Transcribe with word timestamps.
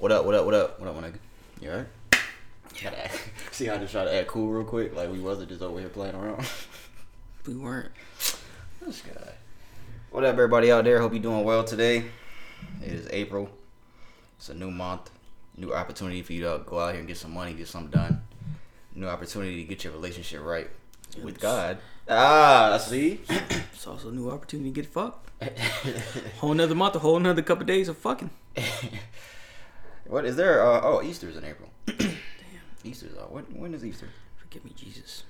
What 0.00 0.12
up? 0.12 0.24
What 0.24 0.34
up? 0.34 0.46
What 0.46 0.54
up? 0.54 0.80
What 0.80 0.88
up, 0.88 0.96
my 0.96 1.08
nigga? 1.08 1.18
You 1.60 1.70
alright? 1.72 1.86
Act. 2.86 3.30
See 3.50 3.68
I 3.68 3.76
just 3.76 3.92
try 3.92 4.04
to 4.04 4.14
act 4.14 4.28
cool 4.28 4.48
real 4.48 4.64
quick, 4.64 4.96
like 4.96 5.12
we 5.12 5.20
wasn't 5.20 5.50
just 5.50 5.60
over 5.60 5.78
here 5.78 5.90
playing 5.90 6.14
around. 6.14 6.42
We 7.46 7.54
weren't. 7.54 7.90
this 8.80 9.02
guy. 9.02 9.32
What 10.10 10.24
up, 10.24 10.32
everybody 10.32 10.72
out 10.72 10.84
there? 10.84 11.00
Hope 11.00 11.12
you're 11.12 11.22
doing 11.22 11.44
well 11.44 11.64
today. 11.64 12.06
It 12.82 12.92
is 12.92 13.08
April. 13.10 13.50
It's 14.38 14.48
a 14.48 14.54
new 14.54 14.70
month, 14.70 15.10
new 15.58 15.74
opportunity 15.74 16.22
for 16.22 16.32
you 16.32 16.44
to 16.44 16.62
go 16.64 16.78
out 16.80 16.92
here 16.92 17.00
and 17.00 17.06
get 17.06 17.18
some 17.18 17.34
money, 17.34 17.52
get 17.52 17.68
something 17.68 17.90
done. 17.90 18.22
New 18.94 19.06
opportunity 19.06 19.56
to 19.56 19.68
get 19.68 19.84
your 19.84 19.92
relationship 19.92 20.42
right 20.42 20.70
with 21.22 21.38
God. 21.38 21.76
Ah, 22.08 22.78
see. 22.78 23.20
It's 23.28 23.86
also 23.86 24.08
a 24.08 24.12
new 24.12 24.30
opportunity 24.30 24.70
to 24.70 24.74
get 24.82 24.90
fucked. 24.90 25.28
Whole 26.38 26.52
another 26.52 26.74
month, 26.74 26.96
a 26.96 27.00
whole 27.00 27.18
another 27.18 27.42
couple 27.42 27.66
days 27.66 27.90
of 27.90 27.98
fucking. 27.98 28.30
What 30.10 30.24
is 30.24 30.36
there? 30.36 30.66
Uh, 30.66 30.80
oh, 30.82 31.02
Easter's 31.02 31.36
in 31.36 31.44
April. 31.44 31.70
Damn. 31.86 32.10
Easter's 32.84 33.16
uh, 33.16 33.26
when? 33.30 33.44
When 33.44 33.72
is 33.74 33.84
Easter? 33.84 34.08
Forgive 34.36 34.64
me, 34.64 34.72
Jesus. 34.74 35.22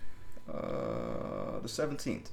Uh, 0.52 1.60
the 1.60 1.68
seventeenth. 1.68 2.30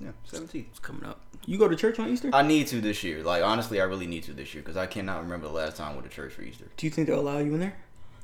Yeah, 0.00 0.12
seventeenth. 0.24 0.68
It's 0.70 0.78
coming 0.78 1.04
up. 1.04 1.20
You 1.44 1.58
go 1.58 1.68
to 1.68 1.76
church 1.76 1.98
on 1.98 2.08
Easter? 2.08 2.30
I 2.32 2.42
need 2.42 2.66
to 2.68 2.80
this 2.80 3.04
year. 3.04 3.22
Like 3.22 3.42
honestly, 3.42 3.80
I 3.80 3.84
really 3.84 4.06
need 4.06 4.22
to 4.24 4.32
this 4.32 4.54
year 4.54 4.62
because 4.62 4.76
I 4.76 4.86
cannot 4.86 5.22
remember 5.22 5.48
the 5.48 5.52
last 5.52 5.76
time 5.76 5.92
I 5.92 5.94
went 5.94 6.04
to 6.04 6.14
church 6.14 6.32
for 6.32 6.42
Easter. 6.42 6.66
Do 6.76 6.86
you 6.86 6.90
think 6.90 7.08
they'll 7.08 7.20
allow 7.20 7.38
you 7.38 7.54
in 7.54 7.60
there? 7.60 7.76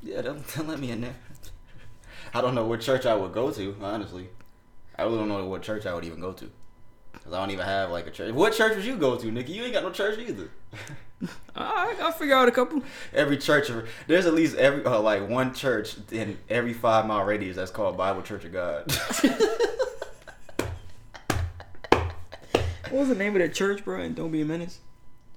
Yeah, 0.02 0.22
they'll, 0.22 0.34
they'll 0.56 0.64
let 0.64 0.80
me 0.80 0.91
in 0.91 1.02
there. 1.02 1.16
I 2.34 2.41
don't 2.41 2.54
know 2.54 2.64
what 2.64 2.80
church 2.80 3.04
I 3.04 3.14
would 3.14 3.32
go 3.32 3.50
to. 3.50 3.77
Honestly, 3.82 4.28
I 4.96 5.02
really 5.02 5.18
don't 5.18 5.28
know 5.28 5.44
what 5.44 5.62
church 5.62 5.84
I 5.84 5.94
would 5.94 6.04
even 6.04 6.20
go 6.20 6.32
to. 6.32 6.50
Cause 7.23 7.32
I 7.32 7.38
don't 7.41 7.50
even 7.50 7.64
have 7.64 7.91
like 7.91 8.06
a 8.06 8.10
church. 8.10 8.32
What 8.32 8.52
church 8.54 8.77
would 8.77 8.84
you 8.84 8.96
go 8.96 9.16
to, 9.16 9.30
Nikki? 9.30 9.52
You 9.52 9.64
ain't 9.64 9.72
got 9.72 9.82
no 9.82 9.91
church 9.91 10.18
either. 10.18 10.48
I, 11.56 11.95
I'll 12.02 12.12
figure 12.12 12.34
out 12.34 12.48
a 12.48 12.50
couple. 12.50 12.82
every 13.14 13.38
church, 13.38 13.70
there's 14.06 14.27
at 14.27 14.34
least 14.34 14.56
every 14.56 14.84
uh, 14.84 15.00
like 15.00 15.27
one 15.28 15.55
church 15.55 15.96
in 16.11 16.36
every 16.50 16.75
five 16.75 17.06
mile 17.06 17.25
radius 17.25 17.56
that's 17.56 17.70
called 17.70 17.97
Bible 17.97 18.22
Church 18.22 18.44
of 18.44 18.53
God. 18.53 18.92
What 22.91 23.00
was 23.00 23.08
the 23.08 23.14
name 23.16 23.34
of 23.34 23.41
that 23.42 23.55
church, 23.55 23.84
bro? 23.84 24.00
And 24.00 24.14
don't 24.14 24.31
be 24.31 24.42
a 24.42 24.44
menace. 24.44 24.78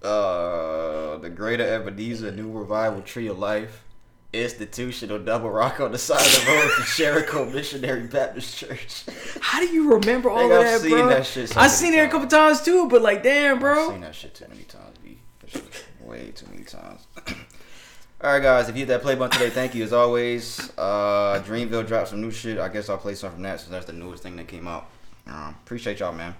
uh, 0.03 1.17
the 1.17 1.29
Greater 1.29 1.63
Ebenezer 1.63 2.31
New 2.31 2.51
Revival 2.51 3.01
Tree 3.01 3.27
of 3.27 3.39
Life 3.39 3.83
Institutional 4.33 5.19
Double 5.19 5.49
Rock 5.49 5.79
on 5.79 5.91
the 5.91 5.97
side 5.97 6.19
of 6.19 6.45
the 6.45 6.51
road 6.51 6.71
to 6.77 6.95
Jericho 6.95 7.45
Missionary 7.45 8.07
Baptist 8.07 8.57
Church. 8.57 9.03
How 9.41 9.59
do 9.59 9.67
you 9.67 9.93
remember 9.93 10.29
all 10.29 10.39
Nigga, 10.39 10.59
of 10.59 10.59
I've 10.59 10.65
that, 10.65 10.81
seen 10.81 10.89
bro? 10.91 11.09
that 11.09 11.25
shit 11.25 11.49
so 11.49 11.59
I 11.59 11.63
many 11.63 11.73
seen 11.73 11.93
it 11.93 12.03
a 12.03 12.09
couple 12.09 12.27
times 12.27 12.61
too, 12.61 12.87
but 12.89 13.01
like, 13.01 13.23
damn, 13.23 13.59
bro. 13.59 13.85
I've 13.85 13.91
seen 13.91 14.01
that 14.01 14.15
shit 14.15 14.35
too 14.35 14.45
many 14.49 14.63
times, 14.63 14.97
B. 15.03 15.17
That 15.41 15.49
shit 15.51 15.85
way 16.01 16.31
too 16.31 16.47
many 16.51 16.63
times. 16.63 17.07
All 18.19 18.31
right, 18.31 18.41
guys. 18.41 18.67
If 18.67 18.75
you 18.75 18.79
hit 18.79 18.87
that 18.87 19.03
play 19.03 19.13
button 19.15 19.37
today, 19.37 19.51
thank 19.51 19.75
you 19.75 19.83
as 19.83 19.93
always. 19.93 20.71
Uh, 20.75 21.41
Dreamville 21.45 21.85
dropped 21.85 22.09
some 22.09 22.19
new 22.19 22.31
shit. 22.31 22.57
I 22.57 22.67
guess 22.67 22.89
I'll 22.89 22.97
play 22.97 23.13
some 23.13 23.31
from 23.31 23.43
that 23.43 23.59
since 23.59 23.69
that's 23.69 23.85
the 23.85 23.93
newest 23.93 24.23
thing 24.23 24.35
that 24.37 24.47
came 24.47 24.67
out. 24.67 24.89
Um, 25.27 25.55
appreciate 25.63 25.99
y'all, 25.99 26.13
man. 26.13 26.33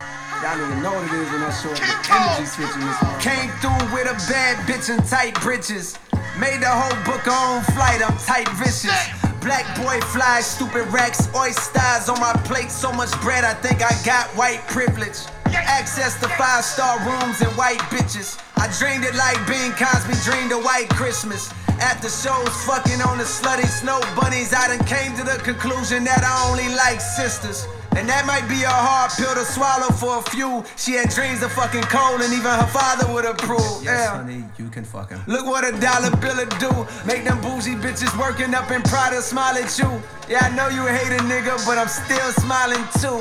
Y'all 0.00 0.58
don't 0.58 0.70
even 0.70 0.82
know 0.82 0.92
what 0.92 1.04
it 1.04 1.12
is 1.14 1.30
when 1.30 1.40
that 1.40 1.52
short 1.56 1.80
energy 1.80 2.44
switching 2.44 2.84
this. 2.84 3.24
Came 3.24 3.48
through 3.62 3.94
with 3.96 4.06
a 4.06 4.30
bad 4.30 4.58
bitch 4.68 4.90
and 4.90 5.02
tight 5.08 5.40
britches. 5.40 5.98
Made 6.38 6.60
the 6.60 6.68
whole 6.68 6.96
book 7.04 7.26
on 7.28 7.64
flight, 7.72 8.02
I'm 8.04 8.16
tight 8.18 8.48
vicious. 8.60 8.92
Black 9.40 9.64
boy 9.80 9.98
fly, 10.12 10.40
stupid 10.40 10.86
racks, 10.92 11.28
oysters 11.34 12.10
on 12.10 12.20
my 12.20 12.34
plate. 12.44 12.70
So 12.70 12.92
much 12.92 13.10
bread, 13.22 13.42
I 13.42 13.54
think 13.54 13.80
I 13.80 13.96
got 14.04 14.28
white 14.36 14.60
privilege. 14.68 15.16
Access 15.46 16.20
to 16.20 16.28
five 16.36 16.62
star 16.62 16.98
rooms 17.08 17.40
and 17.40 17.50
white 17.56 17.80
bitches. 17.88 18.38
I 18.56 18.68
dreamed 18.78 19.04
it 19.04 19.14
like 19.14 19.38
Bing 19.46 19.72
Crosby 19.72 20.14
dreamed 20.24 20.52
a 20.52 20.58
white 20.58 20.90
Christmas. 20.90 21.52
After 21.80 22.08
shows 22.08 22.48
fucking 22.64 23.02
on 23.02 23.18
the 23.18 23.24
slutty 23.24 23.66
snow 23.66 24.00
bunnies, 24.16 24.54
I 24.54 24.68
done 24.68 24.84
came 24.86 25.14
to 25.16 25.24
the 25.24 25.36
conclusion 25.44 26.04
that 26.04 26.24
I 26.24 26.50
only 26.50 26.68
like 26.74 27.00
sisters. 27.00 27.66
And 27.96 28.08
that 28.08 28.26
might 28.26 28.46
be 28.48 28.62
a 28.62 28.68
hard 28.68 29.10
pill 29.16 29.32
to 29.32 29.44
swallow 29.44 29.88
for 29.88 30.20
a 30.20 30.22
few. 30.28 30.64
She 30.76 30.92
had 30.92 31.08
dreams 31.08 31.42
of 31.42 31.52
fucking 31.52 31.84
Cole, 31.88 32.20
and 32.20 32.32
even 32.32 32.52
her 32.52 32.68
father 32.68 33.10
would 33.12 33.24
approve. 33.24 33.80
Yes, 33.80 34.04
yeah. 34.04 34.16
honey, 34.16 34.44
you 34.58 34.68
can 34.68 34.84
fuck 34.84 35.10
him. 35.10 35.20
Look 35.26 35.46
what 35.46 35.64
a 35.64 35.72
dollar 35.80 36.14
bill 36.16 36.36
would 36.36 36.52
do. 36.60 36.68
Make 37.06 37.24
them 37.24 37.40
bougie 37.40 37.76
bitches 37.76 38.12
working 38.20 38.54
up 38.54 38.70
in 38.70 38.82
Prada 38.82 39.22
smile 39.22 39.56
at 39.56 39.78
you. 39.78 39.88
Yeah, 40.28 40.44
I 40.44 40.54
know 40.54 40.68
you 40.68 40.84
hate 40.84 41.12
a 41.12 41.24
nigga, 41.24 41.56
but 41.64 41.78
I'm 41.78 41.88
still 41.88 42.32
smiling 42.44 42.84
too. 43.00 43.20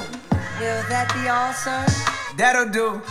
Will 0.60 0.84
that 0.92 1.08
be 1.16 1.28
all, 1.28 1.54
sir? 1.56 1.84
That'll 2.36 2.68
do. 2.68 3.02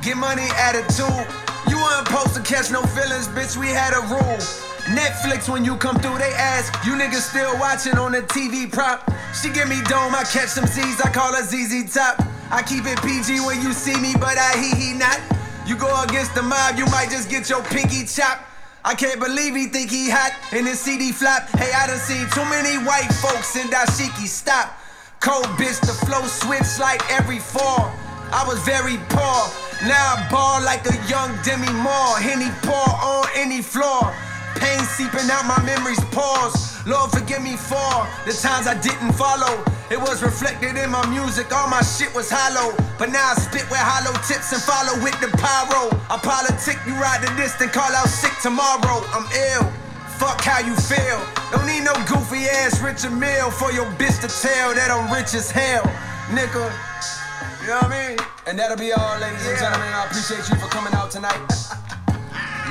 Get 0.00 0.16
money 0.16 0.48
attitude. 0.56 1.28
You 1.68 1.76
weren't 1.76 2.08
supposed 2.08 2.34
to 2.36 2.42
catch 2.42 2.70
no 2.70 2.80
feelings, 2.96 3.28
bitch. 3.28 3.56
We 3.56 3.68
had 3.68 3.92
a 3.92 4.00
rule. 4.08 4.40
Netflix, 4.84 5.48
when 5.48 5.64
you 5.64 5.76
come 5.76 5.96
through, 5.98 6.18
they 6.18 6.32
ask, 6.36 6.72
you 6.84 6.92
niggas 6.92 7.30
still 7.30 7.58
watching 7.58 7.96
on 7.96 8.12
the 8.12 8.20
TV 8.22 8.70
prop. 8.70 9.00
She 9.32 9.48
give 9.48 9.68
me 9.68 9.80
dome, 9.88 10.14
I 10.14 10.24
catch 10.24 10.52
some 10.52 10.66
Z's, 10.66 11.00
I 11.00 11.10
call 11.10 11.32
her 11.32 11.42
ZZ 11.42 11.92
Top. 11.92 12.20
I 12.50 12.62
keep 12.62 12.84
it 12.84 13.00
PG 13.00 13.40
when 13.40 13.62
you 13.62 13.72
see 13.72 13.96
me, 13.98 14.12
but 14.20 14.36
I 14.36 14.52
he 14.60 14.76
he 14.76 14.92
not. 14.92 15.18
You 15.66 15.76
go 15.76 15.88
against 16.02 16.34
the 16.34 16.42
mob, 16.42 16.76
you 16.76 16.84
might 16.86 17.08
just 17.08 17.30
get 17.30 17.48
your 17.48 17.62
pinky 17.64 18.04
chopped. 18.04 18.44
I 18.84 18.94
can't 18.94 19.18
believe 19.18 19.56
he 19.56 19.66
think 19.66 19.90
he 19.90 20.10
hot 20.10 20.36
in 20.52 20.66
his 20.66 20.78
CD 20.78 21.10
flop. 21.10 21.48
Hey, 21.56 21.72
I 21.72 21.86
done 21.86 21.96
seen 21.96 22.28
too 22.36 22.44
many 22.52 22.76
white 22.84 23.08
folks 23.24 23.56
in 23.56 23.68
dashiki. 23.68 24.28
Stop. 24.28 24.76
Cold 25.20 25.46
bitch, 25.56 25.80
the 25.80 25.96
flow 26.04 26.20
switch 26.28 26.78
like 26.78 27.00
every 27.10 27.38
fall. 27.38 27.88
I 28.28 28.44
was 28.46 28.60
very 28.60 29.00
poor. 29.08 29.40
Now 29.88 30.20
I 30.20 30.28
ball 30.30 30.60
like 30.60 30.84
a 30.84 30.96
young 31.08 31.32
Demi 31.40 31.72
Moore. 31.72 32.20
Henny 32.20 32.52
pour 32.60 32.92
on 33.00 33.24
any 33.34 33.62
floor. 33.62 34.12
Pain 34.56 34.80
seeping 34.96 35.28
out 35.30 35.46
my 35.46 35.60
memories, 35.64 36.00
pause. 36.10 36.84
Lord, 36.86 37.10
forgive 37.10 37.42
me 37.42 37.56
for 37.56 38.06
the 38.26 38.32
times 38.32 38.66
I 38.66 38.76
didn't 38.80 39.12
follow. 39.12 39.62
It 39.90 40.00
was 40.00 40.22
reflected 40.22 40.76
in 40.76 40.90
my 40.90 41.04
music, 41.08 41.52
all 41.52 41.68
my 41.68 41.82
shit 41.82 42.14
was 42.14 42.30
hollow. 42.30 42.74
But 42.98 43.10
now 43.10 43.32
I 43.32 43.34
spit 43.34 43.68
with 43.70 43.80
hollow 43.80 44.14
tips 44.24 44.52
and 44.52 44.62
follow 44.62 44.96
with 45.02 45.16
the 45.20 45.28
pyro. 45.36 45.92
I 46.08 46.16
politic, 46.18 46.78
you 46.86 46.94
ride 46.94 47.22
the 47.22 47.30
distant, 47.36 47.72
call 47.72 47.92
out 47.92 48.08
sick 48.08 48.32
tomorrow. 48.40 49.04
I'm 49.12 49.26
ill. 49.54 49.70
Fuck 50.18 50.40
how 50.42 50.60
you 50.60 50.74
feel. 50.76 51.20
Don't 51.50 51.66
need 51.66 51.82
no 51.82 51.92
goofy 52.06 52.46
ass 52.46 52.80
Richard 52.80 53.12
Mille 53.12 53.50
for 53.50 53.72
your 53.72 53.86
bitch 53.98 54.20
to 54.22 54.28
tell 54.30 54.74
that 54.74 54.90
I'm 54.90 55.12
rich 55.12 55.34
as 55.34 55.50
hell. 55.50 55.84
Nigga. 56.30 56.70
You 57.62 57.68
know 57.68 57.80
what 57.80 57.92
I 57.92 58.08
mean? 58.08 58.18
And 58.46 58.58
that'll 58.58 58.76
be 58.76 58.92
all, 58.92 59.18
ladies 59.18 59.46
and 59.46 59.58
gentlemen. 59.58 59.88
I 59.92 60.06
appreciate 60.06 60.48
you 60.48 60.56
for 60.56 60.68
coming 60.68 60.94
out 60.94 61.10
tonight. 61.10 61.40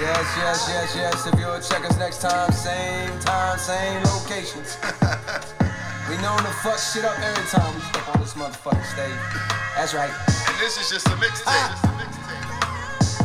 yes, 0.03 0.35
yes, 0.37 0.67
yes, 0.69 0.95
yes. 0.95 1.27
If 1.27 1.39
you'll 1.39 1.59
check 1.61 1.89
us 1.89 1.97
next 1.97 2.21
time, 2.21 2.51
same 2.51 3.19
time, 3.19 3.57
same 3.57 4.03
locations. 4.03 4.77
we 6.09 6.17
known 6.21 6.37
to 6.39 6.53
fuck 6.61 6.77
shit 6.77 7.05
up 7.05 7.17
every 7.19 7.43
time 7.49 7.73
we 7.75 7.81
step 7.81 8.15
on 8.15 8.21
this 8.21 8.33
motherfucking 8.33 8.85
stage. 8.85 9.19
That's 9.75 9.93
right. 9.93 10.11
And 10.49 10.59
this 10.59 10.77
is 10.79 10.89
just 10.89 11.07
a 11.07 11.11
mixtape. 11.11 11.43
Ah. 11.47 11.79
Just. 12.99 13.21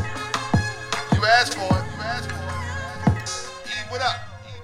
You 1.15 1.25
asked 1.27 1.55
for 1.55 1.65
it. 1.65 1.85
You 1.97 2.03
asked 2.03 2.31
for 2.31 3.67
it. 3.67 3.69
E, 3.69 3.91
what 3.91 4.01
up? 4.01 4.17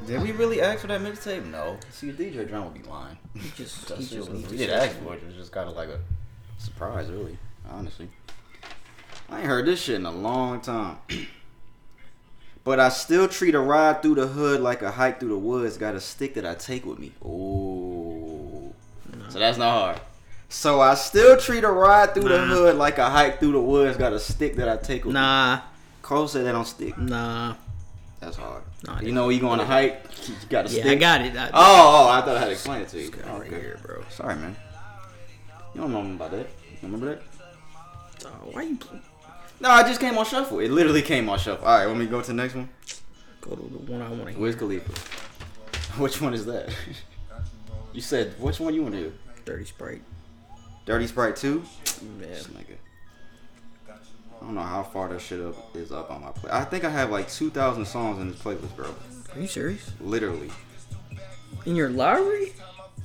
Did 0.06 0.22
we 0.22 0.32
really 0.32 0.60
ask 0.60 0.80
for 0.80 0.86
that 0.88 1.00
mixtape? 1.00 1.50
No. 1.50 1.78
See, 1.90 2.12
DJ 2.12 2.46
Drama 2.48 2.66
would 2.68 2.82
be 2.82 2.88
lying. 2.88 3.16
He 3.34 3.50
just, 3.56 3.90
he 3.90 4.04
shit 4.04 4.18
just 4.18 4.30
was- 4.30 4.42
we 4.50 4.58
did 4.58 4.68
say 4.68 4.74
ask 4.74 4.96
for 4.98 5.14
it. 5.14 5.22
It 5.22 5.26
was 5.26 5.34
just 5.36 5.50
kind 5.52 5.68
of 5.68 5.74
like 5.76 5.88
a 5.88 5.98
surprise, 6.58 7.08
really. 7.10 7.36
Honestly, 7.70 8.08
I 9.30 9.38
ain't 9.38 9.46
heard 9.46 9.64
this 9.66 9.80
shit 9.82 9.96
in 9.96 10.04
a 10.06 10.10
long 10.12 10.60
time. 10.60 10.98
but 12.64 12.80
I 12.80 12.88
still 12.88 13.28
treat 13.28 13.54
a 13.54 13.60
ride 13.60 14.02
through 14.02 14.16
the 14.16 14.26
hood 14.26 14.60
like 14.60 14.82
a 14.82 14.90
hike 14.90 15.20
through 15.20 15.28
the 15.30 15.38
woods. 15.38 15.76
Got 15.76 15.94
a 15.94 16.00
stick 16.00 16.34
that 16.34 16.46
I 16.46 16.54
take 16.54 16.84
with 16.86 16.98
me. 16.98 17.12
Ooh, 17.24 18.72
so 19.28 19.38
that's 19.38 19.58
not 19.58 19.70
hard. 19.70 20.00
So 20.48 20.80
I 20.80 20.94
still 20.94 21.36
treat 21.36 21.64
a 21.64 21.70
ride 21.70 22.14
through 22.14 22.28
the 22.28 22.38
hood 22.40 22.76
like 22.76 22.98
a 22.98 23.10
hike 23.10 23.40
through 23.40 23.52
the 23.52 23.60
woods. 23.60 23.96
Got 23.96 24.12
a 24.12 24.20
stick 24.20 24.56
that 24.56 24.68
I 24.68 24.76
take 24.76 25.04
with 25.04 25.14
me. 25.14 25.20
Nah, 25.20 25.60
Cole 26.02 26.28
said 26.28 26.44
that 26.46 26.52
don't 26.52 26.66
stick. 26.66 26.96
nah. 26.98 27.54
That's 28.20 28.36
hard. 28.38 28.62
Nah, 28.86 29.00
you 29.00 29.12
know, 29.12 29.28
you 29.28 29.38
go 29.40 29.48
on 29.48 29.60
a 29.60 29.66
hike. 29.66 30.02
You 30.26 30.34
got 30.48 30.64
a 30.64 30.68
Yeah, 30.70 30.80
stick. 30.80 30.92
I 30.92 30.94
got 30.94 31.20
it. 31.20 31.36
I, 31.36 31.48
Oh, 31.48 31.50
oh, 31.54 32.08
I 32.08 32.22
thought 32.22 32.36
I 32.36 32.40
had 32.40 32.46
to 32.46 32.52
explain 32.52 32.80
it 32.80 32.88
to 32.88 33.00
you. 33.02 33.10
Oh, 33.26 33.38
right 33.38 33.46
okay. 33.52 33.60
here, 33.60 33.78
bro. 33.82 34.02
Sorry, 34.08 34.34
man. 34.36 34.56
You 35.74 35.82
don't 35.82 35.92
know 35.92 36.00
about 36.00 36.30
that. 36.30 36.46
You 36.46 36.78
remember 36.84 37.16
that? 37.16 37.22
Uh, 38.26 38.30
why 38.52 38.62
you 38.62 38.78
No, 39.64 39.70
I 39.70 39.82
just 39.82 39.98
came 39.98 40.18
on 40.18 40.26
shuffle. 40.26 40.60
It 40.60 40.70
literally 40.70 41.00
came 41.00 41.26
on 41.30 41.38
shuffle. 41.38 41.66
All 41.66 41.78
right, 41.78 41.86
want 41.86 41.98
me 41.98 42.04
to 42.04 42.10
go 42.10 42.20
to 42.20 42.26
the 42.26 42.34
next 42.34 42.54
one? 42.54 42.68
go 43.40 43.56
to 43.56 43.62
the 43.62 43.90
one 43.90 44.02
I 44.02 44.10
want 44.10 44.26
to 44.26 44.32
hear? 44.32 44.38
Wiz 44.38 44.56
Khalifa. 44.56 44.92
Which 46.02 46.20
one 46.20 46.34
is 46.34 46.44
that? 46.44 46.68
you 47.94 48.02
said 48.02 48.34
which 48.38 48.60
one 48.60 48.74
you 48.74 48.82
want 48.82 48.94
to 48.94 49.00
do? 49.04 49.12
Dirty 49.46 49.64
Sprite. 49.64 50.02
Dirty 50.84 51.06
Sprite 51.06 51.36
2? 51.36 51.62
Yeah. 52.20 52.26
Nigga. 52.26 52.76
I 53.88 54.44
don't 54.44 54.54
know 54.54 54.60
how 54.60 54.82
far 54.82 55.08
that 55.08 55.22
shit 55.22 55.40
up 55.40 55.74
is 55.74 55.92
up 55.92 56.10
on 56.10 56.20
my 56.20 56.32
play. 56.32 56.50
I 56.52 56.64
think 56.64 56.84
I 56.84 56.90
have 56.90 57.10
like 57.10 57.30
2,000 57.30 57.86
songs 57.86 58.20
in 58.20 58.32
this 58.32 58.38
playlist, 58.38 58.76
bro. 58.76 58.94
Are 59.34 59.40
you 59.40 59.46
serious? 59.46 59.92
Literally. 59.98 60.50
In 61.64 61.74
your 61.74 61.88
library? 61.88 62.52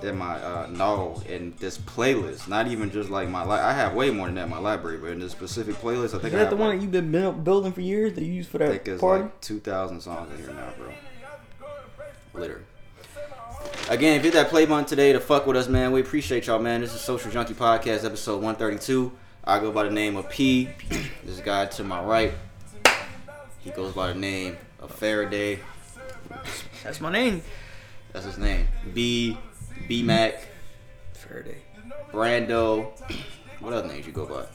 In 0.01 0.17
my 0.17 0.35
uh 0.41 0.67
no 0.71 1.21
in 1.27 1.53
this 1.59 1.77
playlist. 1.77 2.47
Not 2.47 2.67
even 2.67 2.89
just 2.91 3.09
like 3.09 3.29
my 3.29 3.43
li- 3.43 3.59
I 3.59 3.73
have 3.73 3.93
way 3.93 4.11
more 4.11 4.27
than 4.27 4.35
that 4.35 4.43
in 4.45 4.49
my 4.49 4.59
library, 4.59 4.97
but 4.97 5.07
in 5.11 5.19
this 5.19 5.31
specific 5.31 5.75
playlist, 5.75 6.13
I 6.13 6.17
Is 6.17 6.21
think 6.21 6.25
I 6.25 6.29
that 6.29 6.37
have 6.39 6.49
the 6.51 6.55
one 6.55 6.69
like, 6.69 6.79
that 6.79 6.83
you've 6.83 6.91
been 7.11 7.43
building 7.43 7.71
for 7.73 7.81
years 7.81 8.13
that 8.13 8.23
you 8.23 8.31
use 8.33 8.47
for 8.47 8.57
I 8.63 8.67
that 8.67 8.71
think 8.71 8.87
it's 8.87 9.01
party? 9.01 9.23
like 9.23 9.41
two 9.41 9.59
thousand 9.59 10.01
songs 10.01 10.31
in 10.31 10.37
here 10.45 10.53
now, 10.53 10.69
bro. 10.77 10.93
Literally. 12.33 12.63
Again, 13.89 14.17
if 14.17 14.23
you 14.23 14.31
hit 14.31 14.35
that 14.35 14.49
play 14.49 14.65
button 14.65 14.85
today 14.85 15.13
to 15.13 15.19
fuck 15.19 15.47
with 15.47 15.57
us, 15.57 15.67
man, 15.67 15.91
we 15.91 15.99
appreciate 16.01 16.45
y'all, 16.47 16.59
man. 16.59 16.81
This 16.81 16.93
is 16.93 17.01
Social 17.01 17.31
Junkie 17.31 17.55
Podcast, 17.55 18.05
episode 18.05 18.35
132. 18.35 19.11
I 19.43 19.59
go 19.59 19.71
by 19.71 19.83
the 19.83 19.89
name 19.91 20.15
of 20.15 20.29
P. 20.29 20.69
this 21.25 21.39
guy 21.39 21.65
to 21.65 21.83
my 21.83 22.01
right, 22.03 22.33
he 23.59 23.71
goes 23.71 23.93
by 23.93 24.13
the 24.13 24.19
name 24.19 24.57
of 24.79 24.91
Faraday. 24.91 25.59
That's 26.83 27.01
my 27.01 27.11
name. 27.11 27.41
That's 28.13 28.25
his 28.25 28.37
name. 28.37 28.67
B. 28.93 29.37
B 29.87 30.03
Mac. 30.03 30.47
Faraday. 31.13 31.57
Brando. 32.11 32.91
What 33.59 33.73
other 33.73 33.87
names 33.87 34.05
you 34.05 34.13
go 34.13 34.25
by? 34.25 34.45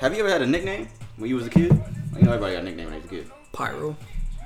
Have 0.00 0.14
you 0.14 0.20
ever 0.20 0.30
had 0.30 0.42
a 0.42 0.46
nickname 0.46 0.88
when 1.16 1.28
you 1.28 1.36
was 1.36 1.46
a 1.46 1.50
kid? 1.50 1.72
You 2.16 2.22
know 2.22 2.32
everybody 2.32 2.54
got 2.54 2.62
a 2.62 2.64
nickname 2.64 2.86
when 2.86 2.94
they 2.94 3.00
was 3.00 3.06
a 3.06 3.08
kid. 3.08 3.30
Pyro. 3.52 3.96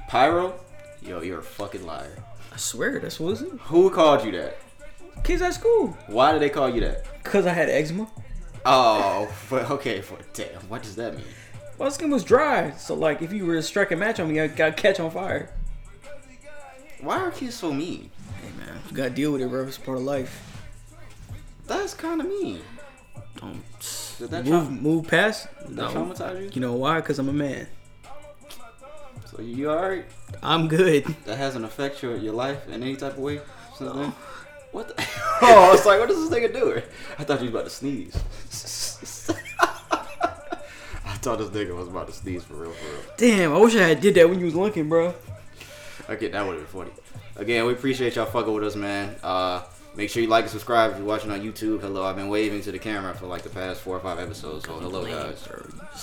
Pyro? 0.09 0.59
Yo, 1.03 1.23
you're 1.23 1.41
a 1.41 1.43
fucking 1.43 1.85
liar. 1.85 2.17
I 2.53 2.57
swear 2.57 2.99
that's 3.01 3.19
what 3.19 3.41
it. 3.41 3.49
Who 3.63 3.91
called 3.91 4.25
you 4.25 4.33
that? 4.33 4.59
Kids 5.23 5.43
at 5.43 5.55
school. 5.55 5.97
Why 6.07 6.33
did 6.33 6.43
they 6.43 6.51
call 6.51 6.69
you 6.69 6.81
that? 6.83 7.05
Cause 7.25 7.47
I 7.47 7.53
had 7.53 7.69
eczema. 7.69 8.09
Oh, 8.65 9.33
but 9.51 9.71
okay, 9.71 10.01
for 10.01 10.19
damn. 10.33 10.61
What 10.69 10.83
does 10.83 10.97
that 10.97 11.17
mean? 11.17 11.27
My 11.79 11.89
skin 11.89 12.11
was 12.11 12.23
dry, 12.25 12.71
so 12.73 12.95
like 12.95 13.23
if 13.23 13.33
you 13.33 13.47
were 13.47 13.55
to 13.55 13.63
strike 13.63 13.91
a 13.91 13.97
match 13.97 14.21
on 14.21 14.33
me, 14.33 14.41
I 14.41 14.47
got 14.47 14.77
catch 14.77 15.01
on 15.01 15.11
fire. 15.11 15.53
Why 17.01 17.19
are 17.19 17.31
kids 17.31 17.57
so 17.57 17.73
mean? 17.73 18.11
Man, 18.65 18.81
you 18.91 18.97
gotta 18.97 19.11
deal 19.11 19.33
with 19.33 19.43
it, 19.43 19.49
bro. 19.49 19.67
It's 19.67 19.79
part 19.79 19.99
of 19.99 20.05
life. 20.05 20.63
That's 21.67 21.95
kind 21.95 22.21
of 22.21 22.27
mean. 22.29 22.61
Don't 23.37 23.63
Did 24.19 24.31
that, 24.31 24.45
move, 24.45 24.65
traum- 24.65 24.83
move 24.83 25.09
past. 25.09 25.49
did 25.67 25.77
that 25.77 25.93
No. 25.95 26.05
traumatize 26.05 26.43
you? 26.45 26.51
You 26.55 26.61
know 26.61 26.75
why? 26.75 27.01
Cause 27.01 27.19
I'm 27.19 27.29
a 27.29 27.33
man. 27.33 27.67
So 29.31 29.41
you, 29.43 29.57
you 29.57 29.71
alright? 29.71 30.05
I'm 30.43 30.69
good. 30.69 31.05
That 31.25 31.37
hasn't 31.39 31.65
affected 31.65 32.03
your, 32.03 32.17
your 32.17 32.33
life 32.35 32.69
in 32.69 32.83
any 32.83 32.97
type 32.97 33.13
of 33.15 33.19
way 33.19 33.41
since 33.77 33.91
then? 33.93 34.13
Oh. 34.13 34.15
What 34.73 34.89
the? 34.89 34.95
oh, 35.43 35.69
I 35.69 35.71
was 35.73 35.85
like, 35.87 36.01
what 36.01 36.11
is 36.11 36.29
this 36.29 36.39
nigga 36.39 36.53
doing? 36.53 36.83
I 37.19 37.25
thought 37.25 37.41
you 37.41 37.47
was 37.47 37.55
about 37.55 37.65
to 37.65 37.71
sneeze. 37.71 38.15
I 41.07 41.17
thought 41.19 41.39
this 41.39 41.49
nigga 41.49 41.75
was 41.77 41.89
about 41.89 42.07
to 42.09 42.13
sneeze 42.13 42.45
for 42.45 42.55
real, 42.55 42.73
for 42.73 42.93
real. 42.93 43.03
Damn, 43.17 43.53
I 43.55 43.59
wish 43.59 43.75
I 43.77 43.83
had 43.89 44.01
did 44.01 44.15
that 44.17 44.29
when 44.29 44.39
you 44.39 44.45
was 44.47 44.55
looking, 44.55 44.89
bro. 44.89 45.15
Okay, 46.09 46.29
that 46.29 46.47
would 46.47 46.59
have 46.61 46.71
been 46.73 46.83
funny. 46.87 46.91
Again, 47.37 47.67
we 47.67 47.73
appreciate 47.73 48.15
y'all 48.15 48.27
fucking 48.27 48.53
with 48.53 48.63
us, 48.63 48.77
man. 48.77 49.17
Uh, 49.21 49.63
make 49.97 50.09
sure 50.09 50.23
you 50.23 50.29
like 50.29 50.45
and 50.45 50.51
subscribe 50.51 50.93
if 50.93 50.99
you're 50.99 51.07
watching 51.07 51.33
on 51.33 51.41
YouTube. 51.41 51.81
Hello, 51.81 52.05
I've 52.05 52.15
been 52.15 52.29
waving 52.29 52.63
to 52.63 52.71
the 52.71 52.79
camera 52.79 53.13
for 53.13 53.27
like 53.27 53.43
the 53.43 53.51
past 53.51 53.81
four 53.81 53.97
or 53.97 54.01
five 54.01 54.21
episodes. 54.21 54.67
So 54.67 54.79
hello, 54.79 55.05
guys. 55.05 55.45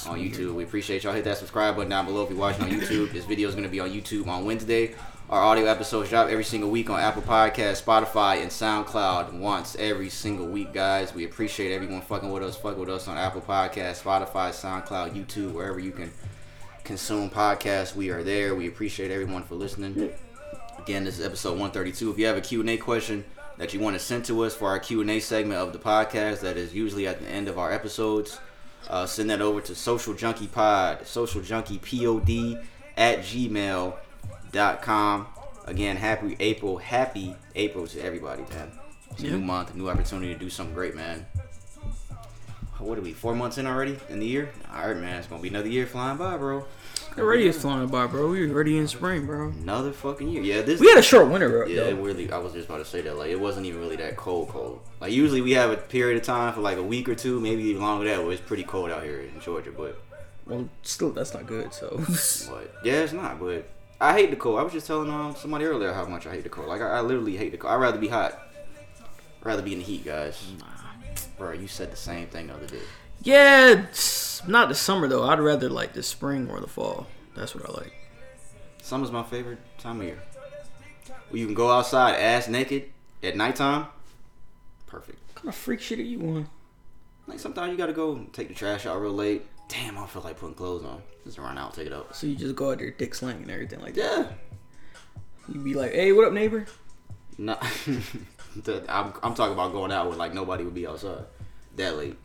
On 0.07 0.19
YouTube, 0.19 0.55
we 0.55 0.65
appreciate 0.65 1.05
y'all. 1.05 1.13
Hit 1.13 1.23
that 1.23 1.37
subscribe 1.37 1.77
button 1.77 1.89
down 1.89 2.05
below 2.05 2.23
if 2.23 2.29
you're 2.29 2.37
watching 2.37 2.63
on 2.63 2.69
YouTube. 2.69 3.13
This 3.13 3.23
video 3.23 3.47
is 3.47 3.55
going 3.55 3.63
to 3.63 3.69
be 3.69 3.79
on 3.79 3.91
YouTube 3.91 4.27
on 4.27 4.43
Wednesday. 4.43 4.93
Our 5.29 5.41
audio 5.41 5.67
episodes 5.67 6.09
drop 6.09 6.27
every 6.27 6.43
single 6.43 6.69
week 6.69 6.89
on 6.89 6.99
Apple 6.99 7.21
Podcasts, 7.21 7.81
Spotify, 7.81 8.41
and 8.41 8.51
SoundCloud 8.51 9.31
once 9.31 9.77
every 9.79 10.09
single 10.09 10.47
week, 10.47 10.73
guys. 10.73 11.15
We 11.15 11.23
appreciate 11.23 11.73
everyone 11.73 12.01
fucking 12.01 12.29
with 12.29 12.43
us. 12.43 12.57
Fuck 12.57 12.77
with 12.77 12.89
us 12.89 13.07
on 13.07 13.17
Apple 13.17 13.39
Podcasts, 13.39 14.03
Spotify, 14.03 14.49
SoundCloud, 14.49 15.13
YouTube, 15.13 15.53
wherever 15.53 15.79
you 15.79 15.91
can 15.91 16.11
consume 16.83 17.29
podcasts. 17.29 17.95
We 17.95 18.09
are 18.09 18.21
there. 18.21 18.53
We 18.53 18.67
appreciate 18.67 19.11
everyone 19.11 19.43
for 19.43 19.55
listening. 19.55 20.11
Again, 20.83 21.03
this 21.03 21.19
is 21.19 21.25
episode 21.25 21.51
132. 21.59 22.11
If 22.11 22.17
you 22.17 22.25
have 22.25 22.37
a 22.37 22.41
Q&A 22.41 22.77
question 22.77 23.23
that 23.57 23.73
you 23.73 23.79
want 23.79 23.95
to 23.95 23.99
send 23.99 24.25
to 24.25 24.43
us 24.43 24.55
for 24.55 24.67
our 24.69 24.79
Q&A 24.79 25.19
segment 25.19 25.59
of 25.59 25.73
the 25.73 25.79
podcast 25.79 26.39
that 26.41 26.57
is 26.57 26.73
usually 26.73 27.07
at 27.07 27.19
the 27.21 27.27
end 27.27 27.47
of 27.47 27.59
our 27.59 27.71
episodes, 27.71 28.39
uh, 28.89 29.05
send 29.05 29.29
that 29.29 29.41
over 29.41 29.61
to 29.61 29.75
Social 29.75 30.13
Junkie 30.15 30.47
Pod, 30.47 31.05
Social 31.05 31.41
Junkie 31.41 31.77
Pod 31.77 32.63
at 32.97 33.19
gmail.com. 33.19 33.97
Again, 35.65 35.97
happy 35.97 36.35
April, 36.39 36.77
happy 36.77 37.35
April 37.55 37.85
to 37.87 38.01
everybody, 38.01 38.43
man. 38.49 38.71
It's 39.11 39.21
a 39.21 39.25
Yeah. 39.25 39.31
new 39.33 39.41
month, 39.41 39.73
a 39.73 39.77
new 39.77 39.87
opportunity 39.89 40.33
to 40.33 40.39
do 40.39 40.49
something 40.49 40.73
great, 40.73 40.95
man. 40.95 41.27
What 42.81 42.97
are 42.97 43.01
we, 43.01 43.13
four 43.13 43.35
months 43.35 43.57
in 43.57 43.67
already 43.67 43.97
in 44.09 44.19
the 44.19 44.25
year? 44.25 44.51
All 44.73 44.87
right, 44.87 44.97
man, 44.97 45.17
it's 45.17 45.27
gonna 45.27 45.41
be 45.41 45.49
another 45.49 45.69
year 45.69 45.85
flying 45.85 46.17
by, 46.17 46.37
bro. 46.37 46.65
Already 47.17 47.47
is 47.47 47.61
flying 47.61 47.87
by, 47.87 48.07
bro. 48.07 48.31
We 48.31 48.49
already 48.49 48.77
in 48.77 48.87
spring, 48.87 49.25
bro. 49.25 49.49
Another 49.49 49.91
fucking 49.91 50.29
year. 50.29 50.41
Yeah, 50.41 50.61
this. 50.61 50.79
We 50.79 50.87
had 50.87 50.97
a 50.97 51.01
short 51.01 51.29
winter, 51.29 51.49
bro. 51.49 51.65
Yeah, 51.67 51.81
it 51.81 51.95
though. 51.95 52.01
really. 52.03 52.31
I 52.31 52.37
was 52.37 52.53
just 52.53 52.69
about 52.69 52.77
to 52.77 52.85
say 52.85 53.01
that. 53.01 53.17
Like, 53.17 53.29
it 53.29 53.39
wasn't 53.39 53.65
even 53.65 53.81
really 53.81 53.97
that 53.97 54.15
cold, 54.15 54.49
cold. 54.49 54.79
Like, 55.01 55.11
usually 55.11 55.41
we 55.41 55.51
have 55.51 55.71
a 55.71 55.77
period 55.77 56.17
of 56.17 56.23
time 56.23 56.53
for 56.53 56.61
like 56.61 56.77
a 56.77 56.83
week 56.83 57.09
or 57.09 57.15
two, 57.15 57.39
maybe 57.39 57.63
even 57.63 57.81
longer 57.81 58.05
than 58.05 58.17
that, 58.17 58.23
where 58.23 58.31
it's 58.33 58.41
pretty 58.41 58.63
cold 58.63 58.91
out 58.91 59.03
here 59.03 59.19
in 59.19 59.39
Georgia. 59.41 59.71
But, 59.71 60.01
Well, 60.45 60.69
still, 60.83 61.11
that's 61.11 61.33
not 61.33 61.45
good. 61.47 61.73
So, 61.73 61.97
but 62.49 62.73
yeah, 62.85 63.01
it's 63.01 63.13
not. 63.13 63.39
But 63.39 63.67
I 63.99 64.13
hate 64.13 64.29
the 64.29 64.37
cold. 64.37 64.59
I 64.59 64.63
was 64.63 64.71
just 64.71 64.87
telling 64.87 65.09
um, 65.09 65.35
somebody 65.35 65.65
earlier 65.65 65.91
how 65.93 66.05
much 66.05 66.25
I 66.25 66.31
hate 66.31 66.43
the 66.43 66.49
cold. 66.49 66.69
Like, 66.69 66.81
I, 66.81 66.97
I 66.97 67.01
literally 67.01 67.35
hate 67.35 67.51
the 67.51 67.57
cold. 67.57 67.73
I'd 67.73 67.77
rather 67.77 67.99
be 67.99 68.07
hot. 68.07 68.39
I'd 69.01 69.45
rather 69.45 69.61
be 69.61 69.73
in 69.73 69.79
the 69.79 69.85
heat, 69.85 70.05
guys. 70.05 70.41
Bro, 71.37 71.53
you 71.53 71.67
said 71.67 71.91
the 71.91 71.95
same 71.97 72.27
thing 72.27 72.47
the 72.47 72.53
other 72.53 72.67
day. 72.67 72.79
yeah, 73.23 73.85
not 74.47 74.69
the 74.69 74.75
summer 74.75 75.07
though. 75.07 75.23
I'd 75.23 75.39
rather 75.39 75.69
like 75.69 75.93
the 75.93 76.03
spring 76.03 76.49
or 76.49 76.59
the 76.59 76.67
fall. 76.67 77.07
That's 77.35 77.55
what 77.55 77.67
I 77.67 77.73
like. 77.73 77.93
Summer's 78.81 79.11
my 79.11 79.23
favorite 79.23 79.59
time 79.77 80.01
of 80.01 80.07
year. 80.07 80.19
Where 81.29 81.39
you 81.39 81.45
can 81.45 81.55
go 81.55 81.71
outside 81.71 82.15
ass 82.15 82.47
naked 82.47 82.89
at 83.23 83.35
nighttime. 83.37 83.87
Perfect. 84.87 85.19
What 85.27 85.35
kind 85.35 85.49
of 85.49 85.55
freak 85.55 85.79
shit 85.79 85.99
are 85.99 86.03
you 86.03 86.19
on? 86.21 86.49
Like 87.27 87.39
sometimes 87.39 87.71
you 87.71 87.77
gotta 87.77 87.93
go 87.93 88.25
take 88.33 88.47
the 88.49 88.53
trash 88.53 88.85
out 88.85 88.99
real 89.01 89.13
late. 89.13 89.45
Damn, 89.69 89.95
I 89.95 90.01
don't 90.01 90.09
feel 90.09 90.21
like 90.23 90.37
putting 90.37 90.55
clothes 90.55 90.83
on. 90.83 91.01
Just 91.23 91.37
run 91.37 91.57
out, 91.57 91.73
take 91.73 91.87
it 91.87 91.93
out. 91.93 92.15
So 92.15 92.27
you 92.27 92.35
just 92.35 92.55
go 92.55 92.71
out 92.71 92.79
there, 92.79 92.91
dick 92.91 93.15
slang 93.15 93.37
and 93.43 93.49
everything 93.51 93.79
like 93.79 93.93
that. 93.93 94.01
Yeah. 94.03 95.53
You 95.53 95.59
be 95.61 95.73
like, 95.73 95.93
"Hey, 95.93 96.11
what 96.11 96.25
up, 96.27 96.33
neighbor?" 96.33 96.65
No, 97.37 97.57
the- 98.55 98.83
I'm, 98.89 99.13
I'm 99.23 99.33
talking 99.33 99.53
about 99.53 99.71
going 99.71 99.91
out 99.91 100.09
with 100.09 100.17
like 100.17 100.33
nobody 100.33 100.63
would 100.63 100.73
be 100.75 100.87
outside 100.87 101.25
that 101.77 101.97
late. 101.97 102.17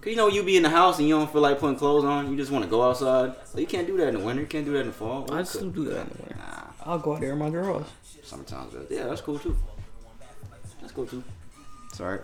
Cause 0.00 0.10
you 0.10 0.16
know 0.16 0.28
you 0.28 0.44
be 0.44 0.56
in 0.56 0.62
the 0.62 0.70
house 0.70 0.98
and 1.00 1.08
you 1.08 1.16
don't 1.18 1.30
feel 1.30 1.40
like 1.40 1.58
putting 1.58 1.76
clothes 1.76 2.04
on. 2.04 2.30
You 2.30 2.36
just 2.36 2.52
want 2.52 2.64
to 2.64 2.70
go 2.70 2.88
outside. 2.88 3.34
So 3.46 3.58
you 3.58 3.66
can't 3.66 3.86
do 3.86 3.96
that 3.96 4.08
in 4.08 4.14
the 4.14 4.24
winter. 4.24 4.42
You 4.42 4.48
can't 4.48 4.64
do 4.64 4.72
that 4.74 4.80
in 4.80 4.86
the 4.88 4.92
fall. 4.92 5.32
I 5.32 5.42
still 5.42 5.70
do 5.70 5.84
that 5.86 6.02
in 6.02 6.08
the 6.08 6.22
winter. 6.22 6.36
Nah, 6.36 6.62
I'll 6.84 6.98
go 7.00 7.14
out 7.14 7.20
there 7.20 7.32
in 7.32 7.38
my 7.38 7.50
drawers. 7.50 7.86
summertime's 8.22 8.72
good. 8.72 8.86
Yeah, 8.90 9.04
that's 9.08 9.20
cool 9.20 9.38
too. 9.40 9.56
That's 10.80 10.92
cool 10.92 11.06
too. 11.06 11.24
Sorry. 11.92 12.20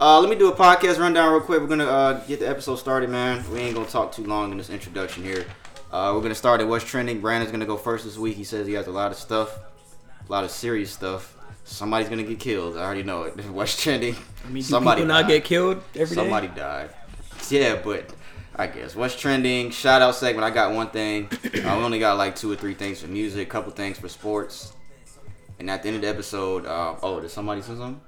Uh, 0.00 0.20
let 0.20 0.30
me 0.30 0.36
do 0.36 0.48
a 0.50 0.54
podcast 0.54 0.98
rundown 0.98 1.30
real 1.32 1.40
quick. 1.42 1.60
We're 1.60 1.66
gonna 1.66 1.84
uh, 1.84 2.24
get 2.26 2.40
the 2.40 2.48
episode 2.48 2.76
started, 2.76 3.10
man. 3.10 3.44
We 3.52 3.58
ain't 3.58 3.74
gonna 3.74 3.88
talk 3.88 4.12
too 4.12 4.24
long 4.24 4.52
in 4.52 4.56
this 4.58 4.70
introduction 4.70 5.22
here. 5.24 5.44
Uh, 5.92 6.12
we're 6.14 6.22
gonna 6.22 6.34
start 6.34 6.60
at 6.60 6.68
what's 6.68 6.84
trending. 6.84 7.20
Brandon's 7.20 7.50
gonna 7.52 7.66
go 7.66 7.76
first 7.76 8.04
this 8.04 8.16
week. 8.16 8.36
He 8.36 8.44
says 8.44 8.66
he 8.66 8.72
has 8.74 8.86
a 8.86 8.92
lot 8.92 9.10
of 9.10 9.18
stuff, 9.18 9.58
a 10.28 10.32
lot 10.32 10.44
of 10.44 10.50
serious 10.50 10.90
stuff. 10.90 11.36
Somebody's 11.64 12.08
gonna 12.08 12.22
get 12.22 12.38
killed. 12.38 12.76
I 12.76 12.84
already 12.84 13.02
know 13.02 13.24
it. 13.24 13.38
What's 13.50 13.80
trending? 13.80 14.16
I 14.44 14.48
mean, 14.48 14.62
Somebody 14.62 15.02
people 15.02 15.14
not 15.14 15.28
get 15.28 15.44
killed 15.44 15.82
every 15.94 16.06
day? 16.06 16.22
Somebody 16.22 16.48
died. 16.48 16.90
Yeah, 17.50 17.80
but 17.82 18.10
I 18.56 18.66
guess 18.66 18.96
what's 18.96 19.14
trending? 19.14 19.70
Shout 19.70 20.02
out 20.02 20.14
segment. 20.16 20.44
I 20.44 20.50
got 20.50 20.74
one 20.74 20.90
thing. 20.90 21.28
I 21.64 21.70
only 21.76 21.98
got 21.98 22.18
like 22.18 22.34
two 22.34 22.50
or 22.50 22.56
three 22.56 22.74
things 22.74 23.00
for 23.00 23.06
music, 23.06 23.46
a 23.46 23.50
couple 23.50 23.70
things 23.72 23.98
for 23.98 24.08
sports, 24.08 24.72
and 25.58 25.70
at 25.70 25.82
the 25.82 25.88
end 25.88 25.96
of 25.96 26.02
the 26.02 26.08
episode, 26.08 26.66
uh, 26.66 26.96
oh, 27.02 27.20
did 27.20 27.30
somebody 27.30 27.62
say 27.62 27.68
something? 27.68 28.00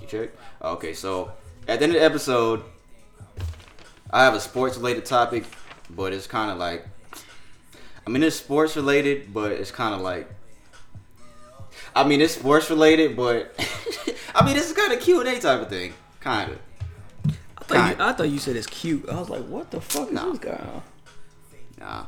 You 0.00 0.06
check? 0.06 0.30
Okay, 0.60 0.92
so 0.94 1.32
at 1.68 1.78
the 1.78 1.84
end 1.84 1.94
of 1.94 2.00
the 2.00 2.04
episode, 2.04 2.64
I 4.10 4.24
have 4.24 4.34
a 4.34 4.40
sports 4.40 4.76
related 4.76 5.04
topic, 5.04 5.44
but 5.88 6.12
it's 6.12 6.26
kind 6.26 6.50
of 6.50 6.58
like, 6.58 6.84
I 8.06 8.10
mean, 8.10 8.22
it's 8.22 8.36
sports 8.36 8.74
related, 8.76 9.32
but 9.32 9.52
it's 9.52 9.70
kind 9.70 9.94
of 9.94 10.00
like. 10.00 10.28
I 11.94 12.04
mean, 12.04 12.20
it's 12.20 12.34
sports 12.34 12.70
related, 12.70 13.16
but 13.16 13.54
I 14.34 14.44
mean, 14.44 14.54
this 14.56 14.70
is 14.70 14.76
kind 14.76 14.92
of 14.92 15.00
Q 15.00 15.20
and 15.20 15.28
A 15.28 15.38
type 15.40 15.60
of 15.60 15.68
thing, 15.68 15.92
kind 16.20 16.52
of. 16.52 16.58
I 17.58 17.64
thought, 17.64 17.98
you, 17.98 18.04
I 18.04 18.12
thought 18.12 18.28
you 18.30 18.38
said 18.38 18.56
it's 18.56 18.66
cute. 18.66 19.08
I 19.08 19.18
was 19.18 19.28
like, 19.30 19.44
what 19.44 19.70
the 19.70 19.80
fuck 19.80 20.08
is 20.08 20.14
No. 20.14 20.30
this 20.32 20.38
guy 20.40 20.50
on? 20.72 20.82
Nah. 21.78 22.06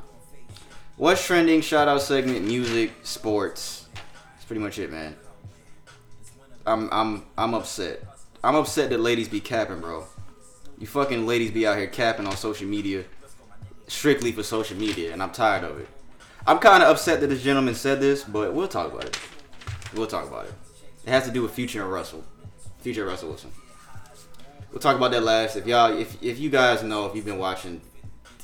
What's 0.96 1.24
trending? 1.26 1.60
Shout 1.60 1.88
out 1.88 2.02
segment, 2.02 2.44
music, 2.44 2.92
sports. 3.02 3.86
That's 4.34 4.44
pretty 4.44 4.60
much 4.60 4.78
it, 4.78 4.90
man. 4.90 5.16
I'm 6.66 6.88
I'm 6.92 7.24
I'm 7.36 7.54
upset. 7.54 8.02
I'm 8.42 8.54
upset 8.54 8.90
that 8.90 9.00
ladies 9.00 9.28
be 9.28 9.40
capping, 9.40 9.80
bro. 9.80 10.04
You 10.78 10.86
fucking 10.86 11.26
ladies 11.26 11.50
be 11.50 11.66
out 11.66 11.76
here 11.78 11.86
capping 11.86 12.26
on 12.26 12.36
social 12.36 12.66
media, 12.66 13.04
strictly 13.86 14.32
for 14.32 14.42
social 14.42 14.76
media, 14.76 15.12
and 15.12 15.22
I'm 15.22 15.30
tired 15.30 15.64
of 15.64 15.78
it. 15.78 15.88
I'm 16.46 16.58
kind 16.58 16.82
of 16.82 16.90
upset 16.90 17.20
that 17.20 17.28
this 17.28 17.42
gentleman 17.42 17.74
said 17.74 18.00
this, 18.00 18.22
but 18.22 18.52
we'll 18.54 18.68
talk 18.68 18.92
about 18.92 19.04
it. 19.04 19.18
We'll 19.94 20.06
talk 20.06 20.26
about 20.26 20.46
it. 20.46 20.54
It 21.06 21.10
has 21.10 21.24
to 21.26 21.30
do 21.30 21.42
with 21.42 21.52
Future 21.52 21.82
and 21.82 21.92
Russell. 21.92 22.24
Future 22.80 23.04
Russell 23.04 23.28
Wilson. 23.28 23.52
We'll 24.70 24.80
talk 24.80 24.96
about 24.96 25.12
that 25.12 25.22
last. 25.22 25.56
If 25.56 25.66
y'all, 25.66 25.96
if 25.96 26.20
if 26.22 26.38
you 26.38 26.50
guys 26.50 26.82
know, 26.82 27.06
if 27.06 27.14
you've 27.14 27.24
been 27.24 27.38
watching 27.38 27.80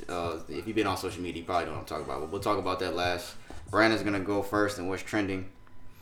uh, 0.09 0.39
if 0.49 0.67
you've 0.67 0.77
been 0.77 0.87
on 0.87 0.97
social 0.97 1.23
media, 1.23 1.41
you 1.41 1.47
probably 1.47 1.67
know 1.67 1.73
what 1.73 1.81
I'm 1.81 1.87
talking 1.87 2.05
about. 2.05 2.21
But 2.21 2.31
we'll 2.31 2.41
talk 2.41 2.59
about 2.59 2.81
that 2.81 2.95
last. 2.95 3.35
Brandon's 3.71 4.03
gonna 4.03 4.21
go 4.21 4.43
first 4.43 4.79
and 4.79 4.89
what's 4.89 5.03
trending. 5.03 5.51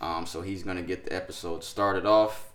Um, 0.01 0.27
so 0.27 0.43
he's 0.43 0.63
gonna 0.63 0.83
get 0.83 1.05
the 1.05 1.15
episode 1.15 1.65
started 1.65 2.07
off. 2.07 2.51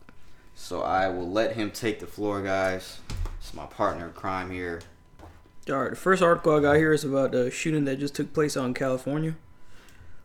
So 0.56 0.82
I 0.82 1.10
will 1.10 1.30
let 1.30 1.56
him 1.56 1.72
take 1.72 2.00
the 2.00 2.08
floor, 2.08 2.42
guys. 2.42 3.00
It's 3.40 3.54
my 3.54 3.66
partner 3.66 4.08
in 4.08 4.14
crime 4.14 4.52
here. 4.52 4.82
All 5.70 5.78
right, 5.78 5.92
the 5.92 5.96
first 5.96 6.22
article 6.22 6.56
I 6.56 6.62
got 6.62 6.76
here 6.76 6.94
is 6.94 7.04
about 7.04 7.32
the 7.32 7.50
shooting 7.50 7.86
that 7.86 8.00
just 8.00 8.16
took 8.16 8.34
place 8.34 8.58
out 8.58 8.66
in 8.66 8.74
California. 8.74 9.36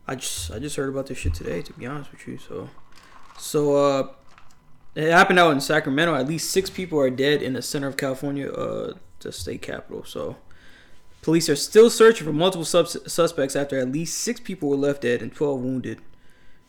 I 0.09 0.15
just 0.15 0.51
I 0.51 0.59
just 0.59 0.77
heard 0.77 0.89
about 0.89 1.07
this 1.07 1.19
shit 1.19 1.35
today, 1.35 1.61
to 1.63 1.73
be 1.75 1.87
honest 1.87 2.11
with 2.11 2.27
you. 2.27 2.39
So, 2.39 2.71
so 3.37 3.77
uh, 3.77 4.09
it 4.95 5.11
happened 5.11 5.39
out 5.39 5.53
in 5.53 5.61
Sacramento. 5.61 6.15
At 6.15 6.27
least 6.27 6.51
six 6.51 6.71
people 6.71 6.99
are 6.99 7.11
dead 7.11 7.43
in 7.43 7.53
the 7.53 7.63
center 7.63 7.87
of 7.87 7.97
California, 7.99 8.51
uh, 8.51 8.95
the 9.21 9.33
state 9.33 9.61
capital. 9.61 10.05
So, 10.05 10.37
police 11.21 11.49
are 11.51 11.57
still 11.57 11.91
searching 11.91 12.27
for 12.27 12.33
multiple 12.33 12.65
subs- 12.65 13.13
suspects 13.13 13.55
after 13.55 13.79
at 13.79 13.93
least 13.93 14.19
six 14.19 14.41
people 14.41 14.71
were 14.71 14.77
left 14.77 15.03
dead 15.03 15.21
and 15.21 15.35
twelve 15.35 15.61
wounded 15.61 16.01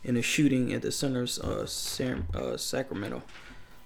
in 0.03 0.17
a 0.17 0.21
shooting 0.21 0.73
at 0.73 0.81
the 0.81 0.91
center 0.91 1.23
of 1.23 1.29
uh, 1.39 1.65
Sam, 1.65 2.27
uh, 2.33 2.57
Sacramento. 2.57 3.23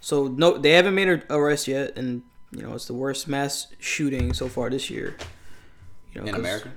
So 0.01 0.27
no, 0.27 0.57
they 0.57 0.71
haven't 0.71 0.95
made 0.95 1.09
an 1.09 1.23
arrest 1.29 1.67
yet, 1.67 1.95
and 1.95 2.23
you 2.51 2.63
know 2.63 2.73
it's 2.73 2.87
the 2.87 2.93
worst 2.95 3.27
mass 3.27 3.67
shooting 3.77 4.33
so 4.33 4.47
far 4.47 4.71
this 4.71 4.89
year. 4.89 5.15
You 6.11 6.21
know, 6.21 6.27
In 6.27 6.35
America? 6.35 6.71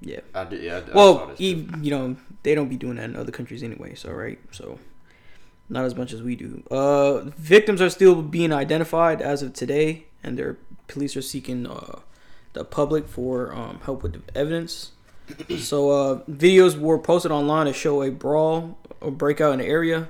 Yeah. 0.00 0.20
I 0.34 0.44
did, 0.44 0.62
yeah, 0.62 0.80
I, 0.86 0.90
I 0.90 0.94
Well, 0.94 1.26
this 1.26 1.40
e- 1.40 1.66
too. 1.66 1.78
you 1.82 1.90
know 1.90 2.16
they 2.42 2.54
don't 2.54 2.68
be 2.68 2.76
doing 2.76 2.96
that 2.96 3.04
in 3.04 3.16
other 3.16 3.32
countries 3.32 3.62
anyway. 3.62 3.94
So 3.94 4.10
right, 4.10 4.38
so 4.50 4.78
not 5.68 5.84
as 5.84 5.94
much 5.94 6.12
as 6.12 6.22
we 6.22 6.36
do. 6.36 6.62
Uh, 6.70 7.20
victims 7.36 7.80
are 7.80 7.90
still 7.90 8.22
being 8.22 8.52
identified 8.52 9.20
as 9.22 9.42
of 9.42 9.52
today, 9.52 10.06
and 10.22 10.38
their 10.38 10.56
police 10.88 11.16
are 11.16 11.22
seeking 11.22 11.66
uh, 11.66 12.00
the 12.54 12.64
public 12.64 13.06
for 13.08 13.54
um, 13.54 13.80
help 13.84 14.02
with 14.02 14.14
the 14.14 14.38
evidence. 14.38 14.92
so 15.58 15.90
uh, 15.90 16.20
videos 16.24 16.78
were 16.78 16.98
posted 16.98 17.30
online 17.30 17.66
to 17.66 17.72
show 17.72 18.02
a 18.02 18.10
brawl 18.10 18.78
or 19.00 19.10
breakout 19.12 19.52
in 19.52 19.58
the 19.60 19.66
area, 19.66 20.08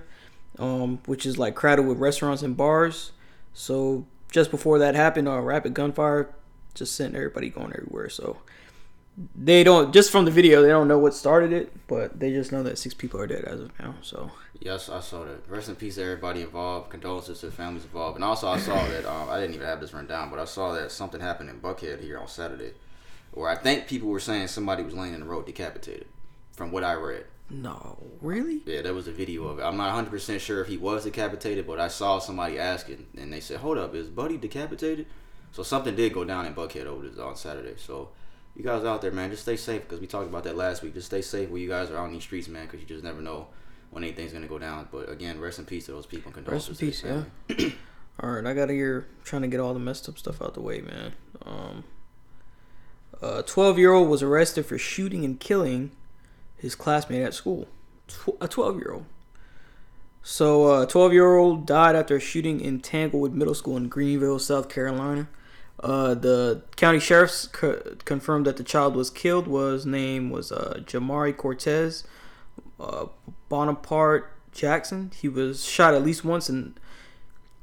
um, 0.59 1.01
which 1.07 1.27
is 1.27 1.37
like 1.37 1.55
crowded 1.55 1.83
with 1.83 1.99
restaurants 1.99 2.43
and 2.43 2.57
bars. 2.57 3.13
So 3.53 4.07
just 4.31 4.51
before 4.51 4.79
that 4.79 4.95
happened, 4.95 5.29
uh, 5.29 5.41
rapid 5.41 5.75
gunfire 5.75 6.31
just 6.75 6.95
sent 6.95 7.15
everybody 7.15 7.51
going 7.51 7.73
everywhere. 7.77 8.09
So 8.09 8.39
they 9.35 9.65
don't 9.65 9.93
just 9.93 10.11
from 10.11 10.25
the 10.25 10.31
video 10.31 10.63
they 10.63 10.69
don't 10.69 10.89
know 10.89 10.99
what 10.99 11.15
started 11.15 11.53
it, 11.53 11.73
but 11.87 12.19
they 12.19 12.31
just 12.31 12.53
know 12.53 12.63
that 12.63 12.79
six 12.79 12.95
people 12.95 13.21
are 13.21 13.27
dead 13.27 13.45
as 13.45 13.61
of 13.61 13.71
now. 13.79 13.95
So 14.03 14.31
Yes, 14.61 14.91
I 14.91 15.01
saw 15.01 15.25
that. 15.25 15.49
Rest 15.49 15.71
in 15.71 15.77
peace 15.77 15.95
to 15.95 16.03
everybody 16.03 16.43
involved. 16.43 16.91
Condolences 16.91 17.41
to 17.41 17.47
the 17.47 17.53
families 17.53 17.85
involved. 17.85 18.17
And 18.17 18.25
also, 18.25 18.47
I 18.47 18.59
saw 18.59 18.75
that 18.89 19.07
um, 19.07 19.31
I 19.31 19.41
didn't 19.41 19.55
even 19.55 19.67
have 19.67 19.81
this 19.81 19.93
written 19.93 20.09
down, 20.09 20.29
but 20.29 20.39
I 20.39 20.45
saw 20.45 20.75
that 20.75 20.93
something 20.93 21.21
happened 21.21 21.49
in 21.49 21.61
Buckhead 21.61 22.03
here 22.03 22.19
on 22.19 22.29
Saturday, 22.29 22.73
where 23.33 23.49
I 23.49 23.57
think 23.57 23.87
people 23.87 24.11
were 24.11 24.21
saying 24.21 24.49
somebody 24.49 24.83
was 24.83 24.95
laying 24.95 25.15
in 25.15 25.21
the 25.21 25.27
road 25.27 25.47
decapitated. 25.47 26.07
From 26.53 26.73
what 26.73 26.85
I 26.85 26.93
read, 26.93 27.25
no, 27.49 27.97
really? 28.21 28.61
yeah, 28.67 28.83
there 28.83 28.93
was 28.93 29.09
a 29.09 29.13
video 29.13 29.45
of 29.45 29.59
it. 29.59 29.63
I'm 29.63 29.79
not 29.79 29.87
100 29.87 30.11
percent 30.11 30.43
sure 30.43 30.61
if 30.61 30.69
he 30.69 30.77
was 30.77 31.05
decapitated, 31.05 31.67
but 31.67 31.81
I 31.81 31.89
saw 31.89 32.19
somebody 32.19 32.59
asking, 32.59 33.07
and 33.17 33.33
they 33.33 33.41
said, 33.41 33.61
"Hold 33.61 33.79
up, 33.79 33.95
is 33.95 34.09
Buddy 34.09 34.37
decapitated?" 34.37 35.07
So 35.53 35.63
something 35.63 35.97
did 35.97 36.13
go 36.13 36.25
down 36.25 36.45
in 36.45 36.55
Buckhead 36.55 36.85
over 36.85 37.09
this 37.09 37.19
on 37.19 37.35
Saturday. 37.37 37.77
So. 37.79 38.11
You 38.55 38.65
guys 38.65 38.85
out 38.85 39.01
there, 39.01 39.13
man, 39.13 39.31
just 39.31 39.43
stay 39.43 39.57
safe 39.57 39.83
because 39.83 40.01
we 40.01 40.07
talked 40.07 40.29
about 40.29 40.45
that 40.45 40.57
last 40.57 40.83
week. 40.83 40.95
Just 40.95 41.07
stay 41.07 41.23
safe 41.23 41.49
where 41.51 41.61
you 41.61 41.69
guys 41.69 41.91
are 41.91 41.97
out 41.97 42.07
in 42.07 42.13
these 42.13 42.23
streets, 42.23 42.49
man, 42.49 42.67
because 42.67 42.81
you 42.81 42.87
just 42.87 43.05
never 43.05 43.21
know 43.21 43.47
when 43.91 44.05
anything's 44.05 44.33
gonna 44.33 44.47
go 44.47 44.59
down. 44.59 44.89
But 44.91 45.09
again, 45.09 45.41
rest 45.41 45.59
in 45.59 45.65
peace 45.65 45.87
to 45.87 45.93
those 45.93 46.07
people. 46.07 46.33
Rest 46.33 46.69
in 46.69 46.75
condolences 46.75 47.01
to 47.01 47.07
their 47.07 47.27
peace, 47.47 47.59
yeah. 47.59 47.71
All 48.23 48.31
right, 48.31 48.45
I 48.45 48.53
got 48.53 48.69
here 48.69 49.07
trying 49.25 49.43
to 49.43 49.49
get 49.49 49.61
all 49.61 49.73
the 49.73 49.81
messed 49.81 50.07
up 50.07 50.19
stuff 50.19 50.43
out 50.43 50.53
the 50.53 50.61
way, 50.61 50.83
man. 50.83 51.15
Um, 51.47 51.85
a 53.23 53.43
12 53.43 53.79
year 53.79 53.93
old 53.93 54.11
was 54.11 54.23
arrested 54.23 54.67
for 54.67 54.77
shooting 54.77 55.25
and 55.25 55.41
killing 55.41 55.91
his 56.57 56.75
classmate 56.75 57.23
at 57.23 57.33
school. 57.33 57.67
Tw- 58.09 58.37
a 58.41 58.47
12 58.47 58.77
year 58.77 58.93
old. 58.93 59.07
So, 60.23 60.83
a 60.83 60.87
12 60.87 61.15
year 61.15 61.37
old 61.37 61.67
died 61.67 61.97
after 61.97 62.17
a 62.17 62.21
shooting 62.21 62.61
in 62.61 62.81
Tanglewood 62.81 63.33
Middle 63.33 63.55
School 63.55 63.79
in 63.79 63.89
Greenville, 63.89 64.39
South 64.39 64.69
Carolina. 64.69 65.29
Uh, 65.83 66.15
the 66.15 66.63
county 66.77 67.01
sheriffs 67.01 67.47
co- 67.47 67.97
confirmed 68.05 68.47
that 68.47 68.57
the 68.59 68.65
child 68.65 68.95
was 68.95 69.09
killed. 69.11 69.49
Was 69.49 69.87
name 69.87 70.31
was 70.31 70.53
uh, 70.53 70.81
Jamari 70.85 71.35
Cortez 71.35 72.05
uh, 72.81 73.07
Bonaparte 73.49 74.33
Jackson. 74.53 75.11
He 75.21 75.29
was 75.29 75.65
shot 75.65 75.95
at 75.95 76.03
least 76.03 76.25
once 76.25 76.49
in 76.49 76.75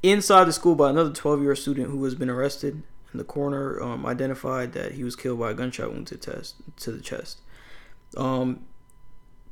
inside 0.03 0.45
the 0.45 0.53
school 0.53 0.75
by 0.75 0.89
another 0.89 1.11
12 1.11 1.41
year 1.41 1.51
old 1.51 1.57
student 1.57 1.89
who 1.89 2.03
has 2.03 2.15
been 2.15 2.29
arrested. 2.29 2.83
And 3.11 3.19
the 3.19 3.25
coroner 3.25 3.81
um, 3.81 4.05
identified 4.05 4.73
that 4.73 4.93
he 4.93 5.03
was 5.03 5.15
killed 5.15 5.39
by 5.39 5.51
a 5.51 5.53
gunshot 5.53 5.91
wound 5.91 6.07
to, 6.07 6.17
test, 6.17 6.55
to 6.77 6.91
the 6.91 7.01
chest. 7.01 7.41
Um, 8.15 8.65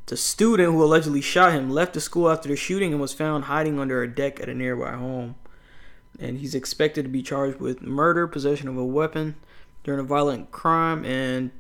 the 0.07 0.17
student 0.17 0.71
who 0.71 0.83
allegedly 0.83 1.21
shot 1.21 1.53
him 1.53 1.69
left 1.69 1.93
the 1.93 2.01
school 2.01 2.29
after 2.29 2.49
the 2.49 2.55
shooting 2.55 2.91
and 2.91 3.01
was 3.01 3.13
found 3.13 3.45
hiding 3.45 3.79
under 3.79 4.03
a 4.03 4.13
deck 4.13 4.39
at 4.39 4.49
a 4.49 4.53
nearby 4.53 4.91
home. 4.91 5.35
And 6.19 6.37
he's 6.37 6.55
expected 6.55 7.03
to 7.03 7.09
be 7.09 7.21
charged 7.21 7.59
with 7.59 7.81
murder, 7.81 8.27
possession 8.27 8.67
of 8.67 8.77
a 8.77 8.85
weapon 8.85 9.35
during 9.83 9.99
a 9.99 10.03
violent 10.03 10.51
crime, 10.51 11.03
and 11.05 11.51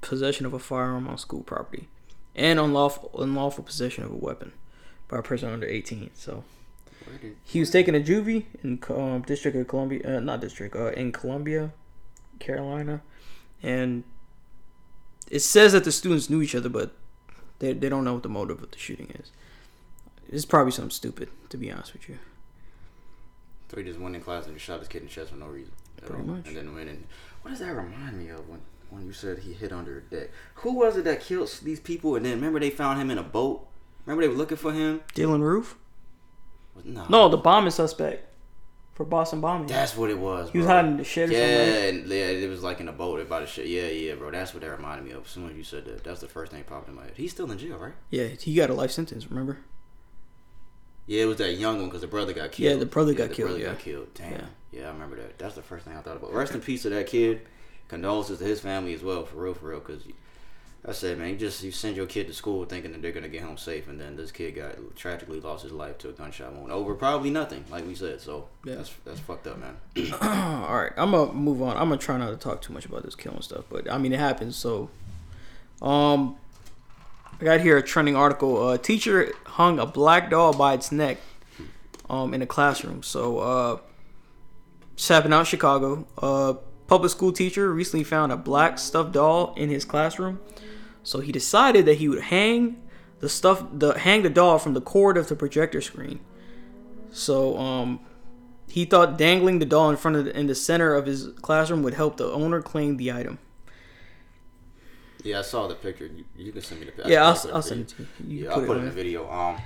possession 0.00 0.44
of 0.44 0.52
a 0.52 0.58
firearm 0.58 1.08
on 1.08 1.16
school 1.16 1.42
property, 1.42 1.88
and 2.34 2.60
unlawful 2.60 3.10
unlawful 3.18 3.64
possession 3.64 4.04
of 4.04 4.10
a 4.10 4.16
weapon 4.16 4.52
by 5.08 5.18
a 5.18 5.22
person 5.22 5.48
under 5.50 5.66
18. 5.66 6.10
So 6.14 6.44
he 7.42 7.60
was 7.60 7.70
taken 7.70 7.94
to 7.94 8.00
juvie 8.00 8.44
in 8.62 8.78
um, 8.90 9.22
District 9.22 9.56
of 9.56 9.68
Columbia, 9.68 10.18
uh, 10.18 10.20
not 10.20 10.40
District, 10.40 10.76
uh, 10.76 10.90
in 10.92 11.12
Columbia, 11.12 11.72
Carolina, 12.38 13.02
and 13.62 14.04
it 15.30 15.40
says 15.40 15.72
that 15.72 15.84
the 15.84 15.92
students 15.92 16.28
knew 16.28 16.42
each 16.42 16.54
other, 16.54 16.68
but 16.68 16.92
they 17.60 17.72
they 17.72 17.88
don't 17.88 18.04
know 18.04 18.14
what 18.14 18.22
the 18.22 18.28
motive 18.28 18.62
of 18.62 18.70
the 18.70 18.78
shooting 18.78 19.10
is. 19.18 19.30
It's 20.28 20.44
probably 20.44 20.72
something 20.72 20.90
stupid, 20.90 21.28
to 21.50 21.56
be 21.56 21.70
honest 21.70 21.92
with 21.92 22.08
you. 22.08 22.18
So 23.72 23.80
he 23.80 23.84
just 23.84 23.98
went 23.98 24.14
in 24.14 24.20
class 24.20 24.46
and 24.46 24.54
just 24.54 24.66
shot 24.66 24.80
his 24.80 24.88
kid 24.88 24.98
in 24.98 25.08
the 25.08 25.10
chest 25.10 25.30
for 25.30 25.36
no 25.36 25.46
reason. 25.46 25.72
Pretty 26.04 26.22
all. 26.22 26.36
much. 26.36 26.46
And 26.46 26.56
then 26.56 26.74
went 26.74 26.90
in. 26.90 27.04
What 27.40 27.52
does 27.52 27.60
that 27.60 27.74
remind 27.74 28.18
me 28.18 28.28
of 28.28 28.46
when, 28.48 28.60
when 28.90 29.06
you 29.06 29.12
said 29.12 29.38
he 29.38 29.52
hit 29.54 29.72
under 29.72 29.98
a 29.98 30.00
deck? 30.02 30.30
Who 30.56 30.74
was 30.74 30.96
it 30.96 31.04
that 31.04 31.22
killed 31.22 31.48
these 31.62 31.80
people? 31.80 32.16
And 32.16 32.26
then 32.26 32.34
remember 32.34 32.60
they 32.60 32.70
found 32.70 33.00
him 33.00 33.10
in 33.10 33.18
a 33.18 33.22
boat. 33.22 33.66
Remember 34.04 34.22
they 34.22 34.28
were 34.28 34.36
looking 34.36 34.58
for 34.58 34.72
him. 34.72 35.00
Dylann 35.14 35.40
Roof? 35.40 35.76
No, 36.84 37.06
No, 37.08 37.28
the 37.28 37.36
bombing 37.36 37.70
suspect 37.70 38.28
for 38.94 39.04
Boston 39.04 39.40
bombing. 39.40 39.68
That's 39.68 39.96
what 39.96 40.10
it 40.10 40.18
was. 40.18 40.50
He 40.50 40.58
was 40.58 40.66
hiding 40.66 40.96
the 40.96 41.02
or 41.02 41.06
yeah, 41.06 41.64
something, 41.64 42.00
and 42.00 42.08
yeah, 42.08 42.26
it 42.26 42.48
was 42.48 42.62
like 42.62 42.80
in 42.80 42.88
a 42.88 42.92
boat 42.92 43.20
about 43.20 43.42
a 43.42 43.46
shit. 43.46 43.66
Yeah, 43.66 43.86
yeah, 43.86 44.14
bro. 44.14 44.30
That's 44.30 44.52
what 44.52 44.62
that 44.62 44.70
reminded 44.70 45.06
me 45.06 45.12
of. 45.12 45.24
As 45.24 45.30
soon 45.30 45.48
as 45.48 45.56
you 45.56 45.64
said 45.64 45.84
that, 45.86 46.04
that's 46.04 46.20
the 46.20 46.28
first 46.28 46.52
thing 46.52 46.60
that 46.60 46.68
popped 46.68 46.88
in 46.88 46.94
my 46.94 47.04
head. 47.04 47.12
He's 47.16 47.30
still 47.30 47.50
in 47.50 47.58
jail, 47.58 47.78
right? 47.78 47.94
yeah, 48.10 48.28
he 48.28 48.54
got 48.54 48.70
a 48.70 48.74
life 48.74 48.90
sentence. 48.90 49.30
Remember? 49.30 49.58
Yeah, 51.12 51.24
it 51.24 51.26
was 51.26 51.36
that 51.38 51.52
young 51.58 51.76
one 51.76 51.86
because 51.88 52.00
the 52.00 52.06
brother 52.06 52.32
got 52.32 52.52
killed. 52.52 52.72
Yeah, 52.72 52.78
the 52.78 52.86
brother 52.86 53.12
got 53.12 53.32
killed. 53.32 53.32
the 53.32 53.34
killed, 53.34 53.48
Brother 53.48 53.62
yeah. 53.64 53.72
got 53.72 53.78
killed. 53.80 54.14
Damn. 54.14 54.32
Yeah. 54.32 54.44
Yeah. 54.72 54.88
I 54.88 54.92
remember 54.92 55.16
that. 55.16 55.38
That's 55.38 55.54
the 55.54 55.62
first 55.62 55.84
thing 55.84 55.94
I 55.94 56.00
thought 56.00 56.16
about. 56.16 56.32
Rest 56.32 56.54
in 56.54 56.62
peace 56.62 56.82
to 56.82 56.88
that 56.90 57.06
kid. 57.06 57.42
Condolences 57.88 58.38
to 58.38 58.44
his 58.44 58.60
family 58.60 58.94
as 58.94 59.02
well, 59.02 59.26
for 59.26 59.36
real, 59.36 59.52
for 59.52 59.66
real. 59.68 59.80
Because 59.80 60.04
I 60.88 60.92
said, 60.92 61.18
man, 61.18 61.28
you 61.28 61.36
just 61.36 61.62
you 61.62 61.70
send 61.70 61.96
your 61.96 62.06
kid 62.06 62.28
to 62.28 62.32
school 62.32 62.64
thinking 62.64 62.92
that 62.92 63.02
they're 63.02 63.12
gonna 63.12 63.28
get 63.28 63.42
home 63.42 63.58
safe, 63.58 63.88
and 63.88 64.00
then 64.00 64.16
this 64.16 64.32
kid 64.32 64.52
got 64.52 64.96
tragically 64.96 65.38
lost 65.38 65.64
his 65.64 65.72
life 65.72 65.98
to 65.98 66.08
a 66.08 66.12
gunshot 66.12 66.54
wound 66.54 66.72
over 66.72 66.94
probably 66.94 67.28
nothing, 67.28 67.62
like 67.70 67.86
we 67.86 67.94
said. 67.94 68.22
So 68.22 68.48
Yeah. 68.64 68.76
that's 68.76 68.90
that's 69.04 69.20
fucked 69.20 69.46
up, 69.46 69.58
man. 69.58 69.76
All 70.22 70.74
right, 70.80 70.92
I'm 70.96 71.10
gonna 71.10 71.34
move 71.34 71.60
on. 71.60 71.76
I'm 71.76 71.88
gonna 71.90 71.98
try 71.98 72.16
not 72.16 72.30
to 72.30 72.36
talk 72.36 72.62
too 72.62 72.72
much 72.72 72.86
about 72.86 73.02
this 73.02 73.14
killing 73.14 73.42
stuff, 73.42 73.64
but 73.68 73.90
I 73.92 73.98
mean 73.98 74.14
it 74.14 74.18
happens. 74.18 74.56
So, 74.56 74.88
um, 75.82 76.36
I 77.42 77.44
got 77.44 77.60
here 77.60 77.76
a 77.76 77.82
trending 77.82 78.14
article. 78.14 78.70
A 78.70 78.78
teacher 78.78 79.32
hung 79.44 79.80
a 79.80 79.86
black 79.86 80.30
doll 80.30 80.52
by 80.52 80.74
its 80.74 80.92
neck, 80.92 81.18
um, 82.08 82.34
in 82.34 82.40
a 82.40 82.46
classroom. 82.46 83.02
So, 83.02 83.38
uh, 83.40 83.78
this 84.94 85.08
happened 85.08 85.34
out 85.34 85.48
Chicago. 85.48 86.06
A 86.18 86.54
public 86.86 87.10
school 87.10 87.32
teacher 87.32 87.72
recently 87.72 88.04
found 88.04 88.30
a 88.30 88.36
black 88.36 88.78
stuffed 88.78 89.10
doll 89.10 89.54
in 89.56 89.70
his 89.70 89.84
classroom. 89.84 90.38
So 91.02 91.18
he 91.18 91.32
decided 91.32 91.84
that 91.86 91.94
he 91.94 92.08
would 92.08 92.20
hang 92.20 92.80
the 93.18 93.28
stuff, 93.28 93.64
the 93.72 93.98
hang 93.98 94.22
the 94.22 94.30
doll 94.30 94.60
from 94.60 94.74
the 94.74 94.80
cord 94.80 95.16
of 95.16 95.26
the 95.26 95.34
projector 95.34 95.80
screen. 95.80 96.20
So, 97.10 97.58
um, 97.58 97.98
he 98.68 98.84
thought 98.84 99.18
dangling 99.18 99.58
the 99.58 99.66
doll 99.66 99.90
in 99.90 99.96
front 99.96 100.16
of 100.16 100.26
the, 100.26 100.38
in 100.38 100.46
the 100.46 100.54
center 100.54 100.94
of 100.94 101.06
his 101.06 101.30
classroom 101.42 101.82
would 101.82 101.94
help 101.94 102.18
the 102.18 102.30
owner 102.30 102.62
claim 102.62 102.98
the 102.98 103.10
item. 103.10 103.40
Yeah, 105.22 105.38
I 105.40 105.42
saw 105.42 105.66
the 105.68 105.74
picture. 105.74 106.06
You, 106.06 106.24
you 106.36 106.52
can 106.52 106.62
send 106.62 106.80
me 106.80 106.86
the 106.86 106.92
picture. 106.92 107.10
Yeah, 107.10 107.26
I'll, 107.26 107.34
put 107.36 107.50
I'll 107.50 107.56
the 107.56 107.68
send 107.68 107.80
it 107.82 107.88
to 107.88 108.02
you. 108.02 108.08
you 108.26 108.44
Yeah, 108.44 108.52
can 108.52 108.60
I'll 108.60 108.66
put 108.66 108.76
it 108.76 108.80
in 108.80 108.86
the 108.86 108.92
video. 108.92 109.30
Um, 109.30 109.58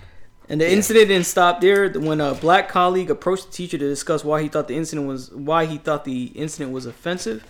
And 0.49 0.61
the 0.61 0.71
incident 0.71 1.09
didn't 1.09 1.27
stop 1.27 1.61
there. 1.61 1.91
When 1.91 2.21
a 2.21 2.35
black 2.35 2.69
colleague 2.69 3.11
approached 3.11 3.47
the 3.47 3.53
teacher 3.53 3.79
to 3.79 3.89
discuss 3.89 4.25
why 4.25 4.43
he 4.43 4.49
thought 4.49 4.69
the 4.69 4.77
incident 4.77 5.09
was 5.09 5.31
why 5.33 5.67
he 5.67 5.79
thought 5.79 6.05
the 6.05 6.27
incident 6.35 6.73
was 6.73 6.87
offensive, 6.87 7.45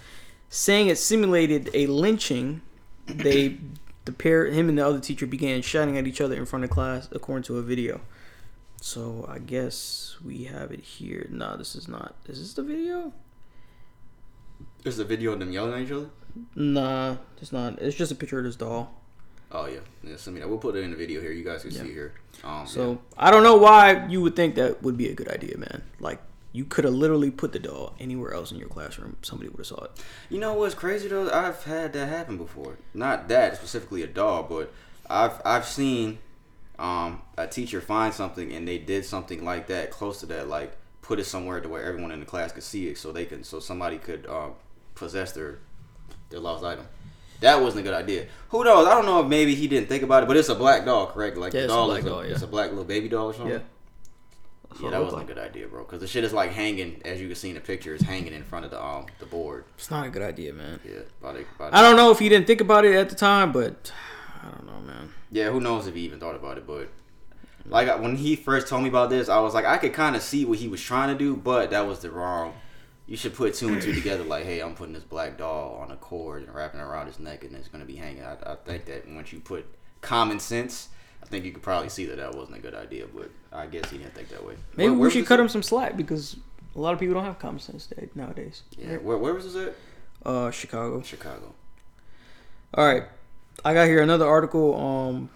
saying 0.48 0.88
it 0.88 0.98
simulated 0.98 1.70
a 1.74 1.86
lynching, 1.88 2.62
they 3.06 3.58
the 4.04 4.12
pair 4.12 4.46
him 4.46 4.68
and 4.68 4.78
the 4.78 4.86
other 4.86 5.00
teacher 5.00 5.26
began 5.26 5.60
shouting 5.62 5.98
at 5.98 6.06
each 6.06 6.20
other 6.20 6.36
in 6.36 6.46
front 6.46 6.64
of 6.64 6.70
class, 6.70 7.08
according 7.12 7.42
to 7.44 7.58
a 7.58 7.62
video. 7.62 8.00
So 8.80 9.26
I 9.28 9.40
guess 9.40 10.16
we 10.24 10.44
have 10.44 10.70
it 10.70 10.80
here. 10.80 11.26
No, 11.30 11.56
this 11.56 11.74
is 11.74 11.88
not. 11.88 12.14
Is 12.28 12.38
this 12.38 12.54
the 12.54 12.62
video? 12.62 13.12
Is 14.84 14.96
the 14.96 15.04
video 15.04 15.32
of 15.32 15.40
them 15.40 15.50
yelling 15.52 15.74
at 15.74 15.80
each 15.80 15.90
other. 15.92 16.08
Nah, 16.54 17.16
it's 17.40 17.52
not. 17.52 17.80
It's 17.80 17.96
just 17.96 18.12
a 18.12 18.14
picture 18.14 18.38
of 18.38 18.44
this 18.44 18.56
doll. 18.56 18.92
Oh 19.52 19.66
yeah, 19.66 19.78
yeah. 20.02 20.16
Send 20.16 20.34
me 20.34 20.40
that. 20.40 20.48
We'll 20.48 20.58
put 20.58 20.74
it 20.76 20.80
in 20.84 20.90
the 20.90 20.96
video 20.96 21.20
here. 21.20 21.32
You 21.32 21.44
guys 21.44 21.62
can 21.62 21.70
Yeah. 21.70 21.82
see 21.82 21.92
here. 21.92 22.14
Um, 22.44 22.66
So 22.66 22.98
I 23.16 23.30
don't 23.30 23.42
know 23.42 23.56
why 23.56 24.06
you 24.08 24.20
would 24.22 24.34
think 24.36 24.54
that 24.56 24.82
would 24.82 24.96
be 24.96 25.08
a 25.08 25.14
good 25.14 25.28
idea, 25.28 25.56
man. 25.56 25.82
Like 26.00 26.20
you 26.52 26.64
could 26.64 26.84
have 26.84 26.94
literally 26.94 27.30
put 27.30 27.52
the 27.52 27.58
doll 27.58 27.94
anywhere 28.00 28.32
else 28.32 28.50
in 28.50 28.58
your 28.58 28.68
classroom. 28.68 29.16
Somebody 29.22 29.48
would 29.50 29.58
have 29.58 29.66
saw 29.66 29.84
it. 29.84 29.90
You 30.30 30.38
know 30.40 30.54
what's 30.54 30.74
crazy 30.74 31.08
though? 31.08 31.30
I've 31.30 31.62
had 31.64 31.92
that 31.92 32.08
happen 32.08 32.36
before. 32.38 32.76
Not 32.92 33.28
that 33.28 33.56
specifically 33.56 34.02
a 34.02 34.06
doll, 34.06 34.42
but 34.42 34.72
I've 35.08 35.40
I've 35.44 35.66
seen 35.66 36.18
um, 36.78 37.22
a 37.38 37.46
teacher 37.46 37.80
find 37.80 38.12
something 38.12 38.52
and 38.52 38.66
they 38.66 38.78
did 38.78 39.04
something 39.04 39.44
like 39.44 39.68
that, 39.68 39.90
close 39.90 40.20
to 40.20 40.26
that, 40.26 40.48
like 40.48 40.76
put 41.02 41.20
it 41.20 41.24
somewhere 41.24 41.60
to 41.60 41.68
where 41.68 41.84
everyone 41.84 42.10
in 42.10 42.18
the 42.20 42.26
class 42.26 42.50
could 42.52 42.64
see 42.64 42.88
it, 42.88 42.98
so 42.98 43.12
they 43.12 43.24
can 43.26 43.44
so 43.44 43.60
somebody 43.60 43.96
could 43.96 44.26
um, 44.26 44.52
possess 44.96 45.32
their 45.32 45.60
their 46.30 46.40
lost 46.40 46.64
item. 46.64 46.86
That 47.40 47.60
wasn't 47.60 47.80
a 47.80 47.90
good 47.90 47.94
idea. 47.94 48.26
Who 48.48 48.64
knows? 48.64 48.86
I 48.86 48.94
don't 48.94 49.04
know 49.04 49.20
if 49.20 49.26
maybe 49.26 49.54
he 49.54 49.68
didn't 49.68 49.88
think 49.88 50.02
about 50.02 50.22
it, 50.22 50.26
but 50.26 50.36
it's 50.36 50.48
a 50.48 50.54
black 50.54 50.84
dog, 50.84 51.10
correct? 51.10 51.36
Like 51.36 51.52
Yeah, 51.52 51.60
the 51.60 51.64
it's 51.64 51.72
a 51.72 51.76
doll 51.76 51.86
black 51.86 51.98
is 52.00 52.06
a, 52.06 52.08
doll, 52.08 52.24
yeah. 52.24 52.32
it's 52.32 52.42
a 52.42 52.46
black 52.46 52.70
little 52.70 52.84
baby 52.84 53.08
doll 53.08 53.26
or 53.26 53.34
something. 53.34 53.52
Yeah. 53.52 53.58
Yeah, 54.82 54.90
that 54.90 55.02
wasn't 55.02 55.20
looked 55.20 55.30
a 55.30 55.34
good 55.34 55.42
idea, 55.42 55.68
bro. 55.68 55.84
Because 55.84 56.00
the 56.00 56.06
shit 56.06 56.22
is 56.24 56.34
like 56.34 56.52
hanging, 56.52 57.00
as 57.04 57.20
you 57.20 57.28
can 57.28 57.36
see 57.36 57.48
in 57.48 57.54
the 57.54 57.60
picture, 57.62 57.94
is 57.94 58.02
hanging 58.02 58.34
in 58.34 58.42
front 58.42 58.64
of 58.66 58.70
the 58.70 58.82
um 58.82 59.06
the 59.18 59.26
board. 59.26 59.64
It's 59.78 59.90
not 59.90 60.06
a 60.06 60.10
good 60.10 60.22
idea, 60.22 60.52
man. 60.52 60.80
Yeah, 60.84 61.00
the, 61.22 61.44
by 61.58 61.70
I 61.72 61.82
don't 61.82 61.96
know 61.96 62.10
if 62.10 62.18
he 62.18 62.28
didn't 62.28 62.46
think 62.46 62.60
about 62.60 62.84
it 62.84 62.94
at 62.94 63.08
the 63.08 63.14
time, 63.14 63.52
but 63.52 63.92
I 64.42 64.50
don't 64.50 64.66
know, 64.66 64.80
man. 64.80 65.12
Yeah, 65.30 65.50
who 65.50 65.60
knows 65.60 65.86
if 65.86 65.94
he 65.94 66.02
even 66.02 66.20
thought 66.20 66.34
about 66.34 66.58
it, 66.58 66.66
but 66.66 66.88
like 67.68 68.00
when 68.00 68.16
he 68.16 68.36
first 68.36 68.68
told 68.68 68.82
me 68.82 68.88
about 68.88 69.10
this, 69.10 69.28
I 69.28 69.40
was 69.40 69.54
like, 69.54 69.64
I 69.64 69.78
could 69.78 69.92
kind 69.92 70.14
of 70.14 70.22
see 70.22 70.44
what 70.44 70.58
he 70.58 70.68
was 70.68 70.80
trying 70.82 71.08
to 71.08 71.18
do, 71.18 71.36
but 71.36 71.70
that 71.70 71.86
was 71.86 72.00
the 72.00 72.10
wrong. 72.10 72.54
You 73.06 73.16
should 73.16 73.34
put 73.34 73.54
two 73.54 73.68
and 73.68 73.80
two 73.80 73.92
together, 73.92 74.24
like, 74.24 74.44
hey, 74.44 74.60
I'm 74.60 74.74
putting 74.74 74.92
this 74.92 75.04
black 75.04 75.38
doll 75.38 75.78
on 75.80 75.92
a 75.92 75.96
cord 75.96 76.42
and 76.42 76.52
wrapping 76.52 76.80
it 76.80 76.82
around 76.82 77.06
his 77.06 77.20
neck, 77.20 77.44
and 77.44 77.54
it's 77.54 77.68
gonna 77.68 77.84
be 77.84 77.94
hanging. 77.96 78.24
I, 78.24 78.36
I 78.44 78.56
think 78.56 78.86
that 78.86 79.08
once 79.08 79.32
you 79.32 79.38
put 79.38 79.64
common 80.00 80.40
sense, 80.40 80.88
I 81.22 81.26
think 81.26 81.44
you 81.44 81.52
could 81.52 81.62
probably 81.62 81.88
see 81.88 82.04
that 82.06 82.16
that 82.16 82.34
wasn't 82.34 82.58
a 82.58 82.60
good 82.60 82.74
idea, 82.74 83.06
but 83.14 83.30
I 83.52 83.66
guess 83.66 83.90
he 83.90 83.98
didn't 83.98 84.14
think 84.14 84.28
that 84.30 84.44
way. 84.44 84.56
Maybe 84.76 84.88
Where- 84.88 84.92
we 84.94 85.00
where 85.02 85.10
should 85.10 85.26
cut 85.26 85.36
this 85.36 85.44
him 85.44 85.48
some 85.48 85.62
slack 85.62 85.96
because 85.96 86.36
a 86.74 86.80
lot 86.80 86.94
of 86.94 87.00
people 87.00 87.14
don't 87.14 87.24
have 87.24 87.38
common 87.38 87.60
sense 87.60 87.88
nowadays. 88.14 88.62
Yeah, 88.76 88.96
where, 88.96 89.16
where 89.18 89.34
was 89.34 89.52
this 89.52 89.68
at? 89.68 89.74
Uh, 90.28 90.50
Chicago. 90.50 91.00
Chicago. 91.02 91.54
All 92.74 92.84
right, 92.84 93.04
I 93.64 93.72
got 93.72 93.86
here 93.86 94.02
another 94.02 94.26
article. 94.26 94.74
Um, 94.74 95.30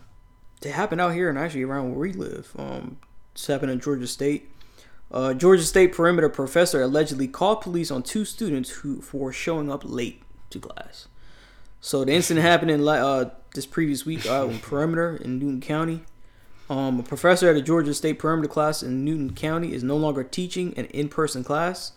it 0.62 0.72
happened 0.72 1.00
out 1.00 1.14
here 1.14 1.28
and 1.30 1.38
actually 1.38 1.62
around 1.62 1.90
where 1.90 2.00
we 2.00 2.12
live. 2.12 2.52
Um, 2.58 2.98
this 3.32 3.46
happened 3.46 3.70
in 3.70 3.80
Georgia 3.80 4.06
State. 4.08 4.48
Uh, 5.10 5.34
Georgia 5.34 5.64
State 5.64 5.92
perimeter 5.92 6.28
professor 6.28 6.82
allegedly 6.82 7.26
called 7.26 7.60
police 7.60 7.90
on 7.90 8.02
two 8.02 8.24
students 8.24 8.70
who 8.70 9.00
for 9.00 9.32
showing 9.32 9.70
up 9.70 9.82
late 9.84 10.22
to 10.50 10.60
class. 10.60 11.08
So 11.80 12.04
the 12.04 12.12
incident 12.12 12.46
happened 12.46 12.70
in 12.70 12.86
uh, 12.86 13.30
this 13.54 13.66
previous 13.66 14.06
week 14.06 14.26
in 14.26 14.58
perimeter 14.60 15.16
in 15.16 15.38
Newton 15.38 15.60
County. 15.60 16.02
Um, 16.68 17.00
a 17.00 17.02
professor 17.02 17.48
at 17.48 17.56
a 17.56 17.62
Georgia 17.62 17.92
State 17.94 18.18
perimeter 18.18 18.48
class 18.48 18.82
in 18.82 19.04
Newton 19.04 19.34
County 19.34 19.72
is 19.72 19.82
no 19.82 19.96
longer 19.96 20.22
teaching 20.22 20.72
an 20.76 20.84
in-person 20.86 21.42
class. 21.42 21.92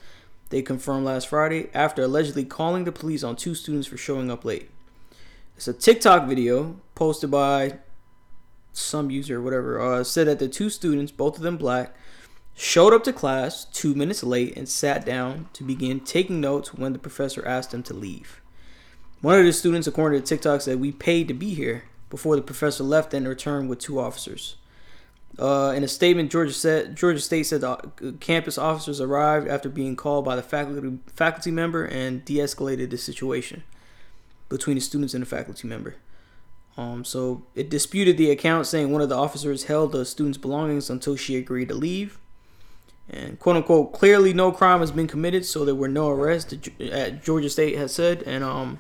They 0.50 0.64
confirmed 0.64 1.06
last 1.06 1.28
Friday 1.28 1.70
after 1.74 2.04
allegedly 2.04 2.46
calling 2.46 2.84
the 2.84 2.92
police 2.92 3.24
on 3.24 3.36
two 3.36 3.54
students 3.54 3.88
for 3.88 3.98
showing 3.98 4.32
up 4.32 4.44
late. 4.44 4.72
It's 5.56 5.68
a 5.68 5.74
TikTok 5.74 6.28
video 6.28 6.78
posted 6.96 7.30
by 7.30 7.80
some 8.72 9.12
user 9.12 9.38
or 9.38 9.42
whatever. 9.42 9.80
Uh, 9.80 10.04
said 10.04 10.28
that 10.28 10.40
the 10.40 10.48
two 10.48 10.70
students, 10.70 11.12
both 11.12 11.38
of 11.38 11.44
them 11.44 11.58
black, 11.58 11.96
showed 12.56 12.94
up 12.94 13.04
to 13.04 13.14
class 13.14 13.66
two 13.66 13.94
minutes 13.96 14.24
late 14.24 14.56
and 14.56 14.70
sat 14.70 15.06
down 15.06 15.50
to 15.54 15.64
begin 15.64 16.00
taking 16.00 16.42
notes 16.42 16.74
when 16.74 16.94
the 16.94 17.00
professor 17.00 17.46
asked 17.48 17.72
them 17.72 17.84
to 17.84 17.94
leave. 17.94 18.42
One 19.22 19.40
of 19.40 19.46
the 19.46 19.54
students, 19.54 19.88
according 19.88 20.22
to 20.22 20.28
TikTok, 20.28 20.62
said, 20.62 20.80
"We 20.80 20.92
paid 20.92 21.28
to 21.30 21.34
be 21.34 21.54
here." 21.54 21.86
Before 22.10 22.36
the 22.36 22.44
professor 22.44 22.84
left 22.84 23.12
and 23.16 23.28
returned 23.28 23.70
with 23.70 23.80
two 23.80 24.00
officers. 24.00 24.58
Uh, 25.40 25.74
in 25.76 25.84
a 25.84 25.88
statement, 25.88 26.32
Georgia 26.32 26.54
said 26.54 26.96
Georgia 26.96 27.20
State 27.20 27.48
said 27.48 27.62
the 27.62 27.72
uh, 27.72 27.78
campus 28.20 28.56
officers 28.56 29.02
arrived 29.02 29.48
after 29.48 29.68
being 29.68 29.96
called 29.96 30.24
by 30.24 30.36
the 30.36 30.44
faculty 30.44 31.00
faculty 31.08 31.50
member 31.50 31.84
and 31.84 32.24
de-escalated 32.24 32.92
the 32.92 33.00
situation 33.00 33.64
between 34.48 34.76
the 34.76 34.82
students 34.82 35.16
and 35.16 35.24
the 35.24 35.26
faculty 35.26 35.68
member. 35.68 35.96
Um, 36.78 37.04
so 37.04 37.48
it 37.56 37.68
disputed 37.68 38.18
the 38.18 38.30
account, 38.30 38.68
saying 38.68 38.92
one 38.92 39.02
of 39.02 39.10
the 39.10 39.18
officers 39.18 39.64
held 39.64 39.92
the 39.92 40.06
student's 40.06 40.38
belongings 40.38 40.92
until 40.92 41.16
she 41.16 41.36
agreed 41.36 41.70
to 41.70 41.76
leave. 41.76 42.20
And 43.10 43.38
quote 43.40 43.58
unquote, 43.58 43.94
clearly 43.94 44.34
no 44.34 44.52
crime 44.52 44.80
has 44.80 44.92
been 44.92 45.08
committed, 45.08 45.46
so 45.46 45.66
there 45.66 45.76
were 45.76 45.88
no 45.88 46.10
arrests. 46.10 46.56
At 46.80 47.24
Georgia 47.24 47.50
State 47.50 47.78
has 47.78 47.94
said, 47.94 48.24
and 48.24 48.44
um, 48.44 48.80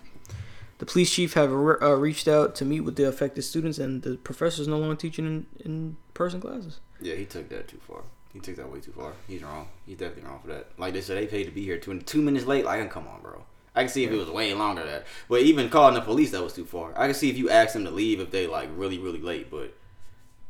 the 0.77 0.85
police 0.85 1.13
chief 1.13 1.33
have 1.33 1.51
uh, 1.51 1.95
reached 1.95 2.27
out 2.27 2.55
to 2.55 2.65
meet 2.65 2.81
with 2.81 2.95
the 2.95 3.07
affected 3.07 3.43
students, 3.43 3.77
and 3.77 4.01
the 4.01 4.17
professor 4.17 4.61
is 4.61 4.67
no 4.67 4.77
longer 4.77 4.95
teaching 4.95 5.25
in, 5.25 5.45
in 5.63 5.97
person 6.13 6.39
classes. 6.39 6.79
Yeah, 7.01 7.15
he 7.15 7.25
took 7.25 7.49
that 7.49 7.67
too 7.67 7.79
far. 7.85 8.03
He 8.31 8.39
took 8.39 8.55
that 8.55 8.71
way 8.71 8.79
too 8.79 8.93
far. 8.93 9.13
He's 9.27 9.43
wrong. 9.43 9.67
He's 9.85 9.97
definitely 9.97 10.29
wrong 10.29 10.39
for 10.41 10.47
that. 10.47 10.67
Like 10.77 10.93
they 10.93 11.01
said, 11.01 11.17
they 11.17 11.27
paid 11.27 11.43
to 11.43 11.51
be 11.51 11.63
here 11.63 11.77
two 11.77 11.99
two 11.99 12.21
minutes 12.21 12.45
late. 12.45 12.65
Like, 12.65 12.89
come 12.89 13.07
on, 13.07 13.21
bro. 13.21 13.43
I 13.75 13.81
can 13.81 13.89
see 13.89 14.03
if 14.03 14.11
it 14.11 14.17
was 14.17 14.29
way 14.29 14.53
longer 14.53 14.85
that. 14.85 15.05
But 15.27 15.41
even 15.41 15.69
calling 15.69 15.95
the 15.95 16.01
police, 16.01 16.31
that 16.31 16.43
was 16.43 16.53
too 16.53 16.65
far. 16.65 16.93
I 16.97 17.05
can 17.07 17.15
see 17.15 17.29
if 17.29 17.37
you 17.37 17.49
asked 17.49 17.73
them 17.73 17.85
to 17.85 17.91
leave 17.91 18.19
if 18.19 18.31
they 18.31 18.47
like 18.47 18.69
really 18.75 18.97
really 18.97 19.21
late, 19.21 19.51
but 19.51 19.75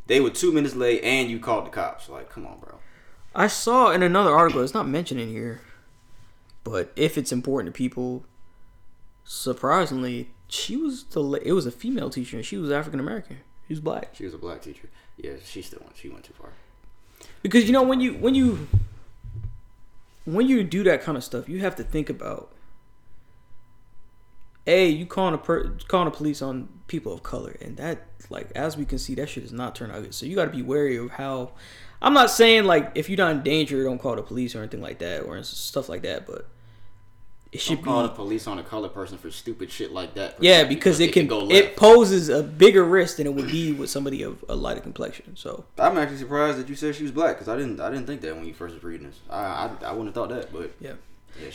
they 0.08 0.20
were 0.20 0.30
two 0.30 0.52
minutes 0.52 0.76
late 0.76 1.04
and 1.04 1.30
you 1.30 1.40
called 1.40 1.66
the 1.66 1.70
cops. 1.70 2.08
Like, 2.08 2.30
come 2.30 2.46
on, 2.46 2.60
bro. 2.60 2.80
I 3.36 3.48
saw 3.48 3.92
in 3.92 4.04
another 4.04 4.32
article, 4.32 4.62
it's 4.62 4.74
not 4.74 4.88
mentioned 4.88 5.20
in 5.20 5.30
here, 5.30 5.62
but 6.64 6.92
if 6.96 7.18
it's 7.18 7.32
important 7.32 7.74
to 7.74 7.78
people, 7.78 8.26
surprisingly, 9.24 10.30
she 10.48 10.78
was 10.78 11.06
the 11.06 11.22
la- 11.22 11.40
it 11.42 11.54
was 11.54 11.66
a 11.66 11.72
female 11.72 12.10
teacher 12.10 12.38
and 12.38 12.46
she 12.46 12.58
was 12.58 12.72
African 12.72 13.00
American. 13.00 13.38
She 13.68 13.74
was 13.74 13.80
black. 13.80 14.10
She 14.14 14.26
was 14.26 14.34
a 14.34 14.38
black 14.38 14.62
teacher. 14.62 14.90
Yeah, 15.18 15.34
she 15.44 15.62
still 15.62 15.80
went. 15.84 15.98
She 15.98 16.10
went 16.10 16.26
too 16.26 16.34
far. 16.34 16.50
Because 17.42 17.66
you 17.66 17.72
know 17.72 17.84
when 17.84 18.02
you 18.02 18.14
when 18.14 18.36
you 18.36 18.68
when 20.26 20.48
you 20.48 20.64
do 20.64 20.84
that 20.84 21.02
kind 21.02 21.18
of 21.18 21.24
stuff, 21.24 21.50
you 21.50 21.60
have 21.60 21.76
to 21.78 21.84
think 21.84 22.10
about 22.10 22.52
a 24.68 24.88
you 24.88 25.06
calling 25.06 25.34
a 25.34 25.38
per, 25.38 25.76
calling 25.88 26.06
the 26.06 26.16
police 26.16 26.42
on 26.42 26.70
people 26.88 27.14
of 27.14 27.24
color, 27.24 27.58
and 27.62 27.78
that 27.78 28.06
like 28.30 28.52
as 28.56 28.78
we 28.78 28.86
can 28.86 29.00
see, 29.00 29.16
that 29.16 29.30
shit 29.30 29.44
does 29.44 29.54
not 29.54 29.76
turn 29.76 29.92
out 29.92 30.04
good. 30.04 30.14
So 30.14 30.26
you 30.26 30.36
got 30.36 30.46
to 30.46 30.52
be 30.52 30.62
wary 30.62 30.98
of 30.98 31.12
how. 31.12 31.52
I'm 32.04 32.14
not 32.14 32.30
saying 32.30 32.66
like 32.66 32.92
if 32.96 33.10
you're 33.10 33.18
not 33.18 33.32
in 33.32 33.44
danger, 33.44 33.84
don't 33.84 33.98
call 33.98 34.16
the 34.16 34.22
police 34.22 34.54
or 34.56 34.60
anything 34.60 34.82
like 34.82 35.00
that 35.00 35.22
or 35.22 35.42
stuff 35.44 35.88
like 35.90 36.02
that, 36.04 36.28
but 36.28 36.48
it 37.52 37.62
should 37.62 37.76
Don't 37.76 37.84
be 37.84 37.90
call 37.90 38.04
the 38.04 38.10
police 38.10 38.48
on 38.48 38.58
a 38.60 38.64
colored 38.64 38.94
person 38.96 39.18
for 39.18 39.30
stupid 39.32 39.72
shit 39.72 39.92
like 39.92 40.16
that. 40.16 40.36
yeah 40.42 40.64
because 40.64 41.00
it 41.00 41.14
can 41.14 41.28
go 41.28 41.40
left. 41.40 41.52
it 41.54 41.76
poses 41.76 42.28
a 42.28 42.42
bigger 42.42 42.84
risk 42.84 43.18
than 43.18 43.28
it 43.28 43.34
would 43.34 43.48
be 43.48 43.72
with 43.72 43.90
somebody 43.92 44.24
of 44.24 44.44
a 44.50 44.56
lighter 44.56 44.82
complexion. 44.82 45.36
So 45.36 45.66
I'm 45.78 45.98
actually 45.98 46.18
surprised 46.18 46.58
that 46.58 46.68
you 46.68 46.76
said 46.76 46.96
she 46.96 47.04
was 47.04 47.12
black 47.12 47.36
because 47.36 47.48
I 47.48 47.56
didn't. 47.56 47.80
I 47.80 47.90
didn't 47.90 48.08
think 48.08 48.22
that 48.22 48.36
when 48.36 48.46
you 48.46 48.54
first 48.54 48.74
was 48.76 48.84
reading 48.84 49.08
this. 49.08 49.20
I 49.30 49.38
I, 49.38 49.70
I 49.86 49.92
wouldn't 49.92 50.08
have 50.08 50.16
thought 50.16 50.30
that, 50.30 50.52
but 50.52 50.72
yeah. 50.80 50.94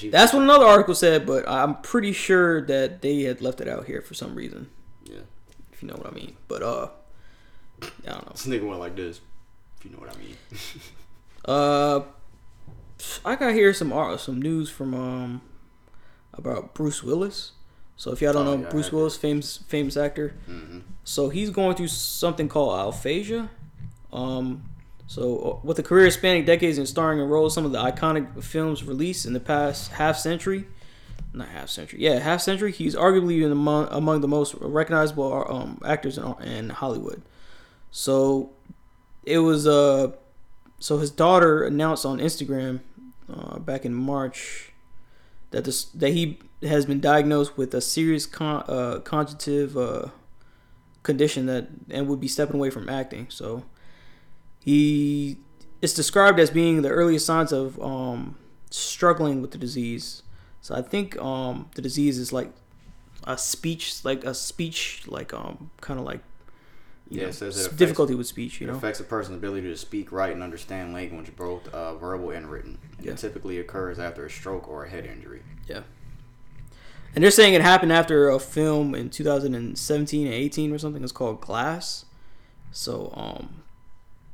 yeah. 0.03 0.11
That's 0.11 0.33
what 0.33 0.43
another 0.43 0.65
article 0.67 0.95
said, 0.95 1.27
but 1.27 1.49
I'm 1.49 1.75
pretty 1.83 2.13
sure 2.13 2.63
that 2.67 3.03
they 3.03 3.23
had 3.23 3.41
left 3.43 3.61
it 3.61 3.69
out 3.69 3.85
here 3.87 4.01
for 4.01 4.15
some 4.15 4.35
reason, 4.35 4.71
Yeah, 5.05 5.21
if 5.73 5.83
you 5.83 5.89
know 5.89 5.95
what 5.97 6.07
I 6.07 6.11
mean. 6.13 6.37
But 6.47 6.63
uh, 6.63 6.89
I 7.83 7.87
don't 8.07 8.25
know. 8.27 8.33
this 8.33 8.47
nigga 8.47 8.67
went 8.67 8.79
like 8.81 8.95
this. 8.97 9.21
If 9.79 9.85
you 9.85 9.91
know 9.93 9.99
what 9.99 10.15
I 10.15 10.19
mean. 10.19 10.37
Uh, 11.45 12.03
I 13.25 13.37
got 13.37 13.55
here 13.55 13.73
some 13.73 13.91
art, 13.91 14.21
some 14.21 14.43
news 14.43 14.69
from 14.69 14.93
um 14.93 15.41
about 16.35 16.75
Bruce 16.75 17.03
Willis. 17.03 17.53
So 17.97 18.13
if 18.13 18.21
y'all 18.21 18.33
don't 18.35 18.47
Oh, 18.47 18.57
know 18.57 18.63
yeah, 18.65 18.71
Bruce 18.71 18.93
Willis, 18.93 19.17
famous 19.17 19.57
famous 19.69 19.97
actor. 19.97 20.35
hmm 20.47 20.81
So 21.05 21.31
he's 21.31 21.49
going 21.51 21.75
through 21.77 21.89
something 21.89 22.49
called 22.49 22.95
aphasia. 22.95 23.49
Um, 24.13 24.65
so 25.07 25.23
uh, 25.63 25.67
with 25.67 25.79
a 25.79 25.83
career 25.83 26.11
spanning 26.11 26.45
decades 26.45 26.77
and 26.77 26.87
starring 26.87 27.19
in 27.19 27.29
roles 27.29 27.55
some 27.55 27.65
of 27.65 27.73
the 27.73 27.79
iconic 27.79 28.43
films 28.43 28.85
released 28.85 29.25
in 29.25 29.33
the 29.33 29.41
past 29.41 29.93
half 29.93 30.19
century, 30.19 30.67
not 31.33 31.49
half 31.49 31.71
century, 31.71 32.01
yeah, 32.03 32.19
half 32.19 32.43
century, 32.43 32.73
he's 32.73 32.95
arguably 32.95 33.51
among, 33.51 33.89
among 33.91 34.21
the 34.21 34.29
most 34.29 34.55
recognizable 34.61 35.47
um, 35.49 35.81
actors 35.85 36.19
in, 36.19 36.35
in 36.43 36.69
Hollywood. 36.71 37.23
So 37.91 38.51
it 39.29 39.39
was 39.39 39.67
uh, 39.67 40.13
so 40.79 40.99
his 40.99 41.11
daughter 41.11 41.65
announced 41.65 42.05
on 42.07 42.19
Instagram 42.19 42.81
uh, 43.33 43.59
back 43.59 43.85
in 43.85 43.95
March 43.95 44.73
that 45.51 45.65
this 45.65 45.85
that 45.85 46.11
he 46.11 46.39
has 46.63 46.87
been 46.87 47.01
diagnosed 47.01 47.57
with 47.57 47.75
a 47.75 47.81
serious 47.81 48.27
con, 48.27 48.65
uh, 48.69 49.01
conjunctive 49.05 49.77
uh, 49.77 50.09
condition 51.03 51.47
that 51.47 51.69
and 51.91 52.09
would 52.09 52.21
be 52.21 52.29
stepping 52.29 52.57
away 52.57 52.71
from 52.71 52.89
acting. 52.89 53.27
So 53.29 53.65
he 54.61 55.39
it's 55.81 55.95
described 55.95 56.41
as 56.41 56.51
being 56.51 56.83
the 56.83 56.91
earliest 56.91 57.27
signs 57.27 57.53
of 57.53 57.81
um, 57.81 58.37
struggling 58.71 59.41
with 59.41 59.53
the 59.53 59.59
disease. 59.59 60.23
So 60.61 60.75
I 60.75 60.83
think 60.83 61.17
um, 61.19 61.71
the 61.75 61.83
disease 61.83 62.19
is 62.19 62.33
like 62.33 62.51
a 63.25 63.39
speech, 63.39 64.05
like 64.05 64.25
a 64.25 64.35
speech, 64.35 65.05
like 65.07 65.33
um, 65.33 65.71
kind 65.81 66.01
of 66.01 66.07
like 66.07 66.21
Yeah, 67.11 67.23
know, 67.23 67.29
it 67.29 67.33
says 67.35 67.57
it 67.57 67.61
affects- 67.63 67.77
difficulty 67.79 68.15
with 68.15 68.27
speech. 68.27 68.61
You 68.61 68.67
It 68.69 68.71
know, 68.73 68.77
affects 68.77 69.01
a 69.01 69.05
person's 69.05 69.37
ability 69.37 69.69
to 69.69 69.77
speak, 69.77 70.13
write, 70.13 70.33
and 70.35 70.43
understand 70.43 70.93
language, 70.93 71.35
both 71.37 71.67
uh, 71.69 71.95
verbal 71.95 72.31
and 72.31 72.51
written. 72.51 72.79
And 72.99 73.07
Yeah. 73.07 73.13
It 73.13 73.19
typically 73.19 73.59
occurs 73.59 73.99
after 73.99 74.27
a 74.27 74.31
stroke 74.31 74.69
or 74.69 74.85
a 74.85 74.91
head 74.91 75.07
injury. 75.07 75.43
Yeah. 75.67 75.83
And 77.15 77.25
they're 77.25 77.31
saying 77.31 77.55
it 77.55 77.63
happened 77.63 77.93
after 77.93 78.29
a 78.29 78.39
film 78.39 78.95
in 78.95 79.09
2017 79.11 80.27
and 80.27 80.35
18 80.35 80.73
or 80.73 80.79
something. 80.79 81.03
It's 81.03 81.13
called 81.13 81.41
Glass. 81.41 82.05
So 82.71 83.13
um, 83.17 83.63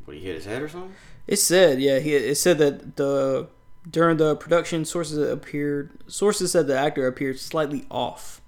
What 0.05 0.17
he 0.17 0.23
hit 0.25 0.35
his 0.35 0.45
head 0.45 0.61
or 0.63 0.69
something? 0.69 0.95
it 1.27 1.37
said 1.39 1.81
yeah 1.81 2.01
he 2.01 2.15
it 2.15 2.35
said 2.37 2.59
that 2.59 2.97
the 2.97 3.49
during 3.91 4.19
the 4.19 4.37
production 4.37 4.85
sources 4.85 5.17
appeared 5.17 5.91
sources 6.07 6.53
said 6.53 6.67
the 6.67 6.77
actor 6.79 7.07
appeared 7.07 7.39
slightly 7.39 7.87
off. 7.91 8.43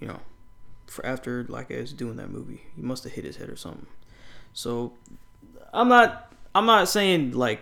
You 0.00 0.08
know, 0.08 0.20
after 1.02 1.44
like 1.48 1.70
as 1.70 1.92
doing 1.92 2.16
that 2.16 2.30
movie, 2.30 2.62
he 2.74 2.82
must 2.82 3.04
have 3.04 3.12
hit 3.12 3.24
his 3.24 3.36
head 3.36 3.48
or 3.48 3.56
something. 3.56 3.86
So 4.52 4.92
I'm 5.72 5.88
not 5.88 6.32
I'm 6.54 6.66
not 6.66 6.88
saying 6.88 7.32
like 7.32 7.60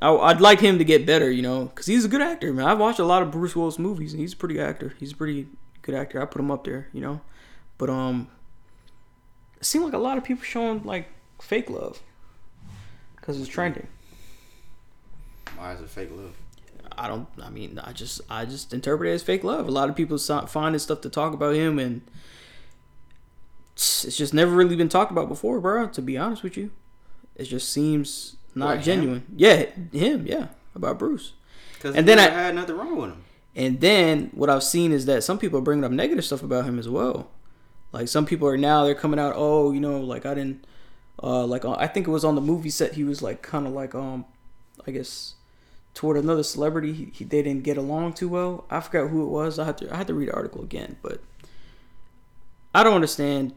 I, 0.00 0.10
I'd 0.10 0.40
like 0.40 0.60
him 0.60 0.78
to 0.78 0.84
get 0.84 1.06
better, 1.06 1.30
you 1.30 1.42
know, 1.42 1.66
because 1.66 1.86
he's 1.86 2.04
a 2.04 2.08
good 2.08 2.22
actor, 2.22 2.52
man. 2.52 2.66
I've 2.66 2.78
watched 2.78 2.98
a 2.98 3.04
lot 3.04 3.22
of 3.22 3.30
Bruce 3.30 3.54
Willis 3.54 3.78
movies, 3.78 4.12
and 4.12 4.20
he's 4.20 4.32
a 4.32 4.36
pretty 4.36 4.60
actor. 4.60 4.94
He's 4.98 5.12
a 5.12 5.16
pretty 5.16 5.48
good 5.82 5.94
actor. 5.94 6.20
I 6.20 6.26
put 6.26 6.40
him 6.40 6.50
up 6.50 6.64
there, 6.64 6.88
you 6.92 7.00
know. 7.00 7.20
But 7.78 7.90
um, 7.90 8.28
it 9.56 9.64
seemed 9.64 9.84
like 9.84 9.94
a 9.94 9.98
lot 9.98 10.18
of 10.18 10.24
people 10.24 10.44
showing 10.44 10.82
like 10.84 11.08
fake 11.40 11.70
love 11.70 12.02
because 13.16 13.40
it's 13.40 13.48
trending. 13.48 13.86
Why 15.56 15.72
is 15.72 15.80
it 15.80 15.88
fake 15.88 16.10
love? 16.12 16.34
I 16.96 17.08
don't. 17.08 17.26
I 17.42 17.50
mean, 17.50 17.78
I 17.82 17.92
just 17.92 18.20
I 18.30 18.44
just 18.44 18.72
interpret 18.72 19.08
it 19.10 19.12
as 19.14 19.22
fake 19.22 19.44
love. 19.44 19.66
A 19.68 19.70
lot 19.70 19.88
of 19.88 19.96
people 19.96 20.18
finding 20.18 20.78
stuff 20.78 21.00
to 21.02 21.08
talk 21.10 21.32
about 21.34 21.54
him, 21.54 21.78
and 21.78 22.02
it's 23.74 24.16
just 24.16 24.32
never 24.34 24.52
really 24.54 24.76
been 24.76 24.88
talked 24.88 25.10
about 25.10 25.28
before, 25.28 25.60
bro. 25.60 25.88
To 25.88 26.02
be 26.02 26.16
honest 26.16 26.42
with 26.42 26.56
you, 26.56 26.70
it 27.36 27.44
just 27.44 27.70
seems 27.72 28.36
not 28.54 28.76
him? 28.78 28.82
genuine. 28.82 29.26
Yeah, 29.36 29.66
him. 29.92 30.26
Yeah, 30.26 30.48
about 30.74 30.98
Bruce. 30.98 31.32
Because 31.74 31.96
And 31.96 32.06
then 32.06 32.18
I- 32.18 32.30
had 32.30 32.54
nothing 32.54 32.76
wrong 32.76 32.96
with 32.96 33.10
him. 33.10 33.24
And 33.56 33.80
then 33.80 34.30
what 34.34 34.50
I've 34.50 34.64
seen 34.64 34.90
is 34.90 35.06
that 35.06 35.22
some 35.22 35.38
people 35.38 35.60
are 35.60 35.62
bringing 35.62 35.84
up 35.84 35.92
negative 35.92 36.24
stuff 36.24 36.42
about 36.42 36.64
him 36.64 36.76
as 36.78 36.88
well. 36.88 37.30
Like 37.92 38.08
some 38.08 38.26
people 38.26 38.48
are 38.48 38.56
now 38.56 38.84
they're 38.84 38.96
coming 38.96 39.20
out, 39.20 39.34
oh, 39.36 39.70
you 39.70 39.78
know, 39.78 40.00
like 40.00 40.26
I 40.26 40.34
didn't, 40.34 40.66
uh, 41.22 41.46
like 41.46 41.64
uh, 41.64 41.76
I 41.78 41.86
think 41.86 42.08
it 42.08 42.10
was 42.10 42.24
on 42.24 42.34
the 42.34 42.40
movie 42.40 42.70
set. 42.70 42.94
He 42.94 43.04
was 43.04 43.22
like 43.22 43.42
kind 43.42 43.68
of 43.68 43.72
like 43.72 43.94
um, 43.94 44.24
I 44.86 44.90
guess 44.90 45.33
toward 45.94 46.16
another 46.16 46.42
celebrity. 46.42 46.92
He, 46.92 47.04
he 47.14 47.24
they 47.24 47.42
didn't 47.42 47.62
get 47.62 47.76
along 47.76 48.14
too 48.14 48.28
well. 48.28 48.64
I 48.68 48.80
forgot 48.80 49.10
who 49.10 49.22
it 49.22 49.30
was. 49.30 49.58
I 49.58 49.64
had 49.64 49.78
to 49.78 49.92
I 49.92 49.96
had 49.96 50.08
to 50.08 50.14
read 50.14 50.28
the 50.28 50.34
article 50.34 50.62
again, 50.62 50.96
but 51.02 51.22
I 52.74 52.82
don't 52.82 52.94
understand. 52.94 53.54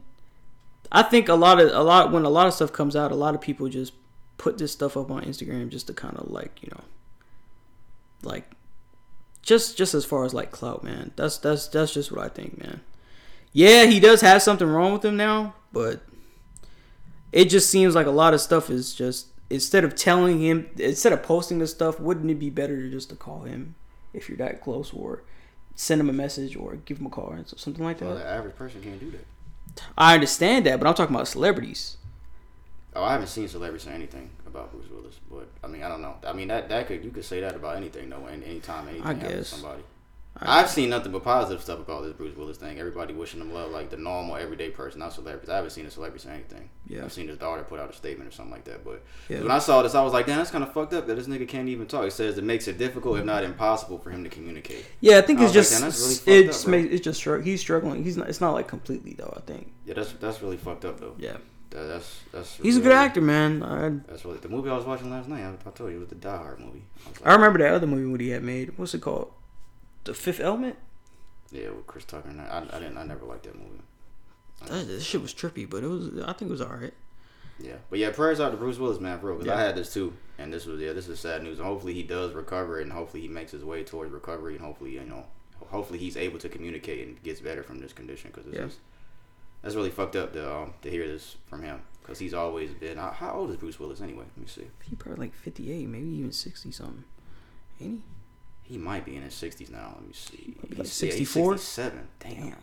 I 0.91 1.03
think 1.03 1.27
a 1.27 1.33
lot 1.33 1.59
of 1.59 1.71
a 1.73 1.83
lot 1.83 2.11
when 2.11 2.23
a 2.23 2.29
lot 2.29 2.47
of 2.47 2.53
stuff 2.53 2.71
comes 2.71 2.95
out, 2.95 3.11
a 3.11 3.15
lot 3.15 3.35
of 3.35 3.41
people 3.41 3.67
just 3.67 3.93
put 4.37 4.57
this 4.57 4.71
stuff 4.71 4.95
up 4.95 5.09
on 5.09 5.23
Instagram 5.23 5.69
just 5.69 5.87
to 5.87 5.93
kind 5.93 6.15
of 6.15 6.29
like 6.29 6.61
you 6.61 6.69
know, 6.71 6.83
like 8.21 8.49
just 9.41 9.77
just 9.77 9.93
as 9.93 10.05
far 10.05 10.23
as 10.23 10.33
like 10.33 10.51
clout, 10.51 10.83
man. 10.83 11.11
That's 11.15 11.37
that's 11.37 11.67
that's 11.67 11.93
just 11.93 12.11
what 12.11 12.23
I 12.23 12.29
think, 12.29 12.59
man. 12.59 12.81
Yeah, 13.51 13.85
he 13.85 13.99
does 13.99 14.21
have 14.21 14.43
something 14.43 14.67
wrong 14.67 14.93
with 14.93 15.03
him 15.03 15.17
now, 15.17 15.55
but 15.73 16.01
it 17.31 17.45
just 17.45 17.69
seems 17.69 17.95
like 17.95 18.05
a 18.05 18.11
lot 18.11 18.33
of 18.33 18.41
stuff 18.41 18.69
is 18.69 18.93
just 18.93 19.27
instead 19.49 19.83
of 19.83 19.95
telling 19.95 20.41
him 20.41 20.69
instead 20.77 21.13
of 21.13 21.23
posting 21.23 21.59
this 21.59 21.71
stuff, 21.71 21.99
wouldn't 21.99 22.29
it 22.29 22.35
be 22.35 22.49
better 22.49 22.75
to 22.75 22.89
just 22.89 23.09
to 23.09 23.15
call 23.15 23.41
him 23.41 23.75
if 24.13 24.29
you're 24.29 24.37
that 24.37 24.61
close 24.61 24.93
or 24.93 25.23
send 25.75 26.01
him 26.01 26.09
a 26.09 26.13
message 26.13 26.55
or 26.55 26.75
give 26.75 26.99
him 26.99 27.05
a 27.05 27.09
call 27.09 27.25
or 27.25 27.43
something 27.55 27.83
like 27.83 27.99
that? 27.99 28.05
Well, 28.05 28.15
the 28.15 28.25
average 28.25 28.55
person 28.55 28.81
can't 28.81 28.99
do 28.99 29.11
that. 29.11 29.25
I 29.97 30.15
understand 30.15 30.65
that, 30.65 30.79
but 30.79 30.87
I'm 30.87 30.95
talking 30.95 31.15
about 31.15 31.27
celebrities. 31.27 31.97
Oh, 32.95 33.03
I 33.03 33.11
haven't 33.11 33.27
seen 33.27 33.47
celebrities 33.47 33.83
say 33.83 33.93
anything 33.93 34.31
about 34.47 34.71
Bruce 34.71 34.89
Willis, 34.89 35.19
but 35.29 35.47
I 35.63 35.67
mean, 35.67 35.83
I 35.83 35.89
don't 35.89 36.01
know. 36.01 36.15
I 36.25 36.33
mean, 36.33 36.47
that 36.47 36.67
that 36.69 36.87
could 36.87 37.03
you 37.03 37.11
could 37.11 37.25
say 37.25 37.41
that 37.41 37.55
about 37.55 37.77
anything 37.77 38.09
though, 38.09 38.25
and 38.25 38.43
anytime 38.43 38.87
anything 38.87 39.05
I 39.05 39.13
guess. 39.13 39.49
somebody. 39.49 39.83
I've 40.39 40.69
seen 40.69 40.89
nothing 40.89 41.11
but 41.11 41.23
positive 41.23 41.61
stuff 41.63 41.79
about 41.79 42.03
this 42.03 42.13
Bruce 42.13 42.35
Willis 42.35 42.57
thing. 42.57 42.79
Everybody 42.79 43.13
wishing 43.13 43.41
him 43.41 43.51
love, 43.53 43.71
like 43.71 43.89
the 43.89 43.97
normal 43.97 44.35
everyday 44.35 44.69
person, 44.69 44.99
not 44.99 45.13
celebrities. 45.13 45.49
I 45.49 45.55
haven't 45.55 45.71
seen 45.71 45.85
a 45.85 45.91
celebrity 45.91 46.23
say 46.25 46.33
anything. 46.33 46.69
Yeah. 46.87 47.05
I've 47.05 47.11
seen 47.13 47.27
his 47.27 47.37
daughter 47.37 47.63
put 47.63 47.79
out 47.79 47.89
a 47.89 47.93
statement 47.93 48.29
or 48.29 48.31
something 48.33 48.51
like 48.53 48.63
that. 48.65 48.83
But 48.85 49.03
Yeah. 49.29 49.41
when 49.41 49.51
I 49.51 49.59
saw 49.59 49.81
this, 49.81 49.95
I 49.95 50.03
was 50.03 50.13
like, 50.13 50.25
damn, 50.27 50.37
that's 50.37 50.51
kind 50.51 50.63
of 50.63 50.71
fucked 50.73 50.93
up 50.93 51.07
that 51.07 51.15
this 51.15 51.27
nigga 51.27 51.47
can't 51.47 51.69
even 51.69 51.87
talk. 51.87 52.05
It 52.05 52.11
says 52.13 52.37
it 52.37 52.43
makes 52.43 52.67
it 52.67 52.77
difficult, 52.77 53.17
if 53.19 53.25
not 53.25 53.43
impossible, 53.43 53.97
for 53.97 54.11
him 54.11 54.23
to 54.23 54.29
communicate. 54.29 54.85
Yeah, 55.01 55.17
I 55.17 55.21
think 55.21 55.41
it's 55.41 55.53
just 55.53 55.71
like, 55.73 55.81
really 56.27 56.39
it's 56.47 56.63
up, 56.65 56.69
bro." 56.69 56.79
it's 56.79 57.01
just 57.03 57.23
he's 57.45 57.59
struggling. 57.61 58.03
He's 58.03 58.17
not. 58.17 58.29
It's 58.29 58.41
not 58.41 58.51
like 58.53 58.67
completely 58.67 59.13
though. 59.13 59.33
I 59.35 59.41
think. 59.41 59.71
Yeah, 59.85 59.95
that's 59.95 60.11
that's 60.13 60.41
really 60.41 60.57
fucked 60.57 60.85
up 60.85 60.99
though. 60.99 61.15
Yeah, 61.17 61.37
That, 61.71 61.83
that's 61.87 62.19
that's. 62.31 62.57
he's 62.57 62.77
a 62.77 62.81
good 62.81 62.91
actor, 62.91 63.21
man. 63.21 63.63
I 63.63 63.89
That's 64.09 64.23
really 64.23 64.37
the 64.37 64.49
movie 64.49 64.69
I 64.69 64.75
was 64.75 64.85
watching 64.85 65.09
last 65.09 65.27
night. 65.27 65.41
I, 65.43 65.49
I 65.49 65.71
told 65.71 65.89
you 65.91 65.97
it 65.97 65.99
was 65.99 66.09
the 66.09 66.15
Die 66.15 66.37
Hard 66.37 66.59
movie. 66.59 66.83
I, 67.05 67.09
like, 67.09 67.27
I 67.27 67.33
remember 67.33 67.59
that 67.59 67.73
other 67.73 67.87
movie 67.87 68.05
what 68.09 68.21
he 68.21 68.29
had 68.29 68.43
made. 68.43 68.77
What's 68.77 68.93
it 68.93 69.01
called? 69.01 69.31
The 70.07 70.13
Fifth 70.13 70.39
Element. 70.39 70.77
Yeah, 71.51 71.69
with 71.69 71.85
Chris 71.87 72.05
Tucker 72.05 72.29
and. 72.29 72.41
I, 72.41 72.65
I 72.71 72.79
didn't. 72.79 72.97
I 72.97 73.03
never 73.03 73.25
liked 73.25 73.43
that 73.43 73.55
movie. 73.55 73.81
That, 74.65 74.87
that 74.87 75.01
shit 75.01 75.21
was 75.21 75.33
trippy, 75.33 75.69
but 75.69 75.83
it 75.83 75.87
was. 75.87 76.09
I 76.25 76.33
think 76.33 76.49
it 76.49 76.51
was 76.51 76.61
alright. 76.61 76.93
Yeah, 77.59 77.75
but 77.89 77.99
yeah, 77.99 78.11
prayers 78.11 78.39
out 78.39 78.51
to 78.51 78.57
Bruce 78.57 78.77
Willis, 78.77 78.99
man, 78.99 79.19
bro. 79.19 79.37
Because 79.37 79.51
I 79.51 79.61
had 79.61 79.75
this 79.75 79.93
too, 79.93 80.13
and 80.37 80.53
this 80.53 80.65
was 80.65 80.79
yeah, 80.79 80.93
this 80.93 81.07
is 81.07 81.19
sad 81.19 81.43
news. 81.43 81.57
And 81.59 81.67
hopefully 81.67 81.93
he 81.93 82.03
does 82.03 82.33
recover, 82.33 82.79
and 82.79 82.91
hopefully 82.91 83.21
he 83.21 83.27
makes 83.27 83.51
his 83.51 83.63
way 83.63 83.83
towards 83.83 84.11
recovery, 84.11 84.55
and 84.55 84.63
hopefully 84.63 84.93
you 84.93 85.03
know, 85.05 85.25
hopefully 85.69 85.99
he's 85.99 86.15
able 86.17 86.39
to 86.39 86.49
communicate 86.49 87.05
and 87.07 87.21
gets 87.23 87.39
better 87.41 87.63
from 87.63 87.79
this 87.79 87.93
condition. 87.93 88.31
Because 88.33 88.51
Yeah. 88.53 88.67
that's 89.61 89.75
really 89.75 89.89
fucked 89.89 90.15
up 90.15 90.33
to 90.33 90.53
um, 90.55 90.73
to 90.83 90.89
hear 90.89 91.07
this 91.07 91.35
from 91.47 91.63
him. 91.63 91.81
Because 92.01 92.19
he's 92.19 92.33
always 92.33 92.71
been. 92.71 92.97
How, 92.97 93.11
how 93.11 93.33
old 93.33 93.49
is 93.49 93.57
Bruce 93.57 93.79
Willis 93.79 93.99
anyway? 94.01 94.23
Let 94.35 94.37
me 94.37 94.47
see. 94.47 94.67
He 94.83 94.95
probably 94.95 95.25
like 95.27 95.33
fifty 95.35 95.71
eight, 95.71 95.87
maybe 95.87 96.07
even 96.09 96.31
sixty 96.31 96.71
something. 96.71 97.03
Ain't 97.81 98.01
He 98.01 98.01
might 98.75 99.05
be 99.05 99.15
in 99.15 99.21
his 99.21 99.33
sixties 99.33 99.69
now. 99.69 99.93
Let 99.95 100.07
me 100.07 100.13
see. 100.13 100.55
Like 100.63 100.77
He's- 100.77 101.01
yeah, 101.03 101.09
64? 101.11 101.57
67. 101.57 102.07
Damn. 102.19 102.55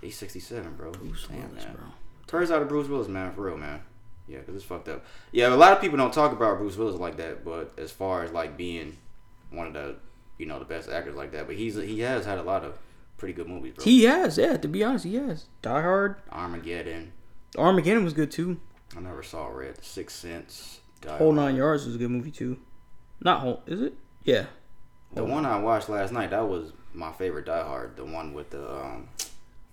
He's 0.00 0.16
67, 0.16 0.74
bro. 0.76 0.92
Bruce 0.92 1.26
Damn, 1.28 1.48
Willis, 1.50 1.64
man. 1.64 1.74
bro. 1.74 1.84
Turns 2.26 2.50
out 2.50 2.66
Bruce 2.68 2.88
Willis, 2.88 3.08
man, 3.08 3.32
for 3.32 3.42
real, 3.42 3.56
man. 3.56 3.80
Yeah, 4.28 4.38
because 4.38 4.54
it's 4.54 4.64
fucked 4.64 4.88
up. 4.88 5.04
Yeah, 5.32 5.52
a 5.52 5.56
lot 5.56 5.72
of 5.72 5.80
people 5.80 5.98
don't 5.98 6.12
talk 6.14 6.32
about 6.32 6.58
Bruce 6.58 6.76
Willis 6.76 6.98
like 7.00 7.16
that, 7.16 7.44
but 7.44 7.72
as 7.76 7.90
far 7.90 8.22
as 8.22 8.30
like 8.32 8.56
being 8.56 8.96
one 9.50 9.66
of 9.66 9.72
the, 9.74 9.96
you 10.38 10.46
know, 10.46 10.58
the 10.58 10.64
best 10.64 10.88
actors 10.88 11.16
like 11.16 11.32
that, 11.32 11.46
but 11.48 11.56
he's 11.56 11.74
he 11.74 12.00
has 12.00 12.24
had 12.24 12.38
a 12.38 12.42
lot 12.42 12.64
of 12.64 12.78
pretty 13.18 13.34
good 13.34 13.48
movies, 13.48 13.74
bro. 13.74 13.84
He 13.84 14.04
has, 14.04 14.38
yeah. 14.38 14.56
To 14.56 14.68
be 14.68 14.84
honest, 14.84 15.04
he 15.04 15.16
has. 15.16 15.46
Die 15.62 15.82
Hard, 15.82 16.16
Armageddon. 16.30 17.12
Armageddon 17.58 18.04
was 18.04 18.12
good 18.12 18.30
too. 18.30 18.60
I 18.96 19.00
never 19.00 19.22
saw 19.24 19.48
Red. 19.48 19.84
Sixth 19.84 20.16
Sense. 20.18 20.80
Die 21.00 21.16
Whole 21.18 21.34
Hard. 21.34 21.36
Nine 21.36 21.56
Yards 21.56 21.84
was 21.84 21.96
a 21.96 21.98
good 21.98 22.10
movie 22.10 22.30
too. 22.30 22.56
Not 23.20 23.40
whole, 23.40 23.62
is 23.66 23.82
it? 23.82 23.94
Yeah. 24.24 24.46
The 25.14 25.24
one 25.24 25.44
I 25.44 25.58
watched 25.58 25.88
last 25.88 26.12
night, 26.12 26.30
that 26.30 26.48
was 26.48 26.72
my 26.94 27.12
favorite 27.12 27.46
Die 27.46 27.62
Hard. 27.64 27.96
The 27.96 28.04
one 28.04 28.32
with 28.32 28.50
the 28.50 28.70
um, 28.72 29.08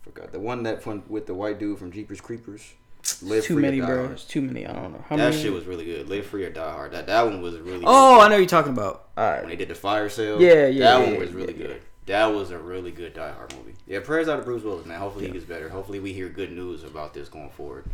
forgot 0.02 0.32
the 0.32 0.39
one 0.39 0.63
that 0.63 0.82
from 0.82 1.04
with 1.08 1.28
the 1.28 1.34
white 1.34 1.60
dude 1.60 1.78
from 1.80 1.91
Jeepers 1.91 2.21
Creepers. 2.21 2.73
Live 3.21 3.45
Too 3.45 3.58
many, 3.58 3.80
bro. 3.80 4.06
It's 4.12 4.26
too 4.26 4.41
many. 4.41 4.65
I 4.65 4.73
don't 4.73 4.91
know 4.91 5.04
how 5.08 5.15
That 5.15 5.30
many. 5.30 5.41
shit 5.41 5.54
was 5.54 5.65
really 5.65 5.86
good. 5.86 6.10
Live 6.10 6.26
Free 6.26 6.43
or 6.43 6.50
Die 6.50 6.71
Hard. 6.71 6.91
That 6.91 7.08
that 7.08 7.26
one 7.26 7.41
was 7.41 7.56
really. 7.58 7.84
oh, 7.86 8.13
really 8.15 8.21
I 8.26 8.28
know 8.28 8.36
what 8.36 8.38
you're 8.39 8.45
talking 8.47 8.73
about. 8.73 9.08
All 9.15 9.39
when 9.39 9.47
they 9.50 9.56
did 9.56 9.69
the 9.69 9.76
fire 9.76 10.10
sale. 10.10 10.41
Yeah, 10.41 10.67
yeah, 10.67 10.97
That 10.97 11.00
yeah, 11.02 11.12
one 11.12 11.19
was 11.19 11.32
really 11.32 11.54
yeah. 11.54 11.67
good. 11.67 11.82
That 12.08 12.26
was 12.28 12.52
a 12.52 12.58
really 12.58 12.91
good 12.91 13.13
Die 13.13 13.32
Hard 13.32 13.54
movie. 13.56 13.76
Yeah, 13.86 14.00
prayers 14.02 14.28
out 14.28 14.38
to 14.38 14.41
Bruce 14.41 14.63
Willis, 14.63 14.86
man. 14.86 15.00
Hopefully 15.00 15.28
he 15.28 15.32
gets 15.32 15.45
better. 15.45 15.69
Hopefully 15.69 16.00
we 16.00 16.13
hear 16.13 16.28
good 16.30 16.52
news 16.52 16.84
about 16.84 17.13
this 17.13 17.30
going 17.30 17.50
forward. 17.52 17.86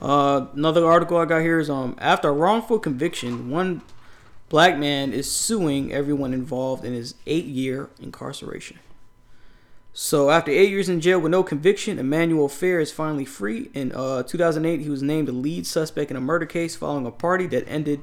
Uh, 0.00 0.46
another 0.54 0.86
article 0.86 1.16
I 1.18 1.24
got 1.24 1.40
here 1.42 1.58
is 1.58 1.68
um 1.68 1.96
after 1.98 2.28
a 2.28 2.32
wrongful 2.32 2.78
conviction, 2.78 3.50
one 3.50 3.82
black 4.48 4.78
man 4.78 5.12
is 5.12 5.30
suing 5.30 5.92
everyone 5.92 6.32
involved 6.32 6.84
in 6.84 6.92
his 6.92 7.14
eight-year 7.26 7.90
incarceration. 8.00 8.78
So 9.92 10.30
after 10.30 10.52
eight 10.52 10.70
years 10.70 10.88
in 10.88 11.00
jail 11.00 11.18
with 11.18 11.32
no 11.32 11.42
conviction, 11.42 11.98
Emmanuel 11.98 12.48
Fair 12.48 12.78
is 12.78 12.92
finally 12.92 13.24
free. 13.24 13.68
In 13.74 13.90
uh, 13.92 14.22
2008, 14.22 14.80
he 14.80 14.88
was 14.88 15.02
named 15.02 15.26
the 15.26 15.32
lead 15.32 15.66
suspect 15.66 16.10
in 16.10 16.16
a 16.16 16.20
murder 16.20 16.46
case 16.46 16.76
following 16.76 17.04
a 17.04 17.10
party 17.10 17.46
that 17.48 17.68
ended 17.68 18.00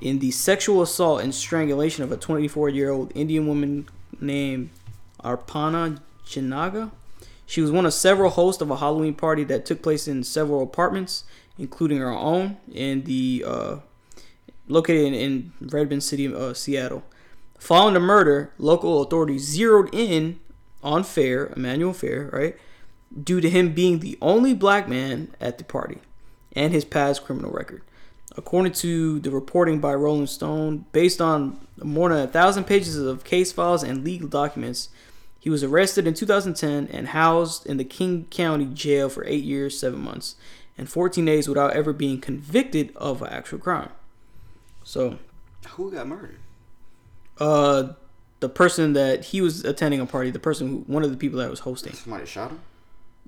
in 0.00 0.20
the 0.20 0.30
sexual 0.30 0.80
assault 0.80 1.20
and 1.20 1.34
strangulation 1.34 2.04
of 2.04 2.12
a 2.12 2.16
24-year-old 2.16 3.10
Indian 3.16 3.48
woman 3.48 3.88
named 4.20 4.70
Arpana 5.24 6.00
Jinaga. 6.24 6.92
She 7.46 7.60
was 7.60 7.72
one 7.72 7.84
of 7.84 7.94
several 7.94 8.30
hosts 8.30 8.62
of 8.62 8.70
a 8.70 8.76
Halloween 8.76 9.14
party 9.14 9.42
that 9.44 9.66
took 9.66 9.82
place 9.82 10.06
in 10.06 10.22
several 10.22 10.62
apartments, 10.62 11.24
including 11.58 11.98
her 11.98 12.12
own 12.12 12.58
in 12.72 13.02
the 13.04 13.42
uh, 13.44 13.76
located 14.68 15.12
in, 15.12 15.14
in 15.14 15.52
Redmond 15.60 16.02
City, 16.02 16.32
uh, 16.32 16.54
Seattle. 16.54 17.02
Following 17.58 17.94
the 17.94 18.00
murder, 18.00 18.52
local 18.58 19.02
authorities 19.02 19.44
zeroed 19.44 19.92
in 19.92 20.38
on 20.82 21.02
Fair, 21.02 21.46
Emmanuel 21.56 21.92
Fair, 21.92 22.30
right, 22.32 22.56
due 23.22 23.40
to 23.40 23.50
him 23.50 23.72
being 23.72 23.98
the 23.98 24.16
only 24.22 24.54
black 24.54 24.88
man 24.88 25.34
at 25.40 25.58
the 25.58 25.64
party 25.64 25.98
and 26.52 26.72
his 26.72 26.84
past 26.84 27.24
criminal 27.24 27.50
record. 27.50 27.82
According 28.36 28.72
to 28.74 29.18
the 29.18 29.30
reporting 29.30 29.80
by 29.80 29.94
Rolling 29.94 30.28
Stone, 30.28 30.84
based 30.92 31.20
on 31.20 31.66
more 31.82 32.08
than 32.08 32.20
a 32.20 32.28
thousand 32.28 32.64
pages 32.64 32.96
of 32.96 33.24
case 33.24 33.50
files 33.50 33.82
and 33.82 34.04
legal 34.04 34.28
documents, 34.28 34.90
he 35.40 35.50
was 35.50 35.64
arrested 35.64 36.06
in 36.06 36.14
2010 36.14 36.88
and 36.88 37.08
housed 37.08 37.66
in 37.66 37.76
the 37.76 37.84
King 37.84 38.26
County 38.30 38.66
Jail 38.66 39.08
for 39.08 39.24
eight 39.24 39.44
years, 39.44 39.78
seven 39.78 40.00
months, 40.00 40.36
and 40.76 40.88
14 40.88 41.24
days 41.24 41.48
without 41.48 41.72
ever 41.72 41.92
being 41.92 42.20
convicted 42.20 42.92
of 42.96 43.22
an 43.22 43.28
actual 43.28 43.58
crime. 43.58 43.90
So, 44.88 45.18
Who 45.72 45.92
got 45.92 46.08
murdered? 46.08 46.38
uh, 47.38 47.92
the 48.40 48.48
person 48.48 48.94
that 48.94 49.26
he 49.26 49.42
was 49.42 49.62
attending 49.62 50.00
a 50.00 50.06
party, 50.06 50.30
the 50.30 50.38
person 50.38 50.66
who 50.68 50.76
one 50.86 51.02
of 51.04 51.10
the 51.10 51.18
people 51.18 51.38
that 51.40 51.50
was 51.50 51.60
hosting. 51.60 51.92
Somebody 51.92 52.24
shot 52.24 52.52
him. 52.52 52.60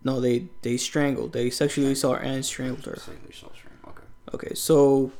No, 0.02 0.20
they 0.20 0.46
they 0.62 0.78
strangled. 0.78 1.34
They 1.34 1.50
sexually 1.50 1.92
assaulted 1.92 2.24
and 2.26 2.46
strangled 2.46 2.86
her. 2.86 2.96
Secondly, 2.96 3.32
shot 3.32 3.52
him. 3.56 3.70
Okay. 3.88 4.06
Okay, 4.32 4.54
so, 4.54 5.12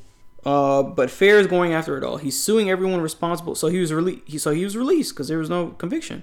uh, 0.46 0.82
but 0.82 1.10
Fair 1.10 1.38
is 1.38 1.46
going 1.46 1.74
after 1.74 1.98
it 1.98 2.02
all. 2.02 2.16
He's 2.16 2.42
suing 2.42 2.70
everyone 2.70 3.02
responsible. 3.02 3.54
So 3.54 3.68
he 3.68 3.78
was 3.78 3.92
released. 3.92 4.22
He, 4.24 4.38
so 4.38 4.52
he 4.52 4.64
was 4.64 4.78
released 4.78 5.12
because 5.12 5.28
there 5.28 5.38
was 5.38 5.50
no 5.50 5.68
conviction. 5.76 6.22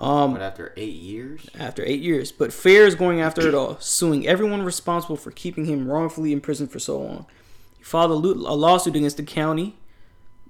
Um, 0.00 0.32
But 0.32 0.42
after 0.42 0.72
eight 0.76 0.94
years, 0.96 1.48
after 1.56 1.84
eight 1.86 2.00
years. 2.02 2.32
But 2.32 2.52
Fair 2.52 2.86
is 2.88 2.96
going 2.96 3.20
after 3.20 3.46
it 3.46 3.54
all, 3.54 3.78
suing 3.78 4.26
everyone 4.26 4.62
responsible 4.62 5.16
for 5.16 5.30
keeping 5.30 5.66
him 5.66 5.86
wrongfully 5.86 6.32
in 6.32 6.40
prison 6.40 6.66
for 6.66 6.80
so 6.80 6.98
long. 6.98 7.26
Filed 7.86 8.10
a, 8.10 8.14
lawsuit 8.16 8.96
against 8.96 9.16
the 9.16 9.22
county, 9.22 9.76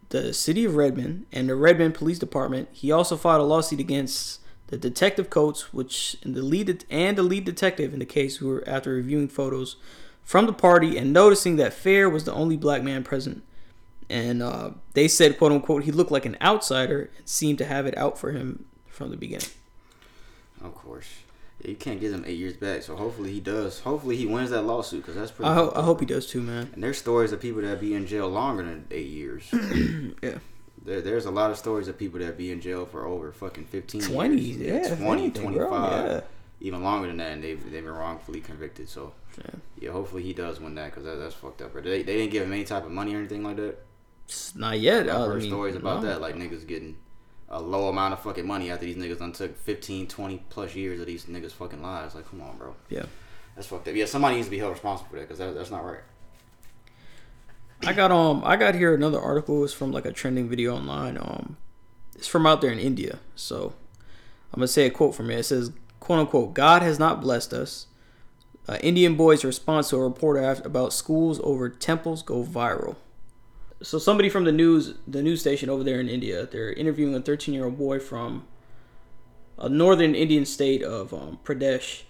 the 0.08 0.32
city 0.32 0.64
of 0.64 0.74
Redmond, 0.74 1.26
and 1.30 1.50
the 1.50 1.54
Redmond 1.54 1.92
Police 1.92 2.18
Department. 2.18 2.70
He 2.72 2.90
also 2.90 3.14
filed 3.14 3.42
a 3.42 3.44
lawsuit 3.44 3.78
against 3.78 4.40
the 4.68 4.78
detective 4.78 5.28
coats, 5.28 5.70
which 5.70 6.16
and 6.22 6.34
the 6.34 6.40
lead 6.40 6.86
and 6.88 7.18
the 7.18 7.22
lead 7.22 7.44
detective 7.44 7.92
in 7.92 7.98
the 7.98 8.06
case, 8.06 8.38
who 8.38 8.48
were 8.48 8.64
after 8.66 8.94
reviewing 8.94 9.28
photos 9.28 9.76
from 10.24 10.46
the 10.46 10.52
party 10.54 10.96
and 10.96 11.12
noticing 11.12 11.56
that 11.56 11.74
Fair 11.74 12.08
was 12.08 12.24
the 12.24 12.32
only 12.32 12.56
black 12.56 12.82
man 12.82 13.04
present. 13.04 13.42
And 14.08 14.42
uh, 14.42 14.70
they 14.94 15.06
said, 15.06 15.36
quote 15.36 15.52
unquote, 15.52 15.84
he 15.84 15.92
looked 15.92 16.10
like 16.10 16.24
an 16.24 16.38
outsider 16.40 17.10
and 17.18 17.28
seemed 17.28 17.58
to 17.58 17.66
have 17.66 17.84
it 17.84 17.98
out 17.98 18.18
for 18.18 18.32
him 18.32 18.64
from 18.88 19.10
the 19.10 19.16
beginning. 19.18 19.50
of 20.64 20.74
course, 20.74 21.08
you 21.68 21.74
can't 21.76 22.00
give 22.00 22.12
him 22.12 22.24
eight 22.26 22.38
years 22.38 22.54
back. 22.54 22.82
So 22.82 22.96
hopefully 22.96 23.32
he 23.32 23.40
does. 23.40 23.80
Hopefully 23.80 24.16
he 24.16 24.26
wins 24.26 24.50
that 24.50 24.62
lawsuit 24.62 25.02
because 25.02 25.16
that's 25.16 25.30
pretty. 25.30 25.50
I, 25.50 25.54
ho- 25.54 25.66
fucked 25.66 25.78
I 25.78 25.82
hope 25.82 26.00
he 26.00 26.06
does 26.06 26.26
too, 26.26 26.40
man. 26.40 26.70
And 26.74 26.82
there's 26.82 26.98
stories 26.98 27.32
of 27.32 27.40
people 27.40 27.62
that 27.62 27.80
be 27.80 27.94
in 27.94 28.06
jail 28.06 28.28
longer 28.28 28.62
than 28.62 28.86
eight 28.90 29.08
years. 29.08 29.44
Yeah. 30.22 30.38
There, 30.84 31.00
there's 31.00 31.26
a 31.26 31.32
lot 31.32 31.50
of 31.50 31.58
stories 31.58 31.88
of 31.88 31.98
people 31.98 32.20
that 32.20 32.38
be 32.38 32.52
in 32.52 32.60
jail 32.60 32.86
for 32.86 33.06
over 33.06 33.32
fucking 33.32 33.64
15 33.64 34.02
20, 34.02 34.36
years. 34.36 34.60
yeah, 34.60 34.92
if 34.92 34.98
20, 35.00 35.22
anything, 35.22 35.52
bro, 35.52 35.68
25, 35.68 36.06
yeah. 36.06 36.20
even 36.60 36.84
longer 36.84 37.08
than 37.08 37.16
that, 37.16 37.32
and 37.32 37.42
they've, 37.42 37.60
they've 37.64 37.82
been 37.84 37.92
wrongfully 37.92 38.40
convicted. 38.40 38.88
So, 38.88 39.12
Yeah. 39.36 39.50
yeah, 39.80 39.90
hopefully 39.90 40.22
he 40.22 40.32
does 40.32 40.60
win 40.60 40.76
that 40.76 40.90
because 40.92 41.02
that, 41.02 41.16
that's 41.16 41.34
fucked 41.34 41.60
up. 41.60 41.74
But 41.74 41.82
they, 41.82 42.02
they 42.04 42.16
didn't 42.16 42.30
give 42.30 42.44
him 42.44 42.52
any 42.52 42.62
type 42.62 42.84
of 42.84 42.92
money 42.92 43.16
or 43.16 43.18
anything 43.18 43.42
like 43.42 43.56
that. 43.56 43.78
Not 44.54 44.78
yet. 44.78 45.08
I've 45.08 45.16
uh, 45.22 45.32
I 45.32 45.34
mean, 45.38 45.48
stories 45.48 45.74
about 45.74 46.02
no. 46.04 46.08
that, 46.08 46.20
like 46.20 46.36
niggas 46.36 46.64
getting 46.68 46.96
a 47.48 47.60
low 47.60 47.88
amount 47.88 48.12
of 48.12 48.20
fucking 48.20 48.46
money 48.46 48.70
after 48.70 48.86
these 48.86 48.96
niggas 48.96 49.18
done 49.18 49.32
took 49.32 49.56
15, 49.58 50.08
20 50.08 50.42
plus 50.50 50.74
years 50.74 51.00
of 51.00 51.06
these 51.06 51.26
niggas' 51.26 51.52
fucking 51.52 51.82
lives. 51.82 52.14
Like, 52.14 52.28
come 52.28 52.40
on, 52.40 52.56
bro. 52.58 52.74
Yeah. 52.88 53.04
That's 53.54 53.68
fucked 53.68 53.88
up. 53.88 53.94
Yeah, 53.94 54.04
somebody 54.04 54.36
needs 54.36 54.48
to 54.48 54.50
be 54.50 54.58
held 54.58 54.72
responsible 54.72 55.10
for 55.10 55.16
that 55.16 55.22
because 55.22 55.38
that, 55.38 55.54
that's 55.54 55.70
not 55.70 55.84
right. 55.84 56.00
I 57.84 57.92
got 57.92 58.10
um 58.10 58.42
I 58.44 58.56
got 58.56 58.74
here 58.74 58.94
another 58.94 59.20
article. 59.20 59.62
It's 59.64 59.72
from 59.72 59.92
like 59.92 60.06
a 60.06 60.12
trending 60.12 60.48
video 60.48 60.74
online. 60.74 61.18
Um, 61.18 61.56
it's 62.14 62.26
from 62.26 62.46
out 62.46 62.60
there 62.60 62.70
in 62.70 62.78
India. 62.78 63.18
So 63.34 63.74
I'm 64.52 64.60
gonna 64.60 64.68
say 64.68 64.86
a 64.86 64.90
quote 64.90 65.14
from 65.14 65.30
it. 65.30 65.38
It 65.38 65.44
says, 65.44 65.72
"quote 66.00 66.20
unquote 66.20 66.54
God 66.54 66.82
has 66.82 66.98
not 66.98 67.20
blessed 67.20 67.52
us." 67.52 67.86
Uh, 68.68 68.78
Indian 68.80 69.14
boy's 69.14 69.44
response 69.44 69.90
to 69.90 69.96
a 69.96 70.02
reporter 70.02 70.42
after, 70.42 70.66
about 70.66 70.92
schools 70.92 71.40
over 71.44 71.68
temples 71.68 72.22
go 72.22 72.42
viral. 72.42 72.96
So 73.82 73.98
somebody 73.98 74.28
from 74.28 74.44
the 74.44 74.52
news 74.52 74.94
the 75.06 75.22
news 75.22 75.40
station 75.40 75.68
over 75.68 75.84
there 75.84 76.00
in 76.00 76.08
India, 76.08 76.46
they're 76.46 76.72
interviewing 76.72 77.14
a 77.14 77.20
13 77.20 77.54
year 77.54 77.66
old 77.66 77.78
boy 77.78 77.98
from 77.98 78.46
a 79.58 79.68
northern 79.68 80.14
Indian 80.14 80.44
state 80.44 80.82
of 80.82 81.12
um, 81.12 81.38
Pradesh. 81.44 82.02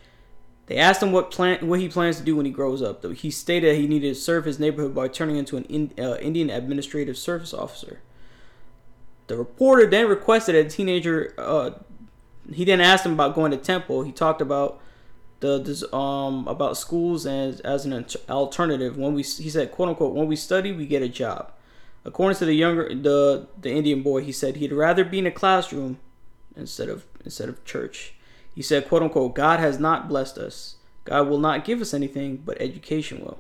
They 0.67 0.79
asked 0.79 1.03
him 1.03 1.13
what 1.13 1.31
plan 1.31 1.67
what 1.69 1.81
he 1.81 1.89
plans 1.89 2.19
to 2.19 2.25
do 2.25 2.37
when 2.37 2.47
he 2.47 2.53
grows 2.53 2.83
up. 2.83 3.05
He 3.13 3.31
stated 3.31 3.77
he 3.77 3.87
needed 3.87 4.15
to 4.15 4.21
serve 4.21 4.45
his 4.45 4.59
neighborhood 4.59 4.95
by 4.95 5.09
turning 5.09 5.37
into 5.37 5.57
an 5.57 5.65
in, 5.65 5.93
uh, 5.99 6.17
Indian 6.17 6.51
administrative 6.51 7.17
service 7.17 7.55
officer. 7.55 8.01
The 9.29 9.37
reporter 9.37 9.87
then 9.87 10.09
requested 10.09 10.55
a 10.55 10.69
teenager. 10.69 11.35
Uh, 11.37 11.71
he 12.53 12.65
then 12.65 12.81
asked 12.81 13.05
him 13.05 13.13
about 13.13 13.35
going 13.35 13.51
to 13.51 13.57
temple. 13.57 14.03
He 14.03 14.13
talked 14.13 14.41
about 14.41 14.81
the 15.41 15.61
this, 15.61 15.85
um 15.93 16.47
about 16.49 16.77
schools 16.77 17.27
as 17.27 17.61
as 17.61 17.85
an 17.87 18.07
alternative. 18.29 18.97
When 18.97 19.15
we 19.15 19.23
he 19.23 19.51
said 19.51 19.73
quote 19.73 19.89
unquote 19.89 20.15
when 20.15 20.27
we 20.27 20.37
study 20.37 20.73
we 20.73 20.87
get 20.87 21.03
a 21.03 21.09
job. 21.09 21.53
According 22.07 22.39
to 22.39 22.45
the 22.45 22.55
younger 22.55 22.89
the 22.95 23.49
the 23.61 23.71
Indian 23.73 24.03
boy, 24.03 24.23
he 24.23 24.31
said 24.33 24.57
he'd 24.57 24.73
rather 24.73 25.05
be 25.05 25.19
in 25.19 25.27
a 25.27 25.31
classroom 25.33 25.99
instead 26.57 26.89
of 26.89 27.05
instead 27.25 27.49
of 27.49 27.65
church. 27.65 28.15
He 28.55 28.63
said, 28.63 28.89
quote 28.89 29.03
unquote, 29.03 29.35
God 29.35 29.59
has 29.61 29.79
not 29.79 30.09
blessed 30.09 30.39
us. 30.39 30.77
God 31.05 31.29
will 31.29 31.39
not 31.39 31.65
give 31.65 31.81
us 31.81 31.93
anything, 31.93 32.37
but 32.39 32.61
education 32.61 33.21
will. 33.21 33.39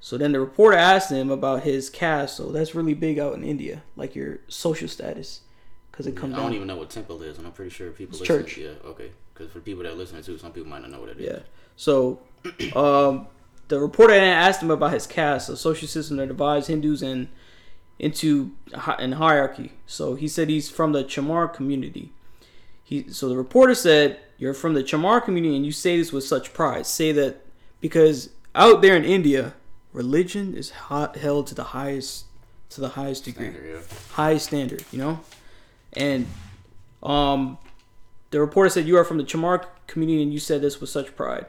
So 0.00 0.18
then 0.18 0.32
the 0.32 0.40
reporter 0.40 0.76
asked 0.76 1.10
him 1.10 1.30
about 1.30 1.62
his 1.62 1.88
caste. 1.88 2.36
So 2.36 2.50
that's 2.50 2.74
really 2.74 2.94
big 2.94 3.18
out 3.18 3.34
in 3.34 3.44
India, 3.44 3.82
like 3.96 4.14
your 4.16 4.40
social 4.48 4.88
status, 4.88 5.42
because 5.90 6.06
it 6.06 6.16
comes. 6.16 6.34
I 6.34 6.38
don't 6.38 6.46
down. 6.46 6.54
even 6.54 6.66
know 6.68 6.76
what 6.76 6.90
temple 6.90 7.22
is, 7.22 7.38
and 7.38 7.46
I'm 7.46 7.52
pretty 7.52 7.70
sure 7.70 7.90
people 7.90 8.18
It's 8.18 8.28
listen. 8.28 8.44
church. 8.44 8.58
Yeah, 8.58 8.70
okay. 8.84 9.12
Because 9.32 9.52
for 9.52 9.60
people 9.60 9.84
that 9.84 9.96
listen 9.96 10.22
to, 10.22 10.38
some 10.38 10.52
people 10.52 10.68
might 10.68 10.82
not 10.82 10.90
know 10.90 11.00
what 11.00 11.10
it 11.10 11.20
is. 11.20 11.26
Yeah. 11.26 11.38
So, 11.76 12.20
um, 12.76 13.26
the 13.68 13.78
reporter 13.78 14.12
then 14.14 14.24
asked 14.24 14.62
him 14.62 14.70
about 14.70 14.92
his 14.92 15.06
caste, 15.06 15.48
a 15.48 15.56
social 15.56 15.88
system 15.88 16.16
that 16.18 16.26
divides 16.28 16.66
Hindus 16.66 17.02
and 17.02 17.28
into 18.00 18.52
in 18.98 19.12
hierarchy. 19.12 19.72
So 19.86 20.14
he 20.14 20.26
said 20.26 20.48
he's 20.48 20.70
from 20.70 20.92
the 20.92 21.04
Chamar 21.04 21.52
community. 21.52 22.10
He 22.82 23.08
so 23.10 23.28
the 23.28 23.36
reporter 23.36 23.74
said 23.74 24.18
you're 24.38 24.54
from 24.54 24.74
the 24.74 24.82
Chamar 24.82 25.22
community 25.22 25.54
and 25.54 25.66
you 25.66 25.70
say 25.70 25.98
this 25.98 26.12
with 26.12 26.24
such 26.24 26.52
pride. 26.54 26.86
Say 26.86 27.12
that 27.12 27.44
because 27.80 28.30
out 28.54 28.80
there 28.80 28.96
in 28.96 29.04
India, 29.04 29.54
religion 29.92 30.54
is 30.54 30.70
hot, 30.70 31.16
held 31.16 31.46
to 31.48 31.54
the 31.54 31.64
highest 31.64 32.24
to 32.70 32.80
the 32.80 32.90
highest 32.90 33.24
degree 33.24 33.50
Standard, 33.50 33.74
yeah. 33.74 33.96
highest 34.12 34.46
standard, 34.46 34.84
you 34.90 34.98
know? 34.98 35.20
And 35.92 36.26
um 37.02 37.58
the 38.30 38.40
reporter 38.40 38.70
said 38.70 38.86
you 38.86 38.96
are 38.96 39.04
from 39.04 39.18
the 39.18 39.24
Chamar 39.24 39.66
community 39.86 40.22
and 40.22 40.32
you 40.32 40.40
said 40.40 40.62
this 40.62 40.80
with 40.80 40.88
such 40.88 41.14
pride. 41.14 41.46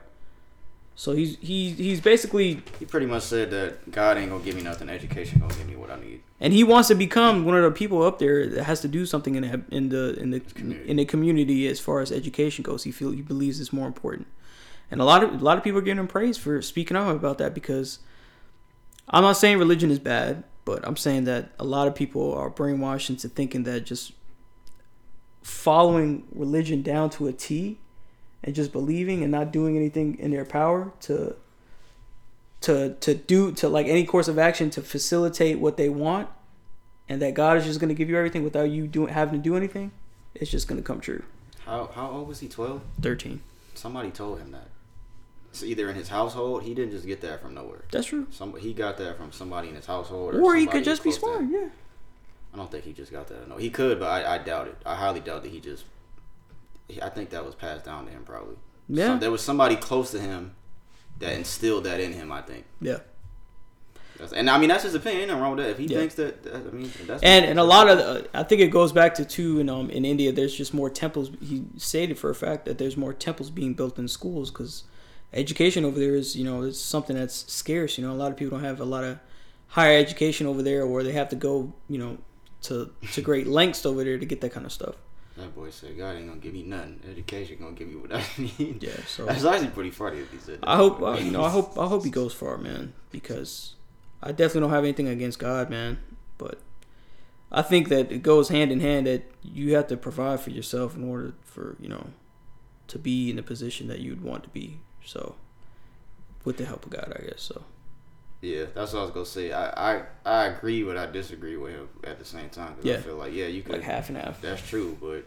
So 1.01 1.13
he's 1.13 1.35
he 1.41 1.71
he's 1.71 1.99
basically 1.99 2.61
He 2.77 2.85
pretty 2.85 3.07
much 3.07 3.23
said 3.23 3.49
that 3.49 3.89
God 3.89 4.19
ain't 4.19 4.29
gonna 4.29 4.43
give 4.43 4.55
me 4.55 4.61
nothing. 4.61 4.87
Education 4.87 5.39
gonna 5.39 5.55
give 5.55 5.67
me 5.67 5.75
what 5.75 5.89
I 5.89 5.99
need. 5.99 6.21
and 6.39 6.53
he 6.53 6.63
wants 6.63 6.89
to 6.89 6.93
become 6.93 7.43
one 7.43 7.57
of 7.57 7.63
the 7.63 7.71
people 7.71 8.03
up 8.03 8.19
there 8.19 8.45
that 8.47 8.65
has 8.65 8.81
to 8.81 8.87
do 8.87 9.07
something 9.07 9.33
in 9.33 9.41
the 9.41 9.63
in 9.75 9.89
the 9.89 10.13
in 10.19 10.29
the 10.29 10.39
Community. 10.41 10.87
in 10.87 10.97
the 10.97 11.05
community 11.05 11.67
as 11.67 11.79
far 11.79 12.01
as 12.01 12.11
education 12.11 12.61
goes. 12.61 12.83
He 12.83 12.91
feel 12.91 13.09
he 13.09 13.23
believes 13.23 13.59
it's 13.59 13.73
more 13.73 13.87
important, 13.87 14.27
and 14.91 15.01
a 15.01 15.03
lot 15.03 15.23
of 15.23 15.41
a 15.41 15.43
lot 15.43 15.57
of 15.57 15.63
people 15.63 15.79
are 15.79 15.81
giving 15.81 15.97
him 15.97 16.07
praise 16.07 16.37
for 16.37 16.61
speaking 16.61 16.95
up 16.95 17.07
about 17.07 17.39
that 17.39 17.55
because 17.55 17.97
I'm 19.09 19.23
not 19.23 19.37
saying 19.37 19.57
religion 19.57 19.89
is 19.89 19.97
bad, 19.97 20.43
but 20.65 20.87
I'm 20.87 20.97
saying 20.97 21.23
that 21.23 21.49
a 21.57 21.63
lot 21.63 21.87
of 21.87 21.95
people 21.95 22.31
are 22.35 22.51
brainwashed 22.51 23.09
into 23.09 23.27
thinking 23.27 23.63
that 23.63 23.87
just 23.87 24.13
following 25.41 26.27
religion 26.31 26.83
down 26.83 27.09
to 27.09 27.25
a 27.25 27.33
T 27.33 27.79
and 28.43 28.55
just 28.55 28.71
believing 28.71 29.23
and 29.23 29.31
not 29.31 29.51
doing 29.51 29.75
anything 29.77 30.17
in 30.19 30.31
their 30.31 30.45
power 30.45 30.91
to 31.01 31.35
to 32.61 32.95
to 32.95 33.15
do 33.15 33.51
to 33.53 33.67
like 33.67 33.87
any 33.87 34.05
course 34.05 34.27
of 34.27 34.37
action 34.37 34.69
to 34.69 34.81
facilitate 34.81 35.59
what 35.59 35.77
they 35.77 35.89
want 35.89 36.29
and 37.09 37.21
that 37.21 37.33
God 37.33 37.57
is 37.57 37.65
just 37.65 37.79
going 37.79 37.89
to 37.89 37.95
give 37.95 38.09
you 38.09 38.17
everything 38.17 38.43
without 38.43 38.69
you 38.69 38.87
doing 38.87 39.13
having 39.13 39.39
to 39.41 39.43
do 39.43 39.55
anything 39.55 39.91
it's 40.35 40.51
just 40.51 40.67
going 40.67 40.79
to 40.79 40.85
come 40.85 40.99
true 41.01 41.23
How 41.65 41.89
how 41.93 42.09
old 42.11 42.27
was 42.27 42.39
he? 42.39 42.47
Twelve. 42.47 42.81
13 43.01 43.41
Somebody 43.73 44.11
told 44.11 44.39
him 44.39 44.51
that. 44.51 44.67
It's 45.49 45.63
either 45.63 45.89
in 45.89 45.95
his 45.95 46.09
household. 46.09 46.63
He 46.63 46.73
didn't 46.73 46.91
just 46.91 47.05
get 47.05 47.19
that 47.21 47.41
from 47.41 47.53
nowhere. 47.55 47.83
that's 47.91 48.07
true 48.07 48.27
Some 48.31 48.55
he 48.57 48.73
got 48.73 48.97
that 48.97 49.17
from 49.17 49.31
somebody 49.31 49.69
in 49.69 49.75
his 49.75 49.85
household, 49.85 50.35
or 50.35 50.55
he 50.55 50.67
could 50.67 50.83
just 50.83 51.03
be 51.03 51.11
smart 51.11 51.45
yeah 51.49 51.69
I 52.53 52.57
don't 52.57 52.69
think 52.69 52.83
he 52.83 52.93
just 52.93 53.11
got 53.11 53.27
that. 53.27 53.47
No, 53.47 53.55
he 53.57 53.69
could, 53.69 53.99
but 53.99 54.07
I, 54.09 54.35
I 54.35 54.37
doubt 54.37 54.67
it. 54.67 54.75
I 54.85 54.95
highly 54.95 55.21
doubt 55.21 55.43
that 55.43 55.51
he 55.51 55.59
just. 55.61 55.85
I 57.01 57.09
think 57.09 57.29
that 57.31 57.45
was 57.45 57.55
passed 57.55 57.85
down 57.85 58.05
to 58.05 58.11
him 58.11 58.23
probably. 58.23 58.55
Yeah. 58.89 59.07
Some- 59.07 59.19
there 59.19 59.31
was 59.31 59.41
somebody 59.41 59.75
close 59.75 60.11
to 60.11 60.19
him 60.19 60.53
that 61.19 61.33
instilled 61.33 61.83
that 61.85 61.99
in 61.99 62.13
him. 62.13 62.31
I 62.31 62.41
think. 62.41 62.65
yeah 62.81 62.97
That's, 64.17 64.33
and 64.33 64.49
I 64.49 64.57
mean 64.57 64.69
that's 64.69 64.83
his 64.83 64.95
opinion. 64.95 65.21
Ain't 65.21 65.29
nothing 65.29 65.43
wrong 65.43 65.55
with 65.55 65.65
that. 65.65 65.71
If 65.71 65.77
he 65.77 65.85
Yeah. 65.85 65.97
thinks 65.99 66.15
that, 66.15 66.45
I 66.53 66.57
mean 66.75 66.91
that's. 67.07 67.23
and 67.23 67.45
and 67.45 67.59
a 67.59 67.63
lot 67.63 67.89
of 67.89 67.97
the, 67.97 68.29
I 68.33 68.43
think 68.43 68.61
it 68.61 68.67
goes 68.67 68.91
back 68.91 69.13
to 69.15 69.25
too 69.25 69.59
in 69.59 69.69
um 69.69 69.89
in 69.89 70.03
India 70.05 70.31
there's 70.31 70.55
just 70.55 70.73
more 70.73 70.89
temples 70.89 71.31
he 71.41 71.63
stated 71.77 72.17
for 72.19 72.29
a 72.29 72.35
fact 72.35 72.65
that 72.65 72.77
there's 72.77 72.97
more 72.97 73.13
temples 73.13 73.49
being 73.49 73.73
built 73.73 73.97
in 73.99 74.07
schools 74.07 74.51
because 74.51 74.83
education 75.33 75.85
over 75.85 75.97
there 75.99 76.15
is 76.15 76.35
you 76.35 76.43
know 76.43 76.63
it's 76.63 76.79
something 76.79 77.15
that's 77.15 77.51
scarce 77.51 77.97
you 77.97 78.05
know 78.05 78.11
a 78.13 78.19
lot 78.23 78.31
of 78.31 78.37
people 78.37 78.57
don't 78.57 78.65
have 78.65 78.81
a 78.81 78.85
lot 78.85 79.03
of 79.03 79.17
higher 79.67 79.97
education 79.97 80.45
over 80.45 80.61
there 80.61 80.83
or 80.83 81.03
they 81.03 81.13
have 81.13 81.29
to 81.29 81.35
go 81.37 81.71
you 81.87 81.97
know 81.97 82.17
to 82.61 82.91
to 83.13 83.21
great 83.21 83.47
lengths 83.47 83.85
over 83.85 84.03
there 84.03 84.17
to 84.19 84.25
get 84.25 84.41
that 84.41 84.51
kind 84.51 84.65
of 84.65 84.71
stuff 84.73 84.95
That 85.41 85.55
boy 85.55 85.69
said, 85.71 85.97
"God 85.97 86.15
ain't 86.15 86.27
gonna 86.27 86.39
give 86.39 86.53
me 86.53 86.63
nothing. 86.63 86.99
Education 87.09 87.57
gonna 87.59 87.71
give 87.73 87.87
me 87.87 87.95
what 87.95 88.13
I 88.13 88.23
need." 88.37 88.81
Yeah, 88.83 88.91
so- 89.07 89.25
that's 89.25 89.43
actually 89.43 89.69
pretty 89.69 89.91
funny 89.91 90.19
if 90.19 90.31
he 90.31 90.37
said. 90.37 90.61
That. 90.61 90.69
I 90.69 90.77
hope 90.77 90.99
you 91.21 91.31
know 91.31 91.43
I 91.43 91.49
hope 91.49 91.77
I 91.77 91.87
hope 91.87 92.03
he 92.03 92.09
goes 92.11 92.33
far 92.33 92.57
man 92.57 92.93
because 93.11 93.75
I 94.21 94.31
definitely 94.31 94.61
don't 94.61 94.69
have 94.71 94.83
anything 94.83 95.07
against 95.07 95.39
God 95.39 95.69
man 95.69 95.97
but 96.37 96.59
I 97.51 97.61
think 97.61 97.89
that 97.89 98.11
it 98.11 98.23
goes 98.23 98.49
hand 98.49 98.71
in 98.71 98.79
hand 98.79 99.07
that 99.07 99.23
you 99.43 99.75
have 99.75 99.87
to 99.87 99.97
provide 99.97 100.39
for 100.39 100.51
yourself 100.51 100.95
in 100.95 101.03
order 101.03 101.33
for 101.43 101.75
you 101.79 101.89
know 101.89 102.07
to 102.87 102.99
be 102.99 103.29
in 103.29 103.35
the 103.37 103.43
position 103.43 103.87
that 103.87 103.99
you'd 103.99 104.21
want 104.23 104.43
to 104.43 104.49
be 104.49 104.79
so 105.03 105.35
with 106.45 106.57
the 106.57 106.65
help 106.65 106.85
of 106.85 106.91
God 106.91 107.11
I 107.19 107.25
guess 107.27 107.41
so 107.41 107.63
Yeah, 108.41 108.65
that's 108.73 108.93
what 108.93 108.99
I 108.99 109.03
was 109.03 109.11
gonna 109.11 109.25
say. 109.25 109.51
I 109.51 109.97
I, 109.97 110.01
I 110.25 110.45
agree, 110.45 110.83
but 110.83 110.97
I 110.97 111.05
disagree 111.05 111.57
with 111.57 111.73
him 111.73 111.87
at 112.03 112.17
the 112.19 112.25
same 112.25 112.49
time. 112.49 112.73
'cause 112.75 112.85
I 112.85 112.89
Yeah. 112.89 112.97
feel 113.01 113.15
like 113.15 113.33
yeah, 113.33 113.45
you 113.47 113.61
could. 113.61 113.73
Like 113.73 113.83
half 113.83 114.09
and 114.09 114.17
half. 114.17 114.41
That's 114.41 114.67
true, 114.67 114.97
but 114.99 115.23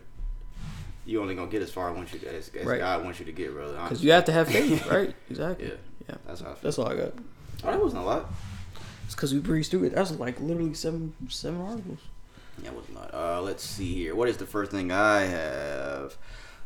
you 1.07 1.21
only 1.21 1.35
gonna 1.35 1.51
get 1.51 1.63
as 1.63 1.71
far 1.71 1.95
as, 1.97 2.13
you, 2.13 2.21
as, 2.29 2.51
as 2.59 2.67
Right. 2.67 2.81
God 2.81 3.05
wants 3.05 3.21
you 3.21 3.27
to 3.27 3.33
get, 3.33 3.53
brother. 3.55 3.75
Because 3.83 4.03
you 4.03 4.11
have 4.13 4.25
to 4.25 4.33
have 4.33 4.49
faith, 4.49 4.87
right? 4.91 5.15
Exactly. 5.31 5.69
Yeah, 5.69 5.75
Yeah. 6.09 6.15
that's 6.27 6.41
how 6.41 6.47
I 6.51 6.53
feel. 6.55 6.59
That's 6.63 6.79
all 6.79 6.89
I 6.89 6.97
got. 6.97 7.13
Oh, 7.63 7.71
that 7.71 7.81
wasn't 7.81 8.03
a 8.03 8.05
lot. 8.07 8.31
It's 9.05 9.15
because 9.15 9.33
we 9.33 9.41
breezed 9.41 9.71
through 9.71 9.85
it. 9.85 9.95
That's 9.95 10.11
like 10.13 10.41
literally 10.41 10.75
seven 10.75 11.13
seven 11.29 11.61
articles. 11.61 11.99
Yeah, 12.63 12.71
it 12.71 12.75
wasn't 12.75 12.97
a 12.97 13.01
lot. 13.01 13.15
Uh, 13.15 13.43
let's 13.43 13.63
see 13.65 13.95
here. 13.95 14.15
What 14.17 14.29
is 14.29 14.39
the 14.39 14.47
first 14.47 14.71
thing 14.73 14.91
I 14.91 15.21
have? 15.23 16.17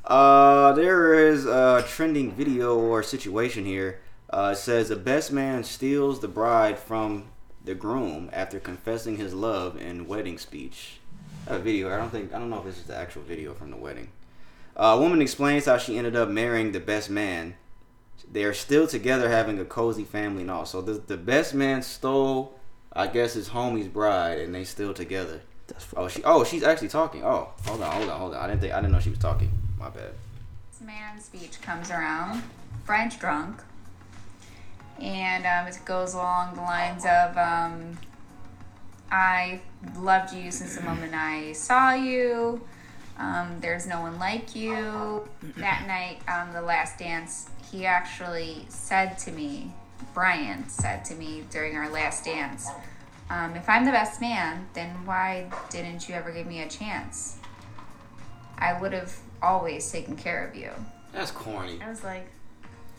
Uh, 0.05 0.73
there 0.73 1.15
is 1.29 1.45
a 1.45 1.85
trending 1.89 2.33
video 2.33 2.79
or 2.79 3.03
situation 3.03 3.65
here. 3.67 4.01
Uh, 4.31 4.51
it 4.53 4.59
says 4.59 4.88
the 4.88 4.97
best 4.97 5.33
man 5.33 5.64
steals 5.64 6.21
the 6.21 6.29
bride 6.29 6.79
from 6.79 7.25
the 7.64 7.75
groom 7.75 8.29
after 8.33 8.59
confessing 8.61 9.17
his 9.17 9.33
love 9.35 9.81
in 9.81 10.07
wedding 10.07 10.38
speech. 10.38 11.01
A 11.47 11.59
video. 11.59 11.93
I 11.93 11.97
don't 11.97 12.11
think. 12.11 12.35
I 12.35 12.38
don't 12.38 12.51
know 12.51 12.59
if 12.59 12.64
this 12.64 12.77
is 12.79 12.85
the 12.85 12.97
actual 12.97 13.23
video 13.23 13.55
from 13.55 13.71
the 13.71 13.77
wedding. 13.77 14.09
Uh, 14.77 14.97
a 14.97 15.01
woman 15.01 15.23
explains 15.23 15.64
how 15.64 15.79
she 15.79 15.97
ended 15.97 16.14
up 16.14 16.29
marrying 16.29 16.73
the 16.73 16.81
best 16.81 17.09
man. 17.09 17.55
They 18.31 18.45
are 18.45 18.53
still 18.53 18.87
together, 18.87 19.31
having 19.31 19.59
a 19.59 19.64
cozy 19.64 20.05
family 20.05 20.43
and 20.43 20.51
all. 20.51 20.67
So 20.67 20.83
the 20.83 20.95
the 20.95 21.17
best 21.17 21.55
man 21.55 21.83
stole, 21.83 22.59
I 22.93 23.07
guess, 23.07 23.33
his 23.33 23.49
homie's 23.49 23.88
bride, 23.88 24.41
and 24.41 24.55
they 24.55 24.64
still 24.64 24.93
together. 24.93 25.41
That's 25.69 25.87
Oh, 25.97 26.09
she. 26.09 26.23
Oh, 26.25 26.45
she's 26.45 26.62
actually 26.62 26.88
talking. 26.88 27.25
Oh, 27.25 27.49
hold 27.64 27.83
on, 27.83 27.93
hold 27.93 28.11
on, 28.11 28.19
hold 28.21 28.35
on. 28.35 28.43
I 28.43 28.47
didn't 28.47 28.61
think. 28.61 28.75
I 28.75 28.81
didn't 28.81 28.93
know 28.93 29.01
she 29.01 29.11
was 29.11 29.19
talking. 29.19 29.51
My 29.79 29.88
bad. 29.88 30.12
This 30.71 30.83
man's 30.87 31.25
speech 31.25 31.62
comes 31.62 31.91
around. 31.91 32.43
French 32.85 33.19
drunk. 33.19 33.62
And 35.01 35.47
um, 35.47 35.67
it 35.67 35.79
goes 35.85 36.15
along 36.15 36.55
the 36.55 36.63
lines 36.63 37.05
of 37.05 37.37
um, 37.37 37.99
I 39.11 39.61
loved 39.97 40.35
you 40.35 40.51
since 40.51 40.77
the 40.77 40.83
moment 40.83 41.15
I 41.15 41.53
saw 41.53 41.95
you. 41.95 42.61
Um, 43.19 43.59
there's 43.61 43.87
no 43.87 44.01
one 44.01 44.19
like 44.19 44.55
you. 44.55 45.29
That 45.57 45.87
night 45.87 46.21
on 46.29 46.53
the 46.53 46.63
last 46.63 46.99
dance, 46.99 47.49
he 47.71 47.87
actually 47.87 48.67
said 48.69 49.19
to 49.19 49.33
me, 49.33 49.73
Brian 50.15 50.69
said 50.69 51.05
to 51.07 51.15
me 51.15 51.45
during 51.51 51.77
our 51.77 51.91
last 51.91 52.25
dance, 52.25 52.69
um, 53.31 53.55
if 53.57 53.69
I'm 53.69 53.85
the 53.85 53.91
best 53.91 54.21
man, 54.21 54.69
then 54.75 54.91
why 55.05 55.51
didn't 55.71 56.09
you 56.09 56.15
ever 56.15 56.31
give 56.31 56.47
me 56.47 56.63
a 56.63 56.69
chance? 56.69 57.39
I 58.57 58.81
would 58.81 58.93
have 58.93 59.17
always 59.43 59.91
taken 59.91 60.17
care 60.17 60.47
of 60.47 60.57
you. 60.57 60.71
That's 61.13 61.31
corny. 61.31 61.81
I 61.83 61.89
was 61.89 62.05
like, 62.05 62.29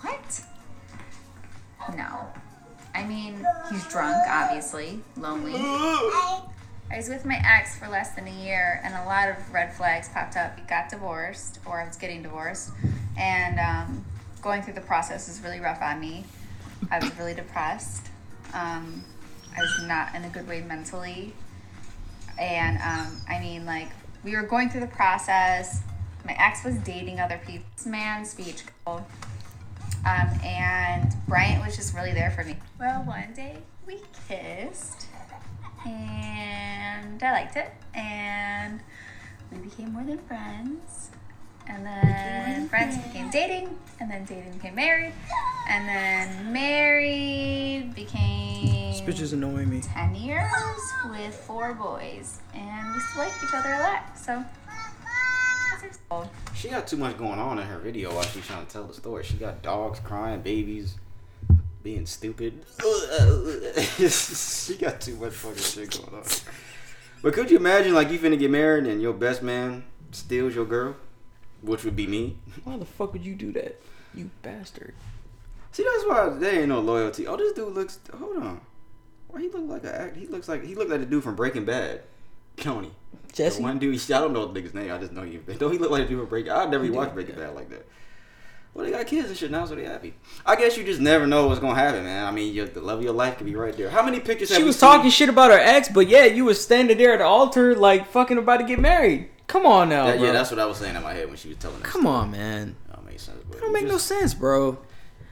what? 0.02 0.42
No. 1.96 2.28
I 2.94 3.06
mean, 3.06 3.46
he's 3.70 3.86
drunk, 3.88 4.18
obviously, 4.28 5.00
lonely. 5.16 5.54
I 5.56 6.98
was 6.98 7.08
with 7.08 7.24
my 7.24 7.40
ex 7.46 7.78
for 7.78 7.88
less 7.88 8.16
than 8.16 8.28
a 8.28 8.32
year, 8.32 8.82
and 8.84 8.96
a 8.96 9.06
lot 9.06 9.30
of 9.30 9.54
red 9.54 9.74
flags 9.74 10.10
popped 10.10 10.36
up. 10.36 10.58
He 10.58 10.66
got 10.66 10.90
divorced, 10.90 11.60
or 11.66 11.80
I 11.80 11.88
was 11.88 11.98
getting 11.98 12.24
divorced, 12.24 12.72
and 13.18 13.60
um, 13.60 14.06
going 14.42 14.64
through 14.64 14.74
the 14.74 14.82
process 14.82 15.28
was 15.28 15.42
really 15.42 15.60
rough 15.60 15.82
on 15.82 16.00
me. 16.00 16.26
I 16.90 17.00
was 17.00 17.16
really 17.18 17.36
depressed. 17.36 18.08
Um, 18.54 19.04
I 19.56 19.62
was 19.62 19.84
not 19.84 20.16
in 20.16 20.24
a 20.24 20.30
good 20.30 20.48
way 20.48 20.62
mentally. 20.62 21.34
And 22.40 22.78
um, 22.78 23.22
I 23.28 23.40
mean, 23.40 23.66
like, 23.66 23.90
we 24.24 24.36
were 24.36 24.44
going 24.44 24.70
through 24.70 24.82
the 24.82 24.88
process. 24.88 25.82
My 26.26 26.36
ex 26.40 26.64
was 26.64 26.76
dating 26.78 27.20
other 27.20 27.40
people. 27.46 27.66
This 27.76 27.86
man's 27.86 28.32
speech. 28.32 28.64
Um, 30.06 30.30
and 30.44 31.14
Bryant 31.28 31.64
was 31.66 31.76
just 31.76 31.94
really 31.94 32.14
there 32.14 32.32
for 32.32 32.44
me. 32.44 32.56
Well, 32.80 33.04
one 33.04 33.34
day 33.36 33.58
we 33.86 34.00
kissed, 34.28 35.08
and 35.86 37.22
I 37.22 37.32
liked 37.32 37.56
it, 37.58 37.72
and 37.94 38.80
we 39.52 39.58
became 39.60 39.94
more 39.94 40.04
than 40.04 40.20
friends. 40.20 41.12
And 41.68 41.86
then 41.86 42.68
friends 42.70 42.98
became 42.98 43.30
dating, 43.30 43.78
and 44.00 44.10
then 44.10 44.26
dating 44.26 44.54
became 44.54 44.74
married, 44.76 45.14
and 45.70 45.88
then 45.88 46.52
married 46.52 47.94
became 47.94 48.92
This 48.92 49.02
bitch 49.02 49.22
is 49.22 49.34
annoying 49.34 49.70
me. 49.70 49.82
10 49.82 50.16
years 50.16 50.50
with 51.12 51.36
four 51.36 51.74
boys, 51.76 52.40
and 52.56 52.94
we 52.96 53.00
still 53.02 53.24
like 53.24 53.34
each 53.44 53.54
other 53.54 53.74
a 53.74 53.80
lot. 53.80 54.18
So, 54.18 54.44
that's 54.66 54.68
our- 54.68 54.69
She 56.56 56.70
got 56.70 56.88
too 56.88 56.98
much 56.98 57.18
going 57.18 57.40
on 57.40 57.60
in 57.60 57.68
her 57.68 57.78
video 57.78 58.14
while 58.14 58.24
she's 58.24 58.46
trying 58.46 58.66
to 58.66 58.72
tell 58.72 58.84
the 58.86 58.94
story. 58.94 59.24
She 59.24 59.36
got 59.36 59.62
dogs 59.62 60.00
crying, 60.00 60.42
babies 60.42 60.96
being 61.84 62.06
stupid. 62.06 62.66
she 64.10 64.76
got 64.78 65.00
too 65.02 65.16
much 65.18 65.34
fucking 65.34 65.58
shit 65.62 65.92
going 66.02 66.16
on. 66.22 66.28
But 67.22 67.34
could 67.34 67.52
you 67.52 67.58
imagine, 67.58 67.94
like, 67.94 68.10
you 68.12 68.18
finna 68.20 68.40
get 68.40 68.50
married 68.50 68.86
and 68.88 69.02
your 69.02 69.14
best 69.14 69.44
man 69.44 69.84
steals 70.12 70.56
your 70.56 70.66
girl, 70.66 70.96
which 71.62 71.84
would 71.86 71.96
be 71.96 72.08
me? 72.08 72.38
Why 72.64 72.78
the 72.78 72.86
fuck 72.86 73.14
would 73.14 73.24
you 73.26 73.36
do 73.36 73.52
that? 73.54 73.80
You 74.16 74.32
bastard. 74.42 74.96
See, 75.72 75.84
that's 75.84 76.06
why 76.08 76.30
there 76.40 76.60
ain't 76.62 76.70
no 76.70 76.80
loyalty. 76.80 77.28
Oh, 77.28 77.38
this 77.38 77.54
dude 77.54 77.74
looks. 77.74 78.00
Hold 78.18 78.38
on. 78.38 78.62
Why 79.28 79.42
he 79.42 79.50
look 79.50 79.68
like 79.70 79.84
a? 79.84 80.02
act- 80.02 80.18
He 80.18 80.26
looks 80.26 80.50
like 80.50 80.64
he 80.64 80.74
looked 80.74 80.90
like 80.90 81.02
the 81.02 81.06
dude 81.06 81.24
from 81.24 81.36
Breaking 81.36 81.66
Bad, 81.66 82.02
Tony. 82.62 82.92
Jesse? 83.34 83.58
The 83.58 83.64
one 83.64 83.80
dude. 83.80 83.96
I 84.12 84.20
don't 84.20 84.34
know 84.34 84.46
the 84.52 84.60
nigga's 84.60 84.74
name. 84.74 84.92
I 84.92 84.98
just 84.98 85.12
know 85.12 85.22
he. 85.24 85.38
Don't 85.38 85.72
he 85.72 85.78
look 85.78 85.92
like 85.92 86.04
the 86.04 86.10
dude 86.10 86.20
from 86.20 86.30
Breaking? 86.30 86.52
I 86.52 86.66
never 86.66 86.84
He 86.84 86.90
watched 86.90 87.14
Breaking. 87.14 87.36
Bad 87.36 87.56
like 87.56 87.70
that. 87.70 87.86
Well, 88.74 88.86
they 88.86 88.92
got 88.92 89.08
kids 89.08 89.28
and 89.30 89.38
shit 89.38 89.50
now, 89.50 89.66
so 89.66 89.76
they 89.76 89.84
happy. 89.84 90.14
I 90.46 90.56
guess 90.56 90.78
you 90.78 90.84
just 90.84 91.02
never 91.02 91.26
know 91.26 91.48
what's 91.48 91.60
gonna 91.60 91.76
happen, 91.76 92.04
man. 92.04 92.26
I 92.26 92.32
mean, 92.32 92.54
your, 92.54 92.68
the 92.68 92.82
love 92.82 93.00
of 93.00 93.04
your 93.04 93.14
life 93.14 93.38
could 93.38 93.46
be 93.48 93.56
right 93.56 93.76
there. 93.76 93.90
How 93.90 94.04
many 94.04 94.20
pictures? 94.20 94.54
She 94.54 94.64
was 94.64 94.80
talking 94.80 95.10
shit 95.10 95.28
about 95.28 95.50
her 95.52 95.58
ex, 95.58 95.90
but 95.90 96.08
yeah, 96.08 96.26
you 96.26 96.46
was 96.46 96.62
standing 96.62 96.98
there 96.98 97.14
at 97.14 97.18
the 97.18 97.26
altar 97.26 97.76
like 97.76 98.08
fucking 98.08 98.38
about 98.38 98.58
to 98.58 98.64
get 98.66 98.80
married. 98.80 99.30
Come 99.48 99.66
on 99.66 99.90
now, 99.90 100.06
That- 100.06 100.18
bro. 100.18 100.28
yeah, 100.28 100.32
that's 100.32 100.52
what 100.52 100.60
I 100.60 100.66
was 100.66 100.78
saying 100.78 100.96
in 100.96 101.02
my 101.02 101.14
head 101.14 101.28
when 101.28 101.36
she 101.36 101.50
was 101.50 101.58
telling. 101.58 101.82
Come 101.82 102.06
on, 102.06 102.30
man. 102.32 102.76
That 102.88 102.98
don't 102.98 103.06
make 103.08 103.20
sense. 103.20 103.40
But 103.50 103.54
That 103.54 103.62
don't 103.62 103.70
you 103.70 103.74
make 103.74 103.88
no 103.92 103.98
sense, 103.98 104.36
bro. 104.36 104.78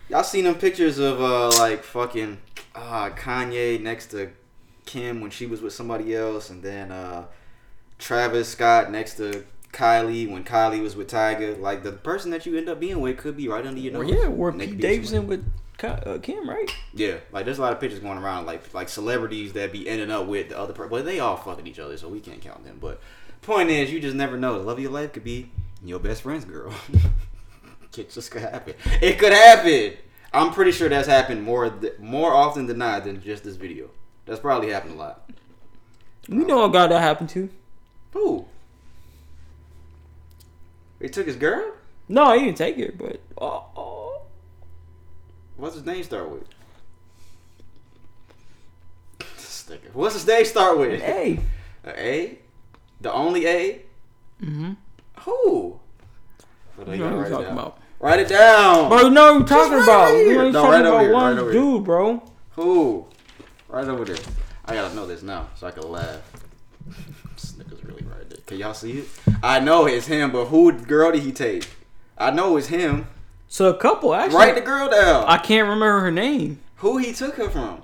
Y'all 0.10 0.24
seen 0.24 0.46
them 0.46 0.56
pictures 0.56 0.98
of 0.98 1.22
uh 1.22 1.50
like 1.60 1.84
fucking 1.84 2.40
uh 2.74 3.10
Kanye 3.12 3.80
next 3.80 4.08
to 4.08 4.32
Kim 4.88 5.22
when 5.22 5.30
she 5.30 5.46
was 5.46 5.62
with 5.62 5.74
somebody 5.74 6.16
else, 6.16 6.50
and 6.50 6.64
then 6.64 6.92
uh 6.92 7.26
Travis 8.00 8.50
Scott 8.50 8.92
next 8.92 9.18
to 9.18 9.46
Kylie 9.72 10.30
when 10.30 10.44
Kylie 10.44 10.82
was 10.82 10.96
with 10.96 11.10
Tyga. 11.10 11.60
Like 11.60 11.84
the 11.84 11.92
person 11.92 12.32
that 12.32 12.46
you 12.48 12.58
end 12.58 12.70
up 12.70 12.80
being 12.80 13.00
with 13.02 13.18
could 13.18 13.38
be 13.38 13.48
right 13.48 13.66
under 13.66 13.80
your 13.80 13.94
nose. 13.94 14.10
yeah, 14.10 14.28
or 14.28 14.52
Pete 14.52 14.80
Davidson 14.80 15.28
with 15.28 15.46
uh, 15.84 16.18
Kim, 16.22 16.50
right? 16.50 16.74
Yeah, 16.94 17.18
like 17.32 17.46
there's 17.46 17.60
a 17.60 17.62
lot 17.62 17.74
of 17.74 17.80
pictures 17.80 18.00
going 18.00 18.18
around 18.18 18.46
like 18.46 18.74
like 18.74 18.90
celebrities 18.90 19.54
that 19.54 19.72
be 19.72 19.88
ending 19.88 20.10
up 20.10 20.26
with 20.26 20.50
the 20.50 20.58
other 20.58 20.74
person, 20.74 20.90
but 20.90 21.06
they 21.06 21.20
all 21.20 21.38
fucking 21.38 21.68
each 21.68 21.80
other, 21.80 21.98
so 21.98 22.10
we 22.10 22.20
can't 22.20 22.42
count 22.42 22.64
them. 22.64 22.78
But 22.82 23.00
point 23.42 23.70
is, 23.70 23.92
you 23.92 24.00
just 24.00 24.16
never 24.16 24.38
know. 24.38 24.58
The 24.58 24.66
love 24.66 24.78
of 24.78 24.84
your 24.84 24.92
life 24.92 25.14
could 25.14 25.24
be 25.24 25.52
your 25.84 26.00
best 26.00 26.24
friend's 26.24 26.46
girl. 26.46 26.74
it 27.98 28.10
just 28.10 28.32
could 28.32 28.42
happen. 28.42 28.74
It 29.02 29.20
could 29.20 29.34
happen. 29.34 29.98
I'm 30.34 30.52
pretty 30.52 30.72
sure 30.72 30.90
that's 30.90 31.08
happened 31.08 31.44
more 31.44 31.70
th- 31.70 32.00
more 32.00 32.34
often 32.34 32.68
than 32.68 32.80
not 32.80 33.04
than 33.06 33.22
just 33.22 33.44
this 33.44 33.56
video. 33.56 33.90
That's 34.28 34.40
probably 34.40 34.70
happened 34.72 34.94
a 34.94 34.98
lot. 34.98 35.30
We 36.30 36.44
know 36.44 36.66
a 36.66 36.70
guy 36.72 36.88
that 36.88 37.02
happened 37.02 37.30
to. 37.30 37.50
Who? 38.14 38.46
He 41.02 41.08
took 41.10 41.26
his 41.28 41.36
girl. 41.38 41.72
No, 42.10 42.38
he 42.38 42.46
didn't 42.46 42.58
take 42.58 42.78
it, 42.78 42.98
but 42.98 43.20
oh, 43.38 43.66
oh. 43.76 44.22
What's 45.58 45.76
his 45.76 45.86
name 45.86 46.04
start 46.04 46.30
with? 46.30 46.44
Nigga. 49.20 49.94
What's 49.94 50.14
his 50.16 50.26
name 50.26 50.46
start 50.46 50.78
with? 50.80 51.02
hey, 51.02 51.40
A 51.86 51.90
A? 52.08 52.40
The 53.02 53.12
only 53.12 53.46
A? 53.48 53.82
mm-hmm. 54.42 54.72
Who? 55.22 55.78
Hold 56.78 56.88
on, 56.88 56.88
You 56.88 56.94
you 56.94 56.98
know 57.00 57.04
gotta 57.04 57.16
who 57.16 57.20
you're 57.20 57.30
talking 57.30 57.46
down. 57.48 57.54
about, 57.58 57.78
Write 58.00 58.20
it 58.22 58.28
down. 58.30 58.88
bro. 58.90 59.02
You 59.02 59.10
know 59.10 59.34
who 59.34 59.40
you're 59.40 59.48
talking 59.48 59.74
right 59.74 59.84
about. 59.84 60.12
over 60.12 60.18
You 60.22 60.36
know 60.36 60.44
you're 60.44 60.52
No, 60.54 60.62
talking 60.62 60.72
right 60.72 60.86
about 60.86 61.02
here, 61.02 61.14
one 61.14 61.36
right 61.38 61.52
dude, 61.52 61.84
bro. 61.84 62.24
Who? 62.52 63.06
Right 63.70 63.88
over 63.88 64.06
there. 64.06 64.18
I 64.66 64.74
gotta 64.74 64.96
know 64.96 65.06
this 65.06 65.22
now 65.24 65.48
so 65.56 65.68
I 65.68 65.72
can 65.72 65.90
laugh. 65.90 66.22
this 67.36 67.54
nigga's 67.54 67.84
really 67.84 68.04
right 68.04 68.30
there. 68.30 68.40
Can 68.46 68.58
y'all 68.58 68.74
see 68.74 69.00
it? 69.00 69.08
I 69.44 69.60
know 69.60 69.86
it's 69.86 70.08
him, 70.08 70.32
but 70.32 70.46
who 70.46 70.72
girl 70.72 71.12
did 71.12 71.24
he 71.24 71.32
take? 71.32 71.68
I 72.18 72.32
know 72.32 72.58
it's 72.58 72.68
him. 72.68 73.08
So 73.48 73.70
a 73.70 73.78
couple 73.78 74.14
actually. 74.14 74.38
Write 74.38 74.56
the 74.56 74.62
girl 74.62 74.90
down. 74.90 75.26
I 75.28 75.38
can't 75.38 75.68
remember 75.68 76.00
her 76.02 76.12
name. 76.12 76.60
who 76.78 76.98
he 76.98 77.14
took 77.14 77.36
her 77.36 77.50
from? 77.50 77.84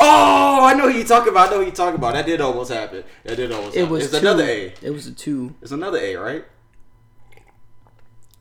Oh, 0.00 0.60
I 0.64 0.72
know 0.74 0.90
who 0.90 0.96
you 0.98 1.04
talking 1.04 1.28
about. 1.30 1.48
I 1.48 1.50
know 1.50 1.58
who 1.60 1.66
you 1.66 1.72
talking 1.72 1.96
about. 1.96 2.14
That 2.14 2.24
did 2.24 2.40
almost 2.40 2.72
happen. 2.72 3.04
That 3.24 3.36
did 3.36 3.52
almost 3.52 3.76
It 3.76 3.80
happen. 3.80 3.92
was 3.92 4.04
it's 4.04 4.12
two. 4.12 4.18
another 4.18 4.44
A. 4.44 4.74
It 4.80 4.90
was 4.90 5.06
a 5.06 5.12
two. 5.12 5.54
It's 5.60 5.72
another 5.72 5.98
A, 5.98 6.16
right? 6.16 6.44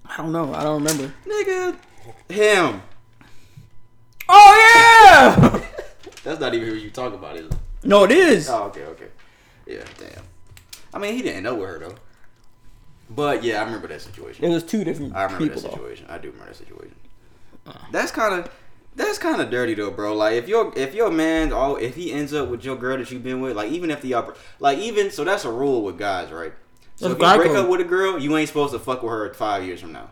I 0.05 0.17
don't 0.17 0.31
know. 0.31 0.53
I 0.53 0.63
don't 0.63 0.81
remember. 0.83 1.13
Nigga, 1.25 1.75
him. 2.29 2.81
Oh 4.29 4.73
yeah. 4.75 5.61
That's 6.23 6.39
not 6.39 6.53
even 6.53 6.67
who 6.69 6.75
you 6.75 6.89
talk 6.89 7.13
about, 7.13 7.37
is 7.37 7.47
it? 7.47 7.55
no, 7.83 8.03
it 8.03 8.11
is. 8.11 8.49
Oh, 8.49 8.63
okay, 8.65 8.83
okay. 8.83 9.07
Yeah, 9.65 9.83
damn. 9.97 10.23
I 10.93 10.99
mean, 10.99 11.13
he 11.15 11.21
didn't 11.21 11.43
know 11.43 11.55
with 11.55 11.69
her 11.69 11.79
though. 11.79 11.95
But 13.09 13.43
yeah, 13.43 13.61
I 13.61 13.65
remember 13.65 13.87
that 13.87 14.01
situation. 14.01 14.43
It 14.43 14.49
was 14.49 14.63
two 14.63 14.83
different 14.83 15.15
I 15.15 15.23
remember 15.23 15.45
people 15.45 15.61
that 15.61 15.67
though. 15.69 15.75
situation. 15.75 16.05
I 16.09 16.17
do 16.17 16.29
remember 16.31 16.51
that 16.51 16.57
situation. 16.57 16.95
That's 17.91 18.11
kind 18.11 18.33
of 18.33 18.49
That's 18.95 19.17
kind 19.17 19.41
of 19.41 19.49
dirty 19.49 19.73
though, 19.75 19.91
bro. 19.91 20.13
Like 20.15 20.33
if 20.35 20.47
your 20.47 20.73
if 20.77 20.93
your 20.93 21.11
man, 21.11 21.53
oh, 21.53 21.75
if 21.75 21.95
he 21.95 22.11
ends 22.11 22.33
up 22.33 22.49
with 22.49 22.65
your 22.65 22.75
girl 22.75 22.97
that 22.97 23.09
you've 23.11 23.23
been 23.23 23.39
with, 23.41 23.55
like 23.55 23.71
even 23.71 23.91
if 23.91 24.01
the 24.01 24.13
upper, 24.13 24.35
like 24.59 24.77
even 24.79 25.11
so, 25.11 25.23
that's 25.23 25.45
a 25.45 25.51
rule 25.51 25.83
with 25.83 25.97
guys, 25.97 26.31
right? 26.31 26.53
So 26.95 27.09
That's 27.09 27.21
if 27.21 27.31
you 27.31 27.37
break 27.37 27.51
code. 27.51 27.57
up 27.65 27.69
with 27.69 27.81
a 27.81 27.83
girl, 27.83 28.17
you 28.19 28.35
ain't 28.37 28.47
supposed 28.47 28.73
to 28.73 28.79
fuck 28.79 29.03
with 29.03 29.11
her 29.11 29.33
five 29.33 29.63
years 29.63 29.79
from 29.81 29.93
now. 29.93 30.09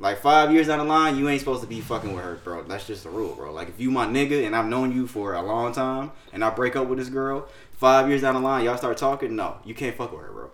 Like 0.00 0.20
five 0.20 0.52
years 0.52 0.66
down 0.66 0.78
the 0.78 0.84
line, 0.84 1.16
you 1.16 1.28
ain't 1.28 1.40
supposed 1.40 1.62
to 1.62 1.68
be 1.68 1.80
fucking 1.80 2.12
with 2.14 2.24
her, 2.24 2.34
bro. 2.42 2.62
That's 2.64 2.86
just 2.86 3.04
the 3.04 3.10
rule, 3.10 3.34
bro. 3.34 3.52
Like 3.52 3.68
if 3.68 3.80
you 3.80 3.90
my 3.90 4.06
nigga 4.06 4.44
and 4.44 4.54
I've 4.54 4.66
known 4.66 4.92
you 4.92 5.06
for 5.06 5.34
a 5.34 5.42
long 5.42 5.72
time 5.72 6.10
and 6.32 6.44
I 6.44 6.50
break 6.50 6.74
up 6.76 6.88
with 6.88 6.98
this 6.98 7.08
girl, 7.08 7.48
five 7.72 8.08
years 8.08 8.22
down 8.22 8.34
the 8.34 8.40
line, 8.40 8.64
y'all 8.64 8.76
start 8.76 8.96
talking, 8.96 9.36
no, 9.36 9.58
you 9.64 9.74
can't 9.74 9.96
fuck 9.96 10.12
with 10.12 10.22
her, 10.22 10.32
bro. 10.32 10.50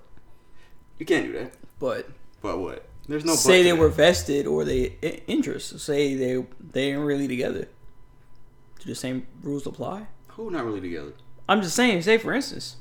You 0.99 1.07
can't 1.07 1.27
do 1.27 1.33
that. 1.33 1.53
But 1.79 2.09
But 2.43 2.59
what? 2.59 2.87
There's 3.09 3.25
no. 3.25 3.35
say 3.35 3.63
they 3.63 3.73
were 3.73 3.89
vested 3.89 4.47
or 4.47 4.65
they 4.65 4.97
interest. 5.27 5.81
Say 5.81 6.15
they 6.15 6.45
they 6.61 6.93
ain't 6.93 7.01
really 7.01 7.27
together. 7.27 7.69
Do 8.79 8.87
the 8.87 8.95
same 8.95 9.27
rules 9.43 9.67
apply? 9.67 10.07
Who 10.29 10.51
not 10.51 10.65
really 10.65 10.81
together? 10.81 11.13
I'm 11.49 11.63
just 11.63 11.75
saying. 11.75 12.03
Say 12.03 12.19
for 12.19 12.33
instance. 12.33 12.77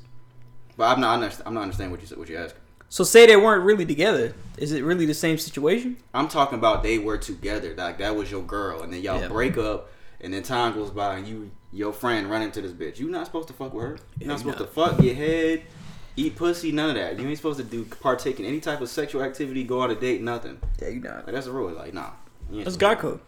But 0.76 0.84
I'm 0.84 1.00
not. 1.00 1.40
I'm 1.44 1.54
not 1.54 1.62
understanding 1.62 1.90
what 1.90 2.00
you 2.00 2.06
said. 2.06 2.18
What 2.18 2.28
you 2.28 2.36
asked. 2.36 2.54
So 2.90 3.04
say 3.04 3.24
they 3.26 3.36
weren't 3.36 3.64
really 3.64 3.86
together. 3.86 4.34
Is 4.58 4.72
it 4.72 4.82
really 4.82 5.06
the 5.06 5.14
same 5.14 5.38
situation? 5.38 5.96
I'm 6.12 6.26
talking 6.28 6.58
about 6.58 6.82
they 6.82 6.98
were 6.98 7.16
together. 7.18 7.72
Like 7.76 7.98
that 7.98 8.16
was 8.16 8.30
your 8.30 8.42
girl, 8.42 8.82
and 8.82 8.92
then 8.92 9.00
y'all 9.00 9.20
Yeah. 9.20 9.28
break 9.28 9.56
up, 9.56 9.90
and 10.20 10.34
then 10.34 10.42
time 10.42 10.74
goes 10.74 10.90
by, 10.90 11.16
and 11.16 11.26
you 11.26 11.50
your 11.72 11.92
friend 11.92 12.28
run 12.28 12.42
into 12.42 12.60
this 12.60 12.72
bitch. 12.72 12.98
You 12.98 13.08
not 13.08 13.26
supposed 13.26 13.46
to 13.46 13.54
fuck 13.54 13.72
with 13.72 13.84
her. 13.84 13.98
You're 14.18 14.28
not 14.28 14.40
supposed 14.40 14.58
to 14.58 14.66
fuck, 14.66 15.00
get 15.00 15.16
head, 15.16 15.62
eat 16.16 16.34
pussy, 16.34 16.72
none 16.72 16.90
of 16.90 16.96
that. 16.96 17.16
You 17.16 17.28
ain't 17.28 17.36
supposed 17.36 17.58
to 17.58 17.64
do 17.64 17.84
partake 17.84 18.40
in 18.40 18.44
any 18.44 18.58
type 18.58 18.80
of 18.80 18.88
sexual 18.88 19.22
activity, 19.22 19.62
go 19.62 19.80
on 19.82 19.90
a 19.92 19.94
date, 19.94 20.20
nothing. 20.20 20.58
Yeah, 20.82 20.88
you 20.88 21.00
not. 21.00 21.26
Like 21.26 21.34
that's 21.34 21.46
the 21.46 21.52
rule. 21.52 21.70
Like 21.70 21.94
nah. 21.94 22.10
You 22.50 22.64
That's 22.64 22.76
guy 22.76 22.96
code. 22.96 23.20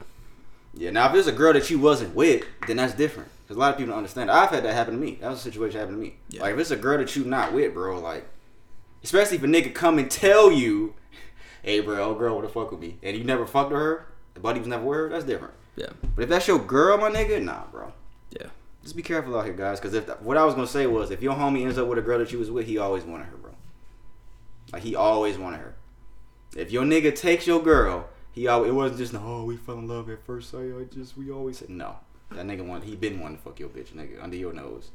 Yeah. 0.74 0.90
Now 0.90 1.08
if 1.08 1.14
it's 1.14 1.28
a 1.28 1.32
girl 1.32 1.52
that 1.52 1.70
you 1.70 1.78
wasn't 1.78 2.16
with, 2.16 2.42
then 2.66 2.78
that's 2.78 2.94
different. 2.94 3.28
Cause 3.46 3.56
a 3.56 3.60
lot 3.60 3.70
of 3.70 3.76
people 3.76 3.90
don't 3.90 3.98
understand. 3.98 4.28
I've 4.28 4.50
had 4.50 4.64
that 4.64 4.74
happen 4.74 4.94
to 4.94 5.00
me. 5.00 5.18
That 5.20 5.30
was 5.30 5.38
a 5.38 5.42
situation 5.42 5.74
that 5.74 5.80
happened 5.86 5.98
to 5.98 6.02
me. 6.02 6.16
Yeah. 6.30 6.42
Like 6.42 6.54
if 6.54 6.58
it's 6.58 6.70
a 6.72 6.76
girl 6.76 6.98
that 6.98 7.14
you 7.14 7.24
not 7.24 7.52
with, 7.52 7.74
bro, 7.74 8.00
like 8.00 8.26
especially 9.02 9.36
if 9.36 9.42
a 9.42 9.46
nigga 9.46 9.74
come 9.74 9.98
and 9.98 10.10
tell 10.10 10.50
you, 10.50 10.94
hey 11.62 11.80
bro, 11.80 12.02
old 12.02 12.18
girl 12.18 12.36
wanna 12.36 12.48
fuck 12.48 12.70
with 12.70 12.80
me, 12.80 12.98
and 13.02 13.16
you 13.16 13.24
never 13.24 13.46
fucked 13.46 13.72
with 13.72 13.80
her, 13.80 14.06
the 14.34 14.40
buddy 14.40 14.58
was 14.58 14.68
never 14.68 14.84
with 14.84 14.98
her, 14.98 15.08
that's 15.08 15.24
different. 15.24 15.54
Yeah. 15.76 15.90
But 16.14 16.24
if 16.24 16.28
that's 16.28 16.48
your 16.48 16.58
girl, 16.58 16.98
my 16.98 17.10
nigga, 17.10 17.42
nah, 17.42 17.64
bro. 17.66 17.92
Yeah. 18.30 18.48
Just 18.82 18.96
be 18.96 19.02
careful 19.02 19.38
out 19.38 19.44
here, 19.44 19.54
guys. 19.54 19.80
Because 19.80 19.94
if 19.94 20.08
what 20.20 20.36
I 20.36 20.44
was 20.44 20.54
gonna 20.54 20.66
say 20.66 20.86
was, 20.86 21.10
if 21.10 21.22
your 21.22 21.34
homie 21.34 21.62
ends 21.62 21.78
up 21.78 21.86
with 21.86 21.98
a 21.98 22.02
girl 22.02 22.18
that 22.18 22.32
you 22.32 22.38
was 22.38 22.50
with, 22.50 22.66
he 22.66 22.78
always 22.78 23.04
wanted 23.04 23.26
her, 23.26 23.36
bro. 23.36 23.52
Like 24.72 24.82
he 24.82 24.94
always 24.94 25.38
wanted 25.38 25.60
her. 25.60 25.74
If 26.56 26.70
your 26.70 26.84
nigga 26.84 27.14
takes 27.14 27.46
your 27.46 27.62
girl, 27.62 28.08
he 28.32 28.48
always 28.48 28.70
it 28.70 28.74
wasn't 28.74 28.98
just 28.98 29.14
oh 29.14 29.44
we 29.44 29.56
fell 29.56 29.78
in 29.78 29.88
love 29.88 30.10
at 30.10 30.24
first 30.24 30.50
sight. 30.50 30.70
I 30.78 30.84
just 30.92 31.16
we 31.16 31.30
always 31.30 31.58
said 31.58 31.70
no. 31.70 31.96
That 32.30 32.46
nigga 32.46 32.66
want 32.66 32.84
he 32.84 32.96
been 32.96 33.20
wanting 33.20 33.38
to 33.38 33.42
fuck 33.42 33.60
your 33.60 33.68
bitch, 33.68 33.92
nigga, 33.92 34.22
under 34.22 34.36
your 34.36 34.52
nose. 34.52 34.90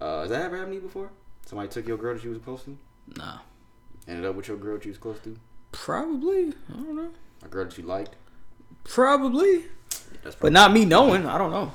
Uh, 0.00 0.22
has 0.22 0.30
that 0.30 0.42
ever 0.42 0.56
happened 0.56 0.72
to 0.72 0.76
you 0.76 0.82
before? 0.82 1.10
Somebody 1.46 1.68
took 1.68 1.86
your 1.86 1.96
girl 1.96 2.14
that 2.14 2.24
you 2.24 2.30
was 2.30 2.40
close 2.40 2.64
to, 2.64 2.76
Nah. 3.16 3.38
ended 4.08 4.24
up 4.24 4.34
with 4.36 4.48
your 4.48 4.56
girl 4.56 4.76
that 4.76 4.84
you 4.84 4.90
was 4.90 4.98
close 4.98 5.18
to, 5.24 5.36
Probably. 5.72 6.48
I 6.70 6.76
don't 6.76 6.96
know. 6.96 7.10
a 7.44 7.48
girl 7.48 7.64
that 7.64 7.76
you 7.78 7.84
liked. 7.84 8.16
Probably. 8.84 9.64
That's 10.22 10.34
But 10.36 10.52
not 10.52 10.72
me 10.72 10.84
knowing. 10.84 11.26
I 11.26 11.38
don't 11.38 11.50
know. 11.50 11.72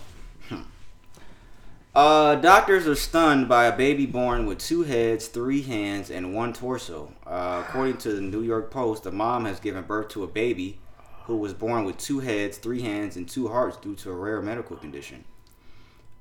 Uh, 1.95 2.35
doctors 2.35 2.85
are 2.87 2.93
stunned 2.93 3.49
by 3.49 3.65
a 3.65 3.75
baby 3.75 4.05
born 4.05 4.45
with 4.45 4.59
two 4.59 4.83
heads, 4.83 5.27
three 5.27 5.63
hands, 5.63 6.11
and 6.11 6.35
one 6.35 6.53
torso. 6.53 7.11
Uh, 7.25 7.63
according 7.67 7.97
to 7.97 8.13
the 8.13 8.21
New 8.21 8.43
York 8.43 8.69
Post, 8.69 9.01
the 9.03 9.11
mom 9.11 9.45
has 9.45 9.59
given 9.59 9.83
birth 9.83 10.09
to 10.09 10.23
a 10.23 10.27
baby 10.27 10.77
who 11.23 11.35
was 11.37 11.55
born 11.55 11.85
with 11.85 11.97
two 11.97 12.19
heads, 12.19 12.57
three 12.59 12.83
hands, 12.83 13.15
and 13.17 13.27
two 13.27 13.47
hearts 13.47 13.77
due 13.77 13.95
to 13.95 14.11
a 14.11 14.13
rare 14.15 14.41
medical 14.43 14.75
condition. 14.77 15.23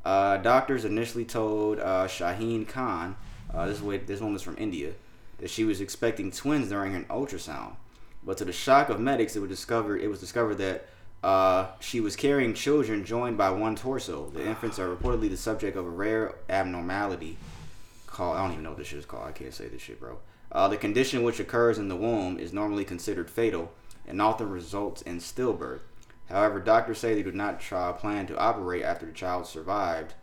Uh, 0.03 0.39
doctors 0.39 0.87
initially 0.87 1.27
told 1.27 1.79
uh, 1.79 2.07
Shaheen 2.07 2.67
Khan, 2.67 3.17
uh, 3.53 3.67
this 3.67 3.81
way, 3.81 3.99
this 3.99 4.21
woman's 4.21 4.43
from 4.43 4.57
India, 4.59 4.93
that 5.39 5.51
she 5.51 5.65
was 5.65 5.81
expecting 5.81 6.31
twins 6.31 6.69
during 6.69 6.95
an 6.95 7.05
ultrasound. 7.05 7.77
But 8.25 8.39
to 8.39 8.45
the 8.45 8.53
shock 8.53 8.89
of 8.89 9.01
medics, 9.01 9.37
it 9.37 9.41
was 9.41 9.51
discovered 9.51 10.01
it 10.01 10.09
was 10.09 10.21
discovered 10.21 10.57
that 10.57 10.89
uh, 11.23 11.69
she 11.81 12.01
was 12.01 12.17
carrying 12.17 12.55
children 12.55 13.05
joined 13.05 13.39
by 13.39 13.51
one 13.51 13.77
torso. 13.77 14.31
The 14.31 14.47
infants 14.47 14.79
are 14.79 14.95
reportedly 14.95 15.31
the 15.31 15.37
subject 15.37 15.77
of 15.77 15.87
a 15.87 15.91
rare 15.91 16.35
abnormality 16.49 17.37
called 18.07 18.37
I 18.37 18.43
don't 18.43 18.53
even 18.53 18.65
know 18.65 18.71
what 18.71 18.79
this 18.79 18.89
shit 18.89 18.99
is 18.99 19.07
called. 19.07 19.29
I 19.29 19.33
can't 19.33 19.55
say 19.55 19.69
this 19.69 19.83
shit, 19.83 20.01
bro. 20.01 20.19
Uh, 20.51 20.69
the 20.69 20.77
condition 20.77 21.23
which 21.23 21.41
occurs 21.41 21.79
in 21.79 21.89
the 21.89 21.97
womb 21.97 22.39
is 22.39 22.53
normally 22.53 22.85
considered 22.85 23.29
fatal 23.29 23.73
and 24.07 24.23
often 24.23 24.49
results 24.49 25.03
in 25.03 25.19
stillbirth. 25.19 25.81
However, 26.29 26.61
doctors 26.61 26.99
say 26.99 27.15
they 27.15 27.23
do 27.23 27.33
not 27.33 27.61
try, 27.61 27.93
plan 27.93 28.27
to 28.29 28.39
operate 28.39 28.83
after 28.83 29.07
the 29.07 29.13
child 29.13 29.47
survived 29.47 30.15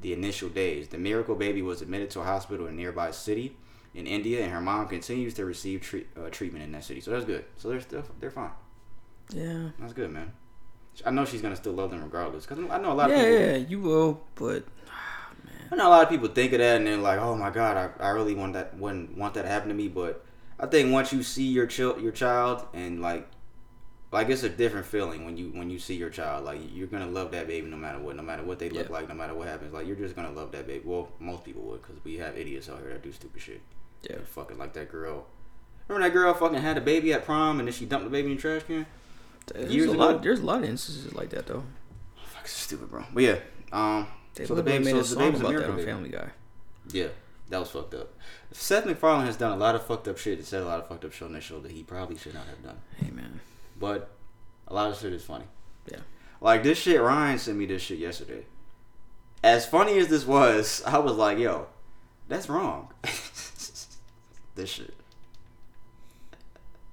the 0.00 0.12
initial 0.12 0.48
days. 0.48 0.88
The 0.88 0.98
miracle 0.98 1.34
baby 1.34 1.62
was 1.62 1.82
admitted 1.82 2.10
to 2.10 2.20
a 2.20 2.24
hospital 2.24 2.66
in 2.66 2.74
a 2.74 2.76
nearby 2.76 3.10
city 3.10 3.56
in 3.94 4.06
India, 4.06 4.42
and 4.42 4.52
her 4.52 4.60
mom 4.60 4.86
continues 4.88 5.34
to 5.34 5.44
receive 5.44 5.80
treat, 5.80 6.06
uh, 6.16 6.30
treatment 6.30 6.64
in 6.64 6.72
that 6.72 6.84
city. 6.84 7.00
So 7.00 7.10
that's 7.10 7.24
good. 7.24 7.44
So 7.56 7.68
they're 7.68 7.80
still 7.80 8.04
they're 8.20 8.30
fine. 8.30 8.50
Yeah. 9.32 9.70
That's 9.78 9.92
good, 9.92 10.10
man. 10.10 10.32
I 11.06 11.10
know 11.10 11.24
she's 11.24 11.40
gonna 11.42 11.56
still 11.56 11.72
love 11.72 11.90
them 11.90 12.02
regardless. 12.02 12.46
Cause 12.46 12.58
I 12.58 12.78
know 12.78 12.92
a 12.92 12.94
lot 12.94 13.10
of 13.10 13.16
Yeah, 13.16 13.24
people. 13.24 13.40
yeah, 13.40 13.56
you 13.56 13.80
will, 13.80 14.20
but 14.34 14.64
I 15.72 15.76
know 15.76 15.88
a 15.88 15.90
lot 15.90 16.02
of 16.02 16.08
people 16.08 16.28
think 16.28 16.52
of 16.52 16.58
that 16.58 16.76
and 16.76 16.86
they're 16.86 16.96
like, 16.96 17.18
"Oh 17.20 17.36
my 17.36 17.50
god, 17.50 17.76
I, 18.00 18.04
I 18.04 18.08
really 18.10 18.34
want 18.34 18.54
that 18.54 18.76
wouldn't 18.76 19.16
want 19.16 19.34
that 19.34 19.42
to 19.42 19.48
happen 19.48 19.68
to 19.68 19.74
me." 19.74 19.88
But 19.88 20.24
I 20.58 20.66
think 20.66 20.92
once 20.92 21.12
you 21.12 21.22
see 21.22 21.44
your 21.46 21.66
child, 21.66 22.00
your 22.02 22.12
child, 22.12 22.66
and 22.74 23.00
like, 23.00 23.28
like 24.12 24.28
it's 24.28 24.42
a 24.42 24.48
different 24.48 24.86
feeling 24.86 25.24
when 25.24 25.36
you 25.36 25.50
when 25.54 25.70
you 25.70 25.78
see 25.78 25.94
your 25.94 26.10
child. 26.10 26.44
Like 26.44 26.58
you're 26.72 26.86
gonna 26.88 27.06
love 27.06 27.30
that 27.32 27.46
baby 27.46 27.66
no 27.68 27.76
matter 27.76 27.98
what, 27.98 28.16
no 28.16 28.22
matter 28.22 28.42
what 28.42 28.58
they 28.58 28.68
look 28.70 28.88
Yeah. 28.88 28.92
like, 28.92 29.08
no 29.08 29.14
matter 29.14 29.34
what 29.34 29.48
happens. 29.48 29.72
Like 29.72 29.86
you're 29.86 29.96
just 29.96 30.16
gonna 30.16 30.32
love 30.32 30.52
that 30.52 30.66
baby. 30.66 30.82
Well, 30.84 31.08
most 31.18 31.44
people 31.44 31.62
would, 31.62 31.82
cause 31.82 31.96
we 32.04 32.18
have 32.18 32.36
idiots 32.36 32.68
out 32.68 32.80
here 32.80 32.90
that 32.90 33.02
do 33.02 33.12
stupid 33.12 33.40
shit. 33.40 33.60
Yeah. 34.02 34.16
And 34.16 34.26
fucking 34.26 34.58
like 34.58 34.72
that 34.74 34.90
girl. 34.90 35.26
Remember 35.88 36.08
that 36.08 36.12
girl 36.14 36.32
fucking 36.34 36.58
had 36.60 36.76
a 36.78 36.80
baby 36.80 37.12
at 37.12 37.24
prom 37.24 37.58
and 37.58 37.68
then 37.68 37.72
she 37.74 37.84
dumped 37.84 38.04
the 38.04 38.10
baby 38.10 38.30
in 38.30 38.36
the 38.36 38.40
trash 38.42 38.62
can. 38.64 38.86
there's 39.52 39.72
Years 39.74 39.88
a 39.88 39.90
ago? 39.92 39.98
lot. 39.98 40.22
There's 40.22 40.40
a 40.40 40.44
lot 40.44 40.62
of 40.62 40.68
instances 40.68 41.14
like 41.14 41.30
that 41.30 41.46
though. 41.46 41.64
Fuck, 42.24 42.46
stupid, 42.48 42.90
bro. 42.90 43.04
But 43.12 43.22
yeah, 43.22 43.38
um, 43.72 44.06
They 44.34 44.46
so 44.46 44.54
the 44.54 44.62
baby, 44.62 44.84
made 44.84 44.90
so 44.92 44.96
a 44.98 45.00
the 45.02 45.08
song 45.08 45.18
baby's 45.18 45.40
a 45.40 45.42
about 45.42 45.48
that 45.48 45.52
miracle 45.52 45.70
on 45.72 45.76
baby. 45.78 45.90
Family 45.90 46.08
Guy. 46.10 46.28
Yeah, 46.92 47.08
that 47.48 47.58
was 47.58 47.70
fucked 47.70 47.94
up. 47.94 48.12
Seth 48.52 48.86
MacFarlane 48.86 49.26
has 49.26 49.36
done 49.36 49.52
a 49.52 49.56
lot 49.56 49.74
of 49.74 49.84
fucked 49.86 50.08
up 50.08 50.16
shit 50.18 50.38
and 50.38 50.46
said 50.46 50.62
a 50.62 50.66
lot 50.66 50.78
of 50.80 50.88
fucked 50.88 51.04
up 51.04 51.12
shit 51.12 51.22
on 51.26 51.32
that 51.32 51.42
show 51.42 51.60
that 51.60 51.70
he 51.72 51.82
probably 51.82 52.16
should 52.16 52.34
not 52.34 52.46
have 52.46 52.62
done. 52.62 52.78
Hey 52.96 53.10
man. 53.10 53.40
But 53.80 54.10
a 54.68 54.74
lot 54.74 54.90
of 54.90 54.98
shit 54.98 55.12
is 55.12 55.24
funny. 55.24 55.46
Yeah. 55.90 56.00
Like 56.40 56.62
this 56.62 56.78
shit, 56.78 57.00
Ryan 57.00 57.38
sent 57.38 57.58
me 57.58 57.66
this 57.66 57.82
shit 57.82 57.98
yesterday. 57.98 58.44
As 59.42 59.66
funny 59.66 59.98
as 59.98 60.08
this 60.08 60.26
was, 60.26 60.82
I 60.86 60.98
was 60.98 61.14
like, 61.14 61.38
yo, 61.38 61.66
that's 62.28 62.48
wrong. 62.48 62.92
this 64.54 64.68
shit. 64.68 64.94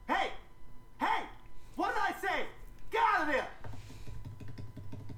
Hey! 0.07 0.29
Hey! 0.99 1.23
What 1.75 1.93
did 1.93 2.01
I 2.01 2.21
say? 2.21 2.43
Get 2.89 3.03
out 3.03 3.27
of 3.27 3.33
there! 3.33 3.47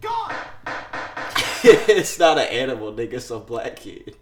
Gone! 0.01 0.35
it's 1.63 2.17
not 2.17 2.39
an 2.39 2.47
animal, 2.47 2.91
nigga. 2.91 3.13
It's 3.13 3.29
a 3.29 3.37
black 3.37 3.75
kid. 3.75 4.15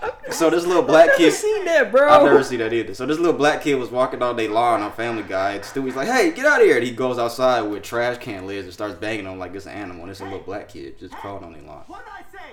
Hey! 0.00 0.10
So 0.30 0.50
this 0.50 0.66
little 0.66 0.82
black 0.82 1.10
I've 1.10 1.16
kid. 1.16 1.32
seen 1.32 1.64
that, 1.64 1.90
bro. 1.90 2.10
I've 2.10 2.22
never 2.24 2.42
seen 2.42 2.58
that 2.58 2.72
either. 2.72 2.94
So 2.94 3.06
this 3.06 3.18
little 3.18 3.32
black 3.32 3.62
kid 3.62 3.76
was 3.76 3.90
walking 3.90 4.18
down 4.18 4.36
their 4.36 4.50
lawn 4.50 4.82
on 4.82 4.92
Family 4.92 5.22
Guy, 5.22 5.52
and 5.52 5.64
Stewie's 5.64 5.96
like, 5.96 6.08
"Hey, 6.08 6.32
get 6.32 6.44
out 6.44 6.60
of 6.60 6.66
here!" 6.66 6.76
And 6.76 6.84
he 6.84 6.92
goes 6.92 7.18
outside 7.18 7.62
with 7.62 7.82
trash 7.82 8.18
can 8.18 8.46
lids 8.46 8.64
and 8.64 8.72
starts 8.74 8.94
banging 8.94 9.26
on 9.26 9.38
like 9.38 9.54
it's 9.54 9.66
an 9.66 9.72
animal. 9.72 10.02
And 10.02 10.10
it's 10.10 10.20
a 10.20 10.24
little 10.24 10.40
black 10.40 10.68
kid 10.68 10.98
just 10.98 11.14
crawling 11.14 11.44
on 11.44 11.52
their 11.52 11.62
lawn. 11.62 11.84
What 11.86 12.04
did 12.04 12.12
I 12.12 12.38
say? 12.38 12.50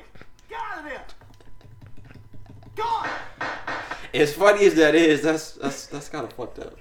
Get 0.49 0.59
out 0.71 0.79
of 0.79 0.85
there! 0.85 1.03
Gone! 2.75 3.09
As 4.13 4.33
funny 4.33 4.65
as 4.65 4.75
that 4.75 4.95
is, 4.95 5.21
that's 5.21 5.53
that's 5.53 5.87
that's 5.87 6.09
kind 6.09 6.23
of 6.25 6.33
fucked 6.33 6.59
up. 6.59 6.77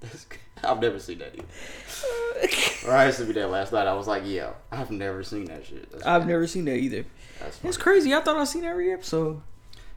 That's, 0.00 0.26
I've 0.64 0.80
never 0.80 0.98
seen 0.98 1.18
that 1.18 1.34
either. 1.34 2.88
Ryan 2.88 3.12
sent 3.12 3.28
me 3.28 3.34
that 3.34 3.48
last 3.50 3.72
night. 3.72 3.86
I 3.86 3.94
was 3.94 4.06
like, 4.06 4.22
"Yeah, 4.24 4.50
I've 4.70 4.90
never 4.90 5.22
seen 5.22 5.46
that 5.46 5.64
shit." 5.66 5.90
That's, 5.90 6.06
I've 6.06 6.26
never 6.26 6.46
seen 6.46 6.66
that 6.66 6.76
either. 6.76 7.04
that's 7.40 7.56
funny. 7.58 7.68
It's 7.70 7.78
crazy. 7.78 8.14
I 8.14 8.20
thought 8.20 8.36
I 8.36 8.44
seen 8.44 8.64
every 8.64 8.92
episode. 8.92 9.40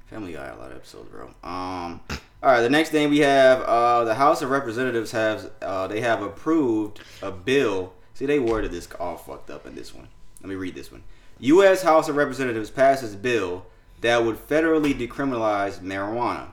Family 0.10 0.34
Guy, 0.34 0.48
a 0.48 0.56
lot 0.56 0.72
of 0.72 0.78
episodes, 0.78 1.08
bro. 1.10 1.28
Um, 1.44 2.02
all 2.42 2.52
right. 2.52 2.62
The 2.62 2.70
next 2.70 2.90
thing 2.90 3.12
we 3.12 3.20
have, 3.20 3.62
uh, 3.62 4.06
the 4.06 4.16
House 4.16 4.42
of 4.42 4.50
Representatives 4.50 5.12
has, 5.12 5.52
uh, 5.62 5.86
they 5.88 6.02
have 6.02 6.24
approved 6.24 7.02
a 7.22 7.32
bill. 7.32 7.94
See, 8.16 8.26
they 8.26 8.40
worded 8.40 8.72
this 8.72 8.88
all 9.00 9.18
fucked 9.18 9.52
up 9.52 9.68
in 9.68 9.76
this 9.76 9.94
one. 9.94 10.08
Let 10.42 10.50
me 10.50 10.56
read 10.56 10.74
this 10.74 10.92
one. 10.92 11.04
U.S. 11.40 11.84
House 11.84 12.10
of 12.10 12.16
Representatives 12.16 12.72
passes 12.72 13.16
bill 13.16 13.68
that 14.02 14.26
would 14.26 14.36
federally 14.36 14.98
decriminalize 14.98 15.80
marijuana. 15.80 16.48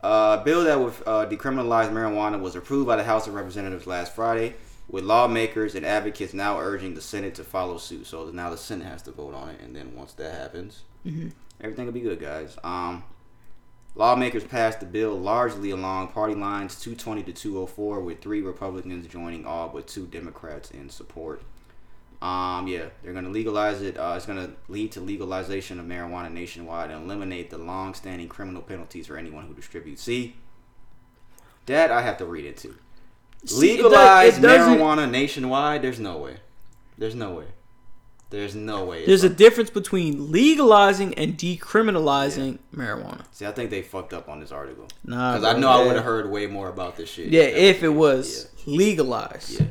Uh, 0.00 0.42
bill 0.44 0.62
that 0.62 0.78
would 0.78 0.94
uh, 1.06 1.26
decriminalize 1.26 1.90
marijuana 1.90 2.40
was 2.40 2.54
approved 2.54 2.86
by 2.86 2.94
the 2.94 3.04
House 3.04 3.26
of 3.26 3.34
Representatives 3.34 3.86
last 3.88 4.14
Friday, 4.14 4.54
with 4.88 5.02
lawmakers 5.02 5.74
and 5.74 5.84
advocates 5.84 6.32
now 6.34 6.58
urging 6.58 6.94
the 6.94 7.00
Senate 7.00 7.34
to 7.34 7.42
follow 7.42 7.78
suit. 7.78 8.06
So 8.06 8.30
now 8.30 8.48
the 8.48 8.56
Senate 8.56 8.86
has 8.86 9.02
to 9.02 9.10
vote 9.10 9.34
on 9.34 9.48
it, 9.48 9.60
and 9.60 9.74
then 9.74 9.94
once 9.96 10.12
that 10.14 10.34
happens, 10.34 10.82
everything 11.60 11.86
will 11.86 11.92
be 11.92 12.00
good, 12.00 12.20
guys. 12.20 12.56
Um, 12.64 13.04
Lawmakers 13.94 14.44
passed 14.44 14.80
the 14.80 14.86
bill 14.86 15.14
largely 15.18 15.70
along 15.70 16.08
party 16.08 16.34
lines 16.34 16.80
220 16.80 17.24
to 17.24 17.32
204, 17.32 18.00
with 18.00 18.20
three 18.20 18.40
Republicans 18.40 19.06
joining 19.06 19.44
all 19.44 19.68
but 19.68 19.86
two 19.88 20.06
Democrats 20.06 20.70
in 20.70 20.88
support. 20.88 21.42
Um, 22.22 22.66
yeah, 22.68 22.86
they're 23.02 23.12
going 23.14 23.24
to 23.24 23.30
legalize 23.30 23.80
it. 23.80 23.96
Uh, 23.96 24.12
it's 24.16 24.26
going 24.26 24.38
to 24.38 24.52
lead 24.68 24.92
to 24.92 25.00
legalization 25.00 25.80
of 25.80 25.86
marijuana 25.86 26.30
nationwide 26.30 26.90
and 26.90 27.04
eliminate 27.04 27.48
the 27.50 27.56
long-standing 27.58 28.28
criminal 28.28 28.60
penalties 28.62 29.06
for 29.06 29.16
anyone 29.16 29.46
who 29.46 29.54
distributes. 29.54 30.02
See, 30.02 30.36
that 31.66 31.90
I 31.90 32.02
have 32.02 32.18
to 32.18 32.26
read 32.26 32.44
into. 32.44 32.74
See, 33.46 33.72
it 33.72 33.82
does- 33.82 33.84
Legalize 33.84 34.38
it 34.38 34.42
marijuana 34.42 35.10
nationwide? 35.10 35.82
There's 35.82 35.98
no 35.98 36.18
way. 36.18 36.36
There's 36.98 37.14
no 37.14 37.30
way. 37.32 37.46
There's 38.30 38.54
no 38.54 38.84
way. 38.84 39.04
There's 39.06 39.24
a 39.24 39.28
difference 39.28 39.70
between 39.70 40.30
legalizing 40.30 41.14
and 41.14 41.36
decriminalizing 41.36 42.58
marijuana. 42.74 43.24
See, 43.32 43.44
I 43.44 43.50
think 43.50 43.70
they 43.70 43.82
fucked 43.82 44.12
up 44.12 44.28
on 44.28 44.38
this 44.38 44.52
article. 44.52 44.86
Nah, 45.04 45.32
Because 45.36 45.54
I 45.54 45.58
know 45.58 45.68
I 45.68 45.84
would 45.84 45.96
have 45.96 46.04
heard 46.04 46.30
way 46.30 46.46
more 46.46 46.68
about 46.68 46.96
this 46.96 47.10
shit. 47.10 47.28
Yeah, 47.28 47.42
if 47.42 47.82
it 47.82 47.88
was 47.88 48.48
legalized. 48.66 49.60
Yeah. 49.60 49.66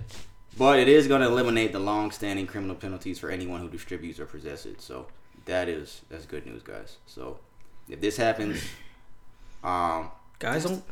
But 0.57 0.79
it 0.79 0.89
is 0.89 1.07
going 1.07 1.21
to 1.21 1.27
eliminate 1.27 1.71
the 1.71 1.79
long-standing 1.79 2.47
criminal 2.47 2.75
penalties 2.75 3.17
for 3.17 3.29
anyone 3.29 3.61
who 3.61 3.69
distributes 3.69 4.19
or 4.19 4.25
possesses 4.25 4.73
it. 4.73 4.81
So 4.81 5.07
that 5.45 5.69
is 5.69 6.01
that's 6.09 6.25
good 6.25 6.45
news, 6.45 6.61
guys. 6.61 6.97
So 7.05 7.39
if 7.87 8.01
this 8.01 8.17
happens, 8.17 8.61
um, 9.63 10.11
Guys 10.39 10.65
don't. 10.65 10.83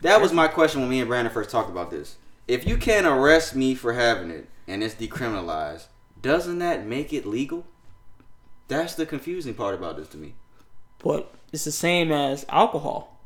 that 0.00 0.20
was 0.22 0.32
my 0.32 0.48
question 0.48 0.80
when 0.80 0.88
me 0.88 1.00
and 1.00 1.08
Brandon 1.08 1.32
first 1.32 1.50
talked 1.50 1.68
about 1.70 1.90
this. 1.90 2.16
If 2.46 2.66
you 2.66 2.78
can't 2.78 3.06
arrest 3.06 3.54
me 3.54 3.74
for 3.74 3.92
having 3.92 4.30
it 4.30 4.48
and 4.66 4.82
it's 4.82 4.94
decriminalized, 4.94 5.86
doesn't 6.22 6.58
that 6.58 6.86
make 6.86 7.12
it 7.12 7.26
legal? 7.26 7.66
That's 8.68 8.94
the 8.94 9.06
confusing 9.06 9.54
part 9.54 9.74
about 9.74 9.96
this 9.96 10.08
to 10.08 10.16
me. 10.16 10.34
But 11.02 11.32
it's 11.52 11.64
the 11.64 11.72
same 11.72 12.12
as 12.12 12.44
alcohol. 12.48 13.18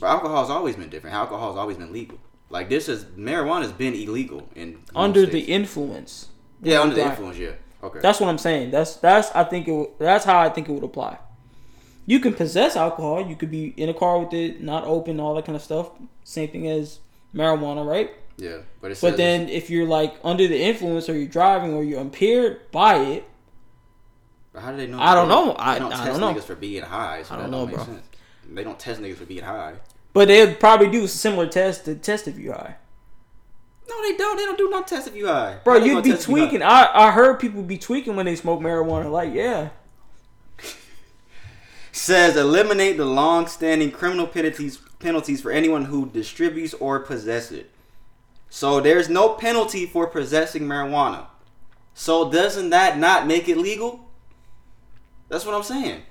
But 0.00 0.06
alcohol's 0.08 0.50
always 0.50 0.76
been 0.76 0.88
different. 0.88 1.14
Alcohol's 1.16 1.56
always 1.56 1.76
been 1.76 1.92
legal. 1.92 2.18
Like 2.50 2.68
this 2.68 2.88
is 2.88 3.04
marijuana's 3.04 3.72
been 3.72 3.94
illegal 3.94 4.48
in 4.54 4.78
Under 4.94 5.24
the 5.26 5.40
influence. 5.40 6.28
yeah 6.62 6.80
under 6.80 6.94
the 6.94 7.04
influence. 7.04 7.38
Yeah. 7.38 7.52
Okay. 7.82 8.00
That's 8.00 8.20
what 8.20 8.28
I'm 8.28 8.38
saying. 8.38 8.70
That's 8.70 8.96
that's 8.96 9.30
I 9.34 9.44
think 9.44 9.66
it. 9.68 9.98
That's 9.98 10.24
how 10.24 10.38
I 10.38 10.50
think 10.50 10.68
it 10.68 10.72
would 10.72 10.84
apply. 10.84 11.18
You 12.04 12.20
can 12.20 12.34
possess 12.34 12.76
alcohol. 12.76 13.26
You 13.26 13.36
could 13.36 13.50
be 13.50 13.68
in 13.76 13.88
a 13.88 13.94
car 13.94 14.18
with 14.18 14.32
it, 14.34 14.60
not 14.62 14.84
open, 14.84 15.18
all 15.20 15.34
that 15.36 15.46
kind 15.46 15.56
of 15.56 15.62
stuff. 15.62 15.90
Same 16.24 16.48
thing 16.50 16.68
as 16.68 16.98
marijuana, 17.34 17.86
right? 17.86 18.10
Yeah, 18.36 18.58
but 18.80 18.90
it 18.90 18.96
says 18.96 19.10
But 19.12 19.16
then 19.16 19.48
if 19.48 19.70
you're 19.70 19.86
like 19.86 20.14
under 20.24 20.46
the 20.48 20.60
influence, 20.60 21.08
or 21.08 21.16
you're 21.16 21.26
driving, 21.28 21.74
or 21.74 21.82
you're 21.84 22.00
impaired 22.00 22.70
by 22.70 22.96
it, 22.96 23.24
But 24.52 24.62
how 24.62 24.70
do 24.72 24.76
they 24.78 24.86
know? 24.86 25.00
I 25.00 25.14
don't 25.14 25.28
they 25.28 25.34
know. 25.34 25.56
I- 25.58 25.74
they 25.74 25.78
don't 25.80 25.92
I 25.92 25.96
test 25.96 26.06
don't 26.06 26.20
know. 26.20 26.40
niggas 26.40 26.44
for 26.44 26.54
being 26.56 26.82
high. 26.82 27.22
So 27.22 27.34
I 27.34 27.38
don't 27.38 27.50
don't 27.50 27.60
know, 27.60 27.66
make 27.66 27.76
bro. 27.76 27.84
sense. 27.84 28.06
They 28.52 28.64
don't 28.64 28.78
test 28.78 29.00
niggas 29.00 29.16
for 29.16 29.24
being 29.26 29.44
high. 29.44 29.74
but 30.12 30.28
they'd 30.28 30.58
probably 30.60 30.90
do 30.90 31.04
a 31.04 31.08
similar 31.08 31.46
test 31.46 31.84
to 31.86 31.94
test 31.94 32.28
if 32.28 32.38
you're 32.38 32.54
high. 32.54 32.76
No, 33.88 34.00
they 34.02 34.16
don't. 34.16 34.36
They 34.36 34.44
don't 34.44 34.56
do 34.58 34.70
no 34.70 34.82
test 34.82 35.08
if 35.08 35.16
you 35.16 35.26
high. 35.26 35.58
Bro, 35.64 35.76
you'd 35.76 36.04
be 36.04 36.10
if 36.10 36.18
you 36.18 36.22
tweaking. 36.24 36.62
I 36.62 36.88
I 36.92 37.10
heard 37.10 37.40
people 37.40 37.62
be 37.62 37.78
tweaking 37.78 38.14
when 38.16 38.26
they 38.26 38.36
smoke 38.36 38.60
marijuana. 38.60 39.10
Like, 39.10 39.32
yeah, 39.34 39.70
Says 41.92 42.36
eliminate 42.36 42.96
the 42.96 43.04
long-standing 43.04 43.90
criminal 43.90 44.26
penalties 44.26 44.78
penalties 44.98 45.40
for 45.42 45.50
anyone 45.50 45.86
who 45.86 46.08
distributes 46.08 46.74
or 46.74 47.00
possesses 47.00 47.58
it. 47.58 47.70
So 48.54 48.80
there's 48.82 49.08
no 49.08 49.30
penalty 49.30 49.86
for 49.86 50.06
possessing 50.06 50.64
marijuana. 50.64 51.24
So 51.94 52.30
doesn't 52.30 52.68
that 52.68 52.98
not 52.98 53.26
make 53.26 53.48
it 53.48 53.56
legal? 53.56 54.10
That's 55.30 55.46
what 55.46 55.54
I'm 55.54 55.62
saying. 55.62 56.02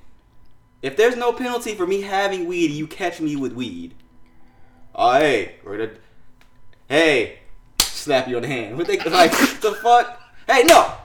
If 0.81 0.97
there's 0.97 1.15
no 1.15 1.33
penalty 1.33 1.75
for 1.75 1.85
me 1.85 2.01
having 2.01 2.47
weed, 2.47 2.71
you 2.71 2.87
catch 2.87 3.21
me 3.21 3.35
with 3.35 3.53
weed. 3.53 3.93
Oh 4.95 5.19
hey, 5.19 5.57
we're 5.63 5.77
the, 5.77 5.91
hey, 6.89 7.41
slap 7.79 8.27
you 8.27 8.37
on 8.37 8.41
the 8.41 8.47
hand. 8.47 8.75
What 8.75 8.87
they 8.87 8.97
like? 9.11 9.29
the 9.61 9.77
fuck? 9.83 10.19
Hey, 10.47 10.63
no, 10.63 10.95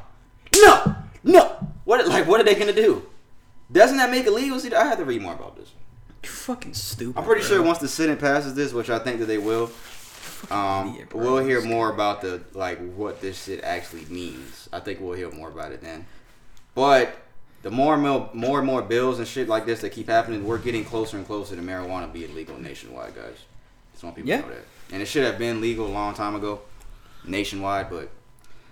no, 0.55 0.97
no. 1.22 1.68
What 1.84 2.09
like? 2.09 2.26
What 2.26 2.41
are 2.41 2.45
they 2.45 2.55
gonna 2.55 2.72
do? 2.72 3.05
Doesn't 3.70 3.99
that 3.99 4.11
make 4.11 4.24
it 4.24 4.32
legal? 4.32 4.59
See, 4.59 4.74
I 4.74 4.87
have 4.87 4.97
to 4.97 5.05
read 5.05 5.20
more 5.20 5.34
about 5.34 5.59
this. 5.59 5.70
you 6.22 6.30
fucking 6.30 6.72
stupid. 6.72 7.18
I'm 7.18 7.26
pretty 7.26 7.43
bro. 7.43 7.49
sure 7.51 7.62
once 7.62 7.76
the 7.76 7.89
Senate 7.89 8.20
passes 8.20 8.55
this, 8.55 8.72
which 8.72 8.89
I 8.89 8.99
think 8.99 9.18
that 9.18 9.26
they 9.26 9.37
will, 9.39 9.70
um, 10.51 10.99
we'll 11.12 11.39
hear 11.45 11.61
more 11.62 11.91
about 11.93 12.20
the 12.20 12.43
like 12.55 12.78
what 12.95 13.20
this 13.20 13.45
shit 13.45 13.62
actually 13.64 14.05
means. 14.07 14.68
I 14.72 14.80
think 14.80 15.01
we'll 15.01 15.14
hear 15.14 15.30
more 15.30 15.49
about 15.49 15.72
it 15.72 15.80
then. 15.82 16.07
But 16.74 17.16
the 17.62 17.70
more 17.70 17.95
and 17.95 18.03
more, 18.03 18.30
more 18.34 18.59
and 18.59 18.66
more 18.66 18.82
bills 18.82 19.18
and 19.18 19.26
shit 19.26 19.49
like 19.49 19.66
this 19.66 19.80
that 19.80 19.91
keep 19.91 20.09
happening, 20.09 20.45
we're 20.47 20.59
getting 20.59 20.84
closer 20.84 21.16
and 21.16 21.26
closer 21.26 21.57
to 21.57 21.62
marijuana 21.62 22.12
being 22.12 22.34
legal 22.34 22.59
nationwide, 22.59 23.14
guys. 23.14 23.39
Just 23.93 24.05
want 24.05 24.14
people 24.16 24.28
Yeah. 24.28 24.43
to 24.43 24.49
know 24.49 24.55
that. 24.55 24.64
And 24.93 25.03
it 25.03 25.07
should 25.07 25.24
have 25.24 25.39
been 25.39 25.61
legal 25.61 25.87
a 25.87 25.89
long 25.89 26.14
time 26.14 26.34
ago, 26.37 26.61
nationwide. 27.24 27.89
But 27.91 28.11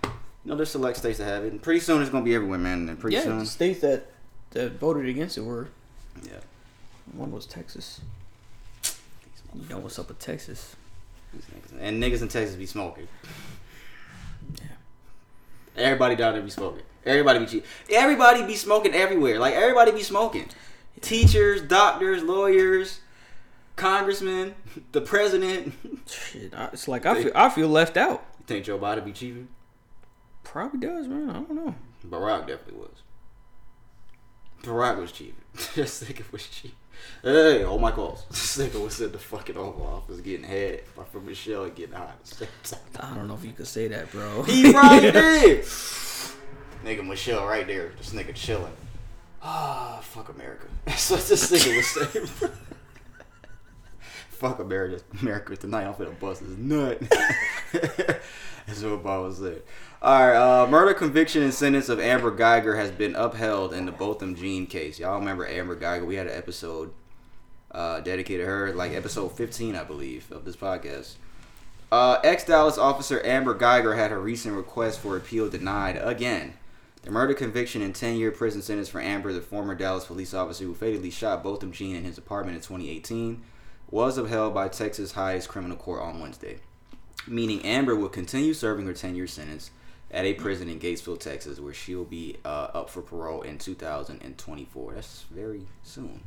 you 0.03 0.11
know, 0.51 0.55
there's 0.55 0.69
select 0.69 0.97
states 0.97 1.17
that 1.17 1.25
have 1.25 1.43
it. 1.43 1.51
And 1.51 1.61
pretty 1.61 1.79
soon 1.79 2.01
it's 2.01 2.11
gonna 2.11 2.23
be 2.23 2.35
everywhere, 2.35 2.59
man. 2.59 2.87
And 2.87 2.99
pretty 2.99 3.17
Yeah, 3.17 3.23
soon, 3.23 3.39
the 3.39 3.45
states 3.45 3.81
that 3.81 4.11
that 4.51 4.73
voted 4.79 5.07
against 5.07 5.37
it 5.37 5.41
were 5.41 5.67
yeah. 6.23 6.39
one 7.11 7.31
was 7.31 7.45
Texas. 7.45 7.99
You 9.53 9.67
know 9.69 9.79
what's 9.79 9.97
up 9.99 10.07
with 10.09 10.19
Texas? 10.19 10.75
Niggas- 11.43 11.77
And 11.79 12.01
niggas 12.01 12.21
in 12.21 12.27
Texas 12.27 12.55
be 12.55 12.65
smoking. 12.65 13.07
Yeah. 14.59 14.67
Everybody 15.77 16.15
down 16.15 16.33
there 16.33 16.41
be 16.41 16.49
smoking. 16.49 16.83
Everybody 17.05 17.39
be 17.39 17.45
cheap. 17.45 17.65
Everybody 17.89 18.43
be 18.45 18.55
smoking 18.55 18.93
everywhere. 18.93 19.39
Like 19.39 19.53
everybody 19.53 19.91
be 19.91 20.03
smoking. 20.03 20.47
Teachers, 21.01 21.61
doctors, 21.61 22.23
lawyers, 22.23 23.01
congressmen, 23.75 24.55
the 24.91 25.01
president. 25.01 25.73
Shit, 26.09 26.53
I, 26.55 26.65
it's 26.73 26.87
like 26.87 27.05
I 27.05 27.21
feel 27.21 27.31
I 27.35 27.49
feel 27.49 27.67
left 27.67 27.97
out. 27.97 28.25
You 28.39 28.45
think 28.47 28.65
Joe 28.65 28.79
Biden 28.79 29.05
be 29.05 29.11
cheating? 29.11 29.49
Probably 30.43 30.79
does, 30.79 31.07
man. 31.07 31.29
I 31.29 31.33
don't 31.33 31.51
know. 31.51 31.75
Barack 32.07 32.47
definitely 32.47 32.79
was. 32.79 33.01
Barack 34.63 34.97
was 34.99 35.11
cheating. 35.11 35.35
this 35.75 36.01
it 36.01 36.31
was 36.31 36.47
cheap. 36.47 36.75
Hey, 37.23 37.63
hold 37.63 37.81
my 37.81 37.91
calls. 37.91 38.23
This 38.29 38.57
nigga 38.57 38.81
was 38.83 39.01
in 39.01 39.11
the 39.11 39.17
fucking 39.17 39.57
Oval 39.57 39.85
Office 39.87 40.19
getting 40.21 40.45
head 40.45 40.81
from 41.11 41.25
Michelle 41.25 41.67
getting 41.69 41.95
hot. 41.95 42.09
at 42.09 42.23
the 42.25 42.35
same 42.35 42.79
time. 42.93 43.13
I 43.13 43.15
don't 43.15 43.27
know 43.27 43.33
if 43.35 43.43
you 43.43 43.51
could 43.53 43.67
say 43.67 43.87
that, 43.87 44.11
bro. 44.11 44.43
He 44.43 44.71
right 44.71 45.01
there. 45.13 45.57
nigga 46.83 47.05
Michelle 47.05 47.45
right 47.45 47.65
there. 47.65 47.91
This 47.97 48.11
nigga 48.11 48.33
chilling. 48.35 48.71
Ah, 49.41 49.99
fuck 50.01 50.29
America. 50.29 50.67
That's 50.85 51.09
what 51.11 51.21
this 51.21 51.51
nigga 51.51 51.75
was 51.77 51.87
saying. 51.87 52.51
Fuck 54.35 54.59
America. 54.59 55.03
America 55.21 55.55
tonight. 55.55 55.85
I'm 55.85 55.93
finna 55.93 56.19
bust 56.19 56.41
his 56.41 56.57
nut. 56.57 57.01
That's 57.71 58.81
what 58.81 59.03
Bob 59.03 59.23
was 59.23 59.37
saying. 59.37 59.61
Alright, 60.01 60.35
uh, 60.35 60.67
murder 60.67 60.93
conviction 60.93 61.43
and 61.43 61.53
sentence 61.53 61.87
of 61.87 61.99
Amber 61.99 62.35
Guyger 62.35 62.75
has 62.77 62.91
been 62.91 63.15
upheld 63.15 63.73
in 63.73 63.85
the 63.85 63.91
Botham 63.91 64.35
Jean 64.35 64.65
case. 64.65 64.99
Y'all 64.99 65.19
remember 65.19 65.47
Amber 65.47 65.75
Guyger? 65.75 66.05
We 66.05 66.15
had 66.15 66.27
an 66.27 66.37
episode 66.37 66.93
uh, 67.71 67.99
dedicated 68.01 68.45
to 68.45 68.51
her, 68.51 68.73
like 68.73 68.93
episode 68.93 69.29
15, 69.29 69.75
I 69.75 69.83
believe, 69.83 70.31
of 70.31 70.45
this 70.45 70.55
podcast. 70.55 71.15
Uh, 71.91 72.19
Ex 72.23 72.43
Dallas 72.43 72.77
officer 72.77 73.23
Amber 73.23 73.55
Guyger 73.55 73.95
had 73.95 74.11
her 74.11 74.19
recent 74.19 74.55
request 74.55 74.99
for 74.99 75.15
appeal 75.15 75.49
denied 75.49 75.97
again. 75.97 76.55
The 77.03 77.11
murder 77.11 77.35
conviction 77.35 77.83
and 77.83 77.93
10 77.93 78.15
year 78.15 78.31
prison 78.31 78.63
sentence 78.63 78.89
for 78.89 78.99
Amber, 78.99 79.31
the 79.31 79.41
former 79.41 79.75
Dallas 79.75 80.05
police 80.05 80.33
officer 80.33 80.63
who 80.63 80.73
fatally 80.73 81.11
shot 81.11 81.43
Botham 81.43 81.71
Jean 81.71 81.95
in 81.95 82.03
his 82.03 82.17
apartment 82.17 82.55
in 82.55 82.61
2018, 82.63 83.43
was 83.89 84.17
upheld 84.17 84.53
by 84.53 84.67
Texas' 84.67 85.13
highest 85.13 85.49
criminal 85.49 85.77
court 85.77 86.01
on 86.01 86.19
Wednesday, 86.19 86.59
meaning 87.27 87.61
Amber 87.63 87.95
will 87.95 88.09
continue 88.09 88.53
serving 88.53 88.85
her 88.87 88.93
10 88.93 89.15
year 89.15 89.27
sentence 89.27 89.71
at 90.11 90.25
a 90.25 90.33
prison 90.33 90.69
in 90.69 90.79
Gatesville, 90.79 91.19
Texas, 91.19 91.59
where 91.59 91.73
she'll 91.73 92.03
be 92.05 92.37
uh, 92.45 92.69
up 92.73 92.89
for 92.89 93.01
parole 93.01 93.41
in 93.41 93.57
2024. 93.57 94.93
That's 94.93 95.23
very 95.31 95.65
soon. 95.83 96.23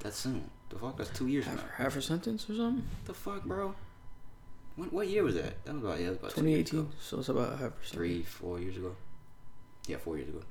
That's 0.00 0.16
soon. 0.16 0.50
The 0.68 0.76
fuck? 0.78 0.96
That's 0.96 1.10
two 1.10 1.26
years 1.28 1.44
from 1.46 1.56
now. 1.56 1.62
half, 1.62 1.70
half 1.72 1.94
her 1.94 2.00
sentence 2.00 2.48
or 2.48 2.56
something. 2.56 2.86
The 3.06 3.14
fuck, 3.14 3.44
bro? 3.44 3.74
What, 4.76 4.92
what 4.92 5.08
year 5.08 5.24
was 5.24 5.34
that? 5.34 5.64
That 5.64 5.74
was 5.74 5.82
about, 5.82 6.00
yeah, 6.00 6.10
was 6.10 6.18
about 6.18 6.34
two 6.34 6.46
years 6.46 6.70
2018. 6.70 6.80
ago. 6.80 6.88
So 7.00 7.18
it's 7.18 7.28
about 7.28 7.50
half 7.52 7.58
her 7.60 7.70
sentence. 7.70 7.90
Three, 7.90 8.22
four 8.22 8.60
years 8.60 8.76
ago. 8.76 8.94
Yeah, 9.86 9.96
four 9.96 10.16
years 10.18 10.28
ago. 10.28 10.42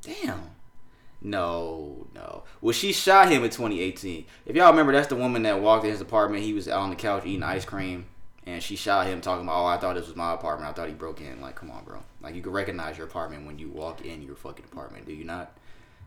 Damn. 0.00 0.40
No, 1.24 2.06
no. 2.14 2.42
Well, 2.60 2.72
she 2.72 2.92
shot 2.92 3.28
him 3.28 3.44
in 3.44 3.50
2018. 3.50 4.24
If 4.44 4.56
y'all 4.56 4.70
remember, 4.70 4.92
that's 4.92 5.06
the 5.06 5.14
woman 5.14 5.42
that 5.44 5.60
walked 5.60 5.84
in 5.84 5.92
his 5.92 6.00
apartment. 6.00 6.42
He 6.42 6.52
was 6.52 6.66
out 6.68 6.80
on 6.80 6.90
the 6.90 6.96
couch 6.96 7.24
eating 7.24 7.44
ice 7.44 7.64
cream, 7.64 8.06
and 8.44 8.60
she 8.60 8.74
shot 8.74 9.06
him, 9.06 9.20
talking 9.20 9.44
about, 9.44 9.62
"Oh, 9.62 9.66
I 9.66 9.76
thought 9.76 9.94
this 9.94 10.08
was 10.08 10.16
my 10.16 10.34
apartment. 10.34 10.68
I 10.68 10.72
thought 10.72 10.88
he 10.88 10.94
broke 10.94 11.20
in." 11.20 11.40
Like, 11.40 11.54
come 11.54 11.70
on, 11.70 11.84
bro. 11.84 12.02
Like, 12.20 12.34
you 12.34 12.42
can 12.42 12.50
recognize 12.50 12.98
your 12.98 13.06
apartment 13.06 13.46
when 13.46 13.58
you 13.58 13.68
walk 13.68 14.04
in 14.04 14.22
your 14.22 14.34
fucking 14.34 14.64
apartment. 14.64 15.06
Do 15.06 15.12
you 15.12 15.24
not? 15.24 15.56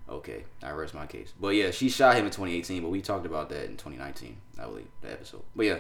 Okay, 0.10 0.44
I 0.62 0.72
rest 0.72 0.94
my 0.94 1.08
case. 1.08 1.34
But 1.40 1.50
yeah, 1.50 1.72
she 1.72 1.90
shot 1.90 2.16
him 2.16 2.26
in 2.26 2.32
2018, 2.32 2.84
but 2.84 2.90
we 2.90 3.02
talked 3.02 3.26
about 3.26 3.50
that 3.50 3.66
in 3.66 3.78
2019, 3.78 4.38
I 4.60 4.66
believe, 4.66 4.88
the 5.02 5.12
episode. 5.12 5.44
But 5.56 5.66
yeah, 5.66 5.80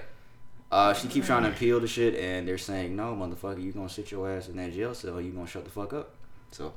uh, 0.72 0.94
she 0.94 1.08
keeps 1.10 1.28
trying 1.28 1.44
to 1.44 1.50
appeal 1.50 1.80
the 1.80 1.88
shit, 1.88 2.16
and 2.16 2.48
they're 2.48 2.58
saying, 2.58 2.96
"No, 2.96 3.14
motherfucker, 3.14 3.62
you 3.62 3.74
gonna 3.74 3.90
sit 3.90 4.12
your 4.12 4.32
ass 4.32 4.48
in 4.48 4.56
that 4.56 4.74
jail 4.74 4.96
cell. 4.96 5.20
You 5.20 5.32
gonna 5.32 5.46
shut 5.46 5.66
the 5.66 5.72
fuck 5.72 5.94
up." 5.94 6.16
So, 6.52 6.74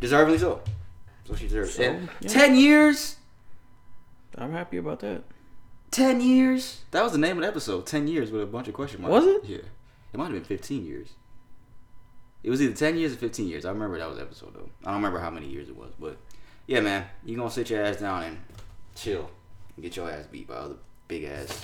deservedly 0.00 0.38
so. 0.38 0.62
So 1.26 1.34
she 1.34 1.44
deserves 1.48 1.74
So, 1.74 1.82
it. 1.82 2.00
yeah. 2.20 2.28
Ten 2.28 2.54
years. 2.56 3.16
I'm 4.38 4.52
happy 4.52 4.76
about 4.76 5.00
that. 5.00 5.22
Ten 5.90 6.20
years. 6.20 6.82
That 6.90 7.02
was 7.02 7.12
the 7.12 7.18
name 7.18 7.36
of 7.38 7.42
the 7.42 7.48
episode. 7.48 7.86
Ten 7.86 8.06
years 8.06 8.30
with 8.30 8.42
a 8.42 8.46
bunch 8.46 8.68
of 8.68 8.74
question 8.74 9.00
marks. 9.02 9.12
Was 9.12 9.26
it? 9.26 9.44
Yeah. 9.44 9.56
It 10.12 10.16
might 10.18 10.24
have 10.24 10.32
been 10.34 10.44
fifteen 10.44 10.84
years. 10.86 11.08
It 12.42 12.50
was 12.50 12.62
either 12.62 12.74
ten 12.74 12.96
years 12.96 13.12
or 13.12 13.16
fifteen 13.16 13.48
years. 13.48 13.64
I 13.64 13.70
remember 13.70 13.98
that 13.98 14.08
was 14.08 14.16
the 14.18 14.22
episode 14.22 14.54
though. 14.54 14.68
I 14.84 14.86
don't 14.86 14.96
remember 14.96 15.18
how 15.18 15.30
many 15.30 15.46
years 15.48 15.68
it 15.68 15.76
was, 15.76 15.92
but 15.98 16.16
yeah, 16.66 16.80
man, 16.80 17.06
you 17.24 17.36
gonna 17.36 17.50
sit 17.50 17.70
your 17.70 17.82
ass 17.82 17.96
down 17.96 18.22
and 18.24 18.38
chill 18.94 19.28
and 19.74 19.82
get 19.82 19.96
your 19.96 20.10
ass 20.10 20.26
beat 20.26 20.46
by 20.48 20.54
other 20.54 20.76
big 21.08 21.24
ass 21.24 21.60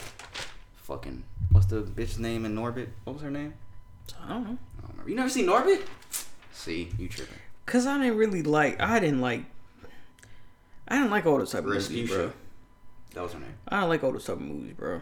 fucking 0.75 1.23
what's 1.53 1.67
the 1.67 1.83
bitch's 1.83 2.19
name 2.19 2.45
in 2.45 2.55
Norbit? 2.55 2.89
What 3.05 3.15
was 3.15 3.23
her 3.23 3.31
name? 3.31 3.55
I 4.25 4.29
don't 4.29 4.45
know. 4.45 4.59
I 4.79 4.81
don't 4.83 4.91
remember. 4.91 5.11
You 5.11 5.17
never 5.17 5.29
seen 5.29 5.47
Norbit? 5.47 5.83
See, 6.53 6.91
you 6.99 7.09
tripping. 7.09 7.37
Cause 7.67 7.87
I 7.87 7.99
didn't 7.99 8.17
really 8.17 8.43
like. 8.43 8.81
I 8.81 8.99
didn't 8.99 9.21
like. 9.21 9.45
I 10.89 10.97
didn't 10.97 11.11
like 11.11 11.27
all 11.27 11.39
those 11.39 11.53
type 11.53 11.65
of 11.65 11.67
movies, 11.71 12.11
bro. 12.11 12.33
That 13.15 13.23
was 13.23 13.33
her 13.33 13.39
name. 13.41 13.55
I 13.69 13.81
don't 13.81 13.89
like 13.89 14.03
all 14.03 14.13
those 14.13 14.25
type 14.25 14.37
of 14.37 14.43
movies, 14.43 14.75
bro. 14.77 15.01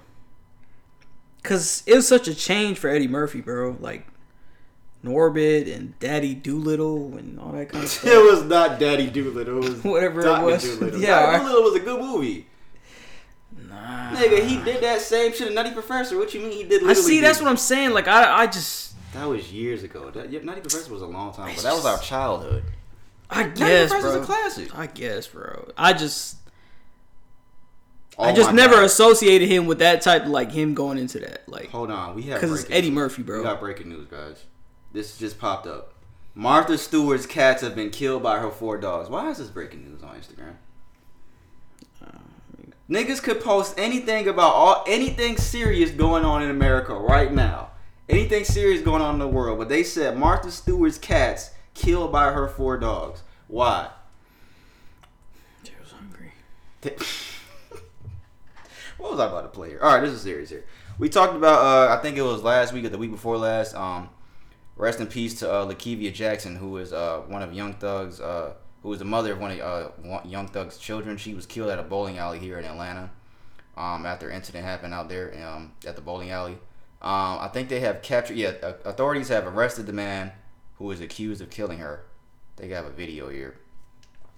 Cause 1.43 1.83
it 1.87 1.95
was 1.95 2.07
such 2.07 2.29
a 2.29 2.35
change 2.35 2.79
for 2.79 2.89
Eddie 2.89 3.09
Murphy, 3.09 3.41
bro. 3.41 3.77
Like 3.81 4.07
Norbit 5.05 5.75
and 5.75 5.99
Daddy 5.99 6.35
Doolittle 6.35 7.17
and 7.17 7.41
all 7.41 7.53
that 7.53 7.71
kind 7.71 7.85
of 7.85 7.91
stuff. 7.91 8.13
It 8.13 8.19
was 8.19 8.45
not 8.45 8.79
Daddy 8.79 9.09
Doolittle. 9.09 9.65
It 9.65 9.71
was 9.71 9.85
Whatever 9.85 10.21
it 10.21 10.43
was. 10.43 10.63
Doolittle. 10.63 11.01
Yeah, 11.03 11.33
Dr. 11.33 11.39
Dolittle 11.39 11.63
was 11.63 11.75
a 11.77 11.81
good 11.81 12.01
movie. 12.01 12.47
Nah. 13.69 14.11
Nigga, 14.13 14.47
he 14.47 14.63
did 14.63 14.83
that 14.83 15.01
same 15.01 15.33
shit 15.33 15.49
in 15.49 15.55
Nutty 15.55 15.73
Professor. 15.73 16.19
What 16.19 16.35
you 16.35 16.41
mean 16.41 16.53
he 16.53 16.65
did? 16.65 16.87
I 16.89 16.93
see. 16.93 17.21
That's 17.21 17.41
what 17.41 17.49
I'm 17.49 17.57
saying. 17.57 17.91
Like 17.93 18.07
I, 18.09 18.43
I 18.43 18.47
just, 18.47 18.90
That 19.15 19.25
was 19.29 19.53
years 19.53 19.83
ago. 19.83 20.11
That, 20.11 20.31
yeah, 20.31 20.41
Nutty 20.43 20.61
Professor 20.61 20.93
was 20.93 21.03
a 21.03 21.07
long 21.07 21.33
time, 21.35 21.53
but 21.55 21.65
that 21.65 21.75
was 21.75 21.85
our 21.85 21.99
childhood. 21.99 22.63
I 23.29 23.45
guess, 23.45 23.91
Professor's 23.91 24.15
bro. 24.15 24.23
a 24.23 24.25
classic. 24.27 24.79
I 24.79 24.87
guess, 24.87 25.27
bro. 25.27 25.69
I 25.77 25.93
just, 25.93 26.37
Oh 28.19 28.25
I 28.25 28.35
just 28.35 28.51
my 28.51 28.57
never 28.57 28.75
God. 28.77 28.85
associated 28.85 29.49
him 29.49 29.67
with 29.67 29.79
that 29.79 30.03
type. 30.03 30.27
Like 30.27 30.53
him 30.53 30.75
going 30.75 30.99
into 30.99 31.19
that, 31.21 31.49
like, 31.49 31.71
Hold 31.71 31.91
on, 31.91 32.15
we 32.15 32.23
have 32.25 32.41
because 32.41 32.53
it's 32.53 32.63
breaking 32.63 32.77
Eddie 32.77 32.89
news. 32.91 32.95
Murphy, 32.97 33.23
We 33.23 33.27
bro. 33.27 33.43
got 33.43 33.61
breaking 33.61 33.89
news, 33.89 34.07
guys. 34.09 34.45
This 34.93 35.17
just 35.17 35.39
popped 35.39 35.67
up. 35.67 35.95
Martha 36.35 36.77
Stewart's 36.79 37.27
cats 37.27 37.63
have 37.63 37.75
been 37.75 37.91
killed 37.91 38.23
by 38.23 38.39
her 38.39 38.51
four 38.51 38.79
dogs. 38.79 39.09
Why 39.09 39.31
is 39.31 39.39
this 39.39 39.49
breaking 39.49 39.85
news 39.85 40.03
on 40.03 40.17
Instagram? 40.17 40.55
Uh, 42.05 42.19
Niggas 42.89 43.23
could 43.23 43.41
post 43.41 43.75
anything 43.79 44.29
about 44.29 44.55
all 44.55 44.85
anything 44.87 45.37
serious 45.37 45.91
going 45.91 46.25
on 46.25 46.43
in 46.43 46.51
America 46.51 46.95
right 46.95 47.33
now. 47.33 47.71
Anything 48.11 48.45
serious 48.45 48.83
going 48.83 49.03
on 49.03 49.15
in 49.15 49.21
the 49.21 49.29
world, 49.29 49.59
but 49.59 49.69
they 49.69 49.85
said 49.85 50.19
Martha 50.19 50.51
Stewart's 50.51 50.99
cats 50.99 51.53
killed 51.75 52.11
by 52.11 52.33
her 52.33 52.49
four 52.49 52.77
dogs. 52.77 53.23
Why? 53.47 53.89
I 55.65 55.71
was 55.81 55.93
hungry. 55.93 56.33
what 58.99 59.13
was 59.13 59.21
I 59.21 59.27
about 59.27 59.43
to 59.43 59.49
play 59.49 59.69
here? 59.69 59.81
All 59.81 59.95
right, 59.95 60.01
this 60.01 60.13
is 60.13 60.23
serious 60.23 60.51
here. 60.51 60.65
We 60.99 61.09
talked 61.09 61.37
about, 61.37 61.61
uh, 61.61 61.95
I 61.95 62.03
think 62.03 62.17
it 62.17 62.23
was 62.23 62.43
last 62.43 62.73
week 62.73 62.85
or 62.85 62.89
the 62.89 62.99
week 62.99 63.13
before 63.13 63.39
last. 63.39 63.77
Um, 63.77 64.11
rest 64.77 64.99
in 64.99 65.07
peace 65.07 65.39
to 65.39 65.53
uh, 65.53 65.65
Lakevia 65.65 66.13
Jackson, 66.13 66.57
who 66.57 66.79
is 66.79 66.93
uh, 66.93 67.23
one 67.29 67.43
of 67.43 67.53
Young 67.53 67.75
Thug's, 67.75 68.21
uh, 68.21 68.55
who 68.83 68.89
was 68.89 68.99
the 68.99 69.05
mother 69.05 69.35
of 69.35 69.39
one 69.39 69.53
of 69.53 69.61
uh, 69.61 70.21
Young 70.25 70.49
Thug's 70.49 70.79
children. 70.79 71.17
She 71.17 71.33
was 71.33 71.47
killed 71.47 71.71
at 71.71 71.79
a 71.79 71.85
bowling 71.85 72.19
alley 72.19 72.41
here 72.41 72.59
in 72.59 72.65
Atlanta. 72.65 73.11
Um, 73.77 74.05
after 74.05 74.29
an 74.29 74.37
incident 74.37 74.65
happened 74.65 74.93
out 74.93 75.09
there 75.09 75.33
um, 75.47 75.73
at 75.87 75.95
the 75.95 76.03
bowling 76.03 76.31
alley. 76.31 76.59
Um, 77.03 77.39
I 77.41 77.49
think 77.49 77.69
they 77.69 77.81
have 77.81 78.03
captured. 78.03 78.37
Yeah, 78.37 78.53
uh, 78.63 78.75
authorities 78.85 79.29
have 79.29 79.47
arrested 79.47 79.87
the 79.87 79.93
man 79.93 80.33
who 80.77 80.91
is 80.91 81.01
accused 81.01 81.41
of 81.41 81.49
killing 81.49 81.79
her. 81.79 82.05
They 82.57 82.69
have 82.69 82.85
a 82.85 82.91
video 82.91 83.29
here 83.31 83.57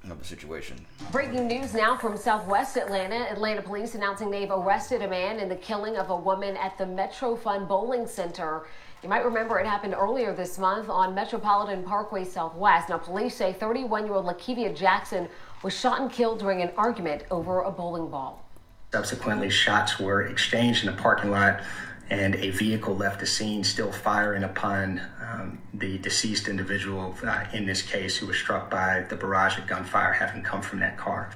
of 0.08 0.18
the 0.18 0.24
situation. 0.24 0.84
Breaking 1.10 1.48
news 1.48 1.74
now 1.74 1.96
from 1.96 2.16
southwest 2.16 2.76
Atlanta. 2.76 3.30
Atlanta 3.30 3.62
police 3.62 3.94
announcing 3.94 4.30
they've 4.30 4.50
arrested 4.50 5.02
a 5.02 5.08
man 5.08 5.40
in 5.40 5.48
the 5.48 5.56
killing 5.56 5.96
of 5.96 6.10
a 6.10 6.16
woman 6.16 6.56
at 6.56 6.78
the 6.78 6.86
Metro 6.86 7.36
Fun 7.36 7.66
Bowling 7.66 8.06
Center. 8.06 8.66
You 9.02 9.08
might 9.08 9.24
remember 9.24 9.58
it 9.58 9.66
happened 9.66 9.94
earlier 9.98 10.32
this 10.32 10.58
month 10.58 10.88
on 10.88 11.14
Metropolitan 11.14 11.82
Parkway 11.82 12.24
Southwest. 12.24 12.88
Now, 12.88 12.98
police 12.98 13.34
say 13.34 13.52
31 13.52 14.06
year 14.06 14.14
old 14.14 14.26
Lakevia 14.26 14.74
Jackson 14.76 15.28
was 15.64 15.76
shot 15.76 16.00
and 16.00 16.10
killed 16.10 16.38
during 16.38 16.62
an 16.62 16.70
argument 16.76 17.24
over 17.30 17.62
a 17.62 17.70
bowling 17.70 18.08
ball. 18.08 18.44
Subsequently, 18.92 19.50
shots 19.50 19.98
were 19.98 20.22
exchanged 20.22 20.84
in 20.84 20.94
the 20.94 21.00
parking 21.00 21.30
lot, 21.30 21.62
and 22.12 22.34
a 22.36 22.50
vehicle 22.50 22.94
left 22.94 23.20
the 23.20 23.26
scene, 23.26 23.64
still 23.64 23.90
firing 23.90 24.44
upon 24.44 25.00
um, 25.26 25.58
the 25.72 25.96
deceased 25.98 26.46
individual, 26.46 27.16
uh, 27.24 27.44
in 27.54 27.64
this 27.64 27.80
case, 27.80 28.18
who 28.18 28.26
was 28.26 28.36
struck 28.36 28.70
by 28.70 29.00
the 29.08 29.16
barrage 29.16 29.58
of 29.58 29.66
gunfire 29.66 30.12
having 30.12 30.42
come 30.42 30.60
from 30.60 30.78
that 30.80 30.98
car. 30.98 31.30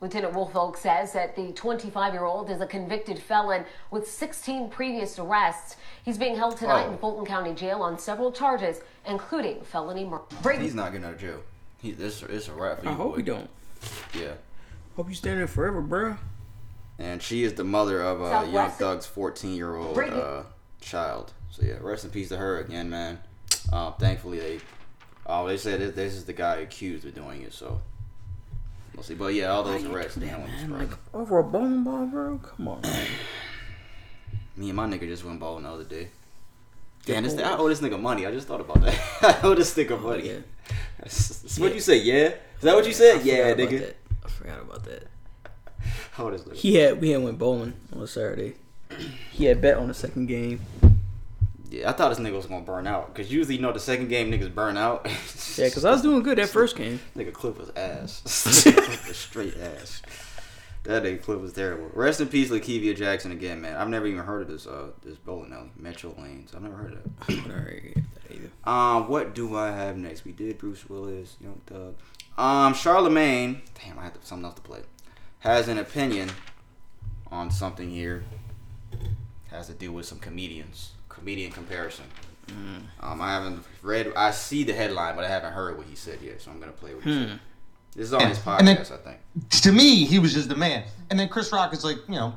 Lieutenant 0.00 0.32
Woolfolk 0.34 0.76
says 0.76 1.12
that 1.14 1.34
the 1.34 1.50
25 1.52 2.12
year 2.12 2.24
old 2.24 2.48
is 2.48 2.60
a 2.60 2.66
convicted 2.66 3.18
felon 3.18 3.64
with 3.90 4.08
16 4.08 4.68
previous 4.70 5.18
arrests. 5.18 5.76
He's 6.04 6.18
being 6.18 6.36
held 6.36 6.56
tonight 6.58 6.84
Oh. 6.86 6.92
in 6.92 6.98
Fulton 6.98 7.24
County 7.26 7.52
Jail 7.54 7.82
on 7.82 7.98
several 7.98 8.30
charges, 8.30 8.82
including 9.08 9.62
felony 9.62 10.04
murder. 10.04 10.24
Breaking 10.42 10.62
He's 10.62 10.74
not 10.76 10.92
getting 10.92 11.06
out 11.06 11.14
of 11.14 11.20
jail. 11.20 11.40
He, 11.82 11.90
this, 11.92 12.22
it's 12.22 12.46
a 12.48 12.52
wrap. 12.52 12.86
I 12.86 12.92
hope 12.92 13.12
boy. 13.12 13.16
we 13.16 13.22
don't. 13.22 13.50
Yeah. 14.16 14.34
Hope 14.94 15.08
you 15.08 15.14
stay 15.16 15.34
there 15.34 15.48
forever, 15.48 15.80
bro. 15.80 16.16
And 16.98 17.22
she 17.22 17.42
is 17.42 17.54
the 17.54 17.64
mother 17.64 18.00
of 18.02 18.22
uh, 18.22 18.46
Young 18.50 18.70
Thug's 18.70 19.06
14 19.06 19.54
year 19.54 19.74
old 19.74 19.98
uh, 19.98 20.44
child. 20.80 21.32
So 21.50 21.64
yeah, 21.64 21.74
rest 21.80 22.04
in 22.04 22.10
peace 22.10 22.28
to 22.28 22.36
her 22.36 22.58
again, 22.58 22.90
man. 22.90 23.18
Uh, 23.72 23.90
thankfully 23.92 24.38
they, 24.38 24.60
oh, 25.26 25.46
they 25.46 25.56
said 25.56 25.80
this, 25.80 25.94
this 25.94 26.14
is 26.14 26.24
the 26.24 26.32
guy 26.32 26.56
accused 26.56 27.06
of 27.06 27.14
doing 27.14 27.42
it. 27.42 27.52
So 27.52 27.80
we'll 28.94 29.02
see. 29.02 29.14
But 29.14 29.34
yeah, 29.34 29.48
all 29.48 29.62
those 29.62 29.84
arrests. 29.84 30.16
Damn, 30.16 30.28
man, 30.28 30.42
was 30.42 30.50
man. 30.50 30.60
surprising. 30.60 30.90
Like 30.90 30.98
over 31.14 31.38
a 31.38 31.44
bowling 31.44 31.84
ball, 31.84 32.06
bro. 32.06 32.38
Come 32.38 32.68
on. 32.68 32.80
Man. 32.82 33.06
Me 34.56 34.68
and 34.68 34.76
my 34.76 34.86
nigga 34.86 35.08
just 35.08 35.24
went 35.24 35.40
bowling 35.40 35.64
the 35.64 35.70
other 35.70 35.84
day. 35.84 36.08
Damn, 37.06 37.24
this, 37.24 37.36
I 37.38 37.56
owe 37.56 37.68
this 37.68 37.80
nigga 37.80 38.00
money. 38.00 38.24
I 38.24 38.30
just 38.30 38.46
thought 38.46 38.60
about 38.60 38.80
that. 38.82 38.98
I 39.22 39.46
owe 39.46 39.54
this 39.54 39.74
nigga 39.76 40.00
money. 40.00 40.28
yeah. 40.28 40.38
That's 40.98 41.58
what 41.58 41.74
you 41.74 41.80
say, 41.80 41.98
yeah? 41.98 42.28
Is 42.28 42.62
that 42.62 42.74
what 42.74 42.86
you 42.86 42.92
said? 42.92 43.20
I 43.20 43.22
Yeah, 43.22 43.54
nigga. 43.54 43.92
I 44.24 44.28
forgot 44.28 44.60
about 44.60 44.84
that. 44.84 45.08
I 46.18 46.22
owe 46.22 46.30
this 46.30 46.42
nigga. 46.42 46.54
He 46.54 46.74
had 46.76 47.00
we 47.00 47.10
had 47.10 47.22
went 47.22 47.38
bowling 47.38 47.74
on 47.94 48.02
a 48.02 48.06
Saturday. 48.06 48.54
He 49.32 49.46
had 49.46 49.60
bet 49.60 49.76
on 49.76 49.88
the 49.88 49.94
second 49.94 50.26
game. 50.26 50.60
Yeah, 51.70 51.90
I 51.90 51.92
thought 51.92 52.10
this 52.10 52.20
nigga 52.20 52.36
was 52.36 52.46
gonna 52.46 52.64
burn 52.64 52.86
out. 52.86 53.12
Cause 53.14 53.30
usually, 53.30 53.56
you 53.56 53.62
know, 53.62 53.72
the 53.72 53.80
second 53.80 54.08
game 54.08 54.30
niggas 54.30 54.54
burn 54.54 54.76
out. 54.76 55.08
Yeah, 55.56 55.66
because 55.66 55.84
I 55.84 55.92
was 55.92 56.02
doing 56.02 56.24
good 56.24 56.38
that 56.38 56.48
first 56.48 56.74
game. 56.74 56.98
Nigga 57.16 57.32
Cliff 57.32 57.56
was 57.56 57.70
ass. 57.76 58.22
Straight 59.12 59.56
ass. 59.56 60.02
That 60.82 61.04
nigga 61.04 61.22
Cliff 61.22 61.40
was 61.40 61.52
terrible. 61.52 61.90
Rest 61.94 62.20
in 62.20 62.26
peace, 62.26 62.50
Lakevia 62.50 62.96
Jackson 62.96 63.30
again, 63.30 63.60
man. 63.60 63.76
I've 63.76 63.88
never 63.88 64.06
even 64.08 64.24
heard 64.24 64.42
of 64.42 64.48
this 64.48 64.66
uh 64.66 64.88
this 65.04 65.16
bowling 65.16 65.52
alley, 65.52 65.70
Metro 65.76 66.12
Lanes. 66.18 66.52
I've 66.56 66.62
never 66.62 66.74
heard 66.74 66.92
of 66.94 67.04
that. 67.04 67.38
Alright, 67.50 67.94
that 67.94 68.34
either. 68.34 68.50
Um, 68.64 69.08
what 69.08 69.34
do 69.34 69.56
I 69.56 69.70
have 69.70 69.96
next? 69.96 70.24
We 70.24 70.32
did 70.32 70.58
Bruce 70.58 70.88
Willis, 70.88 71.36
Young 71.40 71.60
Thug. 71.66 71.94
Um, 72.36 72.74
Charlamagne. 72.74 73.60
Damn, 73.80 73.98
I 73.98 74.04
have 74.04 74.20
to, 74.20 74.26
something 74.26 74.44
else 74.44 74.56
to 74.56 74.62
play. 74.62 74.80
Has 75.44 75.68
an 75.68 75.78
opinion 75.78 76.30
on 77.30 77.50
something 77.50 77.90
here. 77.90 78.24
Has 79.50 79.66
to 79.68 79.74
do 79.74 79.92
with 79.92 80.06
some 80.06 80.18
comedians. 80.18 80.92
Comedian 81.08 81.52
comparison. 81.52 82.06
Um, 83.00 83.20
I 83.20 83.32
haven't 83.32 83.64
read. 83.82 84.12
I 84.16 84.30
see 84.30 84.64
the 84.64 84.72
headline, 84.74 85.16
but 85.16 85.24
I 85.24 85.28
haven't 85.28 85.52
heard 85.52 85.76
what 85.78 85.86
he 85.86 85.94
said 85.96 86.18
yet. 86.22 86.40
So 86.42 86.50
I'm 86.50 86.60
gonna 86.60 86.72
play 86.72 86.94
what 86.94 87.04
he 87.04 87.12
said. 87.12 87.40
This 87.94 88.06
is 88.06 88.12
on 88.14 88.26
his 88.28 88.38
And 88.46 88.66
then- 88.66 88.76
podcast, 88.78 88.92
I 88.92 88.96
think. 88.96 89.48
to 89.62 89.70
me, 89.72 90.04
he 90.04 90.18
was 90.18 90.34
just 90.34 90.48
the 90.48 90.56
man. 90.56 90.84
And 91.10 91.18
then 91.20 91.28
Chris 91.28 91.52
Rock 91.52 91.72
is 91.72 91.84
like, 91.84 91.98
you 92.08 92.14
know, 92.16 92.34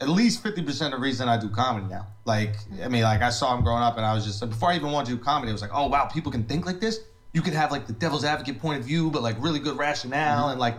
at 0.00 0.08
least 0.08 0.42
fifty 0.42 0.62
percent 0.62 0.94
of 0.94 1.00
the 1.00 1.04
reason 1.04 1.28
I 1.28 1.38
do 1.38 1.48
comedy 1.48 1.86
now. 1.86 2.06
Like, 2.26 2.54
I 2.82 2.88
mean, 2.88 3.02
like 3.02 3.22
I 3.22 3.30
saw 3.30 3.56
him 3.56 3.64
growing 3.64 3.82
up, 3.82 3.96
and 3.96 4.06
I 4.06 4.14
was 4.14 4.24
just 4.24 4.40
before 4.48 4.70
I 4.70 4.76
even 4.76 4.92
wanted 4.92 5.10
to 5.10 5.16
do 5.16 5.22
comedy, 5.22 5.50
I 5.50 5.52
was 5.52 5.62
like, 5.62 5.72
oh 5.74 5.88
wow, 5.88 6.04
people 6.06 6.30
can 6.30 6.44
think 6.44 6.64
like 6.66 6.80
this. 6.80 7.00
You 7.36 7.42
could 7.42 7.52
have 7.52 7.70
like 7.70 7.86
the 7.86 7.92
devil's 7.92 8.24
advocate 8.24 8.58
point 8.58 8.80
of 8.80 8.86
view, 8.86 9.10
but 9.10 9.20
like 9.20 9.36
really 9.38 9.58
good 9.58 9.76
rationale, 9.76 10.48
and 10.48 10.58
like, 10.58 10.78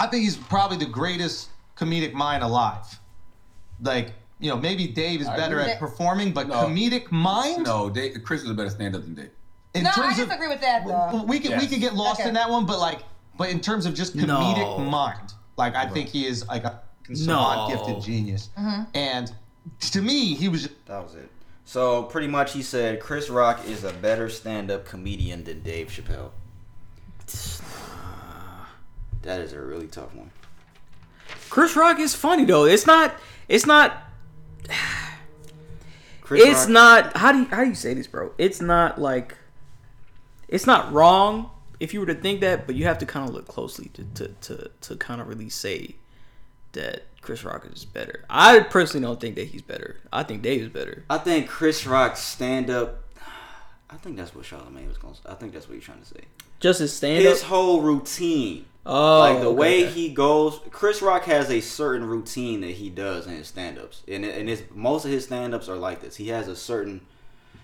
I 0.00 0.06
think 0.06 0.24
he's 0.24 0.38
probably 0.38 0.78
the 0.78 0.86
greatest 0.86 1.50
comedic 1.76 2.14
mind 2.14 2.42
alive. 2.42 2.98
Like, 3.82 4.14
you 4.40 4.48
know, 4.48 4.56
maybe 4.56 4.86
Dave 4.86 5.20
is 5.20 5.26
better 5.28 5.60
agree. 5.60 5.72
at 5.72 5.78
performing, 5.78 6.32
but 6.32 6.48
No. 6.48 6.54
comedic 6.66 7.12
mind. 7.12 7.64
No, 7.66 7.90
Dave, 7.90 8.16
Chris 8.24 8.42
is 8.42 8.48
a 8.48 8.54
better 8.54 8.70
stand-up 8.70 9.02
than 9.02 9.14
Dave. 9.16 9.30
In 9.74 9.82
no, 9.84 9.90
I 9.90 9.92
terms 9.92 10.18
of- 10.18 10.28
disagree 10.28 10.48
with 10.48 10.62
that 10.62 10.86
though. 10.86 11.22
we 11.24 11.38
can 11.40 11.50
we 11.58 11.64
Yes. 11.64 11.68
can 11.70 11.80
get 11.80 11.94
lost 11.94 12.20
Okay. 12.20 12.28
in 12.30 12.34
that 12.36 12.48
one, 12.48 12.64
but 12.64 12.78
like, 12.78 13.00
but 13.36 13.50
in 13.50 13.60
terms 13.60 13.84
of 13.84 13.92
just 13.92 14.16
comedic 14.16 14.78
No. 14.78 14.78
mind, 14.78 15.34
like 15.58 15.74
I 15.76 15.86
think 15.90 16.08
he 16.08 16.24
is 16.26 16.48
like 16.48 16.64
a 16.64 16.80
savant, 17.12 17.68
No. 17.68 17.76
gifted 17.76 18.02
genius. 18.02 18.48
Mm-hmm. 18.58 18.82
And 18.94 19.30
to 19.92 20.00
me, 20.00 20.32
he 20.32 20.48
was. 20.48 20.70
That 20.86 21.02
was 21.04 21.16
it. 21.16 21.30
So 21.66 22.04
pretty 22.04 22.28
much, 22.28 22.52
he 22.52 22.62
said 22.62 23.00
Chris 23.00 23.28
Rock 23.28 23.66
is 23.66 23.82
a 23.82 23.92
better 23.92 24.28
stand-up 24.28 24.86
comedian 24.86 25.42
than 25.44 25.62
Dave 25.62 25.88
Chappelle. 25.88 26.30
That 29.22 29.40
is 29.40 29.52
a 29.52 29.60
really 29.60 29.88
tough 29.88 30.14
one. 30.14 30.30
Chris 31.50 31.74
Rock 31.74 31.98
is 31.98 32.14
funny 32.14 32.44
though. 32.44 32.64
It's 32.64 32.86
not. 32.86 33.12
It's 33.48 33.66
not. 33.66 34.04
Chris 36.20 36.44
it's 36.44 36.60
Rock- 36.60 36.68
not. 36.68 37.16
How 37.16 37.32
do 37.32 37.38
you 37.40 37.44
how 37.46 37.64
do 37.64 37.68
you 37.68 37.74
say 37.74 37.92
this, 37.94 38.06
bro? 38.06 38.30
It's 38.38 38.60
not 38.60 39.00
like. 39.00 39.36
It's 40.46 40.64
not 40.64 40.92
wrong. 40.92 41.50
if 41.80 41.92
you 41.92 41.98
were 41.98 42.06
to 42.06 42.14
think 42.14 42.40
that, 42.42 42.66
but 42.66 42.76
you 42.76 42.84
have 42.84 42.98
to 42.98 43.06
kind 43.06 43.28
of 43.28 43.34
look 43.34 43.48
closely 43.48 43.90
to 43.94 44.04
to 44.14 44.28
to, 44.28 44.70
to 44.82 44.96
kind 44.96 45.20
of 45.20 45.26
really 45.26 45.48
say 45.48 45.96
that 46.72 47.02
Chris 47.26 47.42
Rock 47.42 47.66
is 47.72 47.84
better. 47.84 48.24
I 48.30 48.60
personally 48.60 49.04
don't 49.04 49.20
think 49.20 49.34
that 49.34 49.48
he's 49.48 49.60
better. 49.60 49.96
I 50.12 50.22
think 50.22 50.42
Dave 50.42 50.62
is 50.62 50.68
better. 50.68 51.04
I 51.10 51.18
think 51.18 51.48
Chris 51.48 51.84
Rock's 51.84 52.20
stand 52.20 52.70
up. 52.70 53.02
I 53.90 53.96
think 53.96 54.16
that's 54.16 54.32
what 54.32 54.44
Charlamagne 54.44 54.86
was 54.86 54.96
going. 54.96 55.14
to 55.14 55.32
I 55.32 55.34
think 55.34 55.52
that's 55.52 55.66
what 55.66 55.74
he's 55.74 55.82
trying 55.82 55.98
to 55.98 56.06
say. 56.06 56.20
Just 56.60 56.78
his 56.78 56.92
stand 56.92 57.26
up. 57.26 57.32
His 57.32 57.42
whole 57.42 57.82
routine. 57.82 58.66
Oh, 58.86 59.18
like 59.18 59.40
the 59.40 59.48
okay, 59.48 59.56
way 59.56 59.86
he 59.86 60.10
goes. 60.10 60.60
Chris 60.70 61.02
Rock 61.02 61.24
has 61.24 61.50
a 61.50 61.60
certain 61.60 62.06
routine 62.06 62.60
that 62.60 62.70
he 62.70 62.90
does 62.90 63.26
in 63.26 63.34
his 63.34 63.48
stand-ups, 63.48 64.04
and 64.06 64.24
and 64.24 64.48
his 64.48 64.62
most 64.72 65.04
of 65.04 65.10
his 65.10 65.24
stand-ups 65.24 65.68
are 65.68 65.74
like 65.74 66.02
this. 66.02 66.14
He 66.14 66.28
has 66.28 66.46
a 66.46 66.54
certain, 66.54 67.00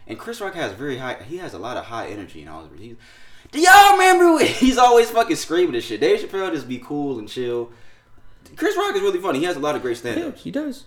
and 0.08 0.18
Chris 0.18 0.40
Rock 0.40 0.54
has 0.54 0.72
very 0.72 0.96
high. 0.98 1.22
He 1.22 1.36
has 1.36 1.54
a 1.54 1.58
lot 1.60 1.76
of 1.76 1.84
high 1.84 2.08
energy 2.08 2.40
and 2.40 2.50
all 2.50 2.64
his. 2.64 2.80
He, 2.80 2.96
do 3.52 3.60
y'all 3.60 3.92
remember? 3.92 4.34
When 4.34 4.46
he's 4.46 4.76
always 4.76 5.08
fucking 5.10 5.36
screaming 5.36 5.76
and 5.76 5.84
shit. 5.84 6.00
Dave 6.00 6.18
Chappelle 6.18 6.52
just 6.52 6.68
be 6.68 6.80
cool 6.80 7.20
and 7.20 7.28
chill. 7.28 7.70
Chris 8.56 8.76
Rock 8.76 8.94
is 8.94 9.02
really 9.02 9.18
funny. 9.20 9.38
He 9.40 9.44
has 9.44 9.56
a 9.56 9.60
lot 9.60 9.74
of 9.76 9.82
great 9.82 9.96
Yeah, 9.96 10.12
stand-ups. 10.12 10.42
he 10.42 10.50
does. 10.50 10.84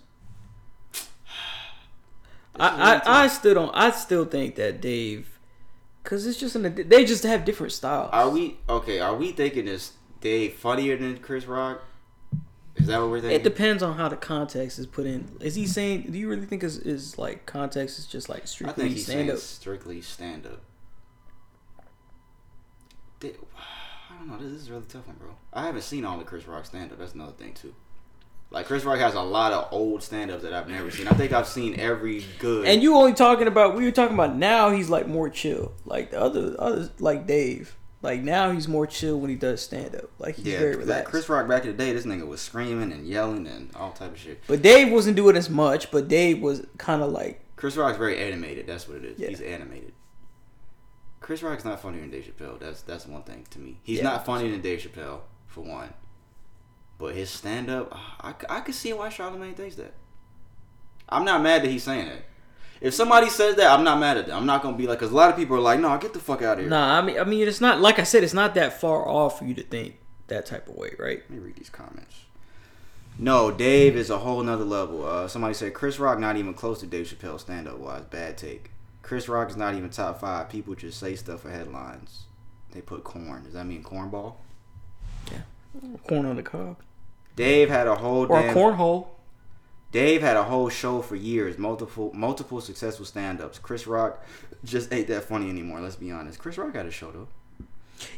I, 2.58 3.02
I. 3.06 3.24
I 3.24 3.28
still 3.28 3.54
don't. 3.54 3.72
I 3.74 3.92
still 3.92 4.24
think 4.26 4.56
that 4.56 4.80
Dave, 4.80 5.40
because 6.04 6.26
it's 6.26 6.40
just 6.40 6.56
in 6.56 6.66
a, 6.66 6.70
they 6.70 7.04
just 7.04 7.24
have 7.24 7.44
different 7.44 7.74
styles. 7.74 8.10
Are 8.14 8.30
we 8.30 8.58
okay? 8.70 9.00
Are 9.00 9.16
we 9.16 9.34
thinking 9.34 9.68
is 9.68 9.92
Dave 10.22 10.54
funnier 10.54 10.96
than 10.96 11.18
Chris 11.18 11.46
Rock? 11.46 11.82
Is 12.78 12.88
that 12.88 13.00
what 13.02 13.10
we're 13.10 13.20
thinking? 13.22 13.40
It 13.40 13.44
depends 13.44 13.84
on 13.84 13.98
how 13.98 14.08
the 14.08 14.16
context 14.16 14.80
is 14.80 14.86
put 14.86 15.06
in. 15.06 15.38
Is 15.42 15.56
he 15.56 15.68
saying? 15.68 16.12
Do 16.12 16.18
you 16.18 16.30
really 16.30 16.46
think 16.46 16.64
is 16.64 16.78
is 16.78 17.18
like 17.18 17.46
context 17.46 18.00
is 18.00 18.06
just 18.06 18.30
like 18.30 18.48
strictly 18.48 18.90
think 18.90 19.00
stand 19.00 19.30
up? 19.30 19.38
strictly 19.40 20.02
stand 20.02 20.46
up. 20.46 20.62
Oh, 24.26 24.30
Don't 24.32 24.42
know. 24.42 24.50
This 24.50 24.62
is 24.62 24.70
a 24.70 24.74
really 24.74 24.86
tough 24.88 25.08
one, 25.08 25.16
bro. 25.18 25.30
I 25.54 25.66
haven't 25.66 25.84
seen 25.84 26.06
all 26.06 26.18
the 26.18 26.24
Chris 26.24 26.48
Rock 26.48 26.66
stand 26.66 26.92
up. 26.92 27.00
That's 27.00 27.14
another 27.14 27.34
thing 27.34 27.54
too. 27.54 27.74
Like 28.52 28.68
Chris 28.68 28.84
Rock 28.84 29.00
has 29.00 29.16
a 29.16 29.22
lot 29.22 29.52
of 29.52 29.68
old 29.72 30.04
stand 30.04 30.32
ups 30.32 30.44
that 30.44 30.54
I've 30.54 30.70
never 30.70 30.92
seen. 30.92 31.08
I 31.08 31.12
think 31.12 31.32
I've 31.34 31.48
seen 31.48 31.80
every 31.80 32.24
good. 32.40 32.68
And 32.68 32.82
you 32.82 32.96
only 32.96 33.14
talking 33.14 33.48
about 33.48 33.76
we 33.76 33.84
were 33.84 33.92
talking 33.92 34.14
about 34.14 34.36
now 34.36 34.72
he's 34.72 34.90
like 34.90 35.08
more 35.08 35.30
chill. 35.30 35.74
Like 35.86 36.12
the 36.12 36.22
other 36.22 36.56
others 36.60 36.90
like 37.00 37.28
Dave. 37.28 37.76
Like 38.02 38.22
now 38.22 38.52
he's 38.52 38.68
more 38.68 38.86
chill 38.86 39.20
when 39.20 39.32
he 39.32 39.36
does 39.36 39.62
stand 39.62 39.96
up. 39.96 40.12
Like 40.20 40.36
he's 40.36 40.46
yeah, 40.46 40.60
very 40.60 40.72
that 40.76 40.80
relaxed. 40.80 41.10
Chris 41.10 41.28
Rock 41.28 41.48
back 41.48 41.66
in 41.66 41.72
the 41.72 41.78
day, 41.78 41.92
this 41.92 42.06
nigga 42.06 42.26
was 42.26 42.40
screaming 42.40 42.92
and 42.92 43.08
yelling 43.08 43.48
and 43.48 43.76
all 43.76 43.92
type 43.94 44.12
of 44.14 44.20
shit. 44.20 44.42
but 44.48 44.62
Dave 44.62 44.92
wasn't 44.92 45.16
doing 45.16 45.36
as 45.36 45.50
much. 45.50 45.90
But 45.90 46.08
Dave 46.08 46.40
was 46.40 46.66
kind 46.78 47.02
of 47.02 47.12
like 47.12 47.42
Chris 47.56 47.76
Rock's 47.76 47.98
very 47.98 48.20
animated. 48.20 48.68
That's 48.68 48.88
what 48.88 48.98
it 48.98 49.06
is. 49.06 49.20
Yeah. 49.20 49.30
He's 49.30 49.42
animated. 49.42 49.94
Chris 51.26 51.42
Rock's 51.42 51.66
not 51.66 51.82
funnier 51.82 52.02
than 52.02 52.12
Dave 52.12 52.24
Chappelle. 52.26 52.60
That's 52.60 52.84
that's 52.84 53.08
one 53.08 53.24
thing 53.24 53.48
to 53.50 53.58
me. 53.58 53.80
He's 53.82 53.98
Yeah. 53.98 54.04
not 54.04 54.28
funnier 54.28 54.52
than 54.52 54.62
Dave 54.62 54.80
Chappelle 54.80 55.22
for 55.48 55.62
one. 55.62 55.92
But 57.00 57.16
his 57.16 57.32
stand 57.32 57.68
up, 57.68 57.92
I 58.24 58.36
I 58.48 58.60
could 58.60 58.76
see 58.76 58.94
why 58.94 59.10
Charlamagne 59.10 59.56
thinks 59.56 59.76
that. 59.78 59.96
I'm 61.10 61.26
not 61.26 61.42
mad 61.42 61.64
that 61.64 61.72
he's 61.72 61.82
saying 61.82 62.06
that. 62.10 62.26
If 62.80 62.94
somebody 62.94 63.30
says 63.30 63.56
that, 63.56 63.72
I'm 63.72 63.84
not 63.84 64.00
mad 64.00 64.18
at 64.18 64.28
them. 64.28 64.38
I'm 64.38 64.46
not 64.46 64.62
gonna 64.62 64.78
be 64.78 64.86
like, 64.86 65.00
cause 65.00 65.10
a 65.10 65.16
lot 65.16 65.32
of 65.32 65.36
people 65.36 65.56
are 65.56 65.62
like, 65.62 65.80
no, 65.80 65.98
get 65.98 66.14
the 66.14 66.20
fuck 66.20 66.44
out 66.44 66.58
of 66.58 66.60
here. 66.60 66.70
nah. 66.70 67.00
I 67.00 67.02
mean 67.02 67.20
I 67.20 67.24
mean 67.24 67.48
it's 67.48 67.60
not 67.60 67.82
like 67.82 67.98
I 67.98 68.04
said. 68.04 68.24
It's 68.24 68.32
not 68.36 68.54
that 68.54 68.80
far 68.80 69.10
off 69.10 69.40
for 69.40 69.46
you 69.46 69.56
to 69.56 69.64
think 69.64 69.96
that 70.28 70.46
type 70.46 70.68
of 70.70 70.76
way, 70.76 70.92
right? 71.00 71.24
Let 71.28 71.32
me 71.32 71.40
read 71.40 71.56
these 71.56 71.72
comments. 71.72 72.18
No, 73.18 73.50
Dave 73.50 73.96
is 73.96 74.12
a 74.12 74.20
whole 74.20 74.44
nother 74.44 74.64
level. 74.64 75.08
Uh, 75.08 75.28
somebody 75.28 75.56
said 75.56 75.74
Chris 75.74 75.98
Rock 75.98 76.20
not 76.20 76.38
even 76.38 76.54
close 76.54 76.82
to 76.82 76.86
Dave 76.86 77.08
Chappelle 77.08 77.40
stand 77.40 77.68
up 77.68 77.80
wise. 77.80 78.04
Bad 78.04 78.38
take. 78.38 78.70
Chris 79.06 79.30
Rock 79.30 79.52
is 79.52 79.56
not 79.56 79.76
even 79.76 79.92
top 79.92 80.20
five. 80.20 80.50
People 80.50 80.74
just 80.74 81.00
say 81.00 81.16
stuff 81.16 81.42
for 81.42 81.52
headlines. 81.52 82.24
They 82.72 82.82
put 82.82 83.04
corn. 83.04 83.44
Does 83.44 83.54
that 83.54 83.66
mean 83.66 83.84
cornball? 83.84 84.34
Yeah. 85.32 85.42
Corn 86.08 86.26
on 86.26 86.38
the 86.38 86.42
cob 86.42 86.78
Dave 87.36 87.70
had 87.70 87.86
a 87.86 87.94
whole 87.94 88.26
or 88.26 88.40
a 88.40 88.42
damn, 88.42 88.56
cornhole. 88.56 89.10
Dave 89.92 90.22
had 90.22 90.36
a 90.36 90.44
whole 90.46 90.70
show 90.70 91.04
for 91.04 91.16
years. 91.16 91.60
Multiple 91.60 92.12
multiple 92.16 92.60
successful 92.62 93.06
stand 93.06 93.42
ups. 93.42 93.60
Chris 93.60 93.86
Rock 93.86 94.26
just 94.64 94.92
ain't 94.92 95.08
that 95.10 95.26
funny 95.26 95.52
anymore. 95.52 95.82
Let's 95.82 95.98
be 95.98 96.12
honest. 96.12 96.40
Chris 96.40 96.58
Rock 96.58 96.74
had 96.74 96.88
a 96.88 96.92
show 96.92 97.12
though. 97.12 97.28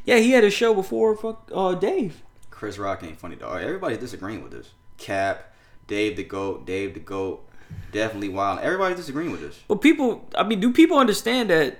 Yeah, 0.05 0.19
he 0.19 0.31
had 0.31 0.45
a 0.45 0.49
show 0.49 0.73
before. 0.73 1.17
Fuck 1.17 1.51
uh, 1.53 1.75
Dave. 1.75 2.23
Chris 2.49 2.77
Rock 2.77 3.03
ain't 3.03 3.19
funny 3.19 3.35
dog. 3.35 3.61
Everybody's 3.61 3.97
disagreeing 3.97 4.41
with 4.41 4.53
this. 4.53 4.71
Cap, 4.97 5.53
Dave 5.85 6.15
the 6.15 6.23
Goat, 6.23 6.65
Dave 6.65 6.93
the 6.93 7.01
Goat, 7.01 7.46
definitely 7.91 8.29
wild. 8.29 8.59
Everybody's 8.59 8.97
disagreeing 8.97 9.31
with 9.31 9.41
this. 9.41 9.59
But 9.67 9.81
people, 9.81 10.29
I 10.35 10.43
mean, 10.43 10.59
do 10.59 10.71
people 10.71 10.97
understand 10.97 11.49
that? 11.49 11.79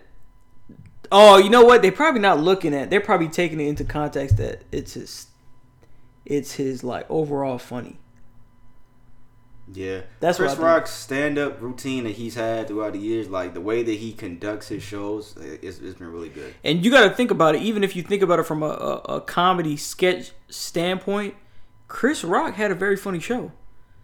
Oh, 1.11 1.37
you 1.37 1.49
know 1.49 1.63
what? 1.63 1.81
They're 1.81 1.91
probably 1.91 2.21
not 2.21 2.39
looking 2.39 2.73
at. 2.73 2.89
They're 2.89 3.01
probably 3.01 3.29
taking 3.29 3.59
it 3.59 3.67
into 3.67 3.83
context 3.83 4.37
that 4.37 4.63
it's 4.71 4.95
his, 4.95 5.27
it's 6.25 6.53
his 6.53 6.83
like 6.83 7.05
overall 7.09 7.57
funny. 7.57 7.99
Yeah, 9.73 10.01
That's 10.21 10.37
Chris. 10.37 10.55
Rock's 10.55 10.91
stand-up 10.91 11.61
routine 11.61 12.05
that 12.05 12.13
he's 12.13 12.35
had 12.35 12.69
throughout 12.69 12.93
the 12.93 12.99
years, 12.99 13.27
like 13.27 13.53
the 13.53 13.59
way 13.59 13.83
that 13.83 13.91
he 13.91 14.13
conducts 14.13 14.69
his 14.69 14.81
shows, 14.81 15.35
it's, 15.37 15.79
it's 15.79 15.99
been 15.99 16.09
really 16.09 16.29
good. 16.29 16.53
And 16.63 16.85
you 16.85 16.89
got 16.89 17.03
to 17.07 17.13
think 17.13 17.31
about 17.31 17.55
it. 17.55 17.61
Even 17.61 17.83
if 17.83 17.93
you 17.93 18.01
think 18.01 18.21
about 18.21 18.39
it 18.39 18.43
from 18.43 18.63
a, 18.63 18.67
a, 18.67 18.95
a 19.15 19.21
comedy 19.21 19.75
sketch 19.75 20.31
standpoint, 20.47 21.35
Chris 21.89 22.23
Rock 22.23 22.53
had 22.53 22.71
a 22.71 22.75
very 22.75 22.95
funny 22.95 23.19
show. 23.19 23.51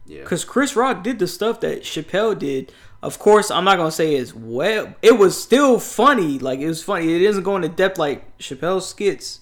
Yeah, 0.06 0.22
Because 0.22 0.44
Chris 0.44 0.76
Rock 0.76 1.04
did 1.04 1.20
the 1.20 1.28
stuff 1.28 1.60
that 1.62 1.84
Chappelle 1.84 2.38
did. 2.38 2.74
Of 3.02 3.20
course, 3.20 3.52
I'm 3.52 3.66
not 3.66 3.78
gonna 3.78 3.92
say 3.92 4.16
as 4.16 4.34
well. 4.34 4.96
It 5.02 5.18
was 5.18 5.42
still 5.42 5.80
funny. 5.80 6.40
Like 6.40 6.60
it 6.60 6.68
was 6.68 6.84
funny. 6.84 7.14
It 7.14 7.26
doesn't 7.26 7.44
going 7.44 7.62
to 7.62 7.70
depth 7.70 7.98
like 7.98 8.38
Chappelle's 8.38 8.88
skits 8.88 9.42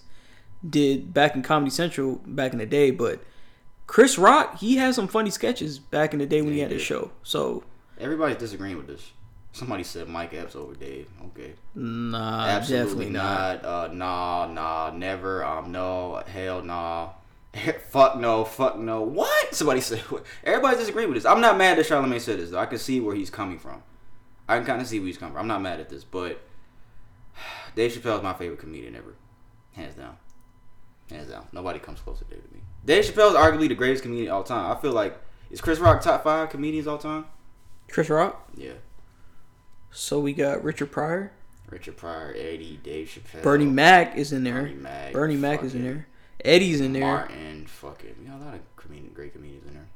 did 0.68 1.14
back 1.14 1.36
in 1.36 1.42
Comedy 1.42 1.72
Central 1.72 2.22
back 2.26 2.54
in 2.54 2.60
the 2.60 2.66
day. 2.66 2.92
But 2.92 3.24
Chris 3.88 4.18
Rock, 4.18 4.60
he 4.60 4.78
had 4.78 4.96
some 4.96 5.08
funny 5.08 5.30
sketches 5.30 5.80
back 5.80 6.14
in 6.14 6.20
the 6.20 6.26
day 6.26 6.42
when 6.42 6.52
Yeah, 6.52 6.56
he 6.56 6.62
had 6.62 6.72
his 6.72 6.82
show. 6.82 7.12
So 7.24 7.64
everybody's 8.00 8.38
disagreeing 8.38 8.78
with 8.78 8.88
this. 8.88 9.12
Somebody 9.54 9.84
said 9.84 10.08
Mike 10.08 10.34
Epps 10.34 10.56
over 10.56 10.74
Dave. 10.74 11.10
Okay, 11.28 11.54
nah, 11.76 12.46
absolutely 12.46 13.06
definitely 13.06 13.10
not. 13.12 13.64
not. 13.64 13.66
Uh, 13.66 13.94
nah, 13.94 14.48
nah, 14.48 14.92
never. 14.96 15.44
Um, 15.44 15.72
no, 15.72 16.24
hell, 16.26 16.62
nah. 16.64 17.10
fuck 17.90 18.18
no, 18.18 18.46
fuck 18.46 18.78
no. 18.78 19.02
What? 19.02 19.54
Somebody 19.54 19.82
said. 19.82 20.04
Everybody's 20.44 20.80
disagreeing 20.80 21.10
with 21.10 21.18
this. 21.18 21.26
I'm 21.26 21.42
not 21.42 21.58
mad 21.58 21.78
that 21.78 21.86
Charlamagne 21.86 22.22
said 22.22 22.40
this. 22.40 22.52
Though. 22.52 22.60
I 22.60 22.66
can 22.66 22.78
see 22.78 23.00
where 23.00 23.16
he's 23.16 23.30
coming 23.30 23.60
from. 23.60 23.84
I 24.48 24.58
can 24.58 24.66
kind 24.66 24.82
of 24.82 24.88
see 24.88 25.00
where 25.00 25.08
he's 25.08 25.18
coming 25.18 25.34
from. 25.34 25.42
I'm 25.42 25.48
not 25.48 25.62
mad 25.62 25.80
at 25.80 25.90
this, 25.90 26.04
but 26.04 26.42
Dave 27.76 27.92
Chappelle 27.92 28.18
is 28.18 28.24
my 28.24 28.34
favorite 28.34 28.60
comedian 28.60 28.96
ever, 28.96 29.16
hands 29.74 29.96
down. 29.96 30.18
Hands 31.10 31.30
down. 31.30 31.48
Nobody 31.52 31.80
comes 31.80 32.00
close 32.00 32.20
to 32.20 32.26
Dave 32.26 32.44
to 32.48 32.54
me. 32.54 32.62
Dave 32.86 33.04
Chappelle 33.04 33.30
is 33.32 33.36
arguably 33.36 33.68
the 33.68 33.76
greatest 33.76 34.04
comedian 34.04 34.30
of 34.30 34.38
all 34.38 34.44
time. 34.44 34.72
I 34.72 34.80
feel 34.80 34.94
like 34.94 35.18
is 35.50 35.60
Chris 35.60 35.80
Rock 35.80 36.02
top 36.02 36.24
five 36.24 36.50
comedians 36.50 36.88
all 36.88 36.98
time? 36.98 37.26
Chris 37.90 38.10
Rock. 38.10 38.50
Yeah. 38.56 38.74
So 39.92 40.20
we 40.20 40.32
got 40.32 40.64
Richard 40.64 40.92
Pryor. 40.92 41.34
Richard 41.70 41.98
Pryor, 41.98 42.34
Eddie, 42.38 42.80
Dave 42.84 43.08
Chappelle, 43.08 43.44
Bernie 43.44 43.66
Mac 43.66 44.18
is 44.18 44.34
in 44.34 44.44
there. 44.44 44.64
Bernie 44.64 44.76
Mac, 44.76 45.14
Bernie 45.14 45.36
Mac 45.38 45.64
is 45.64 45.74
in 45.74 45.84
there. 45.84 46.08
Eddie's 46.46 46.82
in 46.82 46.94
there. 46.94 47.02
Martin, 47.02 47.66
fucking, 47.68 48.16
we 48.20 48.26
got 48.26 48.42
a 48.42 48.46
lot 48.46 48.54
of 48.56 48.62
comedian, 48.76 49.14
great 49.14 49.34
comedians 49.34 49.66
in 49.68 49.74
there. 49.74 49.88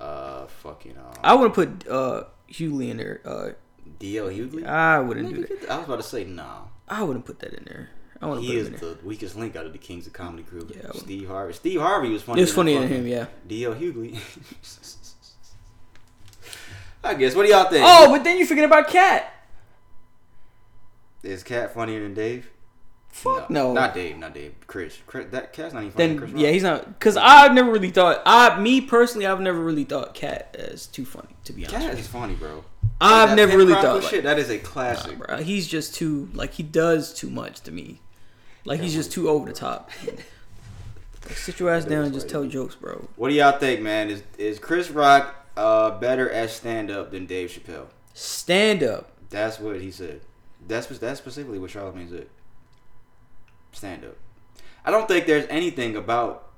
Uh, 0.00 0.46
fucking, 0.46 0.96
uh, 0.96 1.14
I 1.22 1.34
wouldn't 1.34 1.54
put 1.54 1.86
uh 1.88 2.24
Hughley 2.50 2.90
in 2.90 2.96
there. 2.96 3.20
Uh, 3.24 3.50
D.L. 3.98 4.28
Hughley. 4.28 4.66
I 4.66 4.98
wouldn't 5.00 5.34
do 5.34 5.42
that. 5.46 5.70
I 5.70 5.76
was 5.78 5.86
about 5.86 5.96
to 5.96 6.02
say 6.02 6.24
no. 6.24 6.68
I 6.88 7.02
wouldn't 7.02 7.24
put 7.26 7.38
that 7.40 7.52
in 7.54 7.64
there. 7.64 7.90
I 8.22 8.26
want 8.26 8.40
to 8.40 8.46
He 8.46 8.52
put 8.52 8.58
is 8.60 8.68
him 8.68 8.74
in 8.74 8.80
there. 8.80 8.94
the 8.94 9.06
weakest 9.06 9.36
link 9.36 9.56
out 9.56 9.66
of 9.66 9.72
the 9.72 9.78
Kings 9.78 10.06
of 10.06 10.12
Comedy 10.12 10.42
crew. 10.42 10.68
Yeah, 10.74 10.90
Steve 10.94 11.28
Harvey. 11.28 11.52
Steve 11.54 11.80
Harvey 11.80 12.10
was 12.10 12.22
funny. 12.22 12.40
It 12.40 12.44
was 12.44 12.52
funnier 12.54 12.80
than 12.80 12.88
him, 12.88 13.06
yeah. 13.06 13.26
D.L. 13.46 13.74
Hughley. 13.74 14.18
I 17.04 17.14
guess. 17.14 17.34
What 17.34 17.44
do 17.44 17.50
y'all 17.50 17.68
think? 17.68 17.84
Oh, 17.86 18.10
but 18.10 18.24
then 18.24 18.38
you 18.38 18.46
forget 18.46 18.64
about 18.64 18.88
Katt. 18.88 19.32
is 21.22 21.42
Katt 21.42 21.74
funnier 21.74 22.02
than 22.02 22.14
Dave? 22.14 22.50
Fuck 23.10 23.50
no. 23.50 23.72
Not 23.72 23.94
Dave. 23.94 24.18
Not 24.18 24.34
Dave. 24.34 24.54
Chris. 24.66 24.98
Chris 25.06 25.26
that 25.32 25.52
Katt's 25.52 25.74
not 25.74 25.82
even 25.82 25.92
funny. 25.92 26.06
Then 26.06 26.18
Chris 26.18 26.30
Rock. 26.30 26.40
yeah, 26.40 26.50
he's 26.50 26.62
not. 26.62 27.00
Cause 27.00 27.16
I've 27.16 27.52
never 27.54 27.70
really 27.70 27.90
thought. 27.90 28.22
I 28.24 28.58
me 28.60 28.80
personally, 28.80 29.26
I've 29.26 29.40
never 29.40 29.60
really 29.60 29.84
thought 29.84 30.14
Katt 30.14 30.56
as 30.58 30.86
too 30.86 31.04
funny. 31.04 31.36
To 31.44 31.52
be 31.52 31.66
honest, 31.66 31.86
Katt 31.86 31.98
is 31.98 32.06
funny, 32.06 32.34
bro. 32.34 32.64
I've 33.00 33.30
That 33.30 33.36
never 33.36 33.56
really 33.56 33.74
thought. 33.74 34.02
Like, 34.02 34.10
shit. 34.10 34.24
That 34.24 34.38
is 34.38 34.50
a 34.50 34.56
nah, 34.56 34.62
classic. 34.62 35.18
bro. 35.18 35.38
He's 35.38 35.66
just 35.66 35.94
too 35.94 36.28
like 36.34 36.54
he 36.54 36.62
does 36.62 37.12
too 37.12 37.30
much 37.30 37.60
to 37.62 37.72
me. 37.72 38.00
Like 38.64 38.80
he's 38.80 38.94
just 38.94 39.10
too 39.10 39.28
over 39.28 39.46
the 39.46 39.54
top. 39.54 39.90
Like, 41.26 41.36
sit 41.36 41.60
your 41.60 41.70
ass 41.70 41.84
down 41.84 42.04
and 42.04 42.14
just 42.14 42.28
tell 42.28 42.44
jokes, 42.44 42.74
bro. 42.74 43.08
What 43.16 43.28
do 43.28 43.34
y'all 43.34 43.58
think, 43.58 43.80
man? 43.80 44.08
Is 44.08 44.22
is 44.38 44.58
Chris 44.58 44.90
Rock 44.90 45.46
uh, 45.56 45.98
better 45.98 46.30
at 46.30 46.50
stand 46.50 46.90
up 46.90 47.10
than 47.10 47.26
Dave 47.26 47.50
Chappelle? 47.50 47.86
Stand 48.14 48.82
up. 48.82 49.10
That's 49.30 49.58
what 49.58 49.80
he 49.80 49.90
said. 49.90 50.20
That's 50.66 50.86
that's 50.98 51.18
specifically 51.18 51.58
what 51.58 51.70
Charlamagne 51.70 52.10
said. 52.10 52.28
Stand 53.72 54.04
up. 54.04 54.16
I 54.84 54.90
don't 54.90 55.06
think 55.08 55.26
there's 55.26 55.46
anything 55.48 55.96
about 55.96 56.50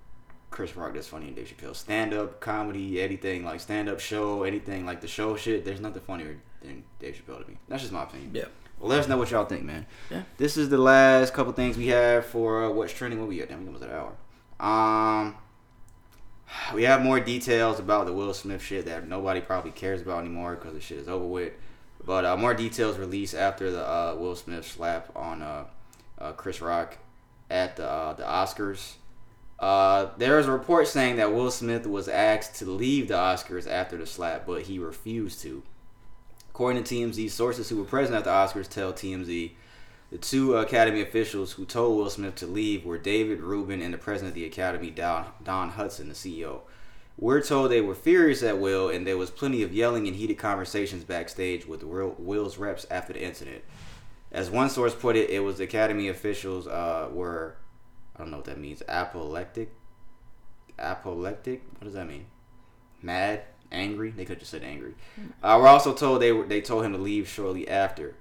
Chris 0.51 0.77
Rock 0.77 0.95
that's 0.95 1.09
funny 1.09 1.29
in 1.29 1.35
Dave 1.35 1.53
Chappelle. 1.57 1.75
Stand 1.75 2.15
up 2.15 2.41
comedy, 2.41 3.01
anything 3.01 3.45
like 3.45 3.61
stand 3.61 3.89
up 3.89 3.99
show, 3.99 4.45
anything 4.45 4.87
like 4.87 5.01
the 5.01 5.09
show 5.09 5.37
shit. 5.37 5.65
There's 5.65 5.81
nothing 5.81 6.03
funnier 6.03 6.39
than 6.61 6.85
Dave 7.01 7.15
Chappelle 7.17 7.43
to 7.43 7.51
me. 7.51 7.59
That's 7.69 7.83
just 7.83 7.93
my 7.93 8.05
opinion. 8.05 8.31
Yeah. 8.35 8.45
Well, 8.79 8.91
let 8.91 9.01
us 9.01 9.09
know 9.09 9.17
what 9.17 9.31
y'all 9.31 9.45
think, 9.45 9.65
man. 9.65 9.87
Yeah. 10.11 10.23
This 10.37 10.57
is 10.57 10.69
the 10.69 10.79
last 10.79 11.33
couple 11.35 11.53
things 11.53 11.77
we 11.77 11.89
have 11.89 12.27
for 12.27 12.65
uh, 12.65 12.71
what's 12.71 12.93
trending. 12.93 13.19
What 13.19 13.29
we 13.29 13.39
got? 13.39 13.49
Damn, 13.49 13.61
we 13.61 13.67
almost 13.67 13.85
at 13.85 13.91
an 13.91 13.97
hour. 14.61 15.27
Um, 15.27 15.37
we 16.75 16.85
have 16.85 17.03
more 17.03 17.19
details 17.19 17.81
about 17.81 18.07
the 18.07 18.13
Will 18.13 18.35
Smith 18.35 18.63
shit 18.63 18.87
that 18.87 19.09
nobody 19.09 19.41
probably 19.41 19.71
cares 19.73 20.03
about 20.03 20.21
anymore 20.21 20.55
because 20.55 20.75
the 20.75 20.81
shit 20.81 20.99
is 20.99 21.09
over 21.09 21.25
with. 21.25 21.53
But 22.05 22.25
uh, 22.25 22.37
more 22.37 22.55
details 22.55 22.99
released 22.99 23.35
after 23.35 23.71
the 23.71 23.89
uh, 23.89 24.17
Will 24.19 24.35
Smith 24.35 24.67
slap 24.67 25.11
on 25.15 25.43
uh, 25.43 25.65
uh, 26.19 26.33
Chris 26.33 26.61
Rock 26.61 26.99
at 27.53 27.77
the 27.77 27.89
uh, 27.89 28.15
the 28.15 28.25
Oscars. 28.25 28.95
Uh, 29.61 30.09
there 30.17 30.41
is 30.41 30.49
a 30.49 30.53
report 30.53 30.89
saying 30.89 31.17
that 31.17 31.33
Will 31.33 31.51
Smith 31.51 31.87
was 31.87 32.09
asked 32.09 32.57
to 32.57 32.65
leave 32.65 33.07
the 33.07 33.15
Oscars 33.15 33.71
after 33.71 33.97
the 33.97 34.07
slap, 34.07 34.45
but 34.45 34.63
he 34.63 34.81
refused 34.81 35.41
to. 35.43 35.63
According 36.51 36.83
to 36.83 36.95
TMZ, 36.95 37.31
sources 37.31 37.69
who 37.69 37.77
were 37.77 37.85
present 37.85 38.17
at 38.17 38.25
the 38.25 38.31
Oscars 38.31 38.69
tell 38.69 38.93
TMZ 38.93 39.53
the 40.11 40.19
two 40.19 40.57
Academy 40.57 41.01
officials 41.01 41.53
who 41.53 41.65
told 41.65 41.97
Will 41.97 42.11
Smith 42.11 42.35
to 42.37 42.47
leave 42.47 42.85
were 42.85 42.99
David 42.99 43.41
Rubin 43.41 43.81
and 43.81 43.95
the 43.95 43.99
president 43.99 44.31
of 44.31 44.35
the 44.35 44.45
Academy, 44.45 44.91
Dawn, 44.91 45.29
Dawn 45.43 45.71
Hudson, 45.71 46.09
the 46.09 46.15
CEO. 46.15 46.61
We're 47.17 47.41
told 47.41 47.71
they 47.71 47.81
were 47.81 47.95
furious 47.95 48.43
at 48.43 48.59
Will, 48.59 48.91
and 48.91 49.07
there 49.07 49.17
was 49.17 49.31
plenty 49.31 49.63
of 49.63 49.73
yelling 49.73 50.07
and 50.07 50.17
heated 50.17 50.37
conversations 50.37 51.05
backstage 51.05 51.67
with 51.67 51.83
Will, 51.83 52.15
Will's 52.19 52.59
reps 52.59 52.87
after 52.91 53.15
the 53.15 53.23
incident. 53.23 53.65
As 54.33 54.51
one 54.51 54.71
source 54.71 54.95
put 54.95 55.15
it, 55.15 55.29
it 55.29 55.41
was 55.41 55.61
Academy 55.61 56.09
officials 56.09 56.67
uh, 56.67 57.09
were, 57.13 57.57
I 58.17 58.21
don't 58.21 58.31
know 58.31 58.39
what 58.39 58.47
that 58.47 58.59
means, 58.59 58.83
apoplectic? 58.89 59.75
Apoplectic? 60.79 61.63
What 61.75 61.85
does 61.85 61.93
that 61.93 62.09
mean? 62.09 62.27
Mad? 63.03 63.43
Angry? 63.71 64.11
They 64.11 64.25
could 64.25 64.35
have 64.35 64.39
just 64.41 64.51
said 64.51 64.63
angry. 64.63 64.95
Uh, 65.43 65.59
we're 65.61 65.69
also 65.69 65.93
told 65.93 66.23
they 66.23 66.33
were, 66.33 66.45
they 66.45 66.63
told 66.63 66.85
him 66.85 66.93
to 66.93 66.99
leave 66.99 67.29
shortly 67.29 67.69
after. 67.69 68.17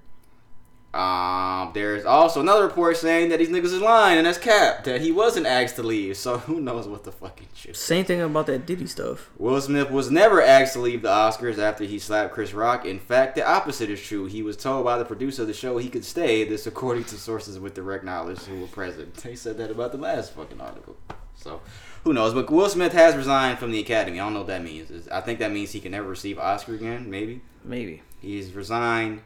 Um, 0.93 1.71
there's 1.73 2.03
also 2.03 2.41
another 2.41 2.65
report 2.65 2.97
saying 2.97 3.29
that 3.29 3.39
these 3.39 3.47
niggas 3.47 3.65
is 3.65 3.79
lying, 3.79 4.17
and 4.17 4.27
that's 4.27 4.37
cap. 4.37 4.83
That 4.83 4.99
he 4.99 5.11
wasn't 5.11 5.45
asked 5.45 5.77
to 5.77 5.83
leave, 5.83 6.17
so 6.17 6.37
who 6.39 6.59
knows 6.59 6.87
what 6.87 7.05
the 7.05 7.13
fucking 7.13 7.47
shit. 7.53 7.77
Same 7.77 8.03
thing 8.03 8.21
about 8.21 8.47
that 8.47 8.65
Diddy 8.65 8.87
stuff. 8.87 9.29
Will 9.37 9.61
Smith 9.61 9.89
was 9.89 10.11
never 10.11 10.41
asked 10.41 10.73
to 10.73 10.79
leave 10.79 11.01
the 11.01 11.07
Oscars 11.07 11.57
after 11.57 11.85
he 11.85 11.97
slapped 11.97 12.33
Chris 12.33 12.53
Rock. 12.53 12.85
In 12.85 12.99
fact, 12.99 13.35
the 13.35 13.47
opposite 13.47 13.89
is 13.89 14.01
true. 14.01 14.25
He 14.25 14.43
was 14.43 14.57
told 14.57 14.83
by 14.83 14.97
the 14.97 15.05
producer 15.05 15.43
of 15.43 15.47
the 15.47 15.53
show 15.53 15.77
he 15.77 15.89
could 15.89 16.03
stay. 16.03 16.43
This, 16.43 16.67
according 16.67 17.05
to 17.05 17.15
sources 17.15 17.57
with 17.57 17.73
direct 17.73 18.03
knowledge 18.03 18.39
who 18.39 18.59
were 18.59 18.67
present. 18.67 19.15
They 19.15 19.35
said 19.35 19.57
that 19.59 19.71
about 19.71 19.93
the 19.93 19.97
last 19.97 20.33
fucking 20.33 20.59
article. 20.59 20.97
So, 21.35 21.61
who 22.03 22.11
knows? 22.11 22.33
But 22.33 22.49
Will 22.51 22.69
Smith 22.69 22.91
has 22.93 23.15
resigned 23.15 23.59
from 23.59 23.71
the 23.71 23.79
Academy. 23.79 24.19
I 24.19 24.25
don't 24.25 24.33
know 24.33 24.39
what 24.39 24.47
that 24.47 24.63
means. 24.63 25.07
I 25.07 25.21
think 25.21 25.39
that 25.39 25.51
means 25.51 25.71
he 25.71 25.79
can 25.79 25.93
never 25.93 26.09
receive 26.09 26.37
an 26.37 26.43
Oscar 26.43 26.75
again. 26.75 27.09
Maybe. 27.09 27.41
Maybe. 27.63 28.01
He's 28.19 28.51
resigned 28.53 29.21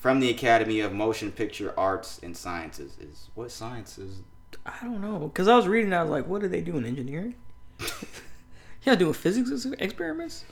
from 0.00 0.18
the 0.18 0.30
Academy 0.30 0.80
of 0.80 0.94
Motion 0.94 1.30
Picture 1.30 1.74
Arts 1.78 2.18
and 2.22 2.34
Sciences. 2.34 2.96
Is 2.98 3.28
what 3.34 3.52
sciences? 3.52 4.22
I 4.64 4.78
don't 4.82 5.02
know. 5.02 5.18
Because 5.18 5.46
I 5.46 5.54
was 5.56 5.68
reading, 5.68 5.92
I 5.92 6.02
was 6.02 6.10
like, 6.10 6.26
what 6.26 6.40
do 6.40 6.48
they 6.48 6.62
do 6.62 6.78
in 6.78 6.86
Engineering? 6.86 7.34
yeah, 8.82 8.94
doing 8.94 9.12
physics 9.12 9.66
experiments? 9.78 10.44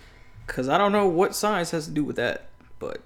Because 0.46 0.68
I 0.68 0.76
don't 0.76 0.92
know 0.92 1.08
what 1.08 1.34
science 1.34 1.70
has 1.70 1.86
to 1.86 1.90
do 1.90 2.04
with 2.04 2.16
that. 2.16 2.50
But 2.78 3.00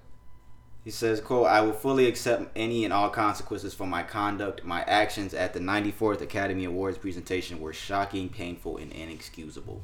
He 0.83 0.91
says, 0.91 1.21
quote, 1.21 1.47
I 1.47 1.61
will 1.61 1.71
fully 1.71 2.07
accept 2.07 2.51
any 2.57 2.83
and 2.83 2.93
all 2.93 3.09
consequences 3.09 3.73
for 3.73 3.87
my 3.87 4.03
conduct. 4.03 4.65
My 4.65 4.81
actions 4.83 5.33
at 5.33 5.53
the 5.53 5.61
94th 5.61 6.21
Academy 6.21 6.65
Awards 6.65 6.97
presentation 6.97 7.61
were 7.61 7.73
shocking, 7.73 8.27
painful, 8.27 8.77
and 8.77 8.91
inexcusable. 8.91 9.81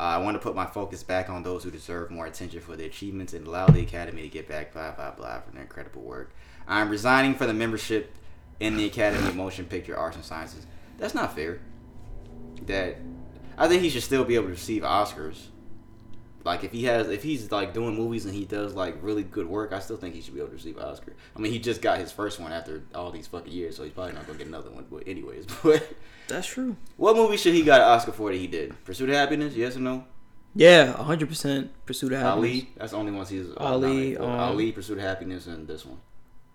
Uh, 0.00 0.04
I 0.04 0.16
want 0.16 0.34
to 0.34 0.38
put 0.38 0.54
my 0.54 0.64
focus 0.64 1.02
back 1.02 1.28
on 1.28 1.42
those 1.42 1.62
who 1.62 1.70
deserve 1.70 2.10
more 2.10 2.24
attention 2.24 2.62
for 2.62 2.74
their 2.74 2.86
achievements 2.86 3.34
and 3.34 3.46
allow 3.46 3.66
the 3.66 3.82
Academy 3.82 4.22
to 4.22 4.28
get 4.28 4.48
back 4.48 4.72
blah 4.72 4.92
blah 4.92 5.10
blah 5.10 5.40
for 5.40 5.50
their 5.50 5.60
incredible 5.60 6.00
work. 6.00 6.30
I'm 6.66 6.88
resigning 6.88 7.34
from 7.34 7.48
the 7.48 7.52
membership 7.52 8.14
in 8.60 8.78
the 8.78 8.86
Academy 8.86 9.28
of 9.28 9.36
Motion 9.36 9.66
Picture 9.66 9.94
Arts 9.94 10.16
and 10.16 10.24
Sciences. 10.24 10.64
That's 10.96 11.12
not 11.12 11.34
fair. 11.34 11.60
That 12.64 12.96
I 13.58 13.68
think 13.68 13.82
he 13.82 13.90
should 13.90 14.02
still 14.02 14.24
be 14.24 14.36
able 14.36 14.46
to 14.46 14.52
receive 14.52 14.84
Oscars. 14.84 15.48
Like 16.44 16.64
if 16.64 16.72
he 16.72 16.84
has, 16.84 17.10
if 17.10 17.22
he's 17.22 17.52
like 17.52 17.74
doing 17.74 17.94
movies 17.94 18.24
and 18.24 18.34
he 18.34 18.46
does 18.46 18.72
like 18.72 18.96
really 19.02 19.22
good 19.22 19.48
work, 19.50 19.74
I 19.74 19.80
still 19.80 19.98
think 19.98 20.14
he 20.14 20.22
should 20.22 20.32
be 20.32 20.40
able 20.40 20.48
to 20.48 20.54
receive 20.54 20.78
an 20.78 20.84
Oscar. 20.84 21.14
I 21.36 21.40
mean, 21.40 21.52
he 21.52 21.58
just 21.58 21.82
got 21.82 21.98
his 21.98 22.10
first 22.10 22.40
one 22.40 22.52
after 22.52 22.84
all 22.94 23.10
these 23.10 23.26
fucking 23.26 23.52
years, 23.52 23.76
so 23.76 23.84
he's 23.84 23.92
probably 23.92 24.14
not 24.14 24.26
gonna 24.26 24.38
get 24.38 24.46
another 24.46 24.70
one. 24.70 24.86
But 24.90 25.06
anyways, 25.06 25.44
but 25.62 25.86
that's 26.30 26.46
true. 26.46 26.76
What 26.96 27.16
movie 27.16 27.36
should 27.36 27.54
he 27.54 27.62
got 27.62 27.80
an 27.80 27.88
Oscar 27.88 28.12
for 28.12 28.30
that 28.32 28.38
he 28.38 28.46
did? 28.46 28.82
Pursuit 28.84 29.08
of 29.10 29.14
Happiness? 29.16 29.54
Yes 29.54 29.76
or 29.76 29.80
no? 29.80 30.04
yeah, 30.54 30.92
100% 30.94 31.68
Pursuit 31.86 32.12
of 32.12 32.18
Happiness. 32.20 32.36
Ali. 32.36 32.70
That's 32.76 32.90
the 32.92 32.98
only 32.98 33.12
ones 33.12 33.28
he's 33.28 33.50
uh, 33.50 33.54
Ali, 33.58 34.16
um, 34.16 34.28
Ali, 34.28 34.72
Pursuit 34.72 34.98
of 34.98 35.04
Happiness, 35.04 35.46
and 35.46 35.68
this 35.68 35.84
one. 35.86 36.00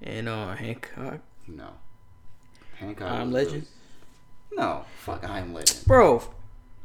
And 0.04 0.28
uh, 0.28 0.54
Hancock. 0.56 1.20
No. 1.48 1.70
Hancock. 2.76 3.10
I'm 3.12 3.32
Legend. 3.32 3.68
really- 4.52 4.66
No, 4.68 4.86
fuck, 4.98 5.24
I 5.30 5.40
am 5.40 5.54
Legend. 5.54 5.86
Bro. 5.86 6.24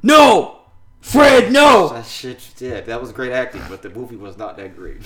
No! 0.02 0.60
Fred, 1.00 1.50
no! 1.52 1.88
That 1.88 2.06
shit, 2.06 2.46
yeah, 2.58 2.80
that 2.82 3.00
was 3.00 3.10
great 3.10 3.32
acting, 3.32 3.62
but 3.68 3.82
the 3.82 3.90
movie 3.90 4.16
was 4.16 4.36
not 4.36 4.56
that 4.58 4.76
great. 4.76 5.00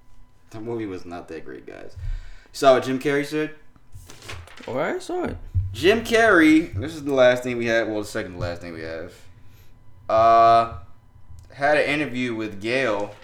the 0.50 0.60
movie 0.60 0.86
was 0.86 1.04
not 1.06 1.28
that 1.28 1.44
great, 1.44 1.66
guys. 1.66 1.96
Saw 2.52 2.74
what 2.74 2.84
Jim 2.84 2.98
Carrey 2.98 3.24
said? 3.24 3.54
Alright, 4.66 5.02
saw 5.02 5.24
it. 5.24 5.36
Jim 5.76 6.02
Carrey, 6.04 6.72
this 6.72 6.94
is 6.94 7.04
the 7.04 7.12
last 7.12 7.42
thing 7.42 7.58
we 7.58 7.66
have, 7.66 7.86
well, 7.86 8.00
the 8.00 8.06
second 8.06 8.32
to 8.32 8.38
last 8.38 8.62
thing 8.62 8.72
we 8.72 8.80
have. 8.80 9.12
Uh, 10.08 10.78
had 11.52 11.76
an 11.76 11.84
interview 11.84 12.34
with 12.34 12.62
Gail. 12.62 13.14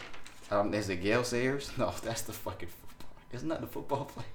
Um, 0.51 0.75
is 0.75 0.91
it 0.91 0.97
Gale 0.97 1.25
Sayers? 1.25 1.71
No, 1.79 1.95
that's 2.05 2.21
the 2.21 2.35
fucking 2.35 2.69
football. 2.69 3.09
Isn't 3.33 3.49
that 3.49 3.63
the 3.63 3.67
football 3.67 4.05
player? 4.05 4.27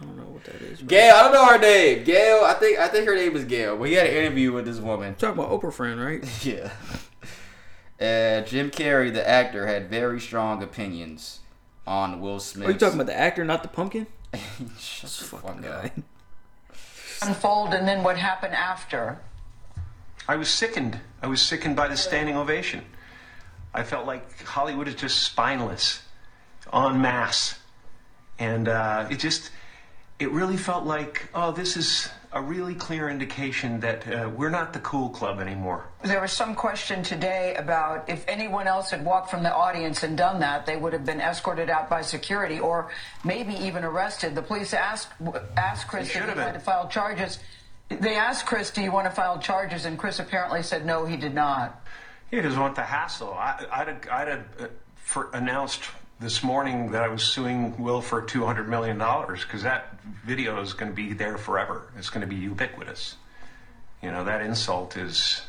I 0.00 0.04
don't 0.04 0.16
know 0.16 0.24
what 0.24 0.42
that 0.42 0.56
is. 0.56 0.80
bro. 0.80 0.88
Gail, 0.88 1.14
I 1.14 1.22
don't 1.22 1.32
know 1.32 1.46
her 1.46 1.58
name. 1.58 2.02
Gail, 2.02 2.42
I 2.44 2.54
think 2.54 2.80
I 2.80 2.88
think 2.88 3.06
her 3.06 3.14
name 3.14 3.36
is 3.36 3.44
Gail. 3.44 3.76
But 3.76 3.84
he 3.84 3.94
had 3.94 4.08
an 4.08 4.16
interview 4.16 4.50
with 4.50 4.64
this 4.64 4.78
woman. 4.78 5.14
Talking 5.14 5.38
about 5.38 5.52
Oprah 5.52 5.72
friend, 5.72 6.00
right? 6.00 6.24
yeah. 6.44 6.72
Uh, 8.00 8.44
Jim 8.44 8.72
Carrey, 8.72 9.12
the 9.12 9.26
actor, 9.28 9.68
had 9.68 9.88
very 9.88 10.18
strong 10.18 10.64
opinions 10.64 11.40
on 11.86 12.20
Will 12.20 12.40
Smith. 12.40 12.68
Are 12.68 12.72
you 12.72 12.78
talking 12.78 12.96
about 12.96 13.06
the 13.06 13.16
actor, 13.16 13.44
not 13.44 13.62
the 13.62 13.68
pumpkin? 13.68 14.08
Shut 14.78 15.02
This 15.02 15.22
fucking 15.22 15.62
fuck 15.62 15.84
up. 15.84 15.92
Unfold 17.22 17.74
and 17.74 17.86
then 17.86 18.02
what 18.02 18.16
happened 18.16 18.54
after. 18.54 19.18
I 20.28 20.36
was 20.36 20.48
sickened. 20.48 21.00
I 21.22 21.26
was 21.26 21.40
sickened 21.40 21.76
by 21.76 21.88
the 21.88 21.96
standing 21.96 22.36
ovation. 22.36 22.84
I 23.72 23.82
felt 23.82 24.06
like 24.06 24.42
Hollywood 24.44 24.88
is 24.88 24.94
just 24.94 25.22
spineless, 25.22 26.02
en 26.72 27.00
masse. 27.00 27.58
And 28.38 28.68
uh, 28.68 29.06
it 29.10 29.18
just, 29.18 29.50
it 30.18 30.30
really 30.30 30.56
felt 30.56 30.84
like, 30.84 31.28
oh, 31.34 31.52
this 31.52 31.76
is 31.76 32.10
a 32.32 32.40
really 32.40 32.74
clear 32.74 33.08
indication 33.08 33.80
that 33.80 34.06
uh, 34.06 34.28
we're 34.28 34.50
not 34.50 34.72
the 34.72 34.78
cool 34.80 35.08
club 35.08 35.40
anymore. 35.40 35.84
There 36.02 36.20
was 36.20 36.30
some 36.30 36.54
question 36.54 37.02
today 37.02 37.56
about 37.56 38.08
if 38.08 38.24
anyone 38.28 38.68
else 38.68 38.90
had 38.90 39.04
walked 39.04 39.30
from 39.30 39.42
the 39.42 39.52
audience 39.52 40.04
and 40.04 40.16
done 40.16 40.38
that, 40.40 40.64
they 40.64 40.76
would 40.76 40.92
have 40.92 41.04
been 41.04 41.20
escorted 41.20 41.68
out 41.68 41.90
by 41.90 42.02
security 42.02 42.60
or 42.60 42.90
maybe 43.24 43.54
even 43.54 43.82
arrested. 43.82 44.36
The 44.36 44.42
police 44.42 44.72
asked 44.72 45.08
asked 45.56 45.88
Chris 45.88 46.08
if 46.14 46.22
he 46.22 46.28
wanted 46.28 46.52
to 46.52 46.60
file 46.60 46.88
charges. 46.88 47.40
They 47.88 48.14
asked 48.14 48.46
Chris, 48.46 48.70
"Do 48.70 48.80
you 48.80 48.92
want 48.92 49.08
to 49.08 49.10
file 49.10 49.40
charges?" 49.40 49.84
And 49.84 49.98
Chris 49.98 50.20
apparently 50.20 50.62
said 50.62 50.86
no, 50.86 51.06
he 51.06 51.16
did 51.16 51.34
not. 51.34 51.84
He 52.30 52.40
doesn't 52.40 52.60
want 52.60 52.76
the 52.76 52.84
hassle. 52.84 53.32
I, 53.34 53.66
I'd 53.72 53.88
have, 53.88 54.08
I'd 54.08 54.28
have 54.28 54.44
uh, 54.60 54.66
for, 54.94 55.30
announced 55.32 55.82
this 56.20 56.42
morning 56.42 56.90
that 56.90 57.02
I 57.02 57.08
was 57.08 57.22
suing 57.22 57.82
Will 57.82 58.02
for 58.02 58.20
$200 58.20 58.68
million 58.68 58.98
because 58.98 59.62
that 59.62 59.98
video 60.22 60.60
is 60.60 60.74
going 60.74 60.92
to 60.92 60.94
be 60.94 61.14
there 61.14 61.38
forever. 61.38 61.90
It's 61.96 62.10
going 62.10 62.20
to 62.20 62.26
be 62.26 62.36
ubiquitous. 62.36 63.16
You 64.02 64.10
know, 64.10 64.24
that 64.24 64.42
insult 64.42 64.98
is 64.98 65.40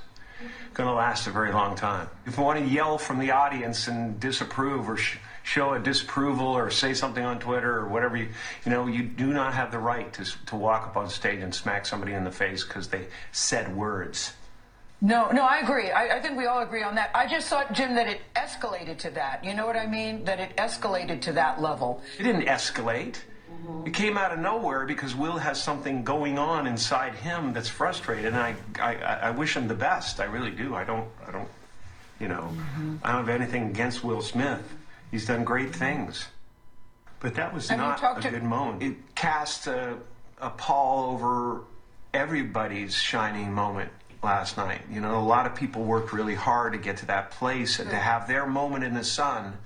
going 0.74 0.88
to 0.88 0.95
last 0.95 1.28
a 1.28 1.30
very 1.30 1.51
long 1.51 1.76
time. 1.76 2.07
If 2.26 2.38
you 2.38 2.43
want 2.43 2.59
to 2.59 2.65
yell 2.65 2.97
from 2.97 3.19
the 3.19 3.32
audience 3.32 3.89
and 3.89 4.17
disapprove 4.17 4.89
or 4.89 4.95
sh- 4.95 5.17
show 5.43 5.74
a 5.74 5.80
disapproval 5.80 6.47
or 6.47 6.69
say 6.69 6.93
something 6.93 7.24
on 7.24 7.39
Twitter 7.39 7.78
or 7.78 7.89
whatever, 7.89 8.15
you, 8.15 8.30
you 8.65 8.72
know, 8.72 8.88
you 8.88 9.03
do 9.03 9.34
not 9.34 9.53
have 9.53 9.74
the 9.74 9.80
right 9.80 10.11
to, 10.13 10.45
to 10.45 10.55
walk 10.55 10.88
up 10.88 10.95
on 10.95 11.09
stage 11.09 11.41
and 11.41 11.53
smack 11.53 11.86
somebody 11.86 12.13
in 12.13 12.24
the 12.24 12.32
face 12.32 12.63
because 12.63 12.88
they 12.88 13.07
said 13.34 13.76
words. 13.76 14.34
No, 15.04 15.32
no, 15.32 15.43
I 15.43 15.58
agree. 15.58 15.89
I, 15.89 16.18
I 16.18 16.22
think 16.22 16.38
we 16.38 16.45
all 16.45 16.62
agree 16.62 16.84
on 16.84 16.93
that. 16.95 17.10
I 17.16 17.26
just 17.26 17.47
thought, 17.47 17.74
Jim, 17.74 17.95
that 17.95 18.08
it 18.08 18.22
escalated 18.36 18.99
to 18.99 19.10
that. 19.12 19.43
You 19.43 19.56
know 19.56 19.66
what 19.66 19.76
I 19.76 19.88
mean? 19.88 20.24
That 20.26 20.39
it 20.39 20.56
escalated 20.58 21.22
to 21.22 21.34
that 21.34 21.60
level. 21.60 22.04
It 22.20 22.24
didn't 22.24 22.45
escalate. 22.45 23.18
Mm-hmm. 23.52 23.88
It 23.88 23.93
came 23.95 24.16
out 24.16 24.32
of 24.32 24.38
nowhere 24.38 24.86
because 24.86 25.16
Will 25.16 25.38
has 25.38 25.62
something 25.62 26.04
going 26.04 26.38
on 26.38 26.68
inside 26.68 27.16
him 27.16 27.52
that's 27.52 27.68
frustrated, 27.68 28.26
and 28.26 28.38
I, 28.38 28.56
I, 28.80 28.95
I 28.95 29.32
wish 29.32 29.58
him 29.58 29.68
the 29.68 29.74
best. 29.74 30.20
I 30.20 30.26
really 30.26 30.52
do. 30.52 30.76
I 30.76 30.84
don't, 30.84 31.08
I 31.28 31.32
don't, 31.32 31.49
you 32.20 32.28
know, 32.28 32.52
mm-hmm. 32.54 32.97
I 33.04 33.14
don't 33.14 33.26
have 33.26 33.30
anything 33.30 33.70
against 33.70 34.04
Will 34.04 34.22
Smith. 34.22 34.62
He's 35.10 35.26
done 35.26 35.43
great 35.43 35.72
mm-hmm. 35.72 35.80
things, 35.80 36.28
but 37.20 37.34
that 37.36 37.56
was 37.56 37.72
not 37.72 38.20
a 38.20 38.22
to- 38.22 38.30
good 38.30 38.43
moment. 38.43 38.84
It 38.84 39.16
cast 39.16 39.66
a, 39.66 39.97
a 40.39 40.52
pall 40.52 41.12
over 41.12 41.64
everybody's 42.14 42.93
shining 42.93 43.52
moment 43.52 43.91
last 44.24 44.57
night. 44.57 44.82
You 44.89 45.01
know, 45.01 45.19
a 45.19 45.24
lot 45.24 45.45
of 45.45 45.55
people 45.55 45.84
worked 45.84 46.13
really 46.13 46.36
hard 46.36 46.74
to 46.74 46.80
get 46.80 46.97
to 46.97 47.05
that 47.07 47.32
place 47.32 47.80
and 47.80 47.89
to 47.89 47.95
have 47.95 48.28
their 48.28 48.45
moment 48.45 48.84
in 48.84 48.93
the 48.93 49.03
sun 49.03 49.57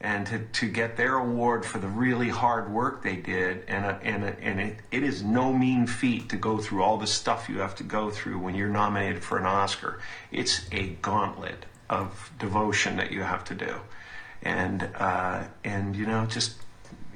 and 0.00 0.26
to, 0.26 0.38
to 0.38 0.68
get 0.68 0.96
their 0.96 1.16
award 1.16 1.64
for 1.64 1.78
the 1.78 1.88
really 1.88 2.28
hard 2.28 2.72
work 2.72 3.02
they 3.02 3.16
did. 3.16 3.64
And, 3.68 3.84
uh, 3.84 3.98
and, 4.02 4.24
uh, 4.24 4.32
and 4.40 4.60
it, 4.60 4.76
it 4.90 5.02
is 5.02 5.22
no 5.22 5.52
mean 5.52 5.86
feat 5.86 6.30
to 6.30 6.36
go 6.36 6.58
through 6.58 6.82
all 6.82 6.96
the 6.96 7.06
stuff 7.06 7.48
you 7.48 7.58
have 7.58 7.74
to 7.76 7.82
go 7.82 8.10
through 8.10 8.38
when 8.38 8.54
you're 8.54 8.68
nominated 8.68 9.22
for 9.22 9.38
an 9.38 9.44
Oscar. 9.44 10.00
It's 10.32 10.66
a 10.72 10.88
gauntlet 11.02 11.66
of 11.90 12.30
devotion 12.38 12.96
that 12.96 13.10
you 13.10 13.22
have 13.22 13.44
to 13.44 13.54
do. 13.54 13.76
And, 14.42 14.88
uh, 14.94 15.44
and 15.64 15.94
you 15.94 16.06
know, 16.06 16.24
just 16.24 16.54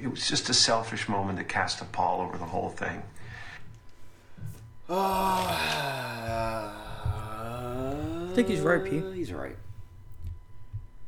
it 0.00 0.08
was 0.08 0.28
just 0.28 0.50
a 0.50 0.54
selfish 0.54 1.08
moment 1.08 1.38
to 1.38 1.44
cast 1.44 1.80
a 1.80 1.84
pall 1.86 2.20
over 2.20 2.36
the 2.36 2.44
whole 2.44 2.68
thing. 2.68 3.02
I 4.88 6.70
think 8.34 8.48
he's 8.48 8.60
right, 8.60 8.84
P. 8.84 9.02
He's 9.14 9.32
right. 9.32 9.56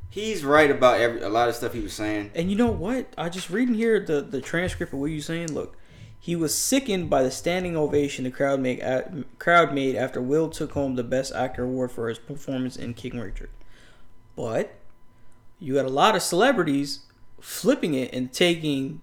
He's 0.09 0.45
right 0.45 0.71
about 0.71 0.99
every 1.01 1.21
a 1.21 1.29
lot 1.29 1.49
of 1.49 1.57
stuff 1.57 1.75
he 1.75 1.81
was 1.81 1.93
saying. 1.93 2.31
And 2.35 2.51
you 2.51 2.57
know 2.57 2.71
what? 2.71 3.13
I 3.19 3.29
just 3.29 3.51
reading 3.51 3.75
here 3.75 4.01
the 4.01 4.23
the 4.23 4.41
transcript 4.41 4.95
of 4.95 4.99
what 4.99 5.07
you 5.07 5.21
saying. 5.21 5.53
Look, 5.53 5.77
he 6.19 6.35
was 6.35 6.57
sickened 6.57 7.11
by 7.11 7.23
the 7.23 7.31
standing 7.31 7.77
ovation 7.77 8.25
the 8.25 8.31
crowd 8.31 8.61
made 8.61 8.83
crowd 9.39 9.75
made 9.75 9.95
after 9.95 10.23
Will 10.23 10.49
took 10.49 10.73
home 10.73 10.95
the 10.95 11.05
Best 11.05 11.35
Actor 11.35 11.65
award 11.65 11.93
for 11.93 12.09
his 12.09 12.19
performance 12.19 12.77
in 12.77 12.95
King 12.95 13.21
Richard. 13.21 13.51
But 14.35 14.75
you 15.59 15.77
had 15.77 15.87
a 15.87 15.91
lot 15.91 16.17
of 16.17 16.23
celebrities 16.23 17.01
flipping 17.41 17.95
it 17.95 18.13
and 18.13 18.33
taking 18.33 19.03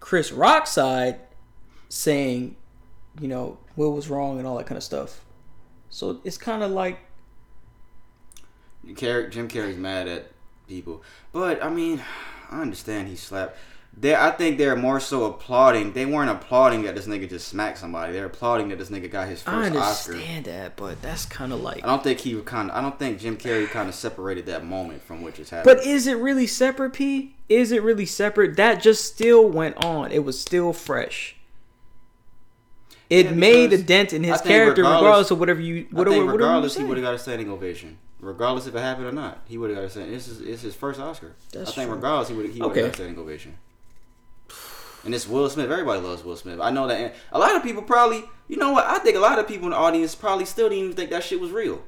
Chris 0.00 0.32
Rock's 0.32 0.72
side, 0.72 1.20
saying, 1.88 2.56
you 3.20 3.28
know, 3.28 3.58
Will 3.80 3.94
was 3.94 4.10
wrong 4.10 4.36
and 4.36 4.46
all 4.46 4.58
that 4.58 4.66
kind 4.66 4.76
of 4.76 4.84
stuff. 4.84 5.24
So 5.88 6.20
it's 6.22 6.36
kind 6.36 6.62
of 6.62 6.70
like 6.70 6.98
Jim 8.84 9.48
Carrey's 9.48 9.78
mad 9.78 10.06
at 10.06 10.32
people, 10.68 11.02
but 11.32 11.64
I 11.64 11.70
mean, 11.70 12.02
I 12.50 12.60
understand 12.60 13.08
he 13.08 13.16
slapped. 13.16 13.56
They, 13.96 14.14
I 14.14 14.32
think 14.32 14.58
they're 14.58 14.76
more 14.76 15.00
so 15.00 15.24
applauding. 15.24 15.94
They 15.94 16.04
weren't 16.04 16.30
applauding 16.30 16.82
that 16.82 16.94
this 16.94 17.06
nigga 17.06 17.28
just 17.28 17.48
smacked 17.48 17.78
somebody. 17.78 18.12
They're 18.12 18.26
applauding 18.26 18.68
that 18.68 18.78
this 18.78 18.90
nigga 18.90 19.10
got 19.10 19.28
his 19.28 19.42
first 19.42 19.74
Oscar. 19.74 20.12
I 20.12 20.16
understand 20.16 20.44
that, 20.44 20.76
but 20.76 21.00
that's 21.00 21.24
kind 21.24 21.50
of 21.50 21.62
like. 21.62 21.82
I 21.82 21.86
don't 21.86 22.04
think 22.04 22.20
he 22.20 22.38
kind 22.42 22.70
of. 22.70 22.76
I 22.76 22.82
don't 22.82 22.98
think 22.98 23.18
Jim 23.18 23.38
Carrey 23.38 23.66
kind 23.66 23.88
of 23.88 23.94
separated 23.94 24.44
that 24.46 24.62
moment 24.62 25.02
from 25.02 25.22
which 25.22 25.40
it's 25.40 25.50
happening. 25.50 25.74
But 25.74 25.86
is 25.86 26.06
it 26.06 26.18
really 26.18 26.46
separate, 26.46 26.90
P? 26.90 27.34
Is 27.48 27.72
it 27.72 27.82
really 27.82 28.06
separate? 28.06 28.56
That 28.56 28.82
just 28.82 29.06
still 29.06 29.48
went 29.48 29.82
on. 29.82 30.12
It 30.12 30.22
was 30.22 30.38
still 30.38 30.74
fresh. 30.74 31.34
It 33.10 33.26
Yeah, 33.26 33.32
made 33.32 33.72
a 33.72 33.78
dent 33.78 34.12
in 34.12 34.22
his 34.22 34.40
character, 34.40 34.82
regardless, 34.82 35.02
regardless- 35.02 35.30
of 35.32 35.40
whatever 35.40 35.60
you, 35.60 35.86
I 35.92 35.94
whatever, 35.96 36.14
think 36.14 36.26
whatever 36.26 36.38
regardless, 36.38 36.76
he 36.76 36.84
would 36.84 36.96
have 36.96 37.04
got 37.04 37.14
a 37.14 37.18
standing 37.18 37.50
ovation. 37.50 37.98
Regardless 38.20 38.66
if 38.66 38.74
it 38.74 38.80
happened 38.80 39.06
or 39.06 39.12
not, 39.12 39.40
he 39.48 39.58
would 39.58 39.70
have 39.70 39.78
got 39.78 39.84
a 39.86 39.90
standing. 39.90 40.12
This 40.14 40.28
is 40.28 40.40
it's 40.40 40.62
his 40.62 40.74
first 40.76 41.00
Oscar. 41.00 41.34
That's 41.52 41.70
I 41.70 41.74
think 41.74 41.86
true. 41.88 41.96
regardless, 41.96 42.28
he 42.28 42.34
would 42.34 42.46
he 42.50 42.60
would 42.60 42.68
have 42.68 42.70
Okay. 42.70 42.80
got 42.82 42.90
a 42.90 42.94
standing 42.94 43.18
ovation. 43.18 43.56
And 45.04 45.14
it's 45.14 45.26
Will 45.26 45.48
Smith. 45.48 45.70
Everybody 45.70 46.00
loves 46.00 46.22
Will 46.22 46.36
Smith. 46.36 46.60
I 46.60 46.70
know 46.70 46.86
that. 46.86 47.14
A 47.32 47.38
lot 47.38 47.56
of 47.56 47.62
people 47.62 47.82
probably, 47.82 48.22
you 48.48 48.58
know 48.58 48.72
what? 48.72 48.84
I 48.84 48.98
think 48.98 49.16
a 49.16 49.20
lot 49.20 49.38
of 49.38 49.48
people 49.48 49.66
in 49.66 49.70
the 49.70 49.76
audience 49.78 50.14
probably 50.14 50.44
still 50.44 50.68
didn't 50.68 50.84
even 50.84 50.96
think 50.96 51.10
that 51.10 51.24
shit 51.24 51.40
was 51.40 51.50
real. 51.50 51.82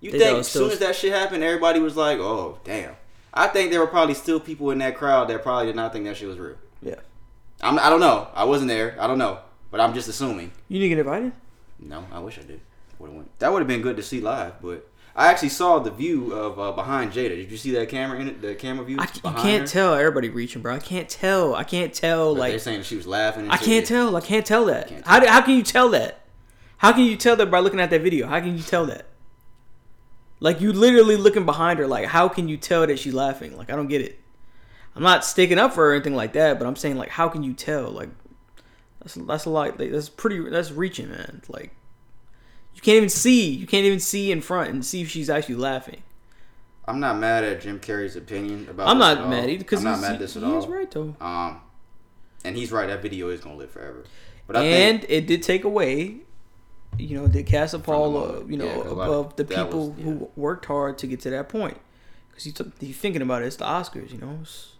You 0.00 0.12
They 0.12 0.18
think 0.20 0.38
as 0.38 0.48
soon 0.48 0.70
as 0.70 0.78
that 0.78 0.96
shit 0.96 1.12
happened, 1.12 1.42
everybody 1.44 1.78
was 1.80 1.94
like, 1.96 2.18
"Oh, 2.18 2.58
damn." 2.64 2.96
I 3.34 3.48
think 3.48 3.70
there 3.70 3.80
were 3.80 3.86
probably 3.86 4.14
still 4.14 4.40
people 4.40 4.70
in 4.70 4.78
that 4.78 4.96
crowd 4.96 5.28
that 5.28 5.42
probably 5.42 5.66
did 5.66 5.76
not 5.76 5.92
think 5.92 6.06
that 6.06 6.16
shit 6.16 6.28
was 6.28 6.38
real. 6.38 6.56
Yeah. 6.82 6.94
I'm, 7.60 7.78
I 7.78 7.90
don't 7.90 8.00
know. 8.00 8.28
I 8.34 8.44
wasn't 8.44 8.68
there. 8.68 8.96
I 8.98 9.06
don't 9.06 9.18
know. 9.18 9.38
But 9.70 9.80
I'm 9.80 9.94
just 9.94 10.08
assuming. 10.08 10.52
You 10.68 10.78
didn't 10.78 10.90
get 10.90 10.98
invited? 10.98 11.32
No, 11.78 12.04
I 12.12 12.20
wish 12.20 12.38
I 12.38 12.42
did. 12.42 12.60
Went. 12.98 13.38
That 13.38 13.52
would 13.52 13.60
have 13.60 13.68
been 13.68 13.82
good 13.82 13.96
to 13.98 14.02
see 14.02 14.20
live, 14.20 14.54
but 14.62 14.88
I 15.14 15.28
actually 15.28 15.50
saw 15.50 15.78
the 15.78 15.90
view 15.90 16.32
of 16.32 16.58
uh, 16.58 16.72
behind 16.72 17.12
Jada. 17.12 17.30
Did 17.30 17.50
you 17.50 17.56
see 17.56 17.70
that 17.72 17.88
camera 17.88 18.18
in 18.20 18.28
it? 18.28 18.40
The 18.40 18.54
camera 18.54 18.84
view. 18.84 18.98
I, 18.98 19.08
you 19.24 19.34
can't 19.36 19.68
tell 19.68 19.94
everybody 19.94 20.28
reaching, 20.30 20.62
bro. 20.62 20.74
I 20.74 20.78
can't 20.78 21.08
tell. 21.08 21.54
I 21.54 21.64
can't 21.64 21.92
tell. 21.92 22.32
Like 22.32 22.40
Like 22.40 22.52
they're 22.52 22.58
saying 22.58 22.82
she 22.82 22.96
was 22.96 23.06
laughing. 23.06 23.50
I 23.50 23.56
can't 23.58 23.86
tell. 23.86 24.16
I 24.16 24.20
can't 24.20 24.46
tell 24.46 24.66
that. 24.66 24.90
How, 25.06 25.20
do, 25.20 25.26
how 25.26 25.42
can 25.42 25.56
you 25.56 25.62
tell 25.62 25.90
that? 25.90 26.20
How 26.78 26.92
can 26.92 27.04
you 27.04 27.16
tell 27.16 27.36
that 27.36 27.50
by 27.50 27.60
looking 27.60 27.80
at 27.80 27.90
that 27.90 28.02
video? 28.02 28.26
How 28.26 28.40
can 28.40 28.56
you 28.56 28.62
tell 28.62 28.86
that? 28.86 29.06
Like 30.40 30.60
you 30.60 30.72
literally 30.72 31.16
looking 31.16 31.46
behind 31.46 31.78
her. 31.78 31.86
Like 31.86 32.06
how 32.06 32.28
can 32.28 32.48
you 32.48 32.56
tell 32.56 32.86
that 32.86 32.98
she's 32.98 33.14
laughing? 33.14 33.56
Like 33.56 33.70
I 33.70 33.76
don't 33.76 33.88
get 33.88 34.02
it. 34.02 34.20
I'm 34.94 35.02
not 35.02 35.24
sticking 35.24 35.58
up 35.58 35.72
for 35.72 35.84
her 35.84 35.90
or 35.92 35.94
anything 35.94 36.14
like 36.14 36.34
that, 36.34 36.58
but 36.58 36.66
I'm 36.66 36.76
saying 36.76 36.96
like 36.96 37.08
how 37.08 37.28
can 37.28 37.42
you 37.42 37.54
tell? 37.54 37.90
Like 37.90 38.10
that's 39.14 39.26
that's 39.26 39.44
a 39.44 39.50
lot. 39.50 39.78
Like, 39.78 39.90
that's 39.92 40.08
pretty. 40.08 40.38
That's 40.50 40.70
reaching, 40.72 41.08
man. 41.10 41.42
Like 41.48 41.74
you 42.74 42.80
can't 42.82 42.96
even 42.96 43.08
see. 43.08 43.50
You 43.50 43.66
can't 43.66 43.84
even 43.86 44.00
see 44.00 44.30
in 44.32 44.40
front 44.40 44.70
and 44.70 44.84
see 44.84 45.02
if 45.02 45.08
she's 45.08 45.30
actually 45.30 45.54
laughing. 45.56 46.02
I'm 46.88 47.00
not 47.00 47.18
mad 47.18 47.42
at 47.44 47.60
Jim 47.62 47.80
Carrey's 47.80 48.16
opinion 48.16 48.68
about. 48.70 48.88
I'm 48.88 48.98
this 48.98 49.18
not 49.18 49.28
mad 49.28 49.50
either, 49.50 49.64
'cause 49.64 49.78
I'm 49.80 49.84
not 49.84 49.90
he's- 49.98 50.02
mad 50.02 50.12
at 50.14 50.18
this 50.20 50.36
at 50.36 50.44
all. 50.44 50.58
is 50.58 50.66
right, 50.66 50.90
though. 50.90 51.16
Um, 51.20 51.60
and 52.44 52.56
he's 52.56 52.70
right. 52.70 52.86
That 52.86 53.02
video 53.02 53.28
is 53.30 53.40
gonna 53.40 53.56
live 53.56 53.70
forever. 53.70 54.04
But 54.46 54.56
I 54.56 54.62
and 54.62 55.00
think 55.00 55.10
it 55.10 55.26
did 55.26 55.42
take 55.42 55.64
away, 55.64 56.18
you 56.98 57.16
know, 57.18 57.26
did 57.26 57.46
cast 57.46 57.74
a 57.74 57.80
pall, 57.80 58.16
uh, 58.16 58.44
you 58.46 58.56
know, 58.56 58.66
Yeah, 58.66 58.74
'cause 58.76 58.86
a 58.92 58.94
lot 58.94 59.04
above 59.08 59.26
of- 59.26 59.36
the 59.36 59.44
people 59.44 59.90
was- 59.90 60.04
who 60.04 60.30
worked 60.36 60.66
hard 60.66 60.98
to 60.98 61.06
get 61.08 61.20
to 61.22 61.30
that 61.30 61.48
point. 61.48 61.76
Because 62.30 62.44
he 62.80 62.92
thinking 62.92 63.22
about 63.22 63.42
it, 63.42 63.46
it's 63.46 63.56
the 63.56 63.64
Oscars, 63.64 64.12
you 64.12 64.18
know, 64.18 64.38
it's 64.42 64.74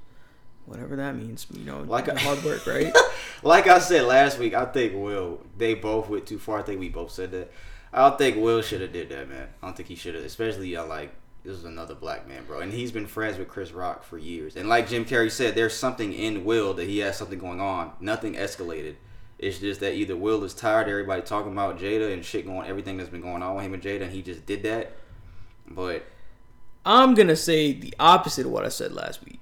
whatever 0.66 0.96
that 0.96 1.16
means, 1.16 1.46
you 1.52 1.64
know, 1.64 1.80
Like 1.82 2.08
I- 2.08 2.18
hard 2.18 2.42
work, 2.44 2.66
right? 2.66 2.94
like 3.42 3.66
I 3.66 3.78
said 3.78 4.04
last 4.04 4.38
week, 4.38 4.54
I 4.54 4.64
think 4.66 4.92
Will. 4.94 5.40
They 5.56 5.74
both 5.74 6.08
went 6.08 6.26
too 6.26 6.38
far. 6.38 6.58
I 6.58 6.62
think 6.62 6.80
we 6.80 6.88
both 6.88 7.10
said 7.10 7.30
that. 7.32 7.50
I 7.92 8.08
don't 8.08 8.18
think 8.18 8.36
Will 8.36 8.60
should 8.62 8.80
have 8.82 8.92
did 8.92 9.08
that, 9.10 9.28
man. 9.28 9.48
I 9.62 9.66
don't 9.66 9.76
think 9.76 9.88
he 9.88 9.94
should 9.94 10.14
have. 10.14 10.24
Especially, 10.24 10.76
uh, 10.76 10.84
like 10.84 11.14
this 11.44 11.56
is 11.56 11.64
another 11.64 11.94
black 11.94 12.26
man, 12.28 12.44
bro, 12.44 12.58
and 12.60 12.72
he's 12.72 12.90
been 12.90 13.06
friends 13.06 13.38
with 13.38 13.48
Chris 13.48 13.70
Rock 13.70 14.02
for 14.02 14.18
years. 14.18 14.56
And 14.56 14.68
like 14.68 14.88
Jim 14.88 15.04
Carrey 15.04 15.30
said, 15.30 15.54
there's 15.54 15.74
something 15.74 16.12
in 16.12 16.44
Will 16.44 16.74
that 16.74 16.88
he 16.88 16.98
has 16.98 17.16
something 17.16 17.38
going 17.38 17.60
on. 17.60 17.92
Nothing 18.00 18.34
escalated. 18.34 18.96
It's 19.38 19.58
just 19.58 19.80
that 19.80 19.94
either 19.94 20.16
Will 20.16 20.42
is 20.44 20.54
tired 20.54 20.88
of 20.88 20.92
everybody 20.92 21.22
talking 21.22 21.52
about 21.52 21.78
Jada 21.78 22.12
and 22.12 22.24
shit 22.24 22.46
going, 22.46 22.66
everything 22.68 22.96
that's 22.96 23.10
been 23.10 23.20
going 23.20 23.42
on 23.42 23.54
with 23.54 23.64
him 23.64 23.74
and 23.74 23.82
Jada, 23.82 24.02
and 24.02 24.12
he 24.12 24.22
just 24.22 24.44
did 24.44 24.64
that. 24.64 24.92
But 25.68 26.04
I'm 26.84 27.14
going 27.14 27.28
to 27.28 27.36
say 27.36 27.72
the 27.72 27.94
opposite 28.00 28.46
of 28.46 28.52
what 28.52 28.64
I 28.64 28.68
said 28.68 28.92
last 28.92 29.24
week. 29.24 29.38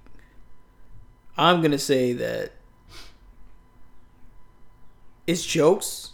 I'm 1.36 1.60
going 1.60 1.72
to 1.72 1.78
say 1.78 2.12
that 2.14 2.52
it's 5.26 5.44
jokes. 5.44 6.12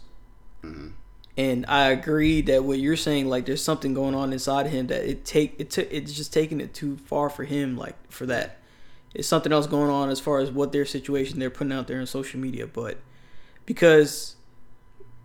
Mm-hmm. 0.62 0.88
And 1.36 1.64
I 1.66 1.88
agree 1.88 2.42
that 2.42 2.64
what 2.64 2.78
you're 2.78 2.96
saying, 2.96 3.28
like, 3.28 3.46
there's 3.46 3.62
something 3.62 3.94
going 3.94 4.14
on 4.14 4.32
inside 4.32 4.66
of 4.66 4.72
him 4.72 4.88
that 4.88 5.08
it 5.08 5.24
take 5.24 5.54
it 5.58 5.70
took 5.70 5.90
it's 5.90 6.12
just 6.12 6.32
taking 6.34 6.60
it 6.60 6.74
too 6.74 6.98
far 6.98 7.30
for 7.30 7.44
him, 7.44 7.76
like 7.76 7.94
for 8.10 8.26
that. 8.26 8.58
It's 9.14 9.26
something 9.26 9.52
else 9.52 9.66
going 9.66 9.90
on 9.90 10.10
as 10.10 10.20
far 10.20 10.40
as 10.40 10.50
what 10.50 10.72
their 10.72 10.84
situation 10.84 11.38
they're 11.38 11.50
putting 11.50 11.72
out 11.72 11.86
there 11.86 11.98
on 11.98 12.06
social 12.06 12.38
media, 12.38 12.66
but 12.66 12.98
because 13.64 14.36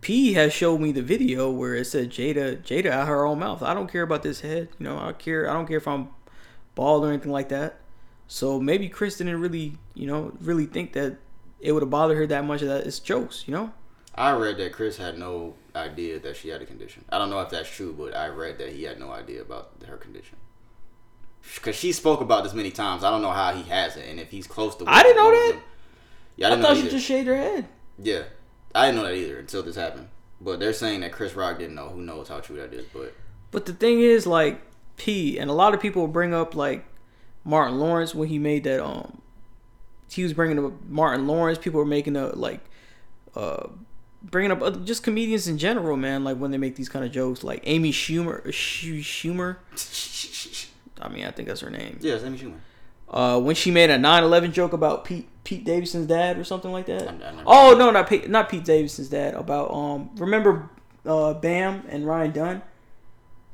P 0.01 0.33
has 0.33 0.53
showed 0.53 0.79
me 0.79 0.91
the 0.91 1.01
video 1.01 1.49
where 1.49 1.75
it 1.75 1.85
said 1.85 2.11
Jada 2.11 2.61
Jada 2.61 2.91
out 2.91 3.07
her 3.07 3.25
own 3.25 3.39
mouth. 3.39 3.61
I 3.61 3.73
don't 3.73 3.91
care 3.91 4.03
about 4.03 4.23
this 4.23 4.41
head, 4.41 4.69
you 4.79 4.83
know. 4.85 4.97
I 4.97 5.13
care. 5.13 5.49
I 5.49 5.53
don't 5.53 5.67
care 5.67 5.77
if 5.77 5.87
I'm 5.87 6.09
bald 6.75 7.03
or 7.03 7.09
anything 7.09 7.31
like 7.31 7.49
that. 7.49 7.79
So 8.27 8.59
maybe 8.59 8.89
Chris 8.89 9.17
didn't 9.17 9.39
really, 9.39 9.77
you 9.93 10.07
know, 10.07 10.33
really 10.41 10.65
think 10.65 10.93
that 10.93 11.17
it 11.59 11.71
would 11.71 11.83
have 11.83 11.89
bothered 11.89 12.17
her 12.17 12.27
that 12.27 12.45
much. 12.45 12.61
That 12.61 12.85
it's 12.85 12.99
jokes, 12.99 13.43
you 13.47 13.53
know. 13.53 13.71
I 14.15 14.31
read 14.31 14.57
that 14.57 14.71
Chris 14.71 14.97
had 14.97 15.17
no 15.17 15.55
idea 15.75 16.19
that 16.19 16.37
she 16.37 16.49
had 16.49 16.61
a 16.61 16.65
condition. 16.65 17.03
I 17.09 17.17
don't 17.17 17.29
know 17.29 17.41
if 17.41 17.49
that's 17.49 17.69
true, 17.69 17.93
but 17.97 18.15
I 18.15 18.27
read 18.27 18.57
that 18.59 18.69
he 18.69 18.83
had 18.83 18.99
no 18.99 19.11
idea 19.11 19.41
about 19.41 19.71
her 19.87 19.97
condition. 19.97 20.37
Because 21.55 21.75
she 21.75 21.91
spoke 21.91 22.21
about 22.21 22.43
this 22.43 22.53
many 22.53 22.71
times. 22.71 23.03
I 23.03 23.11
don't 23.11 23.21
know 23.21 23.31
how 23.31 23.53
he 23.53 23.63
has 23.69 23.97
it, 23.97 24.07
and 24.09 24.19
if 24.19 24.31
he's 24.31 24.47
close 24.47 24.75
to. 24.77 24.85
I 24.87 25.03
didn't 25.03 25.17
know 25.17 25.31
that. 25.31 25.55
him. 25.55 25.61
Yeah, 26.37 26.47
I 26.47 26.49
I, 26.49 26.51
didn't 26.51 26.63
know 26.63 26.75
thought 26.75 26.83
she 26.83 26.89
just 26.89 27.05
shaved 27.05 27.27
her 27.27 27.37
head. 27.37 27.67
Yeah, 27.99 28.23
I 28.73 28.87
didn't 28.87 29.01
know 29.01 29.07
that 29.07 29.15
either 29.15 29.39
until 29.39 29.63
this 29.63 29.75
happened. 29.75 30.07
But 30.41 30.59
they're 30.59 30.73
saying 30.73 31.01
that 31.01 31.11
Chris 31.11 31.33
Rock 31.33 31.59
didn't 31.59 31.75
know. 31.75 31.89
Who 31.89 32.01
knows 32.01 32.27
how 32.27 32.39
true 32.39 32.57
that 32.57 32.73
is? 32.73 32.85
But 32.93 33.13
But 33.51 33.65
the 33.65 33.73
thing 33.73 34.01
is, 34.01 34.25
like 34.25 34.61
P, 34.97 35.37
and 35.37 35.49
a 35.49 35.53
lot 35.53 35.73
of 35.73 35.79
people 35.79 36.07
bring 36.07 36.33
up 36.33 36.55
like 36.55 36.85
Martin 37.45 37.79
Lawrence 37.79 38.13
when 38.13 38.27
he 38.27 38.37
made 38.39 38.63
that. 38.65 38.83
Um, 38.83 39.21
he 40.11 40.23
was 40.23 40.33
bringing 40.33 40.63
up 40.63 40.73
Martin 40.89 41.27
Lawrence. 41.27 41.57
People 41.57 41.79
were 41.79 41.85
making 41.85 42.15
a 42.17 42.27
like, 42.35 42.59
uh, 43.35 43.67
bringing 44.23 44.51
up 44.51 44.61
other, 44.61 44.79
just 44.81 45.03
comedians 45.03 45.47
in 45.47 45.57
general, 45.57 45.95
man. 45.95 46.23
Like 46.23 46.37
when 46.37 46.51
they 46.51 46.57
make 46.57 46.75
these 46.75 46.89
kind 46.89 47.05
of 47.05 47.11
jokes, 47.11 47.43
like 47.43 47.61
Amy 47.65 47.91
Schumer, 47.91 48.51
Sh- 48.51 48.85
Schumer. 49.01 49.57
I 51.01 51.09
mean, 51.09 51.25
I 51.25 51.31
think 51.31 51.47
that's 51.47 51.61
her 51.61 51.69
name. 51.69 51.99
yeah, 52.01 52.15
it's 52.15 52.23
Amy 52.23 52.37
Schumer. 52.37 52.57
Uh, 53.09 53.39
when 53.39 53.55
she 53.55 53.69
made 53.71 53.89
a 53.91 53.97
9/11 53.97 54.51
joke 54.51 54.73
about 54.73 55.05
Pete 55.05 55.27
Pete 55.43 55.63
Davidson's 55.63 56.07
dad 56.07 56.37
or 56.39 56.43
something 56.43 56.71
like 56.71 56.87
that. 56.87 57.07
Oh 57.45 57.75
no, 57.77 57.91
not 57.91 58.09
Pete, 58.09 58.29
not 58.29 58.49
Pete 58.49 58.65
Davidson's 58.65 59.09
dad. 59.09 59.35
About 59.35 59.71
um, 59.71 60.09
remember 60.15 60.69
uh, 61.05 61.33
Bam 61.35 61.83
and 61.89 62.05
Ryan 62.07 62.31
Dunn 62.31 62.61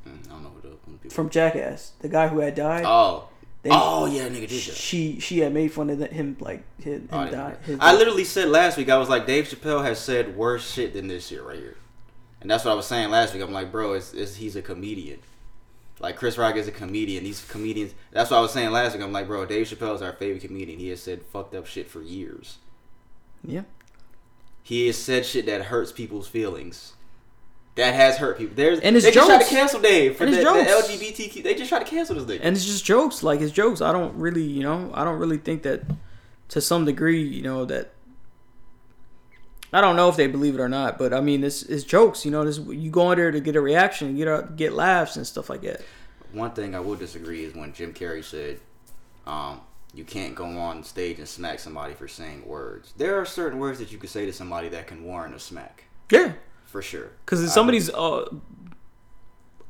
Mm, 0.08 0.26
I 0.26 0.30
don't 0.32 0.42
know 0.42 0.50
who 0.50 0.60
the, 0.62 0.76
who 0.86 0.98
the 1.02 1.10
from 1.14 1.30
Jackass, 1.30 1.92
the 2.00 2.08
guy 2.08 2.28
who 2.28 2.40
had 2.40 2.54
died. 2.54 2.84
Oh. 2.86 3.28
They- 3.62 3.70
oh 3.72 4.06
yeah, 4.06 4.28
nigga. 4.28 4.48
She 4.48 5.20
she 5.20 5.38
had 5.38 5.52
made 5.54 5.72
fun 5.72 5.88
of 5.90 6.00
him 6.10 6.36
like 6.40 6.64
him, 6.80 7.08
Oh, 7.12 7.18
I 7.18 7.24
him 7.26 7.30
didn't 7.30 7.40
die. 7.40 7.56
his. 7.64 7.78
I 7.80 7.94
literally 7.94 8.24
said 8.24 8.48
last 8.48 8.76
week. 8.76 8.88
I 8.90 8.96
was 8.98 9.08
like, 9.08 9.24
Dave 9.26 9.44
Chappelle 9.46 9.84
has 9.84 9.98
said 10.00 10.36
worse 10.36 10.68
shit 10.72 10.94
than 10.94 11.06
this 11.08 11.28
shit 11.28 11.42
right 11.44 11.58
here, 11.58 11.76
and 12.40 12.50
that's 12.50 12.64
what 12.64 12.72
I 12.72 12.74
was 12.74 12.86
saying 12.86 13.10
last 13.10 13.34
week. 13.34 13.42
I'm 13.42 13.52
like, 13.52 13.70
bro, 13.70 13.92
it's, 13.92 14.12
it's 14.14 14.34
he's 14.36 14.56
a 14.56 14.62
comedian. 14.62 15.20
Like 16.00 16.16
Chris 16.16 16.36
Rock 16.36 16.56
is 16.56 16.66
a 16.66 16.72
comedian. 16.72 17.22
These 17.22 17.44
comedians. 17.44 17.94
That's 18.10 18.32
what 18.32 18.38
I 18.38 18.40
was 18.40 18.50
saying 18.52 18.72
last 18.72 18.94
week. 18.94 19.02
I'm 19.04 19.12
like, 19.12 19.28
bro, 19.28 19.46
Dave 19.46 19.68
Chappelle 19.68 19.94
is 19.94 20.02
our 20.02 20.12
favorite 20.12 20.42
comedian. 20.42 20.80
He 20.80 20.88
has 20.88 21.00
said 21.00 21.22
fucked 21.22 21.54
up 21.54 21.66
shit 21.66 21.88
for 21.88 22.02
years. 22.02 22.58
Yeah. 23.44 23.62
He 24.64 24.88
has 24.88 24.96
said 24.96 25.24
shit 25.24 25.46
that 25.46 25.62
hurts 25.66 25.92
people's 25.92 26.26
feelings. 26.26 26.94
That 27.76 27.94
has 27.94 28.18
hurt 28.18 28.36
people. 28.36 28.54
There's 28.54 28.80
And 28.80 28.94
his 28.94 29.04
they 29.04 29.12
just 29.12 29.26
tried 29.26 29.42
to 29.42 29.48
cancel 29.48 29.80
Dave 29.80 30.16
for 30.16 30.26
the, 30.26 30.36
the. 30.36 30.42
LGBTQ. 30.42 31.42
They 31.42 31.54
just 31.54 31.70
tried 31.70 31.78
to 31.78 31.90
cancel 31.90 32.16
this 32.16 32.24
nigga. 32.24 32.40
and 32.42 32.54
it's 32.54 32.66
just 32.66 32.84
jokes 32.84 33.22
like 33.22 33.40
it's 33.40 33.50
jokes 33.52 33.80
i 33.80 33.92
don't 33.92 34.14
really 34.16 34.42
you 34.42 34.62
know 34.62 34.90
i 34.92 35.04
don't 35.04 35.18
really 35.18 35.38
think 35.38 35.62
that 35.62 35.82
to 36.48 36.60
some 36.60 36.84
degree 36.84 37.22
you 37.22 37.40
know 37.42 37.64
that 37.64 37.92
i 39.72 39.80
don't 39.80 39.96
know 39.96 40.10
if 40.10 40.16
they 40.16 40.26
believe 40.26 40.54
it 40.54 40.60
or 40.60 40.68
not 40.68 40.98
but 40.98 41.14
i 41.14 41.20
mean 41.20 41.40
this 41.40 41.62
is 41.62 41.82
jokes 41.82 42.26
you 42.26 42.30
know 42.30 42.44
this 42.44 42.58
you 42.58 42.90
go 42.90 43.10
in 43.10 43.18
there 43.18 43.30
to 43.30 43.40
get 43.40 43.56
a 43.56 43.60
reaction 43.60 44.14
get 44.16 44.28
a, 44.28 44.46
get 44.54 44.74
laughs 44.74 45.16
and 45.16 45.26
stuff 45.26 45.48
like 45.48 45.62
that 45.62 45.80
One 46.32 46.52
thing 46.52 46.74
I 46.74 46.80
will 46.80 46.94
disagree 46.96 47.44
is 47.44 47.54
when 47.54 47.72
Jim 47.74 47.92
Carrey 47.92 48.24
said, 48.24 48.58
um, 49.26 49.60
"You 49.94 50.02
can't 50.04 50.34
go 50.34 50.46
on 50.46 50.82
stage 50.82 51.18
and 51.18 51.28
smack 51.28 51.58
somebody 51.58 51.92
for 51.92 52.08
saying 52.08 52.46
words." 52.46 52.94
There 52.96 53.20
are 53.20 53.26
certain 53.26 53.58
words 53.58 53.78
that 53.80 53.92
you 53.92 53.98
can 53.98 54.08
say 54.08 54.24
to 54.24 54.32
somebody 54.32 54.70
that 54.70 54.86
can 54.86 55.04
warrant 55.04 55.34
a 55.34 55.38
smack, 55.38 55.84
yeah 56.10 56.32
for 56.72 56.82
sure. 56.82 57.08
because 57.24 57.42
if 57.44 57.50
somebody's 57.50 57.88
uh 57.90 58.24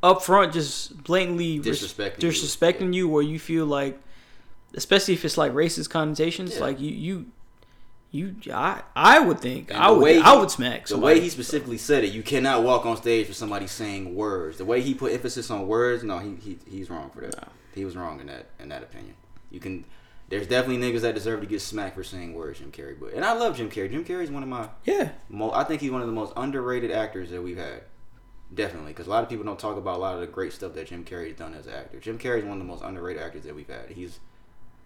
up 0.03 0.23
front 0.23 0.53
just 0.53 1.03
blatantly 1.05 1.61
res- 1.61 1.83
Disrespecting 1.83 2.23
you. 2.23 2.29
disrespecting 2.31 2.95
you 2.95 3.11
or 3.15 3.23
you 3.23 3.39
feel 3.39 3.67
like 3.67 4.01
especially 4.75 5.15
if 5.15 5.25
it's 5.25 5.37
like 5.39 5.53
racist 5.53 5.91
connotations 5.91 6.55
Yeah. 6.55 6.61
like 6.61 6.81
you 6.81 6.91
you 6.91 7.27
you 8.11 8.35
I 8.53 8.83
I 8.97 9.21
would 9.21 9.39
think 9.41 9.71
I 9.73 9.91
would 9.91 10.03
way 10.03 10.19
I 10.21 10.35
would 10.35 10.51
smack 10.51 10.87
The 10.87 10.99
way 10.99 11.21
he 11.21 11.29
specifically 11.31 11.79
said 11.79 12.05
it, 12.05 12.13
you 12.13 12.23
cannot 12.23 12.63
walk 12.63 12.85
on 12.85 12.97
stage 12.97 13.29
with 13.29 13.37
somebody 13.37 13.67
saying 13.67 14.15
words. 14.15 14.59
The 14.59 14.65
way 14.67 14.83
he 14.83 14.93
put 14.93 15.13
emphasis 15.13 15.51
on 15.51 15.67
words, 15.67 16.03
no, 16.05 16.19
he, 16.19 16.35
he 16.37 16.59
he's 16.69 16.91
wrong 16.91 17.09
for 17.11 17.23
that. 17.23 17.49
He 17.75 17.85
was 17.87 17.97
wrong 17.97 18.21
in 18.21 18.27
that 18.27 18.47
in 18.61 18.69
that 18.69 18.83
opinion. 18.83 19.15
You 19.51 19.61
can. 19.61 19.85
There's 20.33 20.47
definitely 20.47 20.79
niggas 20.79 21.03
that 21.03 21.15
deserve 21.15 21.43
to 21.43 21.47
get 21.47 21.61
smacked 21.61 21.95
for 21.95 22.03
saying 22.03 22.33
words, 22.33 22.59
Jim 22.59 22.73
Carrey. 22.73 22.99
But 22.99 23.13
and 23.13 23.23
I 23.23 23.35
love 23.35 23.55
Jim 23.55 23.69
Carrey. 23.69 23.91
Jim 23.91 24.03
Carrey's 24.03 24.31
one 24.31 24.43
of 24.43 24.49
my 24.49 24.71
yeah. 24.87 25.11
mo- 25.29 25.53
I 25.53 25.63
think 25.63 25.83
he's 25.83 25.91
one 25.91 26.01
of 26.01 26.07
the 26.07 26.15
most 26.15 26.33
underrated 26.39 26.91
actors 26.91 27.29
that 27.29 27.43
we've 27.43 27.59
had. 27.59 27.83
Definitely, 28.55 28.93
because 28.93 29.09
a 29.09 29.11
lot 29.11 29.23
of 29.23 29.29
people 29.29 29.45
don't 29.45 29.59
talk 29.59 29.77
about 29.77 29.97
a 29.97 30.01
lot 30.01 30.15
of 30.15 30.21
the 30.21 30.27
great 30.27 30.55
stuff 30.55 30.73
that 30.73 30.87
Jim 30.87 31.05
Carrey's 31.05 31.37
done 31.37 31.53
as 31.53 31.67
an 31.67 31.75
actor. 31.75 32.01
Jim 32.01 32.19
Carrey's 32.19 32.45
one 32.45 32.55
of 32.55 32.61
the 32.61 32.65
most 32.65 32.83
underrated 32.83 33.23
actors 33.23 33.45
that 33.45 33.55
we've 33.55 33.69
had. 33.69 33.91
He's 33.91 34.21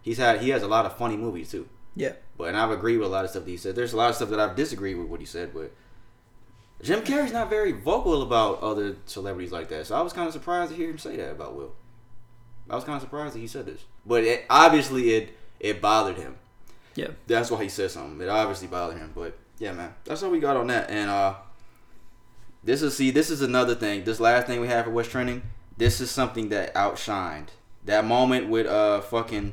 he's 0.03 0.18
had 0.18 0.40
he 0.40 0.49
has 0.49 0.64
a 0.64 0.66
lot 0.66 0.84
of 0.84 0.97
funny 0.97 1.16
movies 1.16 1.53
too. 1.53 1.68
Yeah. 1.94 2.14
But 2.36 2.49
and 2.49 2.57
I've 2.57 2.72
agreed 2.72 2.97
with 2.97 3.07
a 3.07 3.12
lot 3.12 3.24
of 3.24 3.30
stuff 3.30 3.44
that 3.44 3.51
he 3.53 3.57
said. 3.57 3.76
There's 3.76 3.92
a 3.92 3.97
lot 3.97 4.11
of 4.11 4.16
stuff 4.16 4.30
that 4.30 4.40
I've 4.40 4.57
disagreed 4.57 4.99
with 4.99 5.07
what 5.07 5.20
he 5.20 5.26
said, 5.26 5.55
but 5.55 5.70
Jim 6.82 7.03
Carrey's 7.03 7.32
not 7.32 7.51
very 7.51 7.70
vocal 7.70 8.20
about 8.22 8.64
other 8.64 8.97
celebrities 9.07 9.53
like 9.53 9.68
that. 9.68 9.86
So 9.86 9.94
I 9.94 10.01
was 10.01 10.12
kind 10.12 10.26
of 10.26 10.32
surprised 10.32 10.72
to 10.72 10.76
hear 10.76 10.90
him 10.90 10.99
say 10.99 11.14
that 11.16 11.30
about 11.30 11.55
Will. 11.55 11.72
I 12.68 12.74
was 12.74 12.82
kind 12.82 12.97
of 12.97 13.03
surprised 13.03 13.36
that 13.36 13.38
he 13.38 13.47
said 13.47 13.66
this, 13.66 13.84
but 14.07 14.25
it, 14.25 14.47
obviously 14.49 15.15
it 15.15 15.37
it 15.61 15.81
bothered 15.81 16.17
him. 16.17 16.37
Yeah. 16.95 17.09
That's 17.27 17.51
why 17.51 17.63
he 17.63 17.69
said 17.69 17.91
something. 17.91 18.21
It 18.21 18.29
obviously 18.31 18.69
bothered 18.69 18.99
him, 18.99 19.13
but 19.15 19.37
yeah, 19.59 19.73
man, 19.73 19.95
that's 20.05 20.23
all 20.23 20.31
we 20.31 20.41
got 20.41 20.57
on 20.57 20.69
that. 20.69 20.91
And 20.91 21.11
uh, 21.11 21.35
this 22.65 22.83
is 22.83 22.97
see, 22.97 23.11
this 23.11 23.31
is 23.31 23.43
another 23.43 23.75
thing. 23.75 24.05
This 24.05 24.21
last 24.21 24.47
thing 24.47 24.61
we 24.61 24.69
have 24.69 24.85
for 24.85 24.91
West 24.91 25.11
trending. 25.11 25.43
This 25.77 26.01
is 26.01 26.11
something 26.11 26.49
that 26.51 26.75
outshined 26.75 27.49
that 27.85 28.05
moment 28.05 28.49
with 28.49 28.67
uh 28.67 29.01
fucking 29.01 29.53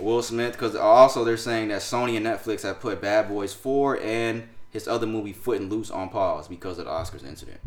Will 0.00 0.22
Smith 0.22 0.52
because 0.52 0.74
also 0.74 1.24
they're 1.24 1.36
saying 1.36 1.68
that 1.68 1.82
Sony 1.82 2.16
and 2.16 2.26
Netflix 2.26 2.62
have 2.62 2.80
put 2.80 3.00
Bad 3.00 3.28
Boys 3.28 3.52
Four 3.52 4.00
and 4.00 4.48
his 4.70 4.88
other 4.88 5.06
movie 5.06 5.32
Foot 5.32 5.60
and 5.60 5.70
Loose 5.70 5.90
on 5.90 6.08
pause 6.08 6.48
because 6.48 6.78
of 6.78 6.86
the 6.86 6.90
Oscars 6.90 7.26
incident. 7.26 7.60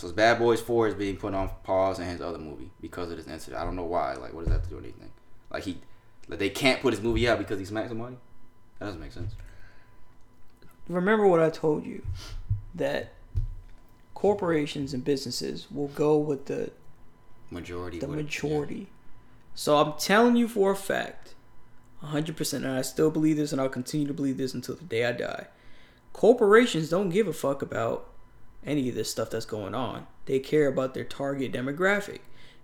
So 0.00 0.10
Bad 0.12 0.38
Boys 0.38 0.60
Four 0.60 0.88
is 0.88 0.94
being 0.94 1.16
put 1.16 1.34
on 1.34 1.50
pause 1.62 1.98
and 1.98 2.08
his 2.10 2.20
other 2.20 2.38
movie 2.38 2.70
because 2.80 3.10
of 3.10 3.18
this 3.18 3.26
incident. 3.26 3.60
I 3.60 3.64
don't 3.64 3.76
know 3.76 3.84
why. 3.84 4.14
Like, 4.14 4.32
what 4.32 4.40
does 4.40 4.48
that 4.48 4.54
have 4.54 4.62
to 4.64 4.70
do 4.70 4.76
with 4.76 4.84
anything? 4.84 5.12
Like 5.50 5.64
he, 5.64 5.78
like 6.28 6.38
they 6.38 6.48
can't 6.48 6.80
put 6.80 6.94
his 6.94 7.02
movie 7.02 7.28
out 7.28 7.38
because 7.38 7.58
he 7.58 7.64
smacked 7.64 7.88
somebody. 7.88 8.16
That 8.78 8.86
doesn't 8.86 9.00
make 9.00 9.12
sense. 9.12 9.34
remember 10.88 11.26
what 11.26 11.40
I 11.40 11.50
told 11.50 11.84
you 11.84 12.02
that 12.74 13.12
corporations 14.14 14.94
and 14.94 15.04
businesses 15.04 15.70
will 15.70 15.88
go 15.88 16.16
with 16.16 16.46
the 16.46 16.70
Majority. 17.50 17.98
the 17.98 18.08
majority. 18.08 18.86
So 19.54 19.76
I'm 19.78 19.98
telling 19.98 20.36
you 20.36 20.46
for 20.46 20.70
a 20.70 20.76
fact, 20.76 21.34
100%, 22.04 22.52
and 22.54 22.68
I 22.68 22.82
still 22.82 23.10
believe 23.10 23.36
this, 23.36 23.52
and 23.52 23.60
I'll 23.60 23.68
continue 23.68 24.06
to 24.06 24.14
believe 24.14 24.36
this 24.36 24.54
until 24.54 24.76
the 24.76 24.84
day 24.84 25.04
I 25.04 25.12
die. 25.12 25.48
Corporations 26.12 26.88
don't 26.88 27.10
give 27.10 27.26
a 27.26 27.32
fuck 27.32 27.60
about 27.60 28.09
any 28.64 28.88
of 28.88 28.94
this 28.94 29.10
stuff 29.10 29.30
that's 29.30 29.46
going 29.46 29.74
on. 29.74 30.06
They 30.26 30.38
care 30.38 30.68
about 30.68 30.94
their 30.94 31.04
target 31.04 31.52
demographic. 31.52 32.20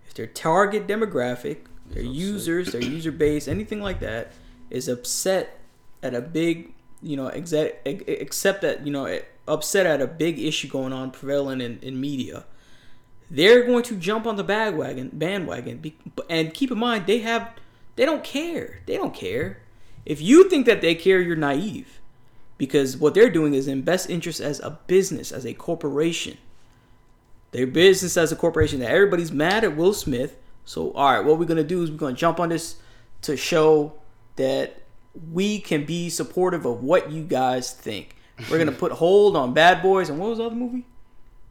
If 0.07 0.13
their 0.13 0.27
target 0.27 0.87
demographic, 0.87 1.59
their 1.89 2.03
users, 2.03 2.71
their 2.71 2.83
user 2.83 3.11
base, 3.11 3.47
anything 3.47 3.81
like 3.81 3.99
that, 3.99 4.31
is 4.69 4.87
upset 4.87 5.59
at 6.03 6.13
a 6.13 6.21
big, 6.21 6.73
you 7.01 7.17
know, 7.17 7.27
exec, 7.27 7.81
ex- 7.85 8.03
except 8.07 8.61
that, 8.61 8.85
you 8.85 8.91
know, 8.91 9.19
upset 9.47 9.85
at 9.85 10.01
a 10.01 10.07
big 10.07 10.39
issue 10.39 10.67
going 10.67 10.93
on 10.93 11.11
prevailing 11.11 11.61
in, 11.61 11.79
in 11.81 11.99
media, 11.99 12.45
they're 13.29 13.65
going 13.65 13.83
to 13.83 13.95
jump 13.95 14.25
on 14.25 14.35
the 14.35 14.43
bandwagon 14.43 15.09
bandwagon 15.11 15.93
and 16.29 16.53
keep 16.53 16.71
in 16.71 16.77
mind 16.77 17.05
they 17.07 17.19
have 17.19 17.51
they 17.95 18.05
don't 18.05 18.23
care 18.23 18.79
they 18.85 18.95
don't 18.95 19.13
care 19.13 19.59
if 20.05 20.21
you 20.21 20.49
think 20.49 20.65
that 20.65 20.81
they 20.81 20.95
care 20.95 21.19
you're 21.19 21.35
naive 21.35 21.96
because 22.57 22.97
what 22.97 23.13
they're 23.13 23.29
doing 23.29 23.53
is 23.53 23.67
in 23.67 23.81
best 23.81 24.09
interest 24.09 24.39
as 24.39 24.59
a 24.61 24.71
business 24.87 25.31
as 25.31 25.45
a 25.45 25.53
corporation 25.53 26.37
their 27.51 27.67
business 27.67 28.17
as 28.17 28.31
a 28.31 28.35
corporation 28.35 28.79
that 28.79 28.89
everybody's 28.91 29.31
mad 29.31 29.63
at 29.63 29.75
will 29.77 29.93
smith 29.93 30.37
so 30.65 30.91
all 30.93 31.13
right 31.13 31.25
what 31.25 31.37
we're 31.39 31.45
going 31.45 31.57
to 31.57 31.63
do 31.63 31.81
is 31.83 31.89
we're 31.91 31.97
going 31.97 32.15
to 32.15 32.19
jump 32.19 32.39
on 32.39 32.49
this 32.49 32.75
to 33.21 33.37
show 33.37 33.93
that 34.35 34.81
we 35.31 35.59
can 35.59 35.85
be 35.85 36.09
supportive 36.09 36.65
of 36.65 36.83
what 36.83 37.11
you 37.11 37.23
guys 37.23 37.71
think 37.73 38.15
we're 38.51 38.57
going 38.57 38.67
to 38.71 38.75
put 38.75 38.91
hold 38.93 39.35
on 39.37 39.53
bad 39.53 39.81
boys 39.81 40.09
and 40.09 40.19
what 40.19 40.29
was 40.29 40.37
the 40.39 40.45
other 40.45 40.55
movie 40.55 40.85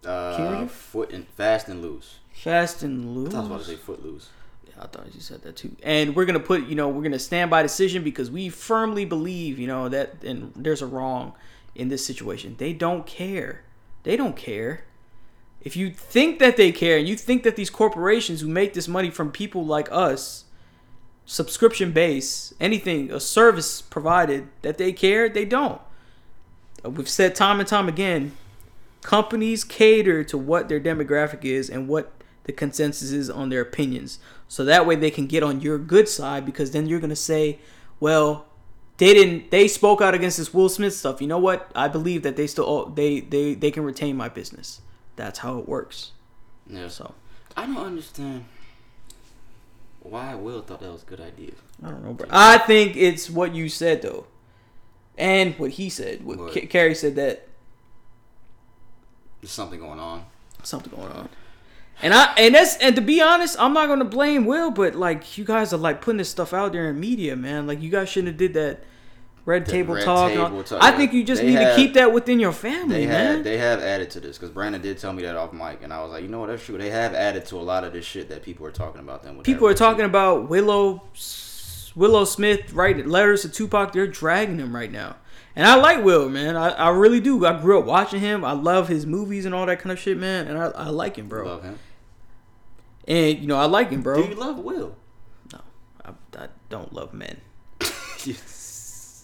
Uh, 0.05 0.67
foot 0.69 1.11
and 1.13 1.27
fast 1.29 1.67
and 1.69 1.83
loose. 1.83 2.19
Fast 2.33 2.85
and 2.85 3.13
loose. 3.17 3.35
I 3.35 3.39
was 3.41 3.47
about 3.49 3.61
to 3.61 3.67
say 3.67 3.75
foot 3.77 4.05
loose. 4.05 4.29
Yeah, 4.29 4.36
I 4.79 4.87
thought 4.87 5.15
you 5.15 5.21
said 5.21 5.43
that 5.43 5.57
too. 5.57 5.75
And 5.83 6.15
we're 6.15 6.27
gonna 6.27 6.41
put, 6.41 6.67
you 6.67 6.75
know, 6.75 6.89
we're 6.89 7.03
gonna 7.03 7.19
stand 7.19 7.51
by 7.51 7.63
decision 7.63 8.03
because 8.03 8.31
we 8.31 8.49
firmly 8.49 9.05
believe, 9.05 9.59
you 9.59 9.67
know, 9.67 9.89
that 9.89 10.23
and 10.23 10.53
there's 10.55 10.83
a 10.83 10.87
wrong 10.87 11.33
in 11.75 11.89
this 11.89 12.05
situation. 12.05 12.57
They 12.59 12.73
don't 12.73 13.07
care. 13.07 13.63
They 14.03 14.17
don't 14.17 14.37
care. 14.37 14.85
If 15.63 15.77
you 15.77 15.91
think 15.91 16.39
that 16.39 16.57
they 16.57 16.71
care, 16.71 16.97
and 16.97 17.09
you 17.09 17.17
think 17.17 17.43
that 17.43 17.57
these 17.57 17.71
corporations 17.71 18.41
who 18.41 18.49
make 18.49 18.73
this 18.73 18.87
money 18.87 19.11
from 19.11 19.33
people 19.33 19.67
like 19.67 19.89
us, 19.91 20.45
subscription 21.25 21.91
base, 21.91 22.55
anything, 22.61 23.11
a 23.11 23.19
service 23.19 23.83
provided, 23.83 24.47
that 24.63 24.79
they 24.79 24.93
care, 24.93 25.29
they 25.29 25.45
don't. 25.45 25.81
Uh, 26.85 26.91
We've 26.91 27.09
said 27.09 27.35
time 27.35 27.59
and 27.59 27.69
time 27.69 27.89
again, 27.89 28.37
companies 29.03 29.65
cater 29.65 30.23
to 30.25 30.39
what 30.39 30.69
their 30.69 30.81
demographic 30.81 31.45
is 31.45 31.69
and 31.69 31.89
what 31.89 32.13
the 32.45 32.53
consensus 32.53 33.11
is 33.11 33.29
on 33.29 33.49
their 33.49 33.61
opinions. 33.61 34.21
So 34.49 34.65
that 34.65 34.87
way 34.87 34.95
they 34.97 35.11
can 35.11 35.27
get 35.27 35.43
on 35.43 35.61
your 35.61 35.79
good 35.79 36.09
side 36.09 36.47
because 36.47 36.71
then 36.71 36.87
you're 36.87 37.01
gonna 37.01 37.17
say, 37.17 37.59
well, 38.01 38.47
they 38.99 39.13
didn't 39.13 39.51
they 39.51 39.69
spoke 39.69 40.01
out 40.01 40.15
against 40.15 40.39
this 40.39 40.55
Will 40.55 40.69
Smith 40.69 40.95
stuff. 40.95 41.21
You 41.21 41.27
know 41.27 41.39
what? 41.39 41.71
I 41.75 41.89
believe 41.89 42.23
that 42.23 42.37
they 42.37 42.47
still 42.47 42.87
they 42.87 43.21
they 43.21 43.55
they 43.55 43.71
can 43.71 43.83
retain 43.85 44.17
my 44.17 44.29
business. 44.29 44.81
That's 45.17 45.41
how 45.41 45.59
it 45.59 45.69
works. 45.69 46.13
Yeah. 46.69 46.89
So 46.89 47.15
I 47.57 47.67
don't 47.67 47.77
understand 47.79 48.45
why 50.01 50.35
Will 50.35 50.63
thought 50.63 50.81
that 50.81 50.93
was 50.93 51.03
a 51.03 51.07
good 51.07 51.21
idea. 51.21 51.53
I 51.83 51.91
don't 51.91 52.05
know, 52.05 52.13
bro. 52.15 52.29
I 52.31 52.59
think 52.59 52.97
it's 52.97 53.29
what 53.29 53.55
you 53.55 53.69
said 53.69 54.03
though, 54.03 54.27
and 55.19 55.59
what 55.59 55.73
he 55.73 55.89
said. 55.91 56.25
What 56.25 56.39
What? 56.39 56.53
Ca- 56.55 56.67
Carrey 56.69 56.95
said 56.97 57.17
that 57.17 57.49
There's 59.41 59.51
something 59.51 59.81
going 59.81 59.99
on. 60.01 60.25
something 60.63 60.93
going 60.95 61.13
on. 61.13 61.29
And 62.03 62.13
I 62.13 62.33
and 62.37 62.55
that's 62.55 62.77
and 62.77 62.95
to 62.97 63.01
be 63.03 63.21
honest, 63.23 63.57
I'm 63.59 63.73
not 63.73 63.89
gonna 63.89 64.05
blame 64.05 64.45
Will, 64.45 64.71
but 64.71 64.95
like 64.95 65.39
you 65.39 65.45
guys 65.45 65.73
are 65.73 65.79
like 65.79 66.01
putting 66.03 66.19
this 66.19 66.29
stuff 66.29 66.53
out 66.53 66.73
there 66.73 66.91
in 66.91 67.01
media, 67.01 67.37
man. 67.37 67.67
Like 67.67 67.81
you 67.81 67.91
guys 67.91 68.09
shouldn't 68.11 68.29
have 68.29 68.37
did 68.37 68.55
that 68.55 68.85
red 69.47 69.65
The 69.65 69.71
table 69.71 69.95
red 69.95 70.05
talk. 70.05 70.31
table 70.31 70.63
talk, 70.63 70.83
I 70.83 70.91
think 70.93 71.13
you 71.15 71.25
just 71.25 71.41
They 71.41 71.49
need 71.49 71.55
have- 71.55 71.75
to 71.75 71.81
keep 71.81 71.95
that 71.95 72.13
within 72.13 72.39
your 72.39 72.53
family, 72.53 72.97
They 73.01 73.07
man. 73.07 73.37
have 73.37 73.45
they 73.45 73.57
have 73.59 73.81
added 73.81 74.11
to 74.11 74.21
this 74.21 74.37
because 74.37 74.51
Brandon 74.51 74.83
did 74.83 74.99
tell 74.99 75.13
me 75.15 75.23
that 75.23 75.37
off 75.37 75.53
mic, 75.55 75.81
and 75.83 75.93
I 75.93 76.03
was 76.03 76.11
like, 76.13 76.23
you 76.23 76.29
know 76.29 76.41
what, 76.41 76.49
that's 76.49 76.65
true. 76.65 76.77
They 76.77 76.91
have 76.91 77.15
added 77.15 77.47
to 77.47 77.57
a 77.57 77.63
lot 77.63 77.83
of 77.85 77.93
this 77.95 78.05
shit 78.05 78.29
that 78.29 78.43
people 78.43 78.67
are 78.67 78.71
talking 78.73 79.01
about. 79.01 79.23
Them 79.23 79.39
People 79.43 79.67
are 79.69 79.75
talking 79.75 80.05
about 80.05 80.51
Willow 80.51 81.03
Willow 81.95 82.25
Smith 82.27 82.73
writing 82.75 83.09
letters 83.09 83.43
to 83.43 83.49
Tupac. 83.49 83.93
They're 83.93 84.07
dragging 84.07 84.59
him 84.59 84.75
right 84.77 84.93
now. 84.93 85.17
And 85.59 85.67
I 85.67 85.77
like 85.77 86.05
Will, 86.05 86.29
man. 86.29 86.55
I, 86.57 86.69
I 86.73 86.91
really 86.91 87.21
do. 87.21 87.47
I 87.47 87.59
grew 87.59 87.79
up 87.79 87.87
watching 87.87 88.21
him. 88.21 88.45
I 88.45 88.53
love 88.53 88.89
his 88.89 89.07
movies 89.07 89.47
and 89.47 89.55
all 89.55 89.65
that 89.65 89.79
kind 89.81 89.91
of 89.91 89.99
shit, 89.99 90.19
man. 90.19 90.47
And 90.49 90.59
I, 90.59 90.67
I 90.67 90.89
like 90.91 91.17
him, 91.17 91.29
bro. 91.29 91.47
Love 91.47 91.63
him. 91.63 91.79
And 93.07 93.39
you 93.39 93.47
know, 93.47 93.57
I 93.57 93.67
like 93.67 93.91
him, 93.91 94.03
bro. 94.03 94.23
Do 94.23 94.29
you 94.29 94.35
love 94.35 94.59
Will? 94.59 94.97
No, 95.53 95.61
I, 96.05 96.11
I 96.39 96.49
don't 96.69 96.93
love 96.93 97.15
men. 97.15 97.41
you 98.25 98.35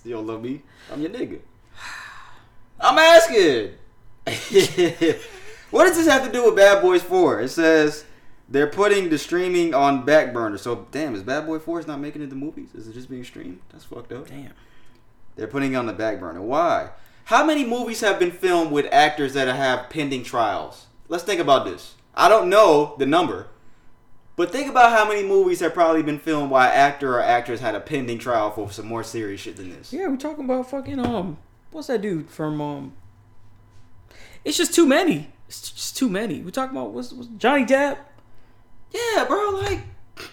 don't 0.09 0.27
love 0.27 0.43
me? 0.43 0.63
I'm 0.93 1.01
your 1.01 1.11
nigga. 1.11 1.41
I'm 2.81 2.99
asking. 2.99 3.73
what 5.71 5.87
does 5.87 5.97
this 5.97 6.07
have 6.07 6.25
to 6.25 6.33
do 6.33 6.45
with 6.45 6.57
Bad 6.57 6.81
Boys 6.81 7.03
4? 7.03 7.41
It 7.41 7.49
says 7.49 8.05
They're 8.49 8.69
putting 8.69 9.11
the 9.11 9.19
streaming 9.19 9.75
on 9.75 10.05
back 10.05 10.33
burner. 10.33 10.59
So 10.59 10.87
damn, 10.93 11.15
is 11.15 11.23
Bad 11.23 11.47
Boy 11.47 11.59
Four 11.59 11.83
not 11.83 12.01
making 12.01 12.23
it 12.23 12.31
to 12.31 12.37
movies? 12.37 12.69
Is 12.75 12.87
it 12.87 12.93
just 12.93 13.11
being 13.11 13.25
streamed? 13.25 13.61
That's 13.71 13.85
fucked 13.85 14.13
up. 14.13 14.29
Damn. 14.29 14.53
They're 15.35 15.49
putting 15.49 15.73
it 15.73 15.77
on 15.77 15.87
the 15.87 15.93
back 15.93 16.21
burner. 16.21 16.43
Why? 16.43 16.91
How 17.25 17.45
many 17.45 17.65
movies 17.65 18.01
have 18.01 18.19
been 18.19 18.31
filmed 18.31 18.71
with 18.73 18.87
actors 18.93 19.35
that 19.35 19.49
have 19.49 19.91
pending 19.91 20.25
trials? 20.25 20.87
Let's 21.09 21.25
think 21.25 21.41
about 21.41 21.65
this. 21.65 21.95
I 22.15 22.29
don't 22.29 22.51
know 22.51 22.95
the 22.99 23.07
number, 23.07 23.49
but 24.43 24.51
think 24.51 24.69
about 24.69 24.91
how 24.91 25.07
many 25.07 25.23
movies 25.23 25.61
have 25.61 25.73
probably 25.73 26.03
been 26.03 26.19
filmed 26.19 26.51
while 26.51 26.69
actor 26.69 27.17
or 27.17 27.23
actress 27.23 27.61
had 27.61 27.77
a 27.77 27.81
pending 27.81 28.19
trial 28.19 28.51
for 28.51 28.73
some 28.73 28.87
more 28.87 29.05
serious 29.05 29.41
shit 29.41 29.55
than 29.55 29.71
this. 29.71 29.93
Yeah, 29.93 30.09
we're 30.09 30.17
talking 30.17 30.45
about 30.45 30.69
fucking 30.69 30.99
um, 30.99 31.39
what's 31.71 31.87
that 31.87 32.03
dude 32.03 32.29
from 32.29 32.61
um? 32.61 32.93
It's 34.45 34.57
just 34.57 34.75
too 34.75 34.85
many. 34.85 35.31
It's 35.47 35.71
just 35.71 35.97
too 35.97 36.09
many. 36.09 36.41
We're 36.43 36.51
talking 36.51 36.77
about 36.77 36.91
what's, 36.91 37.13
what's 37.13 37.29
Johnny 37.37 37.65
Depp, 37.65 37.99
Yeah, 38.91 39.27
bro. 39.29 39.51
Like 39.51 39.83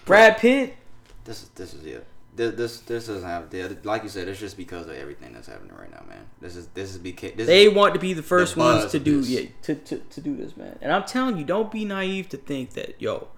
Brad 0.04 0.38
Pitt. 0.38 0.74
this. 1.22 1.44
Is 1.44 1.48
this 1.50 1.72
is 1.72 1.84
it. 1.86 2.04
This 2.34 2.56
this, 2.56 2.80
this 2.80 3.06
doesn't 3.06 3.28
have. 3.28 3.84
Like 3.84 4.02
you 4.02 4.08
said, 4.08 4.26
it's 4.26 4.40
just 4.40 4.56
because 4.56 4.88
of 4.88 4.96
everything 4.96 5.32
that's 5.34 5.46
happening 5.46 5.76
right 5.76 5.88
now, 5.92 6.02
man. 6.08 6.26
This 6.40 6.56
is 6.56 6.66
this 6.74 6.90
is 6.90 6.98
because 6.98 7.34
This 7.36 7.46
They 7.46 7.66
is 7.68 7.74
want 7.74 7.94
to 7.94 8.00
be 8.00 8.12
the 8.12 8.24
first 8.24 8.56
the 8.56 8.60
ones 8.60 8.90
to 8.90 8.98
do 8.98 9.20
yeah 9.20 9.48
to, 9.62 9.76
to 9.76 9.98
to 9.98 10.20
do 10.20 10.36
this, 10.36 10.56
man. 10.56 10.80
And 10.82 10.92
I'm 10.92 11.04
telling 11.04 11.38
you, 11.38 11.44
don't 11.44 11.70
be 11.70 11.84
naive 11.84 12.28
to 12.30 12.36
think 12.36 12.70
that 12.70 13.00
yo, 13.00 13.28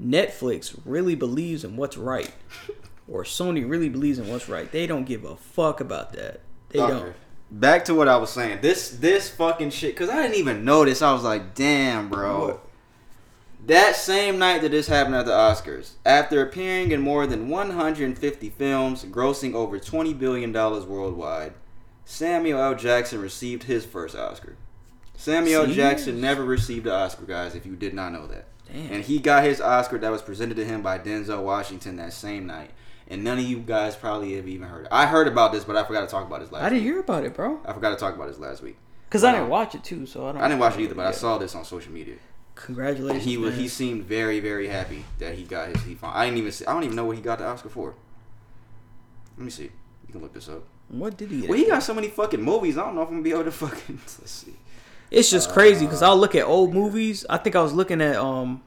Netflix 0.00 0.78
really 0.84 1.14
believes 1.14 1.64
in 1.64 1.76
what's 1.76 1.96
right, 1.96 2.32
or 3.08 3.24
Sony 3.24 3.68
really 3.68 3.88
believes 3.88 4.18
in 4.18 4.28
what's 4.28 4.48
right. 4.48 4.70
They 4.70 4.86
don't 4.86 5.04
give 5.04 5.24
a 5.24 5.36
fuck 5.36 5.80
about 5.80 6.12
that. 6.14 6.40
They 6.70 6.80
Okay. 6.80 6.92
don't. 6.92 7.14
Back 7.52 7.84
to 7.86 7.94
what 7.94 8.06
I 8.08 8.16
was 8.16 8.30
saying. 8.30 8.60
This 8.62 8.90
this 8.90 9.28
fucking 9.28 9.70
shit. 9.70 9.96
Cause 9.96 10.08
I 10.08 10.22
didn't 10.22 10.36
even 10.36 10.64
notice. 10.64 11.02
I 11.02 11.12
was 11.12 11.24
like, 11.24 11.54
damn, 11.54 12.08
bro. 12.08 12.46
What? 12.46 12.66
That 13.66 13.94
same 13.96 14.38
night 14.38 14.62
that 14.62 14.70
this 14.70 14.86
happened 14.86 15.16
at 15.16 15.26
the 15.26 15.32
Oscars, 15.32 15.92
after 16.06 16.40
appearing 16.40 16.92
in 16.92 17.00
more 17.02 17.26
than 17.26 17.48
150 17.48 18.48
films, 18.50 19.04
grossing 19.04 19.52
over 19.54 19.78
20 19.78 20.14
billion 20.14 20.50
dollars 20.52 20.86
worldwide, 20.86 21.52
Samuel 22.04 22.60
L. 22.60 22.74
Jackson 22.74 23.20
received 23.20 23.64
his 23.64 23.84
first 23.84 24.16
Oscar. 24.16 24.56
Samuel 25.16 25.62
L. 25.62 25.68
See? 25.68 25.74
Jackson 25.74 26.20
never 26.20 26.42
received 26.44 26.86
an 26.86 26.92
Oscar, 26.92 27.24
guys. 27.26 27.54
If 27.54 27.66
you 27.66 27.76
did 27.76 27.92
not 27.92 28.12
know 28.12 28.26
that, 28.28 28.46
Damn. 28.72 28.92
and 28.92 29.04
he 29.04 29.18
got 29.18 29.44
his 29.44 29.60
Oscar 29.60 29.98
that 29.98 30.10
was 30.10 30.22
presented 30.22 30.56
to 30.56 30.64
him 30.64 30.82
by 30.82 30.98
Denzel 30.98 31.42
Washington 31.42 31.96
that 31.96 32.12
same 32.12 32.46
night. 32.46 32.70
And 33.08 33.24
none 33.24 33.38
of 33.38 33.44
you 33.44 33.58
guys 33.58 33.96
probably 33.96 34.36
have 34.36 34.46
even 34.46 34.68
heard. 34.68 34.86
It. 34.86 34.88
I 34.92 35.06
heard 35.06 35.26
about 35.26 35.52
this, 35.52 35.64
but 35.64 35.76
I 35.76 35.82
forgot 35.82 36.02
to 36.02 36.06
talk 36.06 36.26
about 36.26 36.40
this 36.40 36.52
last. 36.52 36.62
I 36.62 36.68
didn't 36.68 36.84
week. 36.84 36.92
hear 36.92 37.00
about 37.00 37.24
it, 37.24 37.34
bro. 37.34 37.58
I 37.64 37.72
forgot 37.72 37.90
to 37.90 37.96
talk 37.96 38.14
about 38.14 38.28
this 38.28 38.38
last 38.38 38.62
week. 38.62 38.76
Cause 39.10 39.24
I 39.24 39.32
didn't 39.32 39.44
um, 39.44 39.50
watch 39.50 39.74
it 39.74 39.82
too, 39.82 40.06
so 40.06 40.28
I 40.28 40.32
don't. 40.32 40.40
I 40.40 40.46
didn't 40.46 40.60
watch 40.60 40.76
it 40.76 40.82
either, 40.82 40.94
but 40.94 41.06
I 41.06 41.10
saw 41.10 41.36
this 41.36 41.56
on 41.56 41.64
social 41.64 41.92
media. 41.92 42.14
Congratulations. 42.54 43.24
He 43.24 43.36
was. 43.36 43.50
man. 43.50 43.60
He 43.60 43.66
seemed 43.66 44.04
very, 44.04 44.38
very 44.38 44.68
happy 44.68 45.04
that 45.18 45.34
he 45.34 45.42
got 45.42 45.70
his. 45.70 45.82
He 45.82 45.96
found. 45.96 46.16
I 46.16 46.26
didn't 46.26 46.38
even. 46.38 46.52
See, 46.52 46.64
I 46.64 46.72
don't 46.72 46.84
even 46.84 46.94
know 46.94 47.06
what 47.06 47.16
he 47.16 47.22
got 47.22 47.38
the 47.38 47.46
Oscar 47.46 47.70
for. 47.70 47.96
Let 49.36 49.44
me 49.44 49.50
see. 49.50 49.64
You 50.06 50.12
can 50.12 50.20
look 50.20 50.32
this 50.32 50.48
up. 50.48 50.62
What 50.88 51.16
did 51.16 51.30
he? 51.30 51.42
Well, 51.42 51.58
he 51.58 51.66
got 51.66 51.82
so 51.82 51.94
many 51.94 52.08
fucking 52.08 52.40
movies. 52.40 52.78
I 52.78 52.84
don't 52.84 52.94
know 52.94 53.02
if 53.02 53.08
I'm 53.08 53.14
gonna 53.14 53.24
be 53.24 53.30
able 53.30 53.44
to 53.44 53.50
fucking. 53.50 53.98
Let's 54.20 54.30
see. 54.30 54.54
It's 55.10 55.30
just 55.30 55.50
crazy 55.50 55.86
because 55.86 56.02
I'll 56.02 56.16
look 56.16 56.34
at 56.34 56.44
old 56.44 56.72
movies. 56.72 57.26
I 57.28 57.36
think 57.38 57.56
I 57.56 57.62
was 57.62 57.72
looking 57.72 58.00
at 58.00 58.16
um. 58.16 58.62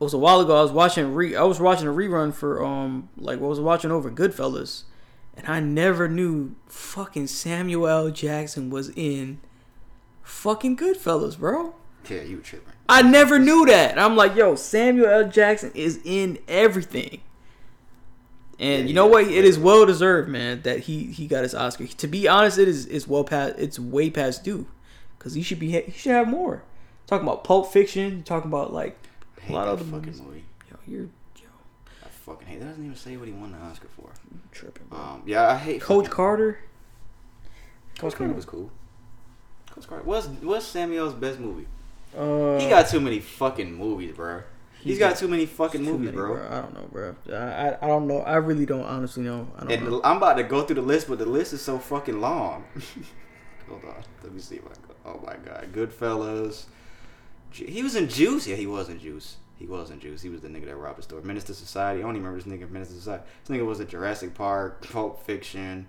It 0.00 0.04
was 0.04 0.14
a 0.14 0.18
while 0.18 0.40
ago. 0.40 0.58
I 0.58 0.62
was 0.62 0.72
watching 0.72 1.14
re. 1.14 1.36
I 1.36 1.42
was 1.42 1.60
watching 1.60 1.86
a 1.86 1.92
rerun 1.92 2.32
for 2.32 2.64
um 2.64 3.08
like 3.16 3.38
what 3.40 3.48
was 3.50 3.60
watching 3.60 3.90
over 3.90 4.10
Goodfellas, 4.10 4.84
and 5.36 5.46
I 5.46 5.60
never 5.60 6.08
knew 6.08 6.56
fucking 6.66 7.26
Samuel 7.28 7.86
L. 7.86 8.10
Jackson 8.10 8.70
was 8.70 8.90
in 8.96 9.40
fucking 10.22 10.76
Goodfellas, 10.76 11.38
bro. 11.38 11.74
Yeah, 12.08 12.22
you 12.22 12.36
were 12.36 12.42
tripping. 12.42 12.72
I 12.88 13.02
never 13.02 13.38
knew 13.38 13.66
that. 13.66 13.98
I'm 13.98 14.16
like, 14.16 14.34
yo, 14.34 14.54
Samuel 14.56 15.06
L. 15.06 15.28
Jackson 15.28 15.70
is 15.74 16.00
in 16.04 16.38
everything. 16.48 17.20
And 18.58 18.82
Yeah, 18.82 18.88
you 18.88 18.94
know 18.94 19.04
yeah. 19.06 19.10
what? 19.12 19.24
It 19.24 19.44
is 19.44 19.58
well 19.58 19.86
deserved, 19.86 20.28
man, 20.28 20.62
that 20.62 20.80
he 20.80 21.04
he 21.04 21.26
got 21.26 21.42
his 21.42 21.54
Oscar. 21.54 21.86
To 21.86 22.08
be 22.08 22.26
honest, 22.26 22.58
it 22.58 22.68
is 22.68 22.86
it's 22.86 23.06
well 23.06 23.24
past 23.24 23.54
it's 23.58 23.78
way 23.78 24.08
past 24.10 24.44
due, 24.44 24.66
because 25.20 25.34
he 25.34 25.42
should 25.42 25.58
be 25.60 25.70
he 25.70 25.92
should 25.92 26.12
have 26.12 26.26
more. 26.26 26.62
Talking 27.06 27.28
about 27.28 27.44
Pulp 27.44 27.72
Fiction, 27.72 28.22
talking 28.24 28.50
about 28.50 28.72
like 28.72 28.96
a 29.48 29.52
lot 29.52 29.68
of 29.68 29.74
other 29.80 29.84
fucking 29.84 30.06
movies. 30.06 30.20
movie. 30.22 30.44
Yo, 30.70 30.76
you're 30.86 31.02
yo. 31.36 31.48
I 32.04 32.08
fucking 32.08 32.46
hate. 32.48 32.60
That 32.60 32.66
doesn't 32.70 32.84
even 32.84 32.96
say 32.96 33.16
what 33.16 33.28
he 33.28 33.34
won 33.34 33.52
the 33.52 33.58
Oscar 33.58 33.88
for. 33.96 34.10
tripping, 34.52 34.86
bro. 34.88 34.98
Um. 34.98 35.22
Yeah, 35.26 35.48
I 35.48 35.56
hate 35.56 35.80
Coach 35.80 36.06
fucking- 36.06 36.16
Carter. 36.16 36.58
Coach 37.98 38.14
Carter 38.14 38.32
was 38.32 38.44
cool. 38.46 38.70
Coach 39.70 39.86
Carter. 39.86 40.04
What's 40.04 40.26
what's 40.26 40.64
Samuel's 40.66 41.12
best 41.14 41.38
movie? 41.38 41.66
Uh, 42.16 42.58
He 42.58 42.68
got 42.68 42.88
too 42.88 43.00
many 43.00 43.20
fucking 43.20 43.72
movies, 43.74 44.16
bro. 44.16 44.42
He's 44.80 44.98
got 44.98 45.10
got 45.10 45.18
too 45.18 45.28
many 45.28 45.44
fucking 45.44 45.82
movies, 45.82 46.06
many, 46.06 46.16
bro. 46.16 46.36
I 46.50 46.60
don't 46.62 46.72
know, 46.74 46.88
bro. 46.90 47.14
I, 47.30 47.36
I 47.36 47.78
I 47.82 47.86
don't 47.86 48.06
know. 48.06 48.20
I 48.20 48.36
really 48.36 48.64
don't 48.64 48.84
honestly 48.84 49.22
know. 49.22 49.46
I 49.56 49.60
don't 49.60 49.72
And 49.72 49.84
know. 49.90 50.00
I'm 50.02 50.16
about 50.16 50.38
to 50.38 50.42
go 50.42 50.62
through 50.62 50.76
the 50.76 50.82
list, 50.82 51.08
but 51.08 51.18
the 51.18 51.26
list 51.26 51.52
is 51.52 51.60
so 51.60 51.78
fucking 51.78 52.18
long. 52.20 52.64
Hold 53.68 53.84
on, 53.84 54.02
let 54.22 54.32
me 54.32 54.40
see 54.40 54.56
if 54.56 54.64
I 54.64 54.68
go. 54.88 54.89
Oh 55.04 55.20
my 55.26 55.36
god, 55.36 55.68
Goodfellas. 55.72 56.64
He 57.52 57.82
was 57.82 57.96
in 57.96 58.08
Juice. 58.08 58.46
Yeah, 58.46 58.56
he 58.56 58.66
was 58.66 58.88
in 58.88 59.00
Juice. 59.00 59.36
He 59.58 59.66
was 59.66 59.90
in 59.90 60.00
Juice. 60.00 60.22
He 60.22 60.28
was 60.28 60.40
the 60.40 60.48
nigga 60.48 60.66
that 60.66 60.76
robbed 60.76 60.98
the 60.98 61.02
store. 61.02 61.20
Menace 61.20 61.44
to 61.44 61.54
Society. 61.54 62.00
I 62.00 62.02
don't 62.02 62.16
even 62.16 62.26
remember 62.26 62.42
this 62.42 62.50
nigga. 62.50 62.70
Menace 62.70 62.88
to 62.88 62.94
Society. 62.94 63.24
This 63.44 63.56
nigga 63.56 63.66
was 63.66 63.80
in 63.80 63.88
Jurassic 63.88 64.34
Park, 64.34 64.88
Pulp 64.90 65.22
Fiction. 65.24 65.86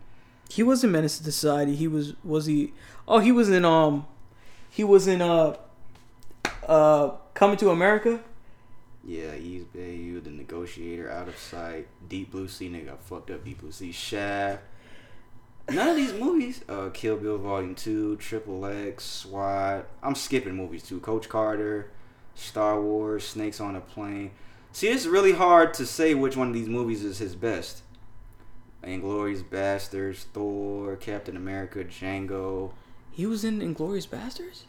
He 0.49 0.63
was 0.63 0.83
in 0.83 0.91
Menace 0.91 1.17
to 1.19 1.23
Society. 1.23 1.75
He 1.75 1.87
was 1.87 2.13
was 2.23 2.47
he? 2.47 2.73
Oh, 3.07 3.19
he 3.19 3.31
was 3.31 3.49
in 3.49 3.63
um, 3.63 4.07
he 4.69 4.83
was 4.83 5.07
in 5.07 5.21
uh, 5.21 5.55
uh, 6.67 7.11
Coming 7.33 7.57
to 7.57 7.69
America. 7.69 8.19
Yeah, 9.03 9.33
Eve's 9.35 9.65
Bayou, 9.65 10.21
The 10.21 10.29
Negotiator, 10.29 11.09
Out 11.09 11.27
of 11.27 11.37
Sight, 11.37 11.87
Deep 12.07 12.31
Blue 12.31 12.47
Sea. 12.47 12.69
Nigga, 12.69 12.93
I 12.93 12.97
fucked 12.97 13.31
up 13.31 13.43
Deep 13.43 13.61
Blue 13.61 13.71
Sea. 13.71 13.91
Shaft. 13.91 14.61
None 15.69 15.87
of 15.89 15.95
these 15.95 16.13
movies. 16.13 16.61
Uh, 16.67 16.89
Kill 16.89 17.17
Bill 17.17 17.37
Volume 17.37 17.75
Two, 17.75 18.15
Triple 18.17 18.65
X, 18.65 19.03
SWAT. 19.05 19.87
I'm 20.03 20.15
skipping 20.15 20.55
movies 20.55 20.83
too. 20.83 20.99
Coach 20.99 21.29
Carter, 21.29 21.91
Star 22.35 22.81
Wars, 22.81 23.27
Snakes 23.27 23.59
on 23.61 23.75
a 23.75 23.81
Plane. 23.81 24.31
See, 24.73 24.87
it's 24.87 25.05
really 25.05 25.33
hard 25.33 25.73
to 25.75 25.85
say 25.85 26.13
which 26.13 26.35
one 26.37 26.47
of 26.49 26.53
these 26.53 26.67
movies 26.69 27.03
is 27.03 27.19
his 27.19 27.35
best. 27.35 27.83
Inglourious 28.83 29.43
Basterds, 29.43 30.23
Thor, 30.33 30.95
Captain 30.95 31.37
America, 31.37 31.83
Django. 31.83 32.71
He 33.11 33.25
was 33.25 33.43
in 33.43 33.59
Inglourious 33.59 34.07
Basterds. 34.07 34.63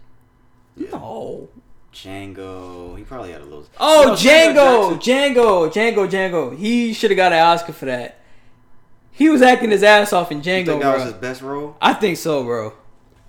No. 0.76 1.48
Django. 1.92 2.96
He 2.96 3.04
probably 3.04 3.32
had 3.32 3.40
a 3.40 3.44
little. 3.44 3.66
Oh, 3.78 4.08
No, 4.08 4.14
Samuel 4.16 4.96
Django, 4.98 5.34
Django, 5.34 5.72
Django, 5.72 6.10
Django. 6.10 6.56
He 6.58 6.92
should 6.92 7.10
have 7.10 7.16
got 7.16 7.32
an 7.32 7.38
Oscar 7.40 7.72
for 7.72 7.86
that. 7.86 8.18
He 9.12 9.28
was 9.28 9.42
acting 9.42 9.70
his 9.70 9.82
ass 9.82 10.12
off 10.12 10.32
in 10.32 10.38
You 10.38 10.44
Django, 10.44 10.66
think 10.66 10.82
that 10.82 10.94
was 10.96 11.04
his 11.04 11.12
best 11.14 11.42
role? 11.42 11.76
I 11.80 11.92
think 11.94 12.16
so, 12.16 12.42
bro. 12.42 12.72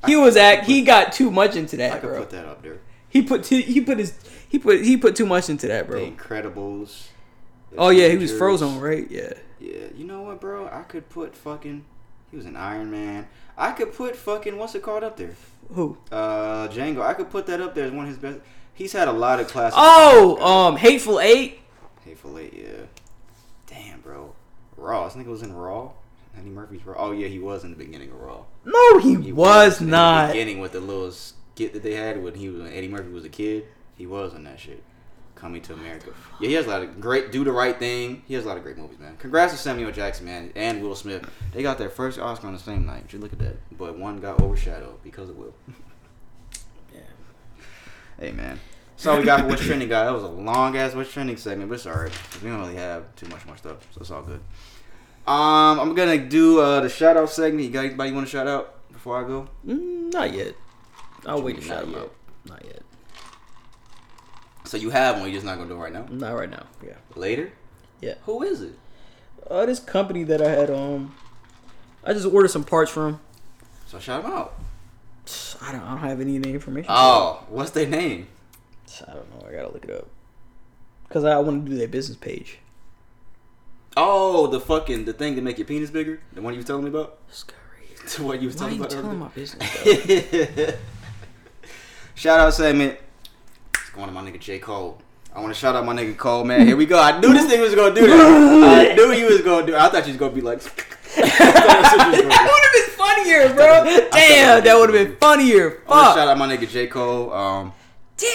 He 0.06 0.16
was 0.16 0.36
act. 0.36 0.66
He 0.66 0.82
got 0.82 1.14
too 1.14 1.30
much 1.30 1.56
into 1.56 1.78
that, 1.78 1.94
I 1.94 2.00
could 2.00 2.10
bro. 2.10 2.20
put 2.22 2.30
that 2.32 2.46
up 2.46 2.62
there. 2.62 2.80
He 3.10 3.22
put 3.22 3.44
t- 3.44 3.62
he 3.62 3.80
put 3.82 4.00
his 4.00 4.14
he 4.50 4.58
put 4.60 4.82
he 4.84 4.98
put 4.98 5.16
too 5.16 5.26
much 5.26 5.50
into 5.50 5.68
that, 5.68 5.86
The 5.88 5.92
bro. 5.92 6.10
Incredibles. 6.12 7.08
The 7.72 7.78
Oh 7.78 7.90
yeah, 7.90 8.08
he 8.10 8.18
was 8.18 8.36
frozen, 8.36 8.80
right? 8.80 9.10
Yeah. 9.10 9.34
Yeah, 9.60 9.88
you 9.96 10.06
know 10.06 10.24
what, 10.24 10.42
bro? 10.42 10.68
I 10.68 10.82
could 10.84 11.08
put 11.10 11.36
fucking. 11.36 11.86
He 12.32 12.38
was 12.38 12.46
an 12.46 12.56
Iron 12.58 12.90
Man. 12.92 13.28
I 13.58 13.72
could 13.72 13.94
put 13.94 14.16
fucking 14.16 14.58
what's 14.58 14.76
it 14.76 14.82
called 14.82 15.04
up 15.04 15.16
there? 15.16 15.36
Who? 15.72 15.98
Uh, 16.12 16.68
Django. 16.70 17.02
I 17.02 17.14
could 17.14 17.30
put 17.30 17.46
that 17.46 17.62
up 17.62 17.76
there 17.76 17.86
as 17.86 17.92
one 17.92 18.06
of 18.06 18.10
his 18.10 18.18
best. 18.18 18.40
He's 18.74 18.92
had 18.92 19.08
a 19.08 19.12
lot 19.14 19.40
of 19.40 19.48
classic. 19.48 19.76
Oh, 19.78 20.38
um, 20.44 20.76
Hateful 20.76 21.20
Eight. 21.20 21.60
Hateful 22.04 22.38
Eight. 22.40 22.54
Yeah. 22.54 22.86
Damn, 23.68 24.02
bro. 24.02 24.33
Raw. 24.84 25.06
I 25.06 25.10
think 25.10 25.26
it 25.26 25.32
was 25.32 25.42
in 25.44 25.54
Raw. 25.54 25.92
Eddie 26.38 26.50
Murphy's 26.50 26.86
Raw. 26.86 26.96
Oh 26.98 27.12
yeah, 27.12 27.28
he 27.28 27.40
was 27.40 27.64
in 27.64 27.72
the 27.72 27.78
beginning 27.78 28.12
of 28.12 28.20
Raw. 28.20 28.44
No, 28.66 29.00
he, 29.00 29.32
was 29.32 29.82
in 29.82 29.90
not. 29.90 30.28
The 30.28 30.34
beginning 30.34 30.60
with 30.60 30.72
the 30.74 30.80
little 30.80 31.12
skit 31.12 31.74
that 31.74 31.84
they 31.84 31.94
had 31.96 32.22
when 32.24 32.36
he 32.36 32.50
was 32.50 32.62
when 32.62 32.74
Eddie 32.74 32.88
Murphy 32.88 33.10
was 33.10 33.26
a 33.26 33.30
kid. 33.30 33.66
He 33.98 34.06
was 34.08 34.34
in 34.34 34.44
that 34.44 34.60
shit. 34.60 34.84
Coming 35.36 35.62
to 35.64 35.74
America. 35.74 36.12
Yeah, 36.40 36.48
he 36.48 36.54
has 36.54 36.68
a 36.68 36.70
lot 36.70 36.84
of 36.84 37.02
great. 37.02 37.32
Do 37.32 37.44
the 37.44 37.52
right 37.52 37.78
thing. 37.78 38.24
He 38.28 38.34
has 38.34 38.46
a 38.46 38.48
lot 38.48 38.58
of 38.58 38.64
great 38.64 38.78
movies, 38.78 38.98
man. 38.98 39.18
Congrats 39.18 39.52
to 39.52 39.60
Samuel 39.60 39.92
Jackson, 39.92 40.26
man, 40.26 40.52
and 40.56 40.82
Will 40.82 40.96
Smith. 40.96 41.30
They 41.52 41.62
got 41.62 41.78
their 41.78 41.90
first 41.90 42.18
Oscar 42.18 42.48
on 42.48 42.54
the 42.54 42.60
same 42.60 42.86
night. 42.86 43.08
Just 43.08 43.22
look 43.22 43.34
at 43.34 43.40
that. 43.40 43.58
But 43.78 43.98
one 43.98 44.20
got 44.20 44.42
overshadowed 44.42 45.04
because 45.04 45.30
of 45.30 45.38
Will. 45.38 45.54
Yeah. 46.94 47.00
Hey, 48.20 48.32
man. 48.32 48.60
So 48.96 49.18
we 49.18 49.26
got 49.26 49.42
for 49.42 49.48
what's 49.48 49.64
trending, 49.64 49.90
guy. 49.90 50.06
That 50.06 50.14
was 50.14 50.24
a 50.24 50.28
long 50.28 50.78
ass 50.78 50.94
what's 50.94 51.12
trending 51.12 51.36
segment, 51.36 51.68
but 51.70 51.76
it's 51.76 51.88
alright. 51.88 52.12
We 52.42 52.50
don't 52.50 52.60
really 52.60 52.76
have 52.76 53.14
too 53.16 53.28
much 53.28 53.46
more 53.46 53.58
stuff, 53.58 53.78
so 53.92 54.02
it's 54.02 54.12
all 54.12 54.22
good. 54.22 54.40
Um, 55.26 55.80
I'm 55.80 55.96
gonna 55.96 56.18
do 56.18 56.60
uh, 56.60 56.82
the 56.82 56.90
shout 56.90 57.16
out 57.16 57.30
segment. 57.30 57.64
You 57.64 57.70
got 57.70 57.86
anybody 57.86 58.10
you 58.10 58.16
want 58.16 58.28
to 58.28 58.32
shout 58.32 58.48
out 58.48 58.76
before 58.92 59.24
I 59.24 59.28
go? 59.28 59.48
Mm, 59.66 60.12
not 60.14 60.34
yet. 60.34 60.56
I'll 61.26 61.42
wait 61.42 61.56
to 61.56 61.62
shout 61.62 61.88
not 61.88 61.96
him 61.96 62.02
out. 62.02 62.16
Not 62.46 62.66
yet. 62.66 62.82
So 64.66 64.78
you 64.78 64.90
have 64.90 65.16
one, 65.16 65.26
you're 65.26 65.36
just 65.36 65.46
not 65.46 65.58
gonna 65.58 65.70
do 65.70 65.76
it 65.76 65.78
right 65.78 65.94
now. 65.94 66.06
Not 66.10 66.34
right 66.34 66.50
now. 66.50 66.66
Yeah. 66.86 66.96
Later. 67.16 67.54
Yeah. 68.02 68.16
Who 68.26 68.44
is 68.44 68.62
it? 68.62 68.74
Uh, 69.50 69.66
this 69.66 69.80
company 69.80 70.24
that 70.24 70.42
I 70.42 70.50
had 70.50 70.70
um, 70.70 71.16
I 72.04 72.14
just 72.14 72.26
ordered 72.26 72.50
some 72.50 72.64
parts 72.64 72.92
from. 72.92 73.22
So 73.88 74.00
shout 74.00 74.24
them 74.24 74.32
out. 74.32 74.56
I 75.62 75.72
don't. 75.72 75.82
I 75.82 75.90
don't 75.92 76.00
have 76.00 76.20
any 76.20 76.36
of 76.36 76.44
the 76.44 76.50
information. 76.54 76.92
Oh, 76.94 77.46
what's 77.48 77.72
their 77.72 77.88
name? 77.88 78.28
I 79.08 79.14
don't 79.14 79.30
know. 79.42 79.48
I 79.48 79.52
gotta 79.54 79.72
look 79.72 79.86
it 79.86 79.92
up 79.92 80.08
because 81.08 81.24
I 81.24 81.38
want 81.40 81.66
to 81.66 81.72
do 81.72 81.78
their 81.78 81.88
business 81.88 82.18
page. 82.18 82.60
Oh, 83.96 84.48
the 84.48 84.60
fucking 84.60 85.06
the 85.06 85.14
thing 85.14 85.36
to 85.36 85.42
make 85.42 85.58
your 85.58 85.68
penis 85.68 85.90
bigger. 85.92 86.20
The 86.34 86.42
one 86.42 86.54
you 86.54 86.58
was 86.58 86.66
telling 86.66 86.84
me 86.84 86.90
about. 86.90 87.18
Scary. 87.30 87.60
The 88.18 88.24
one 88.24 88.42
you 88.42 88.50
Why 88.50 88.56
telling 88.56 88.74
you 88.74 88.80
me 88.82 88.86
about. 88.86 88.90
telling 88.92 89.06
earlier? 89.08 89.20
my 89.20 89.28
business? 89.30 90.76
shout 92.16 92.40
out 92.40 92.54
segment. 92.54 93.00
It's 93.76 93.90
going 93.92 94.08
to 94.08 94.14
my 94.14 94.22
nigga 94.22 94.40
J 94.40 94.60
Cole. 94.60 95.00
I 95.34 95.40
want 95.40 95.54
to 95.54 95.60
shout 95.60 95.76
out 95.76 95.86
my 95.86 95.94
nigga 95.96 96.18
Cole, 96.18 96.44
man. 96.44 96.68
Here 96.68 96.76
we 96.76 96.86
go. 96.86 97.00
I 97.02 97.20
knew 97.20 97.32
this 97.34 97.48
thing 97.50 97.62
was 97.62 97.74
gonna 97.74 97.96
do 97.96 98.06
that. 98.06 98.92
I 98.92 98.94
knew 98.98 99.10
he 99.12 99.24
was 99.24 99.42
gonna 99.42 99.66
do. 99.66 99.74
it. 99.74 99.80
I 99.80 99.90
thought 99.90 100.06
you 100.06 100.12
was 100.14 100.18
gonna 100.20 100.34
be 100.34 100.42
like. 100.42 100.62
that 100.62 102.50
would 102.52 102.64
have 102.64 102.74
been 102.74 102.90
funnier, 102.98 103.54
bro. 103.56 104.10
Damn, 104.12 104.64
that 104.64 104.76
would 104.78 104.94
have 104.94 105.08
been 105.08 105.16
funnier. 105.18 105.82
I 105.88 105.90
Fuck. 106.04 106.16
shout 106.16 106.28
out 106.28 106.38
my 106.38 106.48
nigga 106.56 106.70
J 106.70 106.88
Cole. 106.88 107.34
Um, 107.34 107.74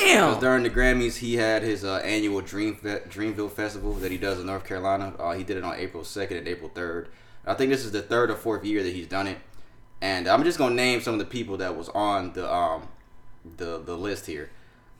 Damn. 0.00 0.40
during 0.40 0.62
the 0.62 0.70
Grammys, 0.70 1.16
he 1.18 1.36
had 1.36 1.62
his 1.62 1.84
uh, 1.84 1.96
annual 2.04 2.40
Dream 2.40 2.76
Fe- 2.76 3.02
Dreamville 3.08 3.50
Festival 3.50 3.94
that 3.94 4.10
he 4.10 4.18
does 4.18 4.38
in 4.40 4.46
North 4.46 4.64
Carolina. 4.64 5.14
Uh, 5.18 5.32
he 5.32 5.44
did 5.44 5.56
it 5.56 5.64
on 5.64 5.76
April 5.76 6.04
second 6.04 6.36
and 6.38 6.48
April 6.48 6.70
third. 6.74 7.08
I 7.46 7.54
think 7.54 7.70
this 7.70 7.84
is 7.84 7.92
the 7.92 8.02
third 8.02 8.30
or 8.30 8.36
fourth 8.36 8.64
year 8.64 8.82
that 8.82 8.92
he's 8.94 9.06
done 9.08 9.26
it. 9.26 9.38
And 10.00 10.28
I'm 10.28 10.44
just 10.44 10.58
gonna 10.58 10.74
name 10.74 11.00
some 11.00 11.14
of 11.14 11.18
the 11.18 11.24
people 11.24 11.56
that 11.56 11.76
was 11.76 11.88
on 11.90 12.32
the 12.34 12.52
um 12.52 12.88
the 13.56 13.78
the 13.78 13.96
list 13.96 14.26
here. 14.26 14.50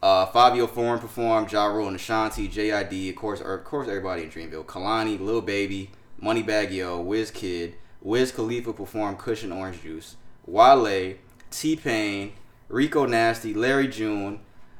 Uh, 0.03 0.27
Fivio 0.27 0.69
Foreign 0.69 1.01
performed, 1.01 1.51
Ja 1.51 1.67
Rule 1.67 1.89
and 1.89 1.97
Ashanti, 1.97 2.49
JID, 2.49 3.11
of 3.11 3.17
course, 3.17 3.41
or, 3.41 3.55
of 3.55 3.65
course, 3.65 3.89
everybody 3.89 4.23
in 4.23 4.31
Dreamville. 4.31 4.65
Kehlani, 4.65 5.19
Lil 5.19 5.41
Baby, 5.41 5.91
Moneybagg 6.23 6.73
Yo, 6.73 7.05
Wizkid, 7.05 7.75
Wiz 8.01 8.31
Khalifa 8.31 8.73
performed 8.73 9.19
Kush 9.19 9.43
and 9.43 9.53
Orange 9.53 9.83
Juice, 9.83 10.15
Wale, 10.47 11.17
T 11.51 11.75
Pain, 11.75 12.33
Rico 12.69 13.07
Nasty, 13.07 13.53
Larry 13.53 13.89
June, 13.89 14.39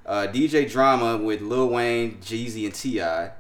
uh, 0.09 0.27
DJ 0.27 0.69
Drama 0.69 1.19
with 1.19 1.43
Lil 1.43 1.69
Wayne, 1.69 2.17
Jeezy, 2.17 2.65
and 2.65 2.75
Ti. 2.75 3.31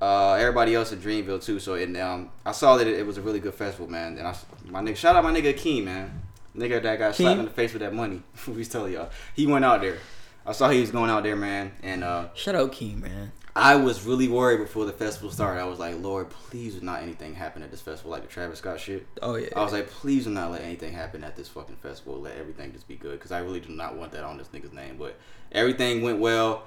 Uh, 0.00 0.32
everybody 0.34 0.74
else 0.74 0.90
in 0.90 0.98
Dreamville 0.98 1.44
too. 1.44 1.60
So 1.60 1.74
and 1.74 1.96
um, 1.98 2.30
I 2.44 2.52
saw 2.52 2.76
that 2.78 2.86
it, 2.86 2.98
it 2.98 3.06
was 3.06 3.18
a 3.18 3.22
really 3.22 3.40
good 3.40 3.54
festival, 3.54 3.88
man. 3.88 4.18
And 4.18 4.26
I, 4.26 4.36
my 4.64 4.80
nigga, 4.80 4.96
shout 4.96 5.14
out 5.14 5.22
my 5.22 5.32
nigga 5.32 5.54
Akeem, 5.54 5.84
man. 5.84 6.22
Nigga 6.56 6.82
that 6.82 6.98
got 6.98 7.14
slapped 7.14 7.38
in 7.38 7.44
the 7.44 7.50
face 7.50 7.72
with 7.72 7.82
that 7.82 7.94
money. 7.94 8.22
we 8.48 8.54
was 8.54 8.68
telling 8.68 8.94
y'all, 8.94 9.10
he 9.34 9.46
went 9.46 9.64
out 9.64 9.82
there. 9.82 9.98
I 10.46 10.52
saw 10.52 10.68
he 10.68 10.80
was 10.80 10.90
going 10.90 11.10
out 11.10 11.22
there, 11.22 11.36
man, 11.36 11.72
and 11.82 12.02
uh, 12.02 12.28
Shout 12.34 12.54
out 12.54 12.72
Keem, 12.72 13.02
man. 13.02 13.32
I 13.56 13.76
was 13.76 14.04
really 14.04 14.26
worried 14.26 14.58
before 14.58 14.84
the 14.84 14.92
festival 14.92 15.30
started. 15.30 15.60
I 15.60 15.64
was 15.64 15.78
like, 15.78 16.00
Lord, 16.00 16.28
please 16.28 16.74
do 16.74 16.80
not 16.80 17.02
anything 17.02 17.34
happen 17.34 17.62
at 17.62 17.70
this 17.70 17.80
festival 17.80 18.10
like 18.10 18.22
the 18.22 18.28
Travis 18.28 18.58
Scott 18.58 18.80
shit. 18.80 19.06
Oh, 19.22 19.36
yeah. 19.36 19.48
I 19.54 19.62
was 19.62 19.72
like, 19.72 19.88
please 19.88 20.24
do 20.24 20.30
not 20.30 20.50
let 20.50 20.62
anything 20.62 20.92
happen 20.92 21.22
at 21.22 21.36
this 21.36 21.48
fucking 21.48 21.76
festival. 21.76 22.20
Let 22.20 22.36
everything 22.36 22.72
just 22.72 22.88
be 22.88 22.96
good 22.96 23.12
because 23.12 23.30
I 23.30 23.38
really 23.38 23.60
do 23.60 23.68
not 23.68 23.96
want 23.96 24.10
that 24.12 24.24
on 24.24 24.38
this 24.38 24.48
nigga's 24.48 24.72
name. 24.72 24.96
But 24.98 25.16
everything 25.52 26.02
went 26.02 26.18
well. 26.18 26.64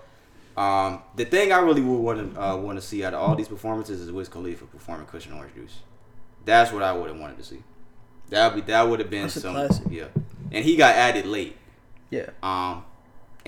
Um, 0.56 1.02
the 1.16 1.26
thing 1.26 1.52
I 1.52 1.60
really 1.60 1.82
would 1.82 1.98
want 1.98 2.34
to 2.34 2.42
uh, 2.42 2.56
want 2.56 2.80
to 2.80 2.86
see 2.86 3.04
out 3.04 3.14
of 3.14 3.20
all 3.20 3.36
these 3.36 3.50
performances 3.50 4.02
is 4.02 4.12
Wiz 4.12 4.30
Khalifa 4.30 4.66
performing 4.66 5.06
Kush 5.08 5.26
and 5.26 5.36
Orange 5.36 5.54
Juice. 5.54 5.80
That's 6.46 6.72
what 6.72 6.82
I 6.82 6.94
would 6.94 7.10
have 7.10 7.20
wanted 7.20 7.38
to 7.38 7.44
see. 7.44 7.64
That 8.30 8.56
would 8.56 8.66
be 8.66 8.72
that 8.72 8.88
would 8.88 9.00
have 9.00 9.10
been 9.10 9.24
That's 9.24 9.42
some 9.42 9.54
classic. 9.54 9.86
yeah. 9.92 10.08
And 10.52 10.64
he 10.64 10.78
got 10.78 10.96
added 10.96 11.26
late. 11.26 11.58
Yeah. 12.10 12.30
Um, 12.42 12.86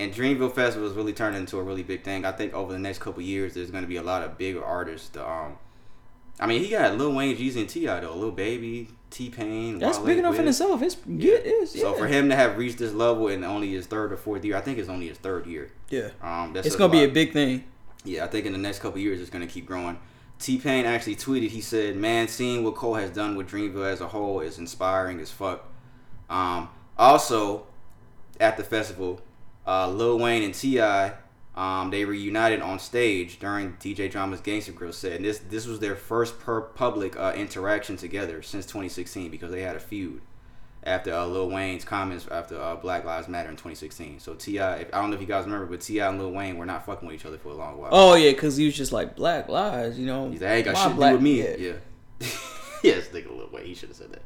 and 0.00 0.14
Dreamville 0.14 0.54
Festival 0.54 0.88
has 0.88 0.96
really 0.96 1.12
turned 1.12 1.36
into 1.36 1.58
a 1.58 1.62
really 1.62 1.82
big 1.82 2.02
thing. 2.02 2.24
I 2.24 2.32
think 2.32 2.54
over 2.54 2.72
the 2.72 2.78
next 2.78 3.00
couple 3.00 3.22
years, 3.22 3.52
there's 3.52 3.70
going 3.70 3.84
to 3.84 3.88
be 3.88 3.96
a 3.96 4.02
lot 4.02 4.22
of 4.22 4.38
bigger 4.38 4.64
artists. 4.64 5.10
To, 5.10 5.28
um, 5.28 5.58
I 6.40 6.46
mean, 6.46 6.64
he 6.64 6.70
got 6.70 6.96
Lil 6.96 7.12
Wayne, 7.12 7.36
Jeezy, 7.36 7.60
and 7.60 7.68
T.I. 7.68 8.00
though. 8.00 8.16
Lil 8.16 8.30
Baby, 8.30 8.88
T 9.10 9.28
Pain. 9.28 9.78
That's 9.78 9.98
big 9.98 10.16
enough 10.16 10.38
in 10.38 10.48
itself. 10.48 10.80
It's 10.80 10.96
yeah, 11.06 11.34
it 11.34 11.46
is. 11.46 11.76
Yeah. 11.76 11.82
So 11.82 11.94
for 11.94 12.06
him 12.06 12.30
to 12.30 12.36
have 12.36 12.56
reached 12.56 12.78
this 12.78 12.94
level 12.94 13.28
in 13.28 13.44
only 13.44 13.72
his 13.72 13.86
third 13.86 14.10
or 14.10 14.16
fourth 14.16 14.42
year, 14.42 14.56
I 14.56 14.62
think 14.62 14.78
it's 14.78 14.88
only 14.88 15.08
his 15.08 15.18
third 15.18 15.46
year. 15.46 15.70
Yeah. 15.90 16.08
Um, 16.22 16.54
that 16.54 16.64
it's 16.64 16.76
gonna 16.76 16.90
be 16.90 17.04
a 17.04 17.08
big 17.08 17.34
thing. 17.34 17.64
Yeah, 18.02 18.24
I 18.24 18.28
think 18.28 18.46
in 18.46 18.52
the 18.52 18.58
next 18.58 18.78
couple 18.78 18.98
years 19.00 19.20
it's 19.20 19.30
gonna 19.30 19.46
keep 19.46 19.66
growing. 19.66 19.98
T 20.38 20.58
Pain 20.58 20.86
actually 20.86 21.16
tweeted. 21.16 21.50
He 21.50 21.60
said, 21.60 21.96
"Man, 21.96 22.26
seeing 22.26 22.64
what 22.64 22.74
Cole 22.74 22.94
has 22.94 23.10
done 23.10 23.36
with 23.36 23.50
Dreamville 23.50 23.84
as 23.84 24.00
a 24.00 24.08
whole 24.08 24.40
is 24.40 24.58
inspiring 24.58 25.20
as 25.20 25.30
fuck." 25.30 25.68
Um, 26.30 26.70
also, 26.96 27.66
at 28.40 28.56
the 28.56 28.64
festival, 28.64 29.20
uh, 29.66 29.88
Lil 29.88 30.18
Wayne 30.18 30.42
and 30.42 30.54
T.I., 30.54 31.12
um, 31.54 31.90
they 31.90 32.04
reunited 32.04 32.62
on 32.62 32.78
stage 32.78 33.38
during 33.38 33.74
DJ 33.74 34.10
Drama's 34.10 34.40
Gangster 34.40 34.72
Grill 34.72 34.92
set, 34.92 35.12
and 35.12 35.24
this 35.24 35.40
this 35.40 35.66
was 35.66 35.80
their 35.80 35.96
first 35.96 36.38
per 36.38 36.60
public 36.60 37.18
uh, 37.18 37.32
interaction 37.36 37.96
together 37.96 38.40
since 38.40 38.64
2016 38.66 39.30
because 39.30 39.50
they 39.50 39.62
had 39.62 39.76
a 39.76 39.80
feud 39.80 40.22
after 40.82 41.12
uh, 41.12 41.26
Lil 41.26 41.50
Wayne's 41.50 41.84
comments 41.84 42.26
after 42.30 42.58
uh, 42.60 42.76
Black 42.76 43.04
Lives 43.04 43.28
Matter 43.28 43.50
in 43.50 43.56
2016. 43.56 44.20
So 44.20 44.34
T.I., 44.34 44.80
I 44.80 44.84
don't 44.84 45.10
know 45.10 45.16
if 45.16 45.20
you 45.20 45.26
guys 45.26 45.44
remember, 45.44 45.66
but 45.66 45.80
T.I. 45.80 46.08
and 46.08 46.18
Lil 46.18 46.30
Wayne 46.30 46.56
were 46.56 46.66
not 46.66 46.86
fucking 46.86 47.06
with 47.06 47.16
each 47.16 47.26
other 47.26 47.36
for 47.38 47.48
a 47.50 47.54
long 47.54 47.78
while. 47.78 47.90
Oh 47.92 48.14
yeah, 48.14 48.30
because 48.30 48.56
he 48.56 48.64
was 48.66 48.76
just 48.76 48.92
like 48.92 49.16
black 49.16 49.48
Lives, 49.48 49.98
you 49.98 50.06
know. 50.06 50.30
He's 50.30 50.40
like, 50.40 50.50
I 50.50 50.54
ain't 50.54 50.64
got 50.64 50.76
shit 50.76 50.96
to 50.96 51.06
do 51.06 51.12
with 51.12 51.22
me. 51.22 51.42
yeah. 51.42 51.56
Yeah. 51.58 51.72
yes, 52.82 53.08
nigga 53.08 53.36
Lil 53.36 53.50
Wayne. 53.52 53.66
He 53.66 53.74
should 53.74 53.88
have 53.88 53.98
said 53.98 54.12
that. 54.12 54.22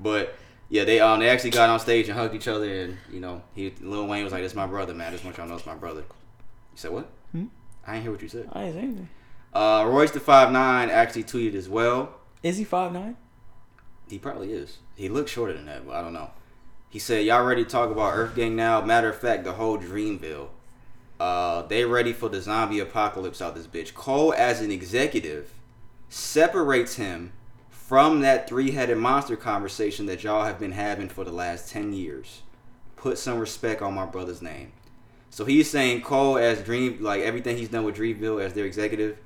But 0.00 0.34
yeah, 0.72 0.84
they 0.84 1.00
um 1.00 1.20
they 1.20 1.28
actually 1.28 1.50
got 1.50 1.68
on 1.68 1.78
stage 1.78 2.08
and 2.08 2.18
hugged 2.18 2.34
each 2.34 2.48
other, 2.48 2.64
and 2.64 2.96
you 3.12 3.20
know 3.20 3.42
he 3.54 3.74
Lil 3.82 4.06
Wayne 4.06 4.24
was 4.24 4.32
like, 4.32 4.42
"This 4.42 4.54
my 4.54 4.66
brother, 4.66 4.94
man. 4.94 5.08
I 5.08 5.10
just 5.10 5.22
want 5.22 5.36
y'all 5.36 5.44
to 5.44 5.50
know 5.50 5.56
it's 5.56 5.66
my 5.66 5.74
brother." 5.74 6.00
You 6.00 6.76
said 6.76 6.92
what? 6.92 7.10
Hmm? 7.32 7.44
I 7.86 7.92
didn't 7.92 8.04
hear 8.04 8.12
what 8.12 8.22
you 8.22 8.28
said. 8.30 8.48
I 8.54 8.62
ain't 8.62 8.74
saying 8.74 8.86
anything. 8.86 9.08
Uh, 9.52 9.84
Royce 9.86 10.12
the 10.12 10.20
Five 10.20 10.50
Nine 10.50 10.88
actually 10.88 11.24
tweeted 11.24 11.54
as 11.56 11.68
well. 11.68 12.14
Is 12.42 12.56
he 12.56 12.64
five 12.64 12.90
nine? 12.90 13.18
He 14.08 14.18
probably 14.18 14.54
is. 14.54 14.78
He 14.96 15.10
looks 15.10 15.30
shorter 15.30 15.52
than 15.52 15.66
that, 15.66 15.86
but 15.86 15.94
I 15.94 16.00
don't 16.00 16.14
know. 16.14 16.30
He 16.88 16.98
said, 16.98 17.26
"Y'all 17.26 17.44
ready 17.44 17.64
to 17.64 17.70
talk 17.70 17.90
about 17.90 18.14
Earth 18.14 18.34
Gang 18.34 18.56
now?" 18.56 18.80
Matter 18.80 19.10
of 19.10 19.18
fact, 19.18 19.44
the 19.44 19.52
whole 19.52 19.76
Dreamville. 19.76 20.48
Uh, 21.20 21.66
they 21.66 21.84
ready 21.84 22.14
for 22.14 22.30
the 22.30 22.40
zombie 22.40 22.80
apocalypse 22.80 23.42
out 23.42 23.54
this 23.54 23.66
bitch. 23.66 23.92
Cole, 23.92 24.32
as 24.32 24.62
an 24.62 24.70
executive, 24.70 25.52
separates 26.08 26.94
him 26.94 27.34
from 27.92 28.20
that 28.22 28.48
three-headed 28.48 28.96
monster 28.96 29.36
conversation 29.36 30.06
that 30.06 30.24
y'all 30.24 30.46
have 30.46 30.58
been 30.58 30.72
having 30.72 31.10
for 31.10 31.24
the 31.24 31.30
last 31.30 31.70
ten 31.70 31.92
years. 31.92 32.40
Put 32.96 33.18
some 33.18 33.38
respect 33.38 33.82
on 33.82 33.92
my 33.92 34.06
brother's 34.06 34.40
name. 34.40 34.72
So 35.28 35.44
he's 35.44 35.68
saying 35.70 36.00
Cole 36.00 36.38
as 36.38 36.62
Dream, 36.62 37.02
like 37.02 37.20
everything 37.20 37.58
he's 37.58 37.68
done 37.68 37.84
with 37.84 37.98
Dreamville 37.98 38.42
as 38.42 38.54
their 38.54 38.64
executive, 38.64 39.18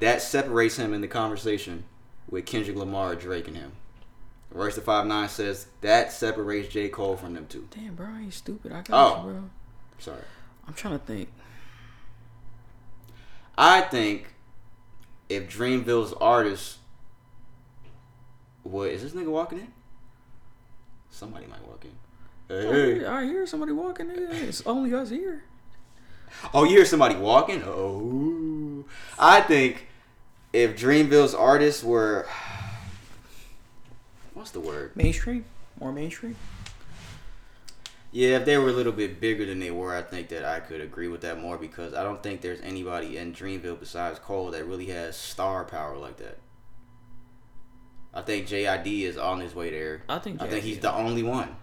that 0.00 0.22
separates 0.22 0.78
him 0.78 0.94
in 0.94 1.02
the 1.02 1.08
conversation 1.08 1.84
with 2.30 2.46
Kendrick 2.46 2.78
Lamar, 2.78 3.16
Drake, 3.16 3.48
and 3.48 3.56
him. 3.58 3.72
Royce 4.50 4.76
the 4.76 4.80
Five 4.80 5.04
Nine 5.04 5.28
says 5.28 5.66
that 5.82 6.10
separates 6.10 6.68
J 6.72 6.88
Cole 6.88 7.18
from 7.18 7.34
them 7.34 7.46
two. 7.46 7.68
Damn, 7.70 7.96
bro, 7.96 8.06
I 8.06 8.20
ain't 8.22 8.32
stupid. 8.32 8.72
I 8.72 8.80
got 8.80 8.92
Oh. 8.92 9.26
you, 9.26 9.32
bro. 9.34 9.42
Sorry. 9.98 10.22
I'm 10.66 10.72
trying 10.72 10.98
to 10.98 11.04
think. 11.04 11.28
I 13.58 13.82
think 13.82 14.28
if 15.28 15.50
Dreamville's 15.50 16.14
artists 16.14 16.78
would 18.66 18.92
is 18.92 19.02
this 19.02 19.12
nigga 19.12 19.30
walking 19.30 19.58
in? 19.58 19.72
Somebody 21.10 21.46
might 21.46 21.66
walk 21.66 21.84
in. 21.84 21.92
Hey. 22.48 23.04
Oh, 23.04 23.12
I 23.12 23.24
hear 23.24 23.46
somebody 23.46 23.72
walking 23.72 24.10
in. 24.10 24.28
It's 24.30 24.64
only 24.66 24.94
us 24.94 25.10
here. 25.10 25.44
Oh, 26.52 26.64
you 26.64 26.70
hear 26.76 26.84
somebody 26.84 27.16
walking? 27.16 27.62
Oh, 27.64 28.84
I 29.18 29.40
think 29.40 29.86
if 30.52 30.76
Dreamville's 30.76 31.34
artists 31.34 31.82
were, 31.82 32.26
what's 34.34 34.50
the 34.50 34.60
word? 34.60 34.94
Mainstream, 34.94 35.44
more 35.80 35.92
mainstream. 35.92 36.36
Yeah, 38.12 38.36
if 38.36 38.44
they 38.46 38.56
were 38.56 38.68
a 38.68 38.72
little 38.72 38.92
bit 38.92 39.20
bigger 39.20 39.44
than 39.44 39.58
they 39.58 39.70
were, 39.70 39.94
I 39.94 40.00
think 40.00 40.28
that 40.28 40.44
I 40.44 40.60
could 40.60 40.80
agree 40.80 41.08
with 41.08 41.20
that 41.22 41.40
more 41.40 41.58
because 41.58 41.92
I 41.92 42.02
don't 42.02 42.22
think 42.22 42.40
there's 42.40 42.60
anybody 42.62 43.18
in 43.18 43.34
Dreamville 43.34 43.78
besides 43.78 44.18
Cole 44.18 44.50
that 44.52 44.64
really 44.64 44.86
has 44.86 45.16
star 45.16 45.64
power 45.64 45.96
like 45.96 46.16
that. 46.18 46.38
I 48.16 48.22
think 48.22 48.48
JID 48.48 49.02
is 49.02 49.18
on 49.18 49.40
his 49.40 49.54
way 49.54 49.70
there. 49.70 50.02
I 50.08 50.18
think 50.18 50.40
I 50.40 50.48
think 50.48 50.64
he's 50.64 50.78
the 50.78 50.92
only 50.92 51.22
one. 51.22 51.54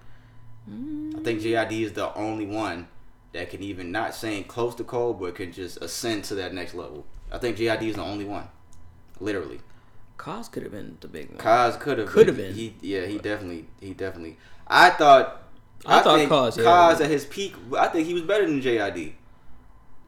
I 0.67 1.19
think 1.19 1.41
JID 1.41 1.71
is 1.81 1.93
the 1.93 2.13
only 2.13 2.45
one 2.45 2.87
that 3.31 3.49
can 3.49 3.63
even 3.63 3.91
not 3.91 4.13
saying 4.13 4.43
close 4.43 4.75
to 4.75 4.83
Cole, 4.83 5.15
but 5.15 5.33
can 5.33 5.51
just 5.51 5.81
ascend 5.81 6.25
to 6.25 6.35
that 6.35 6.53
next 6.53 6.75
level. 6.75 7.07
I 7.31 7.39
think 7.39 7.57
JID 7.57 7.81
is 7.81 7.95
the 7.95 8.03
only 8.03 8.25
one, 8.25 8.47
literally. 9.19 9.61
Cozz 10.17 10.51
could 10.51 10.61
have 10.61 10.71
been 10.71 10.97
the 11.01 11.07
big 11.07 11.29
one. 11.29 11.39
Cozz 11.39 11.79
could 11.79 11.97
have 11.97 12.07
Could 12.07 12.27
have 12.27 12.37
been. 12.37 12.53
He 12.53 12.75
yeah, 12.81 13.07
he 13.07 13.17
definitely 13.17 13.65
he 13.81 13.95
definitely. 13.95 14.37
I 14.67 14.91
thought. 14.91 15.41
I 15.87 16.01
thought 16.01 16.19
think 16.19 16.31
Cozz, 16.31 16.57
yeah. 16.57 17.03
At 17.03 17.09
his 17.09 17.25
peak. 17.25 17.55
I 17.77 17.87
think 17.87 18.07
he 18.07 18.13
was 18.13 18.21
better 18.21 18.45
than 18.45 18.61
JID. 18.61 19.13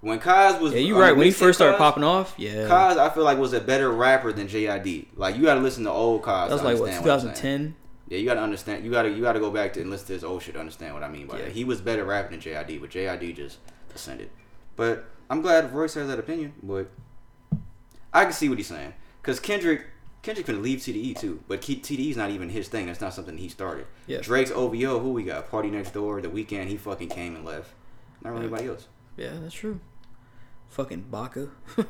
When 0.06 0.20
Cozz 0.20 0.60
was 0.62 0.72
Yeah, 0.72 0.82
you 0.82 1.00
right. 1.00 1.18
When 1.18 1.26
he 1.26 1.32
first 1.32 1.58
started 1.58 1.80
popping 1.80 2.04
off, 2.04 2.36
yeah. 2.38 2.68
Cozz 2.68 2.96
I 2.98 3.10
feel 3.10 3.24
like 3.24 3.40
was 3.40 3.54
a 3.54 3.60
better 3.60 3.90
rapper 3.92 4.32
than 4.32 4.48
JID. 4.48 5.08
Like 5.16 5.36
you 5.36 5.42
got 5.42 5.56
to 5.56 5.62
listen 5.62 5.84
to 5.86 5.90
old 5.90 6.22
Cozz. 6.22 6.50
That 6.50 6.54
was 6.54 6.62
like 6.62 6.78
what 6.80 6.90
understand 6.92 7.10
I'm 7.12 7.20
saying. 7.22 7.34
2010. 7.34 7.76
Yeah, 8.10 8.18
you 8.20 8.26
got 8.28 8.36
to 8.36 8.42
understand. 8.42 8.86
You 8.86 8.92
got 8.92 9.02
to 9.02 9.10
you 9.10 9.24
got 9.24 9.34
to 9.34 9.40
go 9.40 9.50
back 9.50 9.74
to 9.74 9.82
and 9.82 9.90
listen 9.90 10.06
to 10.06 10.14
his 10.14 10.24
old 10.24 10.44
shit 10.44 10.54
to 10.54 10.60
understand 10.60 10.94
what 10.94 11.02
I 11.02 11.08
mean 11.08 11.26
by 11.26 11.40
Yeah. 11.40 11.46
that. 11.46 11.54
He 11.54 11.64
was 11.64 11.82
better 11.82 12.06
rapping 12.06 12.40
than 12.40 12.54
JID, 12.54 12.80
but 12.82 12.92
JID 12.92 13.36
just 13.36 13.58
ascended. 13.96 14.30
But 14.76 15.06
I'm 15.28 15.42
glad 15.42 15.74
Royce 15.74 15.96
has 15.96 16.08
that 16.08 16.20
opinion. 16.20 16.54
But 16.62 16.92
I 18.14 18.26
can 18.26 18.34
see 18.34 18.48
what 18.48 18.60
he's 18.60 18.68
saying 18.68 18.94
because 19.24 19.40
Kendrick 19.40 19.88
Kendrick 20.22 20.46
can 20.46 20.62
leave 20.62 20.80
TDE 20.82 21.20
too, 21.20 21.40
but 21.48 21.62
TDE's 21.62 22.16
not 22.16 22.30
even 22.30 22.50
his 22.50 22.68
thing. 22.68 22.86
That's 22.86 23.02
not 23.02 23.16
something 23.16 23.40
he 23.40 23.50
started. 23.50 23.88
Yeah. 24.06 24.20
Drake's 24.22 24.52
OVO, 24.52 25.00
who 25.00 25.14
we 25.14 25.24
got? 25.24 25.50
PartyNextDoor. 25.50 26.22
The 26.22 26.28
Weeknd 26.30 26.68
he 26.68 26.78
fucking 26.78 27.10
came 27.10 27.36
and 27.36 27.44
left. 27.44 27.72
Not 28.22 28.34
really 28.34 28.44
Yeah. 28.46 28.50
anybody 28.52 28.70
else. 28.70 28.88
Yeah, 29.18 29.32
that's 29.42 29.56
true. 29.56 29.80
Fucking 30.76 31.06
Baka. 31.10 31.48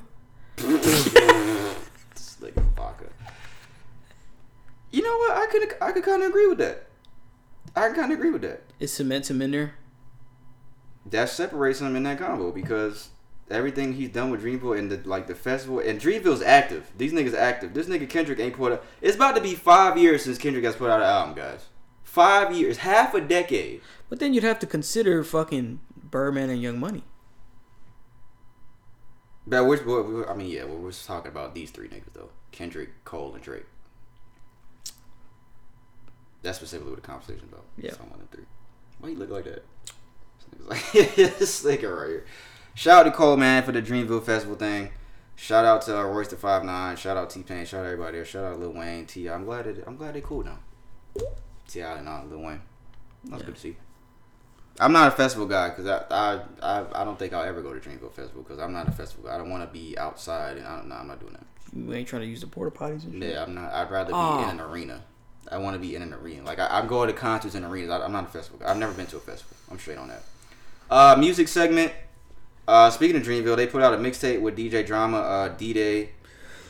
This 0.57 2.37
nigga 2.39 2.75
Baka. 2.75 3.05
You 4.91 5.01
know 5.01 5.17
what? 5.17 5.31
I 5.35 5.47
could 5.51 5.73
I 5.81 5.91
could 5.91 6.03
kind 6.03 6.21
of 6.21 6.29
agree 6.29 6.45
with 6.45 6.59
that. 6.59 6.85
I 7.75 7.89
kind 7.89 8.11
of 8.11 8.19
agree 8.19 8.29
with 8.29 8.43
that. 8.43 8.61
Is 8.79 8.93
cement 8.93 9.29
him 9.29 9.41
in 9.41 9.49
there? 9.49 9.73
That 11.03 11.29
separates 11.29 11.81
him 11.81 11.95
in 11.95 12.03
that 12.03 12.19
combo 12.19 12.51
because 12.51 13.09
everything 13.49 13.93
he's 13.93 14.09
done 14.09 14.29
with 14.29 14.43
Dreamville 14.43 14.77
and 14.77 14.91
the 14.91 15.01
like 15.03 15.25
the 15.25 15.33
festival 15.33 15.79
and 15.79 15.99
Dreamville's 15.99 16.43
active. 16.43 16.91
These 16.95 17.11
niggas 17.11 17.33
active. 17.33 17.73
This 17.73 17.87
nigga 17.87 18.07
Kendrick 18.07 18.39
ain't 18.39 18.55
put 18.55 18.71
out. 18.71 18.85
It's 19.01 19.15
about 19.15 19.35
to 19.35 19.41
be 19.41 19.55
five 19.55 19.97
years 19.97 20.23
since 20.23 20.37
Kendrick 20.37 20.63
has 20.63 20.75
put 20.75 20.91
out 20.91 21.01
an 21.01 21.07
album, 21.07 21.33
guys. 21.35 21.65
Five 22.03 22.55
years, 22.55 22.77
half 22.77 23.15
a 23.15 23.19
decade. 23.19 23.81
But 24.09 24.19
then 24.19 24.35
you'd 24.35 24.43
have 24.43 24.59
to 24.59 24.67
consider 24.67 25.23
fucking 25.23 25.79
Birdman 25.97 26.51
and 26.51 26.61
Young 26.61 26.79
Money. 26.79 27.03
But 29.47 29.65
we're, 29.65 29.83
we're, 29.85 30.01
we're- 30.01 30.27
I 30.27 30.33
mean, 30.33 30.49
yeah, 30.49 30.63
we're, 30.65 30.77
we're 30.77 30.91
just 30.91 31.05
talking 31.05 31.31
about 31.31 31.53
these 31.53 31.71
three 31.71 31.87
niggas 31.87 32.13
though: 32.13 32.29
Kendrick, 32.51 33.03
Cole, 33.05 33.33
and 33.35 33.43
Drake. 33.43 33.65
That's 36.41 36.57
specifically 36.57 36.91
what 36.93 37.01
the 37.01 37.07
conversation 37.07 37.47
about. 37.51 37.65
Yeah. 37.77 37.93
Someone 37.93 38.19
and 38.19 38.31
three. 38.31 38.45
Why 38.99 39.09
you 39.09 39.15
look 39.17 39.29
like 39.31 39.45
that? 39.45 39.63
This 40.37 40.67
nigga's 40.67 40.67
like 40.67 41.15
this 41.37 41.63
nigga 41.63 41.97
right 41.99 42.07
here. 42.09 42.25
Shout 42.75 43.05
out 43.05 43.09
to 43.11 43.15
Cole 43.15 43.37
man 43.37 43.63
for 43.63 43.71
the 43.71 43.81
Dreamville 43.81 44.23
Festival 44.23 44.55
thing. 44.55 44.91
Shout 45.35 45.65
out 45.65 45.81
to 45.83 45.97
uh, 45.97 46.03
Royce 46.03 46.27
the 46.29 46.37
Five 46.37 46.63
Nine. 46.63 46.95
Shout 46.97 47.17
out 47.17 47.29
T 47.29 47.41
Pain. 47.43 47.65
Shout 47.65 47.81
out 47.81 47.85
everybody 47.87 48.17
there. 48.17 48.25
Shout 48.25 48.45
out 48.45 48.59
Lil 48.59 48.73
Wayne. 48.73 49.05
T. 49.05 49.27
I'm 49.29 49.45
glad 49.45 49.65
I'm 49.87 49.97
glad 49.97 50.13
they 50.15 50.21
cool 50.21 50.43
now. 50.43 50.59
T. 51.67 51.81
I 51.83 51.97
and 51.97 52.07
uh, 52.07 52.21
Lil 52.29 52.41
Wayne. 52.41 52.61
That's 53.25 53.43
good 53.43 53.55
to 53.55 53.61
see. 53.61 53.77
I'm 54.79 54.91
not 54.91 55.07
a 55.07 55.11
festival 55.11 55.47
guy 55.47 55.69
because 55.69 55.87
I, 55.87 56.03
I 56.11 56.41
I 56.61 57.01
I 57.01 57.03
don't 57.05 57.17
think 57.17 57.33
I'll 57.33 57.43
ever 57.45 57.61
go 57.61 57.73
to 57.73 57.79
Dreamville 57.79 58.11
Festival 58.11 58.43
because 58.43 58.59
I'm 58.59 58.73
not 58.73 58.87
a 58.87 58.91
festival 58.91 59.29
guy. 59.29 59.35
I 59.35 59.37
don't 59.37 59.49
want 59.49 59.63
to 59.63 59.71
be 59.71 59.97
outside 59.97 60.57
and 60.57 60.67
I 60.67 60.75
don't 60.77 60.89
know. 60.89 60.95
I'm 60.95 61.07
not 61.07 61.19
doing 61.19 61.33
that. 61.33 61.45
You 61.73 61.93
ain't 61.93 62.07
trying 62.07 62.23
to 62.23 62.27
use 62.27 62.41
the 62.41 62.47
porta 62.47 62.77
potties 62.77 63.03
and 63.03 63.21
shit. 63.21 63.33
Yeah, 63.33 63.43
I'm 63.43 63.55
not. 63.55 63.73
I'd 63.73 63.89
rather 63.89 64.09
be 64.09 64.15
Aw. 64.15 64.49
in 64.49 64.59
an 64.59 64.65
arena. 64.65 65.01
I 65.51 65.57
want 65.59 65.75
to 65.75 65.79
be 65.79 65.95
in 65.95 66.01
an 66.01 66.13
arena. 66.13 66.43
Like 66.43 66.59
I, 66.59 66.67
I'm 66.67 66.87
going 66.87 67.07
to 67.07 67.13
concerts 67.13 67.55
and 67.55 67.65
arenas. 67.65 67.89
I, 67.89 68.03
I'm 68.03 68.11
not 68.11 68.25
a 68.25 68.27
festival 68.27 68.59
guy. 68.59 68.69
I've 68.69 68.77
never 68.77 68.93
been 68.93 69.07
to 69.07 69.17
a 69.17 69.21
festival. 69.21 69.55
I'm 69.71 69.79
straight 69.79 69.97
on 69.97 70.09
that. 70.09 70.23
Uh, 70.89 71.15
music 71.17 71.47
segment. 71.47 71.93
Uh, 72.67 72.89
speaking 72.89 73.15
of 73.15 73.23
Dreamville, 73.23 73.55
they 73.55 73.67
put 73.67 73.81
out 73.81 73.93
a 73.93 73.97
mixtape 73.97 74.41
with 74.41 74.57
DJ 74.57 74.85
Drama. 74.85 75.17
Uh, 75.19 75.47
D 75.49 75.73
Day. 75.73 76.09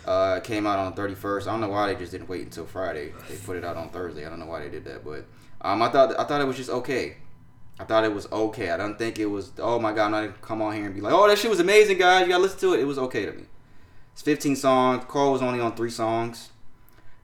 Uh, 0.06 0.40
came 0.42 0.68
out 0.68 0.78
on 0.78 0.94
the 0.94 1.02
31st. 1.02 1.48
I 1.48 1.52
don't 1.52 1.62
know 1.62 1.70
why 1.70 1.88
they 1.92 1.96
just 1.98 2.12
didn't 2.12 2.30
wait 2.30 2.44
until 2.44 2.66
Friday. 2.66 3.12
They 3.28 3.38
put 3.38 3.58
it 3.58 3.66
out 3.66 3.76
on 3.76 3.90
Thursday. 3.90 4.24
I 4.24 4.30
don't 4.30 4.40
know 4.40 4.46
why 4.46 4.60
they 4.60 4.70
did 4.70 4.86
that, 4.86 5.04
but 5.04 5.26
um, 5.62 5.82
I 5.82 5.90
thought 5.90 6.20
I 6.20 6.26
thought 6.26 6.42
it 6.42 6.46
was 6.46 6.58
just 6.58 6.70
okay. 6.70 7.18
I 7.80 7.84
thought 7.84 8.06
it 8.06 8.14
was 8.14 8.32
okay. 8.32 8.70
I 8.72 8.78
don't 8.78 8.98
think 8.98 9.20
it 9.20 9.26
was. 9.26 9.52
Oh 9.60 9.80
my 9.80 9.92
god! 9.94 10.06
I'm 10.06 10.12
not 10.12 10.22
gonna 10.22 10.34
come 10.42 10.62
on 10.62 10.74
here 10.76 10.86
and 10.86 10.96
be 10.96 11.02
like, 11.02 11.14
oh 11.14 11.28
that 11.28 11.38
shit 11.38 11.50
was 11.50 11.60
amazing, 11.60 11.98
guys. 11.98 12.22
You 12.22 12.30
gotta 12.30 12.44
listen 12.44 12.60
to 12.60 12.74
it. 12.74 12.80
It 12.80 12.86
was 12.86 12.98
okay 12.98 13.26
to 13.26 13.34
me. 13.34 13.44
It's 14.14 14.22
15 14.22 14.56
songs. 14.56 15.04
Cole 15.10 15.34
was 15.34 15.42
only 15.42 15.60
on 15.60 15.76
three 15.76 15.90
songs. 15.90 16.52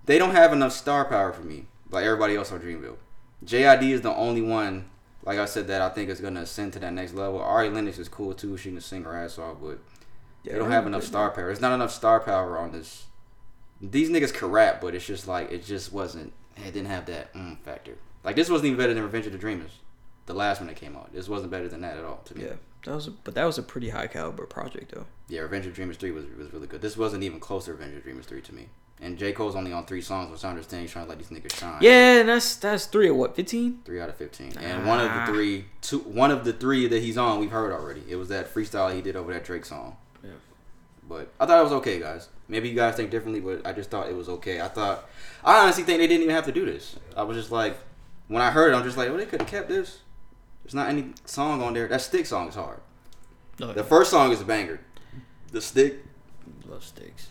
They 0.06 0.18
don't 0.18 0.36
have 0.36 0.52
enough 0.52 0.74
star 0.74 1.06
power 1.06 1.32
for 1.32 1.44
me, 1.44 1.68
like 1.90 2.04
everybody 2.04 2.36
else 2.36 2.52
on 2.52 2.60
Dreamville. 2.60 2.98
JID 3.46 3.84
is 3.92 4.02
the 4.02 4.14
only 4.14 4.42
one, 4.42 4.90
like 5.24 5.40
I 5.40 5.46
said, 5.46 5.68
that 5.68 5.82
I 5.82 5.90
think 5.90 6.10
is 6.10 6.20
gonna 6.20 6.42
ascend 6.42 6.74
to 6.74 6.80
that 6.80 6.92
next 6.94 7.14
level. 7.14 7.40
Ari 7.40 7.70
Lennox 7.70 7.98
is 7.98 8.10
cool 8.10 8.34
too. 8.34 8.58
She 8.58 8.72
can 8.72 8.82
sing 8.82 9.04
her 9.04 9.16
ass 9.16 9.38
off, 9.38 9.58
but 9.62 9.80
Yeah, 10.44 10.54
they 10.54 10.60
don't 10.60 10.72
have 10.72 10.86
enough 10.88 11.04
star 11.04 11.30
power. 11.32 11.46
There's 11.46 11.62
not 11.62 11.74
enough 11.74 11.92
star 11.92 12.20
power 12.20 12.58
on 12.58 12.72
this. 12.72 13.06
These 13.80 14.10
niggas 14.10 14.34
can 14.34 14.52
rap, 14.52 14.82
but 14.82 14.94
it's 14.94 15.06
just 15.06 15.28
like 15.28 15.52
it 15.52 15.64
just 15.66 15.94
wasn't. 15.94 16.34
It 16.58 16.74
didn't 16.74 16.88
have 16.88 17.06
that 17.06 17.34
mm 17.34 17.58
factor. 17.62 17.98
Like 18.24 18.36
this 18.36 18.50
wasn't 18.50 18.68
even 18.68 18.78
better 18.78 18.94
than 18.94 19.04
Revenge 19.04 19.28
of 19.28 19.32
the 19.32 19.38
Dreamers, 19.38 19.80
the 20.32 20.38
last 20.38 20.60
one 20.60 20.68
that 20.68 20.76
came 20.78 20.96
out. 20.96 21.12
This 21.14 21.28
wasn't 21.30 21.52
better 21.52 21.68
than 21.68 21.82
that 21.82 21.98
at 21.98 22.04
all 22.06 22.22
to 22.26 22.38
me. 22.38 22.46
Yeah, 22.46 22.54
that 22.86 22.96
was, 22.96 23.08
a, 23.08 23.12
but 23.12 23.36
that 23.36 23.46
was 23.46 23.58
a 23.58 23.64
pretty 23.64 23.90
high 23.90 24.08
caliber 24.08 24.46
project 24.46 24.94
though. 24.94 25.06
Yeah, 25.28 25.42
Revenge 25.42 25.66
of 25.66 25.74
Dreamers 25.74 25.98
3 25.98 26.12
was, 26.12 26.26
was 26.38 26.52
really 26.54 26.68
good. 26.68 26.82
This 26.82 26.98
wasn't 26.98 27.24
even 27.24 27.40
close 27.40 27.66
to 27.66 27.72
Revenge 27.74 27.96
of 27.96 28.04
Dreamers 28.04 28.26
3 28.26 28.42
to 28.42 28.54
me. 28.56 28.68
And 29.04 29.18
J. 29.18 29.34
Cole's 29.34 29.56
only 29.56 29.74
on 29.74 29.86
three 29.88 30.02
songs, 30.02 30.30
which 30.32 30.46
I 30.46 30.50
understand 30.50 30.84
he's 30.84 30.92
trying 30.92 31.06
to 31.06 31.10
let 31.10 31.18
these 31.18 31.30
niggas 31.30 31.56
shine. 31.56 31.80
Yeah, 31.82 32.20
and 32.20 32.30
that's 32.30 32.56
that's 32.58 32.86
three 32.86 33.10
of 33.10 33.16
what? 33.16 33.36
Fifteen? 33.36 33.80
Three 33.84 34.00
out 34.00 34.10
of 34.10 34.16
15. 34.16 34.58
And 34.60 34.86
one 34.86 35.00
of 35.00 35.08
Ah. 35.10 35.26
the 35.26 35.32
three, 35.34 35.66
two, 35.82 36.00
one 36.00 36.30
of 36.30 36.44
the 36.46 36.54
three 36.54 36.88
that 36.88 37.02
he's 37.02 37.18
on, 37.18 37.40
we've 37.40 37.50
heard 37.50 37.72
already. 37.72 38.04
It 38.08 38.18
was 38.18 38.30
that 38.30 38.54
freestyle 38.54 38.94
he 38.94 39.02
did 39.02 39.16
over 39.16 39.34
that 39.34 39.44
Drake 39.44 39.66
song. 39.66 39.98
Yeah. 40.24 40.30
But 41.10 41.30
I 41.40 41.48
thought 41.48 41.60
it 41.60 41.64
was 41.64 41.72
okay, 41.74 42.00
guys. 42.00 42.30
Maybe 42.48 42.70
you 42.70 42.76
guys 42.76 42.96
think 42.96 43.10
differently, 43.10 43.40
but 43.40 43.66
I 43.66 43.74
just 43.74 43.90
thought 43.90 44.08
it 44.08 44.16
was 44.16 44.30
okay. 44.30 44.62
I 44.62 44.68
thought, 44.68 45.10
I 45.44 45.64
honestly 45.64 45.84
think 45.84 45.98
they 45.98 46.06
didn't 46.06 46.22
even 46.24 46.36
have 46.36 46.46
to 46.46 46.52
do 46.52 46.66
this. 46.66 46.96
I 47.18 47.24
was 47.24 47.36
just 47.38 47.50
like, 47.52 47.78
when 48.28 48.44
I 48.44 48.52
heard 48.52 48.72
it, 48.72 48.76
I'm 48.78 48.84
just 48.84 48.98
like, 48.98 49.10
well, 49.10 49.18
they 49.18 49.26
could 49.26 49.42
have 49.42 49.50
kept 49.50 49.68
this. 49.68 50.00
There's 50.64 50.74
not 50.76 50.90
any 50.90 51.14
song 51.26 51.62
on 51.62 51.74
there. 51.74 51.88
That 51.88 52.02
stick 52.02 52.26
song 52.26 52.48
is 52.50 52.56
hard. 52.56 52.80
No, 53.60 53.74
The 53.74 53.84
first 53.84 54.12
song 54.12 54.32
is 54.32 54.42
a 54.42 54.46
banger. 54.46 54.80
The 55.52 55.62
stick, 55.62 56.00
love 56.66 56.84
sticks. 56.84 57.30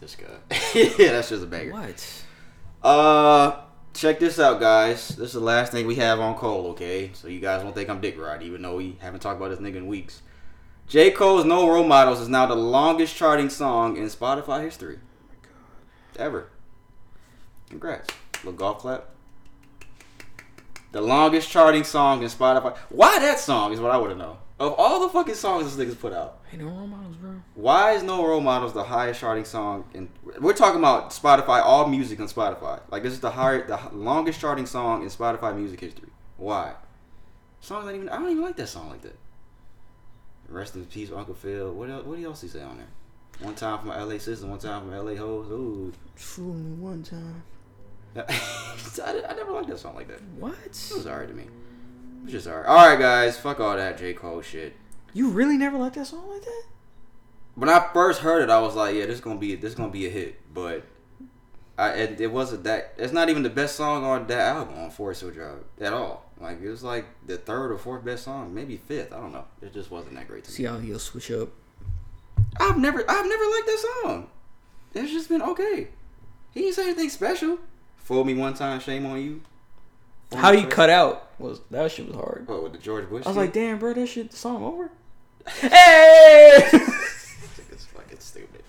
this 0.00 0.16
guy. 0.16 0.26
yeah, 0.74 1.12
that's 1.12 1.30
just 1.30 1.42
a 1.42 1.46
banger. 1.46 1.72
What? 1.72 2.22
Uh, 2.82 3.60
check 3.94 4.18
this 4.20 4.38
out, 4.38 4.60
guys. 4.60 5.08
This 5.08 5.28
is 5.28 5.32
the 5.34 5.40
last 5.40 5.72
thing 5.72 5.86
we 5.86 5.94
have 5.96 6.20
on 6.20 6.34
Cole, 6.36 6.66
okay? 6.68 7.10
So 7.14 7.28
you 7.28 7.40
guys 7.40 7.62
won't 7.64 7.74
think 7.74 7.88
I'm 7.88 8.00
Dick 8.00 8.18
Rod, 8.18 8.42
even 8.42 8.60
though 8.62 8.76
we 8.76 8.98
haven't 9.00 9.20
talked 9.20 9.40
about 9.40 9.48
this 9.50 9.60
nigga 9.60 9.76
in 9.76 9.86
weeks. 9.86 10.20
J. 10.86 11.10
Cole's 11.10 11.46
No 11.46 11.66
Role 11.68 11.84
Models 11.84 12.20
is 12.20 12.28
now 12.28 12.44
the 12.44 12.54
longest 12.54 13.16
charting 13.16 13.48
song 13.48 13.96
in 13.96 14.04
Spotify 14.04 14.62
history. 14.62 14.98
Ever. 16.16 16.48
Congrats. 17.70 18.08
Little 18.44 18.52
golf 18.52 18.78
clap. 18.80 19.08
The 20.94 21.00
longest 21.00 21.50
charting 21.50 21.82
song 21.82 22.22
in 22.22 22.28
Spotify. 22.28 22.76
Why 22.88 23.18
that 23.18 23.40
song 23.40 23.72
is 23.72 23.80
what 23.80 23.90
I 23.90 23.96
want 23.96 24.12
to 24.12 24.16
know. 24.16 24.38
Of 24.60 24.74
all 24.78 25.00
the 25.00 25.08
fucking 25.08 25.34
songs 25.34 25.64
this 25.74 25.84
nigga's 25.84 25.96
put 25.96 26.12
out, 26.12 26.38
Hey, 26.48 26.56
no 26.56 26.66
role 26.66 26.86
models, 26.86 27.16
bro. 27.16 27.32
why 27.56 27.94
is 27.94 28.04
No 28.04 28.24
Role 28.24 28.40
Models 28.40 28.72
the 28.72 28.84
highest 28.84 29.18
charting 29.18 29.44
song? 29.44 29.86
In 29.92 30.08
we're 30.40 30.52
talking 30.52 30.78
about 30.78 31.10
Spotify, 31.10 31.60
all 31.64 31.88
music 31.88 32.20
on 32.20 32.28
Spotify. 32.28 32.80
Like 32.92 33.02
this 33.02 33.12
is 33.12 33.18
the 33.18 33.32
higher, 33.32 33.66
the 33.66 33.80
longest 33.92 34.40
charting 34.40 34.66
song 34.66 35.02
in 35.02 35.08
Spotify 35.08 35.56
music 35.56 35.80
history. 35.80 36.10
Why? 36.36 36.74
Song 37.60 37.86
not 37.86 37.96
even. 37.96 38.08
I 38.08 38.18
don't 38.18 38.30
even 38.30 38.44
like 38.44 38.56
that 38.58 38.68
song 38.68 38.90
like 38.90 39.02
that. 39.02 39.18
Rest 40.48 40.76
in 40.76 40.84
peace, 40.86 41.10
Uncle 41.10 41.34
Phil. 41.34 41.72
What 41.72 41.90
else? 41.90 42.06
What 42.06 42.14
do 42.14 42.20
you 42.20 42.28
else 42.28 42.40
he 42.40 42.46
say 42.46 42.62
on 42.62 42.76
there? 42.76 42.86
One 43.40 43.56
time 43.56 43.80
for 43.80 43.86
my 43.86 44.00
LA 44.00 44.18
sister, 44.18 44.46
one 44.46 44.60
time 44.60 44.82
for 44.82 44.86
my 44.86 44.98
LA 44.98 45.16
hoes. 45.16 45.50
Ooh, 45.50 45.92
Fool 46.14 46.54
me 46.54 46.76
one 46.76 47.02
time. 47.02 47.42
I, 49.04 49.22
I 49.28 49.34
never 49.34 49.52
liked 49.52 49.68
that 49.68 49.78
song 49.78 49.94
like 49.94 50.08
that. 50.08 50.22
What? 50.38 50.54
It 50.54 50.92
was 50.94 51.06
alright 51.06 51.28
to 51.28 51.34
me. 51.34 51.44
It 51.44 52.24
was 52.24 52.32
just 52.32 52.46
alright. 52.46 52.66
All 52.66 52.76
right, 52.76 52.98
guys. 52.98 53.38
Fuck 53.38 53.60
all 53.60 53.76
that 53.76 53.98
J 53.98 54.12
Cole 54.14 54.40
shit. 54.42 54.74
You 55.12 55.30
really 55.30 55.56
never 55.56 55.78
liked 55.78 55.96
that 55.96 56.06
song 56.06 56.28
like 56.30 56.42
that? 56.42 56.62
when 57.54 57.68
I 57.68 57.88
first 57.92 58.20
heard 58.20 58.42
it, 58.42 58.50
I 58.50 58.58
was 58.60 58.74
like, 58.74 58.94
"Yeah, 58.96 59.06
this 59.06 59.16
is 59.16 59.20
gonna 59.20 59.38
be 59.38 59.54
this 59.54 59.70
is 59.70 59.74
gonna 59.76 59.92
be 59.92 60.06
a 60.06 60.10
hit." 60.10 60.40
But 60.52 60.84
I 61.78 61.90
it, 61.90 62.20
it 62.20 62.32
wasn't 62.32 62.64
that. 62.64 62.94
It's 62.96 63.12
not 63.12 63.28
even 63.28 63.42
the 63.42 63.50
best 63.50 63.76
song 63.76 64.04
on 64.04 64.26
that 64.26 64.40
album 64.40 64.78
on 64.78 64.90
Forest 64.90 65.22
Hill 65.22 65.30
Drive 65.30 65.64
at 65.80 65.92
all. 65.92 66.24
Like 66.40 66.60
it 66.60 66.68
was 66.68 66.82
like 66.82 67.06
the 67.26 67.36
third 67.36 67.70
or 67.72 67.78
fourth 67.78 68.04
best 68.04 68.24
song, 68.24 68.54
maybe 68.54 68.76
fifth. 68.76 69.12
I 69.12 69.18
don't 69.18 69.32
know. 69.32 69.44
It 69.62 69.72
just 69.72 69.90
wasn't 69.90 70.14
that 70.16 70.26
great 70.28 70.44
to 70.44 70.50
me. 70.50 70.56
See 70.56 70.64
how 70.64 70.78
he'll 70.78 70.98
switch 70.98 71.30
up. 71.30 71.50
I've 72.58 72.78
never 72.78 73.04
I've 73.08 73.26
never 73.26 73.44
liked 73.44 73.66
that 73.66 74.00
song. 74.02 74.28
It's 74.94 75.12
just 75.12 75.28
been 75.28 75.42
okay. 75.42 75.88
He 76.52 76.60
didn't 76.60 76.74
say 76.74 76.84
anything 76.84 77.08
special. 77.08 77.58
Fool 78.04 78.24
me 78.24 78.34
one 78.34 78.54
time, 78.54 78.80
shame 78.80 79.06
on 79.06 79.20
you. 79.20 79.40
Fool 80.30 80.38
How 80.38 80.52
you 80.52 80.66
cut 80.66 80.90
out 80.90 81.30
was 81.38 81.60
that 81.70 81.90
shit 81.90 82.06
was 82.06 82.16
hard. 82.16 82.46
What 82.46 82.62
with 82.62 82.72
the 82.72 82.78
George 82.78 83.08
Bush? 83.08 83.24
I 83.24 83.30
was 83.30 83.34
shit? 83.34 83.36
like, 83.36 83.52
damn, 83.52 83.78
bro, 83.78 83.94
that 83.94 84.06
shit, 84.06 84.30
the 84.30 84.36
song 84.36 84.62
over. 84.62 84.90
hey! 85.48 86.68
It's 87.72 87.86
fucking 87.86 88.20
stupid. 88.20 88.62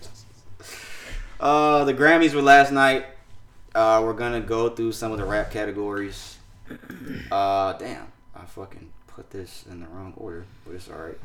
Uh, 1.39 1.83
the 1.83 1.93
Grammys 1.93 2.33
were 2.33 2.41
last 2.41 2.71
night. 2.71 3.05
Uh, 3.75 4.01
we're 4.03 4.13
gonna 4.13 4.39
go 4.41 4.69
through 4.69 4.93
some 4.93 5.11
of 5.11 5.17
the 5.19 5.25
rap 5.25 5.51
categories. 5.51 6.37
Uh, 7.29 7.73
damn, 7.73 8.07
I 8.35 8.45
fucking 8.45 8.89
put 9.07 9.29
this 9.31 9.65
in 9.69 9.81
the 9.81 9.87
wrong 9.87 10.13
order, 10.17 10.45
but 10.65 10.75
it's 10.75 10.89
alright. 10.89 11.19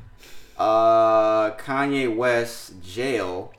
Uh, 0.58 1.52
Kanye 1.56 2.14
West, 2.14 2.82
Jail. 2.82 3.52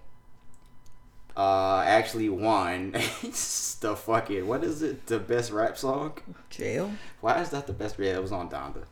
Uh, 1.36 1.82
actually 1.86 2.28
won 2.28 2.92
the 2.92 3.96
fucking 3.96 4.48
what 4.48 4.64
is 4.64 4.82
it? 4.82 5.06
The 5.06 5.20
best 5.20 5.52
rap 5.52 5.78
song? 5.78 6.18
Jail? 6.50 6.92
Why 7.22 7.42
is 7.42 7.50
that 7.52 7.68
the 7.68 7.74
best? 7.74 7.98
Yeah, 7.98 8.16
it 8.16 8.22
was 8.22 8.32
on 8.32 8.50
Donda. 8.50 8.84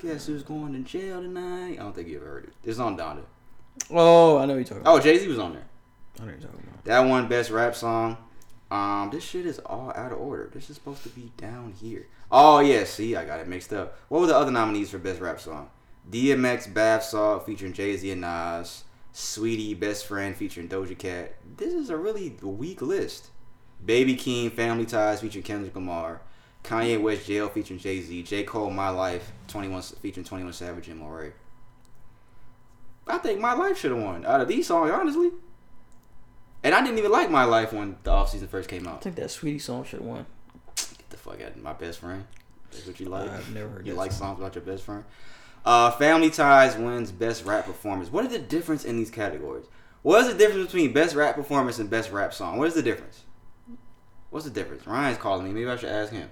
Guess 0.00 0.26
who's 0.26 0.42
going 0.42 0.72
to 0.72 0.78
jail 0.80 1.20
tonight? 1.20 1.72
I 1.72 1.82
don't 1.82 1.94
think 1.94 2.08
you 2.08 2.16
ever 2.16 2.26
heard 2.26 2.44
it. 2.44 2.54
It's 2.64 2.78
on 2.78 2.96
Donda. 2.96 3.22
Oh, 3.90 4.38
I 4.38 4.46
know 4.46 4.54
what 4.54 4.56
you're 4.56 4.64
talking 4.64 4.80
about. 4.80 4.94
Oh, 4.94 5.00
Jay 5.00 5.18
Z 5.18 5.28
was 5.28 5.38
on 5.38 5.52
there. 5.52 5.66
I 6.18 6.24
know 6.24 6.30
you're 6.30 6.40
talking 6.40 6.60
about. 6.66 6.84
That 6.84 7.00
one 7.00 7.28
best 7.28 7.50
rap 7.50 7.74
song. 7.74 8.16
Um, 8.70 9.10
this 9.12 9.24
shit 9.24 9.46
is 9.46 9.58
all 9.58 9.92
out 9.94 10.12
of 10.12 10.18
order. 10.18 10.50
This 10.52 10.70
is 10.70 10.76
supposed 10.76 11.02
to 11.02 11.08
be 11.10 11.32
down 11.36 11.74
here. 11.78 12.06
Oh 12.30 12.60
yeah, 12.60 12.84
see, 12.84 13.16
I 13.16 13.24
got 13.24 13.40
it 13.40 13.48
mixed 13.48 13.72
up. 13.72 13.98
What 14.08 14.20
were 14.20 14.26
the 14.28 14.36
other 14.36 14.52
nominees 14.52 14.90
for 14.90 14.98
best 14.98 15.20
rap 15.20 15.40
song? 15.40 15.68
DMX 16.08 16.72
Bath 16.72 17.04
Salt 17.04 17.44
featuring 17.46 17.72
Jay 17.72 17.96
Z 17.96 18.10
and 18.10 18.20
Nas. 18.20 18.84
Saweetie 19.14 19.78
Best 19.78 20.06
Friend 20.06 20.34
featuring 20.36 20.68
Doja 20.68 20.96
Cat. 20.96 21.34
This 21.56 21.74
is 21.74 21.90
a 21.90 21.96
really 21.96 22.36
weak 22.42 22.80
list. 22.82 23.30
Baby 23.84 24.14
Keem 24.14 24.52
Family 24.52 24.86
Ties 24.86 25.20
featuring 25.20 25.44
Kendrick 25.44 25.74
Lamar. 25.74 26.20
Kanye 26.62 27.00
West 27.00 27.26
Jail 27.26 27.48
featuring 27.48 27.80
Jay 27.80 28.00
Z. 28.02 28.22
J 28.22 28.44
Cole 28.44 28.70
My 28.70 28.90
Life 28.90 29.32
21 29.48 29.80
featuring 29.82 30.24
21 30.26 30.52
Savage 30.52 30.88
and 30.88 31.00
Morray. 31.00 31.32
I 33.06 33.18
think 33.18 33.40
My 33.40 33.54
Life 33.54 33.78
should 33.78 33.90
have 33.92 34.02
won 34.02 34.24
out 34.26 34.40
of 34.42 34.48
these 34.48 34.66
songs, 34.66 34.90
honestly. 34.90 35.30
And 36.62 36.74
I 36.74 36.82
didn't 36.82 36.98
even 36.98 37.10
like 37.10 37.30
My 37.30 37.44
Life 37.44 37.72
when 37.72 37.96
the 38.02 38.10
off 38.10 38.30
season 38.30 38.46
first 38.48 38.68
came 38.68 38.86
out. 38.86 38.96
I 38.98 39.00
think 39.00 39.16
that 39.16 39.28
Saweetie 39.28 39.60
song 39.62 39.84
should 39.84 40.00
have 40.00 40.08
won. 40.08 40.26
Get 40.76 41.08
the 41.10 41.16
fuck 41.16 41.40
out 41.40 41.52
of 41.52 41.56
my 41.56 41.72
best 41.72 42.00
friend. 42.00 42.26
That's 42.70 42.86
what 42.86 43.00
you 43.00 43.06
like. 43.06 43.30
I've 43.30 43.52
never 43.54 43.68
heard 43.70 43.86
You 43.86 43.94
like 43.94 44.12
song. 44.12 44.36
songs 44.36 44.40
about 44.40 44.54
your 44.54 44.62
best 44.62 44.84
friend. 44.84 45.04
Uh, 45.64 45.90
Family 45.90 46.30
Ties 46.30 46.76
wins 46.76 47.12
best 47.12 47.44
rap 47.44 47.66
performance. 47.66 48.10
What 48.10 48.24
is 48.24 48.32
the 48.32 48.38
difference 48.38 48.84
in 48.84 48.96
these 48.96 49.10
categories? 49.10 49.66
What 50.02 50.22
is 50.22 50.32
the 50.32 50.38
difference 50.38 50.66
between 50.66 50.92
best 50.92 51.14
rap 51.14 51.34
performance 51.34 51.78
and 51.78 51.90
best 51.90 52.10
rap 52.10 52.32
song? 52.32 52.56
What 52.56 52.68
is 52.68 52.74
the 52.74 52.82
difference? 52.82 53.24
What's 54.30 54.46
the 54.46 54.50
difference? 54.50 54.86
Ryan's 54.86 55.18
calling 55.18 55.44
me. 55.44 55.52
Maybe 55.52 55.68
I 55.68 55.76
should 55.76 55.90
ask 55.90 56.12
him. 56.12 56.30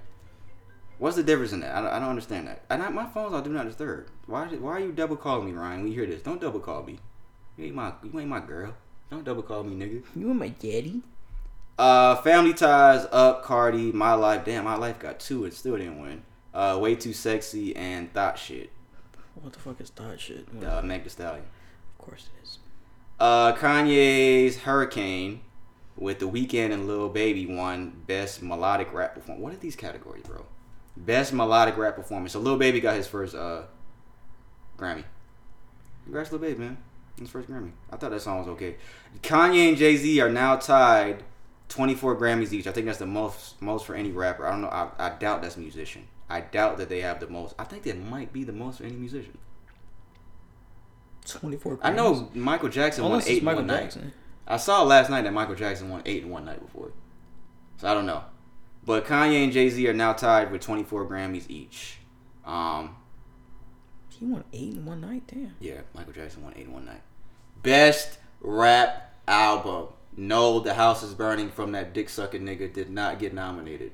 What's 0.99 1.17
the 1.17 1.23
difference 1.23 1.53
in 1.53 1.61
that? 1.61 1.75
I 1.75 1.81
don't, 1.81 1.91
I 1.91 1.99
don't 1.99 2.09
understand 2.09 2.49
that. 2.49 2.63
And 2.71 2.83
I, 2.83 2.89
my 2.89 3.07
phone's 3.07 3.35
on 3.35 3.45
do 3.45 3.51
not 3.51 3.67
disturb. 3.67 4.09
Why? 4.27 4.47
Why 4.47 4.73
are 4.73 4.81
you 4.81 4.93
double 4.93 5.17
calling 5.17 5.47
me, 5.47 5.53
Ryan? 5.53 5.83
When 5.83 5.89
you 5.89 5.95
hear 5.95 6.07
this, 6.07 6.23
don't 6.23 6.41
double 6.41 6.61
call 6.61 6.83
me. 6.83 6.99
You 7.57 7.67
ain't 7.67 7.75
my. 7.75 7.93
You 8.03 8.19
ain't 8.19 8.29
my 8.29 8.41
girl. 8.41 8.75
Don't 9.11 9.25
double 9.25 9.43
call 9.43 9.63
me, 9.65 9.77
nigga. 9.77 10.03
You 10.17 10.31
and 10.31 10.39
my 10.39 10.49
daddy. 10.49 11.03
Uh, 11.79 12.17
Family 12.17 12.55
Ties, 12.55 13.07
Up, 13.13 13.45
Cardi, 13.45 13.93
My 13.93 14.15
Life. 14.15 14.45
Damn, 14.45 14.65
My 14.65 14.77
Life 14.77 14.99
got 14.99 15.21
two 15.21 15.45
and 15.45 15.55
still 15.55 15.77
didn't 15.77 16.01
win. 16.01 16.23
Uh, 16.53 16.79
Way 16.81 16.97
Too 16.97 17.13
Sexy 17.13 17.77
and 17.77 18.13
Thot 18.13 18.39
Shit. 18.39 18.73
What 19.43 19.52
the 19.52 19.59
fuck 19.59 19.81
is 19.81 19.90
that 19.90 20.20
shit? 20.20 20.47
Uh, 20.65 20.82
Meg 20.82 21.05
Thee 21.05 21.10
Stallion. 21.10 21.44
Of 21.98 22.05
course 22.05 22.28
it 22.35 22.43
is. 22.43 22.59
Uh, 23.20 23.55
Kanye's 23.55 24.59
Hurricane 24.59 25.40
with 25.97 26.19
The 26.19 26.28
Weeknd 26.28 26.73
and 26.73 26.86
Lil 26.86 27.09
Baby 27.09 27.47
won 27.47 28.02
Best 28.06 28.43
Melodic 28.43 28.93
Rap 28.93 29.15
Performance. 29.15 29.43
What 29.43 29.52
are 29.52 29.56
these 29.56 29.77
categories, 29.77 30.24
bro? 30.24 30.44
Best 30.97 31.32
Melodic 31.32 31.77
Rap 31.77 31.97
Performance. 31.97 32.32
So 32.32 32.40
Lil 32.40 32.56
Baby 32.56 32.81
got 32.81 32.97
his 32.97 33.06
first 33.06 33.35
uh 33.35 33.62
Grammy. 34.78 35.05
Congrats, 36.05 36.31
Lil 36.32 36.40
Baby, 36.40 36.59
man. 36.60 36.78
His 37.19 37.31
first 37.31 37.48
Grammy. 37.48 37.73
I 37.93 37.97
thought 37.97 38.10
that 38.10 38.23
song 38.23 38.39
was 38.39 38.48
okay. 38.48 38.77
Kanye 39.23 39.69
and 39.69 39.77
Jay 39.77 39.97
Z 39.97 40.20
are 40.20 40.31
now 40.31 40.56
tied 40.56 41.24
24 41.69 42.16
Grammys 42.16 42.52
each. 42.52 42.66
I 42.66 42.73
think 42.73 42.86
that's 42.86 42.98
the 42.98 43.06
most 43.06 43.60
most 43.60 43.86
for 43.86 43.94
any 43.94 44.10
rapper. 44.10 44.47
I 44.47 44.51
don't 44.51 44.62
know. 44.62 44.69
I, 44.69 44.89
I 44.98 45.10
doubt 45.10 45.43
that's 45.43 45.56
musician. 45.56 46.06
I 46.31 46.41
doubt 46.41 46.77
that 46.79 46.89
they 46.89 47.01
have 47.01 47.21
the 47.21 47.29
most. 47.29 47.55
I 47.59 47.65
think 47.65 47.85
that 47.85 47.99
might 47.99 48.33
be 48.33 48.45
the 48.45 48.53
most 48.53 48.79
for 48.79 48.85
any 48.85 48.97
musician. 48.97 49.39
24 51.27 51.79
I 51.83 51.93
know 51.93 52.31
Michael 52.35 52.69
Jackson 52.71 53.05
Unless 53.05 53.27
won 53.27 53.33
eight 53.33 53.39
in 53.39 53.45
Michael 53.45 53.59
one 53.61 53.67
night. 53.67 53.81
Jackson. 53.83 54.13
I 54.47 54.57
saw 54.57 54.83
last 54.83 55.11
night 55.11 55.23
that 55.23 55.33
Michael 55.35 55.55
Jackson 55.55 55.91
won 55.91 56.03
eight 56.07 56.23
in 56.23 56.31
one 56.31 56.45
night 56.47 56.61
before. 56.65 56.93
So 57.77 57.89
I 57.89 57.95
don't 57.95 58.07
know. 58.07 58.25
But 58.85 59.05
Kanye 59.05 59.45
and 59.45 59.53
Jay 59.53 59.69
Z 59.69 59.87
are 59.89 59.93
now 59.95 60.15
tied 60.15 60.51
with 60.51 60.63
24 60.63 61.07
Grammys 61.07 61.45
each. 61.51 61.99
Um, 62.47 62.97
He 64.09 64.25
won 64.25 64.45
eight 64.55 64.75
in 64.75 64.87
one 64.87 65.03
night. 65.03 65.25
Damn. 65.27 65.55
yeah, 65.61 65.81
Michael 65.95 66.15
Jackson 66.15 66.43
won 66.43 66.55
eight 66.57 66.67
in 66.67 66.73
one 66.73 66.87
night. 66.87 67.03
Best 67.63 68.19
rap 68.41 69.15
album. 69.27 69.89
No, 70.17 70.61
The 70.61 70.75
House 70.75 71.03
is 71.03 71.13
Burning 71.15 71.51
from 71.51 71.73
that 71.73 71.93
dick 71.93 72.09
sucking 72.09 72.43
nigga 72.43 72.73
did 72.73 72.91
not 72.91 73.19
get 73.19 73.35
nominated. 73.35 73.93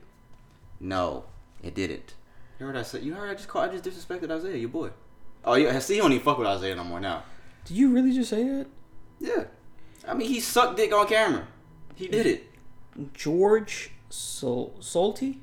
No, 0.79 1.25
it 1.63 1.75
didn't. 1.75 2.15
You 2.59 2.67
heard 2.67 2.77
I 2.77 2.83
said? 2.83 3.03
You 3.03 3.15
heard 3.15 3.31
I 3.31 3.35
just 3.35 3.49
called? 3.49 3.71
I 3.71 3.77
just 3.77 3.85
disrespected 3.85 4.31
Isaiah, 4.31 4.57
your 4.57 4.69
boy. 4.69 4.91
Oh, 5.45 5.55
yeah. 5.55 5.79
See, 5.81 5.95
he 5.95 6.01
don't 6.01 6.13
even 6.13 6.25
fuck 6.25 6.39
with 6.39 6.47
Isaiah 6.47 6.75
no 6.75 6.85
more 6.85 7.01
now. 7.01 7.23
Did 7.65 7.77
you 7.77 7.93
really 7.93 8.13
just 8.13 8.31
say 8.31 8.45
that? 8.45 8.67
Yeah. 9.21 9.45
I 10.07 10.15
mean, 10.15 10.29
he 10.29 10.41
sucked 10.41 10.77
dick 10.77 10.93
on 10.93 11.07
camera. 11.07 11.47
He 11.95 12.09
did 12.09 12.27
it. 12.27 12.45
George 13.13 13.91
Sol- 14.09 14.75
Solti. 14.81 15.39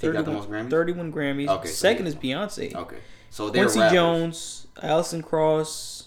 He 0.00 0.10
got 0.10 0.24
the 0.24 0.32
most 0.32 0.48
Grammys? 0.50 0.70
31 0.70 1.12
Grammys. 1.12 1.48
Okay, 1.48 1.68
Second 1.68 2.06
he- 2.06 2.10
is 2.10 2.16
Beyonce. 2.16 2.74
Okay. 2.74 2.96
So 3.30 3.50
they're 3.50 3.64
Quincy 3.64 3.80
rappers. 3.80 3.94
Jones, 3.94 4.66
Alison 4.82 5.22
Krauss, 5.22 6.01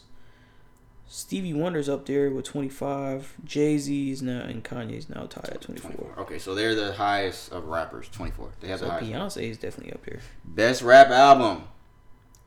Stevie 1.08 1.54
Wonder's 1.54 1.88
up 1.88 2.06
there 2.06 2.30
with 2.32 2.46
25. 2.46 3.36
Jay 3.44 3.78
Z's 3.78 4.22
now 4.22 4.42
and 4.42 4.64
Kanye's 4.64 5.10
now 5.10 5.26
tied 5.28 5.50
at 5.50 5.62
24. 5.62 6.16
Okay, 6.20 6.40
so 6.40 6.56
they're 6.56 6.76
the 6.76 6.94
highest 6.94 7.52
of 7.52 7.66
rappers, 7.66 8.10
24. 8.10 8.50
They 8.60 8.68
have 8.70 8.80
So 8.80 8.86
the 8.86 8.92
highest. 8.92 9.12
Beyonce 9.12 9.50
is 9.50 9.58
definitely 9.58 9.94
up 9.94 10.04
here. 10.06 10.20
Best 10.44 10.82
rap 10.82 11.10
album. 11.10 11.66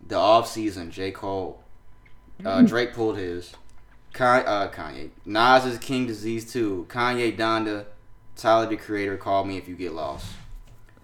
The 0.06 0.16
off 0.16 0.48
season, 0.48 0.90
J. 0.90 1.12
Cole. 1.12 1.62
Uh, 2.44 2.62
Drake 2.62 2.94
pulled 2.94 3.16
his. 3.16 3.52
Kanye, 4.14 4.44
uh, 4.46 4.68
Kanye. 4.70 5.10
Nas 5.24 5.64
is 5.64 5.78
King 5.78 6.06
Disease 6.06 6.50
2. 6.52 6.86
Kanye 6.88 7.36
Donda. 7.36 7.86
Tyler 8.36 8.66
the 8.66 8.76
Creator, 8.76 9.16
Call 9.16 9.44
Me 9.44 9.56
If 9.56 9.68
You 9.68 9.74
Get 9.74 9.92
Lost. 9.92 10.26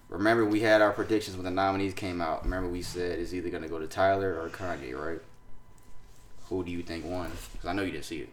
Remember, 0.09 0.44
we 0.44 0.60
had 0.60 0.81
our 0.81 0.93
predictions 0.93 1.36
when 1.36 1.44
the 1.44 1.51
nominees 1.51 1.93
came 1.94 2.20
out. 2.20 2.44
Remember, 2.44 2.68
we 2.68 2.82
said 2.82 3.18
it's 3.18 3.35
either 3.35 3.51
going 3.51 3.64
to 3.64 3.68
go 3.68 3.81
to 3.81 3.86
Tyler 3.89 4.40
or 4.40 4.48
Kanye, 4.48 4.97
right? 4.97 5.20
Who 6.48 6.64
do 6.64 6.70
you 6.70 6.82
think 6.82 7.04
won? 7.04 7.30
Because 7.52 7.68
I 7.68 7.72
know 7.72 7.82
you 7.82 7.92
didn't 7.92 8.04
see 8.04 8.20
it. 8.20 8.28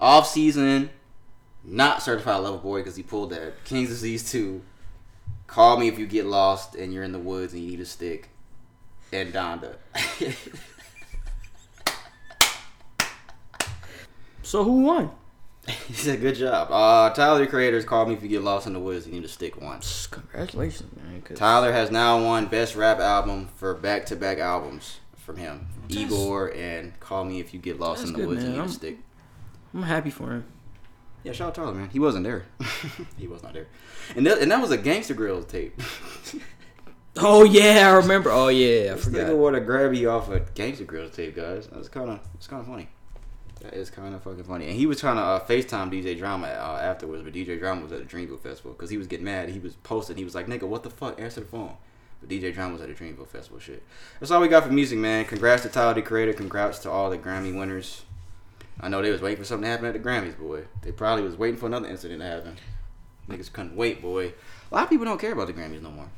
Off 0.00 0.28
season, 0.28 0.90
not 1.64 2.02
certified 2.02 2.42
lover 2.42 2.58
boy 2.58 2.80
because 2.80 2.96
he 2.96 3.02
pulled 3.02 3.30
that. 3.30 3.64
King's 3.64 3.88
Disease 3.88 4.30
2. 4.30 4.62
Call 5.46 5.78
me 5.78 5.88
if 5.88 5.98
you 5.98 6.06
get 6.06 6.26
lost 6.26 6.74
and 6.74 6.92
you're 6.92 7.04
in 7.04 7.12
the 7.12 7.18
woods 7.18 7.54
and 7.54 7.62
you 7.62 7.70
need 7.70 7.80
a 7.80 7.86
stick. 7.86 8.28
And 9.12 9.32
Donda. 9.32 9.76
So 14.46 14.62
who 14.62 14.82
won? 14.82 15.10
he 15.88 15.94
said, 15.94 16.20
good 16.20 16.34
job. 16.36 16.68
Uh, 16.70 17.10
Tyler 17.14 17.40
the 17.40 17.46
Creator's 17.46 17.84
called 17.84 18.08
Me 18.08 18.14
If 18.14 18.22
You 18.22 18.28
Get 18.28 18.42
Lost 18.42 18.66
in 18.66 18.72
the 18.72 18.78
Woods 18.80 19.04
and 19.06 19.14
You 19.14 19.20
Need 19.20 19.26
a 19.26 19.28
Stick 19.30 19.60
once. 19.60 20.06
Congratulations, 20.06 20.90
man. 20.96 21.22
Tyler 21.34 21.72
has 21.72 21.90
now 21.90 22.22
won 22.22 22.46
Best 22.46 22.76
Rap 22.76 23.00
Album 23.00 23.48
for 23.56 23.74
back 23.74 24.06
to 24.06 24.16
back 24.16 24.38
albums 24.38 25.00
from 25.16 25.36
him. 25.38 25.66
That's- 25.88 26.04
Igor 26.06 26.52
and 26.54 26.98
Call 27.00 27.24
Me 27.24 27.40
If 27.40 27.52
You 27.52 27.58
Get 27.60 27.80
Lost 27.80 28.04
in 28.06 28.12
the 28.12 28.18
good, 28.18 28.28
Woods 28.28 28.40
man. 28.42 28.46
You 28.46 28.52
Need 28.52 28.58
a 28.58 28.62
I'm- 28.62 28.70
Stick. 28.72 28.98
I'm 29.74 29.82
happy 29.82 30.10
for 30.10 30.30
him. 30.30 30.44
Yeah, 31.24 31.32
shout 31.32 31.48
out 31.48 31.54
Tyler, 31.56 31.74
man. 31.74 31.88
He 31.90 31.98
wasn't 31.98 32.22
there. 32.24 32.44
he 33.18 33.26
was 33.26 33.42
not 33.42 33.52
there. 33.52 33.66
And 34.14 34.24
that, 34.26 34.38
and 34.38 34.50
that 34.52 34.60
was 34.62 34.70
a 34.70 34.78
Gangsta 34.78 35.14
Grillz 35.16 35.48
tape. 35.48 35.80
Oh 37.18 37.44
yeah, 37.44 37.88
I 37.90 37.96
remember. 37.96 38.30
Oh 38.30 38.48
yeah, 38.48 38.90
I 38.90 38.94
This 38.94 39.04
forgot. 39.04 39.26
nigga 39.30 39.36
wore 39.38 39.50
to 39.52 39.60
grab 39.60 39.94
you 39.94 40.10
off 40.10 40.28
a 40.28 40.40
Gangsta 40.40 40.84
Grillz 40.84 41.14
tape, 41.14 41.34
guys. 41.34 41.66
That's 41.68 41.88
kind 41.88 42.10
of 42.10 42.20
it's 42.34 42.46
kind 42.46 42.60
of 42.60 42.66
funny. 42.68 42.88
That 43.60 43.72
is 43.74 43.90
kind 43.90 44.14
of 44.14 44.22
fucking 44.22 44.44
funny. 44.44 44.66
And 44.66 44.76
he 44.76 44.86
was 44.86 45.00
trying 45.00 45.16
to 45.16 45.22
uh, 45.22 45.46
FaceTime 45.46 45.90
DJ 45.90 46.18
Drama 46.18 46.46
uh, 46.48 46.80
afterwards, 46.82 47.22
but 47.22 47.32
DJ 47.32 47.58
Drama 47.58 47.82
was 47.82 47.92
at 47.92 48.06
the 48.06 48.16
Dreamville 48.16 48.38
Festival 48.38 48.72
because 48.72 48.90
he 48.90 48.98
was 48.98 49.06
getting 49.06 49.24
mad. 49.24 49.48
He 49.48 49.58
was 49.58 49.74
posting. 49.76 50.16
He 50.16 50.24
was 50.24 50.34
like, 50.34 50.46
"Nigga, 50.46 50.64
what 50.64 50.82
the 50.82 50.90
fuck? 50.90 51.18
Answer 51.20 51.40
the 51.40 51.46
phone." 51.46 51.76
But 52.20 52.28
DJ 52.28 52.52
Drama 52.52 52.74
was 52.74 52.82
at 52.82 52.88
the 52.88 52.94
Dreamville 52.94 53.26
Festival. 53.26 53.58
Shit. 53.58 53.82
That's 54.20 54.30
all 54.30 54.40
we 54.40 54.48
got 54.48 54.64
for 54.64 54.72
music, 54.72 54.98
man. 54.98 55.24
Congrats 55.24 55.62
to 55.62 55.68
Tyler 55.70 55.94
the 55.94 56.02
Creator. 56.02 56.34
Congrats 56.34 56.78
to 56.80 56.90
all 56.90 57.08
the 57.08 57.18
Grammy 57.18 57.56
winners. 57.56 58.02
I 58.78 58.88
know 58.88 59.00
they 59.00 59.10
was 59.10 59.22
waiting 59.22 59.38
for 59.38 59.44
something 59.44 59.64
to 59.64 59.70
happen 59.70 59.86
at 59.86 59.94
the 59.94 59.98
Grammys, 59.98 60.38
boy. 60.38 60.64
They 60.82 60.92
probably 60.92 61.24
was 61.24 61.36
waiting 61.36 61.58
for 61.58 61.66
another 61.66 61.88
incident 61.88 62.20
to 62.20 62.26
happen. 62.26 62.56
Niggas 63.28 63.52
couldn't 63.52 63.74
wait, 63.74 64.02
boy. 64.02 64.34
A 64.70 64.74
lot 64.74 64.84
of 64.84 64.90
people 64.90 65.06
don't 65.06 65.18
care 65.18 65.32
about 65.32 65.46
the 65.46 65.54
Grammys 65.54 65.82
no 65.82 65.90
more. 65.90 66.08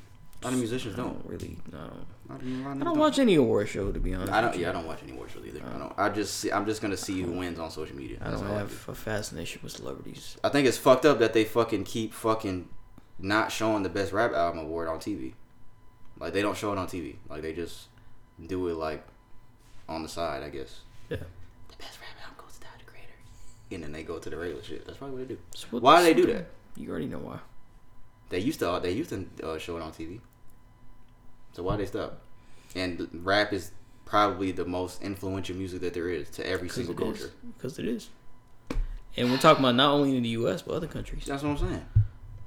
A 0.43 0.45
lot 0.45 0.53
of 0.53 0.59
musicians 0.59 0.97
don't. 0.97 1.23
don't 1.23 1.27
really. 1.27 1.59
No. 1.71 1.91
A 2.29 2.33
lot 2.33 2.43
of- 2.43 2.47
a 2.47 2.51
lot 2.51 2.77
of 2.77 2.83
I 2.83 2.85
don't 2.85 2.99
watch 2.99 3.19
any 3.19 3.35
award 3.37 3.69
show 3.69 3.91
to 3.93 4.01
be 4.01 4.15
honest. 4.15 4.33
I 4.33 4.41
don't. 4.41 4.57
Yeah, 4.57 4.71
I 4.71 4.73
don't 4.73 4.87
watch 4.87 5.01
any 5.03 5.13
award 5.13 5.31
shows 5.31 5.45
either. 5.47 5.63
I 5.75 5.79
don't. 5.79 5.93
I 5.97 6.09
just. 6.11 6.35
See, 6.39 6.53
I'm 6.53 6.67
just 6.67 6.83
gonna 6.83 6.97
see 6.97 7.21
who 7.23 7.33
wins 7.33 7.59
on 7.59 7.71
social 7.71 7.97
media. 7.97 8.19
I 8.21 8.31
don't 8.31 8.47
all 8.47 8.55
have 8.57 8.89
a 8.89 8.95
fascination 8.95 9.61
with 9.63 9.73
celebrities. 9.73 10.37
I 10.45 10.49
think 10.51 10.67
it's 10.69 10.77
fucked 10.79 11.07
up 11.07 11.19
that 11.21 11.33
they 11.33 11.45
fucking 11.45 11.85
keep 11.85 12.13
fucking 12.13 12.69
not 13.19 13.51
showing 13.51 13.83
the 13.83 13.89
best 13.89 14.13
rap 14.13 14.33
album 14.33 14.61
award 14.61 14.89
on 14.89 14.99
TV. 14.99 15.35
Like 16.21 16.33
they 16.33 16.43
don't 16.43 16.57
show 16.57 16.73
it 16.73 16.79
on 16.79 16.87
TV. 16.87 17.17
Like 17.31 17.43
they 17.43 17.53
just 17.53 17.87
do 18.47 18.69
it 18.69 18.75
like 18.75 19.07
on 19.89 20.03
the 20.03 20.09
side, 20.09 20.43
I 20.43 20.51
guess. 20.51 20.81
Yeah. 21.09 21.17
The 21.69 21.77
best 21.79 21.99
rap 22.01 22.11
album 22.23 22.45
goes 22.45 22.55
to 22.57 22.61
Tyler 22.61 22.75
the 22.79 22.85
Creator, 22.85 23.13
and 23.73 23.83
then 23.85 23.93
they 23.93 24.03
go 24.03 24.19
to 24.19 24.29
the 24.29 24.37
regular 24.37 24.63
shit. 24.63 24.85
That's 24.85 24.99
probably 24.99 25.19
what 25.21 25.29
they 25.29 25.35
do. 25.35 25.41
what- 25.71 25.83
why 25.83 25.99
do 26.01 26.05
they 26.05 26.15
do 26.15 26.27
that? 26.33 26.47
You 26.77 26.91
already 26.91 27.07
know 27.07 27.19
why. 27.19 27.39
They 28.29 28.39
used 28.41 28.59
to. 28.61 28.79
They 28.83 28.93
used 28.93 29.11
to 29.11 29.27
uh, 29.43 29.59
show 29.59 29.77
it 29.79 29.83
on 29.83 29.93
TV. 29.93 30.21
So 31.53 31.63
why 31.63 31.77
they 31.77 31.87
stop? 31.87 32.21
And 32.75 33.09
rap 33.25 33.53
is 33.53 33.73
probably 34.05 34.53
the 34.53 34.65
most 34.65 35.03
influential 35.03 35.57
music 35.57 35.81
that 35.81 35.95
there 35.95 36.09
is 36.09 36.31
to 36.31 36.47
every 36.47 36.69
single 36.69 36.95
culture. 36.95 37.31
Because 37.57 37.79
it 37.79 37.87
is. 37.87 38.09
And 39.17 39.31
we're 39.31 39.39
talking 39.39 39.65
about 39.65 39.75
not 39.75 39.91
only 39.93 40.17
in 40.17 40.23
the 40.23 40.29
U.S. 40.31 40.63
but 40.63 40.75
other 40.75 40.87
countries. 40.87 41.25
That's 41.27 41.43
what 41.43 41.51
I'm 41.51 41.59
saying. 41.59 41.87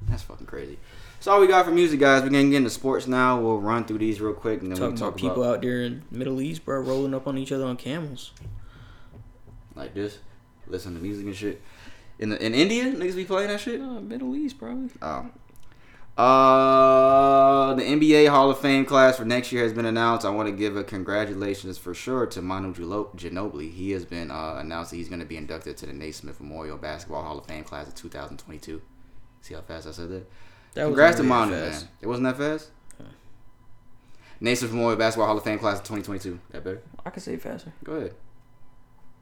That's 0.04 0.24
fucking 0.24 0.48
crazy. 0.48 0.78
That's 1.16 1.28
all 1.28 1.40
we 1.40 1.48
got 1.48 1.66
for 1.66 1.72
music, 1.72 2.00
guys. 2.00 2.24
We're 2.24 2.30
gonna 2.30 2.50
get 2.50 2.58
into 2.58 2.70
sports 2.70 3.08
now. 3.08 3.40
We'll 3.40 3.60
run 3.60 3.86
through 3.86 4.00
these 4.00 4.20
real 4.20 4.34
quick, 4.34 4.62
and 4.62 4.72
then 4.72 4.78
Talking 4.78 4.94
we 4.96 5.00
talk 5.00 5.08
about 5.10 5.18
people 5.20 5.44
about 5.44 5.56
out 5.58 5.62
there 5.62 5.82
in 5.84 6.04
Middle 6.10 6.42
East, 6.42 6.66
bro, 6.66 6.80
rolling 6.80 7.14
up 7.14 7.28
on 7.28 7.38
each 7.38 7.52
other 7.52 7.66
on 7.66 7.78
camels. 7.78 8.32
like 9.76 9.94
this, 9.94 10.18
listen 10.68 10.96
to 10.96 11.02
music 11.02 11.26
and 11.26 11.36
shit. 11.36 11.62
In 12.18 12.30
the 12.30 12.44
in 12.44 12.56
India, 12.56 12.86
niggas 12.86 13.16
be 13.16 13.26
playing 13.26 13.50
that 13.50 13.60
shit. 13.60 13.80
Uh, 13.80 14.00
Middle 14.00 14.36
East, 14.36 14.58
probably. 14.58 14.90
Oh. 15.02 15.28
Uh, 16.22 17.74
the 17.74 17.82
NBA 17.82 18.30
Hall 18.30 18.52
of 18.52 18.60
Fame 18.60 18.86
class 18.86 19.18
for 19.18 19.26
next 19.26 19.52
year 19.52 19.64
has 19.64 19.74
been 19.74 19.88
announced. 19.88 20.24
I 20.24 20.30
want 20.30 20.48
to 20.48 20.52
give 20.52 20.78
a 20.78 20.84
congratulations 20.84 21.80
for 21.80 21.96
sure 21.96 22.28
to 22.28 22.44
Manu 22.44 22.76
Ginobili. 22.76 23.72
He 23.72 23.90
has 23.94 24.06
been 24.06 24.30
uh, 24.30 24.58
announced 24.60 24.92
that 24.92 24.98
he's 24.98 25.10
going 25.10 25.22
to 25.22 25.26
be 25.26 25.36
inducted 25.36 25.78
to 25.78 25.88
the 25.88 25.94
Naismith 25.94 26.40
Memorial 26.40 26.78
Basketball 26.78 27.24
Hall 27.24 27.40
of 27.40 27.48
Fame 27.48 27.64
class 27.64 27.88
of 27.88 27.96
2022. 27.96 28.84
See 29.42 29.56
how 29.56 29.62
fast 29.62 29.88
I 29.88 29.92
said 29.92 30.10
that? 30.10 30.30
That 30.76 30.84
Congrats 30.86 31.18
to 31.18 31.24
Manu, 31.24 31.56
that 31.56 31.72
man. 31.72 31.88
It 32.02 32.08
wasn't 32.08 32.28
that 32.28 32.38
fast. 32.38 32.70
Naismith 34.40 34.74
Memorial 34.74 35.00
Basketball 35.00 35.26
Hall 35.26 35.38
of 35.40 35.44
Fame 35.44 35.58
class 35.58 35.80
of 35.80 35.86
2022. 35.86 36.40
That 36.52 36.64
better? 36.64 36.84
I 37.04 37.10
can 37.10 37.24
say 37.24 37.34
it 37.34 37.42
faster. 37.42 37.74
Go 37.84 37.94
ahead. 37.94 38.14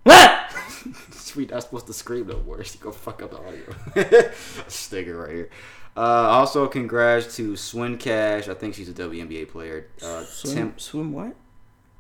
Sweet, 1.12 1.54
I'm 1.54 1.62
supposed 1.62 1.88
to 1.88 1.94
scream 1.94 2.28
no 2.28 2.38
words. 2.40 2.76
You 2.80 2.82
go 2.82 2.92
fuck 2.92 3.22
up 3.22 3.32
the 3.32 3.38
audio. 3.38 4.32
Sticker 4.68 5.18
right 5.18 5.32
here. 5.32 5.50
Uh, 5.98 6.02
also, 6.02 6.68
congrats 6.68 7.36
to 7.36 7.56
Swin 7.56 7.98
Cash. 7.98 8.48
I 8.48 8.54
think 8.54 8.76
she's 8.76 8.90
a 8.90 8.94
WNBA 8.94 9.50
player. 9.50 9.88
Uh, 10.02 10.24
Swim, 10.24 10.56
Tim 10.56 10.74
swim 10.78 11.12
what? 11.12 11.36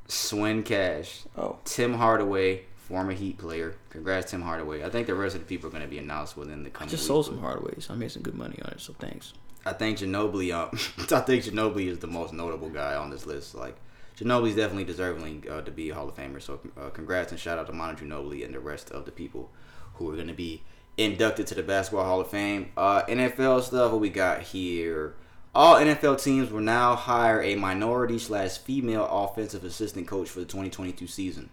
Swin 0.08 0.64
Cash. 0.64 1.24
Oh. 1.38 1.58
Tim 1.66 1.94
Hardaway, 1.96 2.64
former 2.76 3.12
Heat 3.12 3.38
player. 3.38 3.76
Congrats, 3.90 4.32
Tim 4.32 4.42
Hardaway. 4.42 4.84
I 4.84 4.90
think 4.90 5.08
the 5.08 5.16
rest 5.16 5.36
of 5.36 5.42
the 5.42 5.48
people 5.48 5.68
are 5.68 5.72
going 5.72 5.84
to 5.84 5.90
be 5.90 5.98
announced 5.98 6.38
within 6.38 6.64
the 6.64 6.70
I 6.70 6.74
coming 6.74 6.90
just 6.90 7.04
week, 7.04 7.08
sold 7.08 7.26
some 7.26 7.40
Hardaways. 7.40 7.90
I 7.92 7.96
made 7.96 8.12
some 8.12 8.24
good 8.24 8.36
money 8.36 8.60
on 8.64 8.72
it, 8.72 8.80
so 8.80 8.94
thanks. 8.94 9.34
I 9.66 9.74
think 9.74 10.00
Ginobili. 10.00 10.54
Um, 10.54 10.70
I 11.18 11.22
think 11.22 11.44
Ginobili 11.44 11.88
is 11.88 12.00
the 12.00 12.08
most 12.08 12.34
notable 12.34 12.70
guy 12.70 12.96
on 12.96 13.10
this 13.10 13.26
list. 13.26 13.56
Like 13.56 13.76
Ginobili's 14.18 14.56
definitely 14.56 14.86
deserving 14.86 15.46
uh, 15.50 15.62
to 15.62 15.72
be 15.72 15.90
a 15.90 15.96
Hall 15.96 16.08
of 16.08 16.16
Famer. 16.16 16.42
So 16.42 16.60
uh, 16.80 16.90
congrats 16.90 17.32
and 17.32 17.40
shout 17.40 17.58
out 17.58 17.68
to 17.68 17.74
Manu 17.74 17.98
Ginobili 17.98 18.46
and 18.46 18.54
the 18.54 18.60
rest 18.60 18.92
of 18.92 19.06
the 19.06 19.12
people 19.12 19.52
who 19.96 20.10
are 20.12 20.16
going 20.16 20.28
to 20.28 20.34
be 20.34 20.64
inducted 21.00 21.48
to 21.48 21.56
the 21.56 21.64
Basketball 21.64 22.06
Hall 22.06 22.22
of 22.22 22.30
Fame. 22.30 22.72
Uh, 22.76 23.04
NFL 23.04 23.64
stuff. 23.64 23.92
What 23.92 24.02
we 24.02 24.10
got 24.10 24.42
here? 24.42 25.16
All 25.56 25.76
NFL 25.76 26.22
teams 26.22 26.52
will 26.52 26.60
now 26.60 26.96
hire 26.96 27.42
a 27.42 27.56
minority 27.56 28.20
slash 28.20 28.58
female 28.58 29.08
offensive 29.10 29.64
assistant 29.64 30.08
coach 30.08 30.30
for 30.30 30.40
the 30.40 30.46
2022 30.46 31.08
season. 31.08 31.50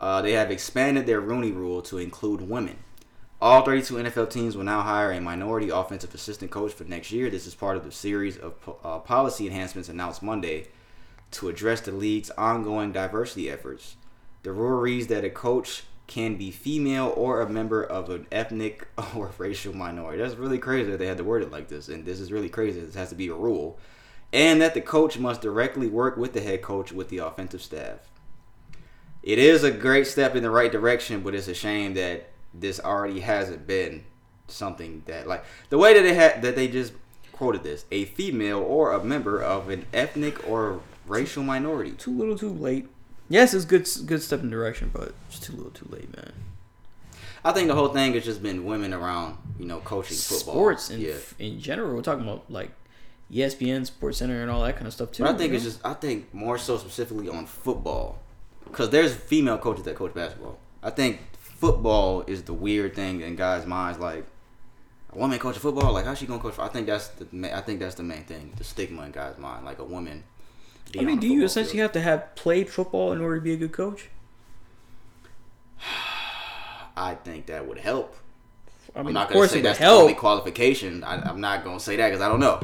Uh, 0.00 0.22
they 0.22 0.32
have 0.32 0.50
expanded 0.50 1.06
their 1.06 1.20
Rooney 1.20 1.52
Rule 1.52 1.82
to 1.82 1.98
include 1.98 2.48
women. 2.48 2.78
All 3.40 3.62
32 3.62 3.94
NFL 3.94 4.30
teams 4.30 4.56
will 4.56 4.64
now 4.64 4.82
hire 4.82 5.12
a 5.12 5.20
minority 5.20 5.68
offensive 5.68 6.14
assistant 6.14 6.50
coach 6.50 6.72
for 6.72 6.84
next 6.84 7.12
year. 7.12 7.30
This 7.30 7.46
is 7.46 7.54
part 7.54 7.76
of 7.76 7.84
the 7.84 7.92
series 7.92 8.36
of 8.36 8.54
uh, 8.84 8.98
policy 9.00 9.46
enhancements 9.46 9.88
announced 9.88 10.22
Monday 10.22 10.68
to 11.32 11.48
address 11.48 11.80
the 11.80 11.92
league's 11.92 12.30
ongoing 12.30 12.92
diversity 12.92 13.50
efforts. 13.50 13.96
The 14.42 14.52
rule 14.52 14.80
reads 14.80 15.06
that 15.08 15.24
a 15.24 15.30
coach 15.30 15.84
can 16.06 16.36
be 16.36 16.50
female 16.50 17.12
or 17.16 17.40
a 17.40 17.48
member 17.48 17.82
of 17.82 18.10
an 18.10 18.26
ethnic 18.30 18.86
or 19.16 19.30
racial 19.38 19.74
minority. 19.74 20.22
That's 20.22 20.34
really 20.34 20.58
crazy 20.58 20.90
that 20.90 20.98
they 20.98 21.06
had 21.06 21.18
to 21.18 21.24
word 21.24 21.42
it 21.42 21.50
like 21.50 21.68
this, 21.68 21.88
and 21.88 22.04
this 22.04 22.20
is 22.20 22.32
really 22.32 22.48
crazy. 22.48 22.80
This 22.80 22.94
has 22.94 23.10
to 23.10 23.14
be 23.14 23.28
a 23.28 23.34
rule. 23.34 23.78
And 24.32 24.62
that 24.62 24.74
the 24.74 24.80
coach 24.80 25.18
must 25.18 25.42
directly 25.42 25.88
work 25.88 26.16
with 26.16 26.32
the 26.32 26.40
head 26.40 26.62
coach 26.62 26.90
with 26.90 27.10
the 27.10 27.18
offensive 27.18 27.60
staff 27.60 27.98
it 29.22 29.38
is 29.38 29.62
a 29.62 29.70
great 29.70 30.06
step 30.06 30.34
in 30.34 30.42
the 30.42 30.50
right 30.50 30.70
direction, 30.70 31.20
but 31.22 31.34
it's 31.34 31.48
a 31.48 31.54
shame 31.54 31.94
that 31.94 32.28
this 32.52 32.80
already 32.80 33.20
hasn't 33.20 33.66
been 33.66 34.04
something 34.48 35.02
that 35.06 35.26
like 35.26 35.44
the 35.70 35.78
way 35.78 35.94
that 35.94 36.02
they 36.02 36.12
had 36.12 36.42
that 36.42 36.54
they 36.56 36.68
just 36.68 36.92
quoted 37.32 37.62
this 37.62 37.86
a 37.90 38.04
female 38.04 38.58
or 38.58 38.92
a 38.92 39.02
member 39.02 39.40
of 39.40 39.70
an 39.70 39.86
ethnic 39.92 40.46
or 40.48 40.80
racial 41.06 41.42
minority. 41.42 41.92
Too 41.92 42.16
little, 42.16 42.36
too 42.36 42.52
late. 42.52 42.88
Yes, 43.28 43.54
it's 43.54 43.64
good, 43.64 43.88
good 44.06 44.22
step 44.22 44.40
in 44.40 44.50
direction, 44.50 44.90
but 44.92 45.14
it's 45.28 45.38
too 45.38 45.54
little, 45.54 45.70
too 45.70 45.88
late, 45.90 46.14
man. 46.14 46.32
I 47.44 47.52
think 47.52 47.68
the 47.68 47.74
whole 47.74 47.88
thing 47.88 48.14
has 48.14 48.24
just 48.24 48.42
been 48.42 48.64
women 48.64 48.94
around, 48.94 49.36
you 49.58 49.66
know, 49.66 49.80
coaching 49.80 50.16
football. 50.16 50.54
Sports 50.54 50.90
in 50.90 51.00
yeah. 51.00 51.14
in 51.38 51.58
general. 51.58 51.96
We're 51.96 52.02
talking 52.02 52.22
about 52.22 52.50
like 52.50 52.70
ESPN, 53.32 53.86
Sports 53.86 54.18
Center, 54.18 54.42
and 54.42 54.50
all 54.50 54.62
that 54.62 54.76
kind 54.76 54.86
of 54.86 54.92
stuff 54.92 55.10
too. 55.12 55.24
But 55.24 55.34
I 55.34 55.38
think 55.38 55.52
it's 55.52 55.64
know? 55.64 55.70
just 55.70 55.84
I 55.84 55.94
think 55.94 56.32
more 56.32 56.56
so 56.58 56.78
specifically 56.78 57.28
on 57.28 57.46
football, 57.46 58.18
because 58.64 58.90
there's 58.90 59.14
female 59.14 59.58
coaches 59.58 59.84
that 59.84 59.96
coach 59.96 60.14
basketball. 60.14 60.58
I 60.82 60.90
think 60.90 61.20
football 61.36 62.22
is 62.26 62.42
the 62.44 62.54
weird 62.54 62.94
thing 62.94 63.22
in 63.22 63.34
guys' 63.34 63.66
minds. 63.66 63.98
Like 63.98 64.24
a 65.12 65.18
woman 65.18 65.38
coaching 65.40 65.60
football, 65.60 65.92
like 65.92 66.04
how's 66.04 66.18
she 66.18 66.26
gonna 66.26 66.40
coach? 66.40 66.58
I 66.60 66.68
think 66.68 66.86
that's 66.86 67.08
the 67.08 67.56
I 67.56 67.60
think 67.60 67.80
that's 67.80 67.96
the 67.96 68.04
main 68.04 68.22
thing, 68.22 68.52
the 68.56 68.64
stigma 68.64 69.02
in 69.02 69.10
guys' 69.10 69.36
mind. 69.38 69.64
Like 69.64 69.80
a 69.80 69.84
woman. 69.84 70.22
I 70.98 71.02
mean, 71.04 71.18
do 71.18 71.26
you 71.26 71.44
essentially 71.44 71.78
field. 71.78 71.82
have 71.82 71.92
to 71.92 72.00
have 72.00 72.34
played 72.34 72.68
football 72.68 73.12
in 73.12 73.20
order 73.20 73.36
to 73.36 73.40
be 73.40 73.52
a 73.52 73.56
good 73.56 73.72
coach? 73.72 74.08
I 76.96 77.14
think 77.14 77.46
that 77.46 77.66
would 77.66 77.78
help. 77.78 78.16
I 78.94 79.00
I'm 79.00 79.06
mean, 79.06 79.14
not 79.14 79.30
gonna 79.30 79.48
say 79.48 79.56
it 79.56 79.58
would 79.60 79.64
that's 79.64 79.78
the 79.78 79.86
only 79.86 80.14
qualification. 80.14 81.02
I, 81.04 81.16
I'm 81.28 81.40
not 81.40 81.64
gonna 81.64 81.80
say 81.80 81.96
that 81.96 82.08
because 82.08 82.20
I 82.20 82.28
don't 82.28 82.40
know. 82.40 82.60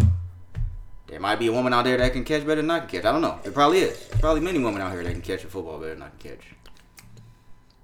There 1.07 1.19
might 1.19 1.39
be 1.39 1.47
a 1.47 1.53
woman 1.53 1.73
out 1.73 1.87
there 1.87 1.97
that 1.97 2.13
can 2.13 2.23
catch 2.23 2.43
better 2.47 2.61
than 2.61 2.71
I 2.71 2.81
can 2.81 2.89
catch. 2.89 3.05
I 3.07 3.13
don't 3.13 3.23
know. 3.23 3.39
There 3.43 3.51
probably 3.53 3.79
is. 3.79 4.09
There's 4.09 4.21
probably 4.21 4.43
many 4.43 4.59
women 4.59 4.83
out 4.83 4.93
here 4.93 5.03
that 5.03 5.11
can 5.11 5.23
catch 5.23 5.43
a 5.43 5.47
football 5.47 5.79
better 5.79 5.95
than 5.95 6.03
I 6.03 6.11
can 6.11 6.31
catch. 6.31 6.45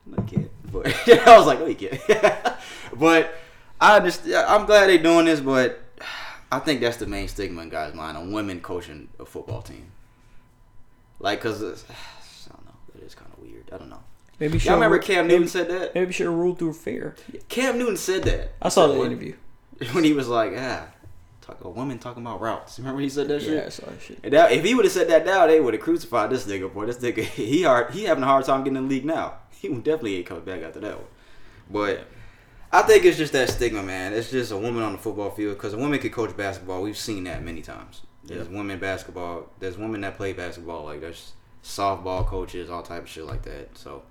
You 0.07 0.23
can't. 0.27 0.51
But 0.71 0.87
I 1.27 1.39
was 1.39 1.47
like, 1.47 1.59
no, 1.61 1.66
you 1.66 1.75
can't. 1.75 2.57
but 2.99 3.35
I 3.81 3.97
understand. 3.97 4.47
I'm 4.47 4.66
glad 4.66 4.89
they're 4.89 4.99
doing 4.99 5.25
this, 5.25 5.41
but 5.41 5.81
I 6.53 6.59
think 6.59 6.83
that's 6.83 6.99
the 6.99 7.07
main 7.07 7.29
stigma 7.29 7.62
in 7.62 7.71
guys' 7.71 7.95
mind 7.95 8.19
on 8.19 8.31
women 8.31 8.61
coaching 8.61 9.09
a 9.19 9.25
football 9.25 9.62
team. 9.62 9.91
Like, 11.24 11.40
cause 11.40 11.62
it's, 11.62 11.84
I 11.90 12.52
don't 12.52 12.66
know. 12.66 12.74
It 12.96 13.02
is 13.06 13.14
kind 13.14 13.30
of 13.32 13.42
weird. 13.42 13.70
I 13.72 13.78
don't 13.78 13.88
know. 13.88 14.02
Maybe 14.38 14.59
Y'all 14.59 14.74
remember 14.74 14.98
Cam 14.98 15.26
maybe- 15.26 15.38
Newton 15.38 15.48
said 15.48 15.68
that? 15.70 15.94
Maybe 15.94 16.12
should 16.12 16.26
have 16.26 16.34
ruled 16.34 16.59
through 16.59 16.74
fair. 16.74 17.16
Cam 17.48 17.78
Newton 17.78 17.96
said 17.96 18.24
that. 18.24 18.52
I 18.60 18.68
saw 18.68 18.88
the 18.88 19.02
interview. 19.02 19.34
when 19.92 20.05
he 20.05 20.12
was 20.12 20.28
like, 20.28 20.52
"Ah, 20.55 20.86
talk 21.40 21.64
a 21.64 21.70
woman 21.70 21.98
talking 21.98 22.22
about 22.22 22.42
routes." 22.42 22.78
Remember 22.78 23.01
he 23.01 23.09
said 23.09 23.28
that 23.28 23.40
shit? 23.40 23.55
Yeah, 23.55 23.64
I 23.66 23.68
saw 23.70 23.86
that 23.86 24.02
shit. 24.02 24.30
That, 24.30 24.52
if 24.52 24.62
he 24.64 24.74
would 24.74 24.84
have 24.84 24.92
said 24.92 25.09
that 25.09 25.24
now, 25.24 25.46
they 25.46 25.60
would 25.60 25.72
have 25.72 25.82
crucified 25.82 26.28
this 26.28 26.46
nigga. 26.46 26.72
Boy, 26.72 26.84
this 26.84 26.98
nigga, 26.98 27.22
he 27.22 27.62
hard, 27.62 27.94
he 27.94 28.05
having 28.05 28.22
a 28.22 28.26
hard 28.26 28.44
time 28.44 28.62
getting 28.62 28.76
in 28.76 28.88
the 28.88 28.94
league 28.94 29.06
now. 29.06 29.34
He 29.64 29.68
definitely 29.68 30.16
ain't 30.16 30.26
coming 30.26 30.44
back 30.44 30.60
after 30.62 30.80
that 30.80 30.98
one. 30.98 31.06
But 31.70 32.06
I 32.70 32.82
think 32.82 33.06
it's 33.06 33.16
just 33.16 33.32
that 33.32 33.48
stigma, 33.48 33.82
man. 33.82 34.12
It's 34.12 34.30
just 34.30 34.52
a 34.52 34.59
woman 34.59 34.82
on 34.82 34.92
the 34.92 34.98
football 34.98 35.30
field 35.30 35.56
because 35.56 35.72
a 35.72 35.78
woman 35.78 35.98
could 36.01 36.12
coach 36.12 36.36
basketball. 36.36 36.82
We've 36.82 36.98
seen 36.98 37.24
that 37.24 37.42
many 37.42 37.62
times. 37.62 38.02
There's 38.26 38.48
women 38.48 38.78
basketball. 38.78 39.51
There's 39.60 39.76
women 39.76 40.01
that 40.02 40.16
play 40.16 40.32
basketball. 40.32 40.84
Like 40.84 41.01
there's 41.01 41.32
softball 41.62 42.26
coaches, 42.26 42.70
all 42.70 42.82
type 42.82 43.02
of 43.02 43.09
shit 43.09 43.24
like 43.26 43.42
that. 43.42 43.76
So 43.76 44.02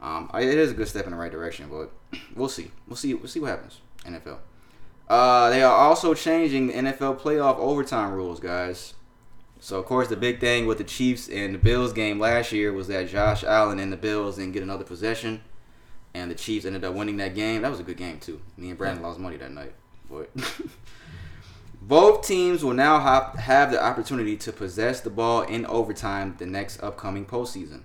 um, 0.00 0.30
I- 0.32 0.42
it 0.42 0.58
is 0.58 0.70
a 0.70 0.74
good 0.74 0.88
step 0.88 1.04
in 1.04 1.10
the 1.12 1.16
right 1.16 1.32
direction, 1.32 1.68
but 1.70 1.90
we'll 2.36 2.48
see. 2.48 2.70
We'll 2.86 2.96
see. 2.96 3.14
We'll 3.14 3.28
see 3.28 3.40
what 3.40 3.50
happens. 3.50 3.80
NFL. 4.04 4.38
Uh, 5.08 5.50
they 5.50 5.62
are 5.62 5.74
also 5.76 6.14
changing 6.14 6.68
the 6.68 6.72
NFL 6.74 7.18
playoff 7.20 7.56
overtime 7.58 8.12
rules, 8.12 8.38
guys. 8.38 8.94
So 9.58 9.78
of 9.78 9.84
course 9.84 10.08
the 10.08 10.16
big 10.16 10.40
thing 10.40 10.66
with 10.66 10.78
the 10.78 10.84
Chiefs 10.84 11.28
and 11.28 11.54
the 11.54 11.58
Bills 11.58 11.92
game 11.92 12.18
last 12.18 12.50
year 12.52 12.72
was 12.72 12.86
that 12.88 13.08
Josh 13.08 13.44
Allen 13.44 13.78
and 13.78 13.92
the 13.92 13.96
Bills 13.96 14.36
didn't 14.36 14.52
get 14.52 14.62
another 14.62 14.84
possession, 14.84 15.42
and 16.14 16.30
the 16.30 16.34
Chiefs 16.34 16.64
ended 16.64 16.82
up 16.84 16.94
winning 16.94 17.16
that 17.18 17.34
game. 17.34 17.60
That 17.62 17.70
was 17.70 17.80
a 17.80 17.82
good 17.82 17.96
game 17.98 18.18
too. 18.20 18.40
Me 18.56 18.68
and 18.70 18.78
Brandon 18.78 19.02
lost 19.02 19.18
money 19.18 19.36
that 19.36 19.50
night, 19.52 19.72
but 20.08 20.30
both 21.82 22.26
teams 22.26 22.62
will 22.62 22.74
now 22.74 23.00
have, 23.00 23.34
have 23.40 23.70
the 23.70 23.82
opportunity 23.82 24.36
to 24.36 24.52
possess 24.52 25.00
the 25.00 25.10
ball 25.10 25.42
in 25.42 25.64
overtime 25.66 26.36
the 26.38 26.46
next 26.46 26.82
upcoming 26.82 27.24
postseason. 27.24 27.82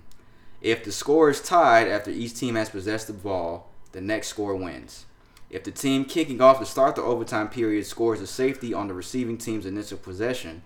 If 0.60 0.84
the 0.84 0.92
score 0.92 1.30
is 1.30 1.40
tied 1.40 1.88
after 1.88 2.10
each 2.10 2.34
team 2.34 2.54
has 2.56 2.70
possessed 2.70 3.06
the 3.06 3.12
ball, 3.12 3.70
the 3.92 4.00
next 4.00 4.28
score 4.28 4.54
wins. 4.54 5.06
If 5.48 5.64
the 5.64 5.70
team 5.70 6.04
kicking 6.04 6.40
off 6.40 6.58
to 6.58 6.66
start 6.66 6.96
the 6.96 7.02
overtime 7.02 7.48
period 7.48 7.86
scores 7.86 8.20
a 8.20 8.26
safety 8.26 8.74
on 8.74 8.88
the 8.88 8.94
receiving 8.94 9.38
team's 9.38 9.64
initial 9.64 9.98
possession, 9.98 10.62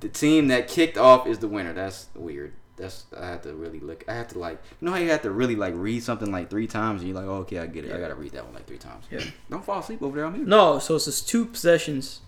the 0.00 0.08
team 0.08 0.48
that 0.48 0.68
kicked 0.68 0.98
off 0.98 1.26
is 1.26 1.38
the 1.38 1.48
winner. 1.48 1.72
That's 1.72 2.08
weird. 2.14 2.52
That's 2.76 3.06
I 3.18 3.26
have 3.26 3.42
to 3.42 3.54
really 3.54 3.80
look. 3.80 4.04
I 4.06 4.14
have 4.14 4.28
to 4.28 4.38
like 4.38 4.62
you 4.80 4.86
know 4.86 4.92
how 4.92 4.98
you 4.98 5.10
have 5.10 5.22
to 5.22 5.30
really 5.30 5.56
like 5.56 5.74
read 5.74 6.02
something 6.02 6.30
like 6.30 6.50
three 6.50 6.66
times 6.66 7.00
and 7.00 7.10
you're 7.10 7.18
like, 7.18 7.28
oh, 7.28 7.38
okay, 7.38 7.58
I 7.58 7.66
get 7.66 7.84
it. 7.84 7.92
I 7.92 7.98
gotta 7.98 8.14
read 8.14 8.32
that 8.32 8.44
one 8.44 8.54
like 8.54 8.66
three 8.66 8.78
times. 8.78 9.06
Yeah. 9.10 9.24
Don't 9.50 9.64
fall 9.64 9.80
asleep 9.80 10.02
over 10.02 10.16
there. 10.16 10.26
I'm 10.26 10.34
here. 10.34 10.44
No, 10.44 10.78
so 10.78 10.94
it's 10.94 11.06
just 11.06 11.28
two 11.28 11.46
possessions. 11.46 12.20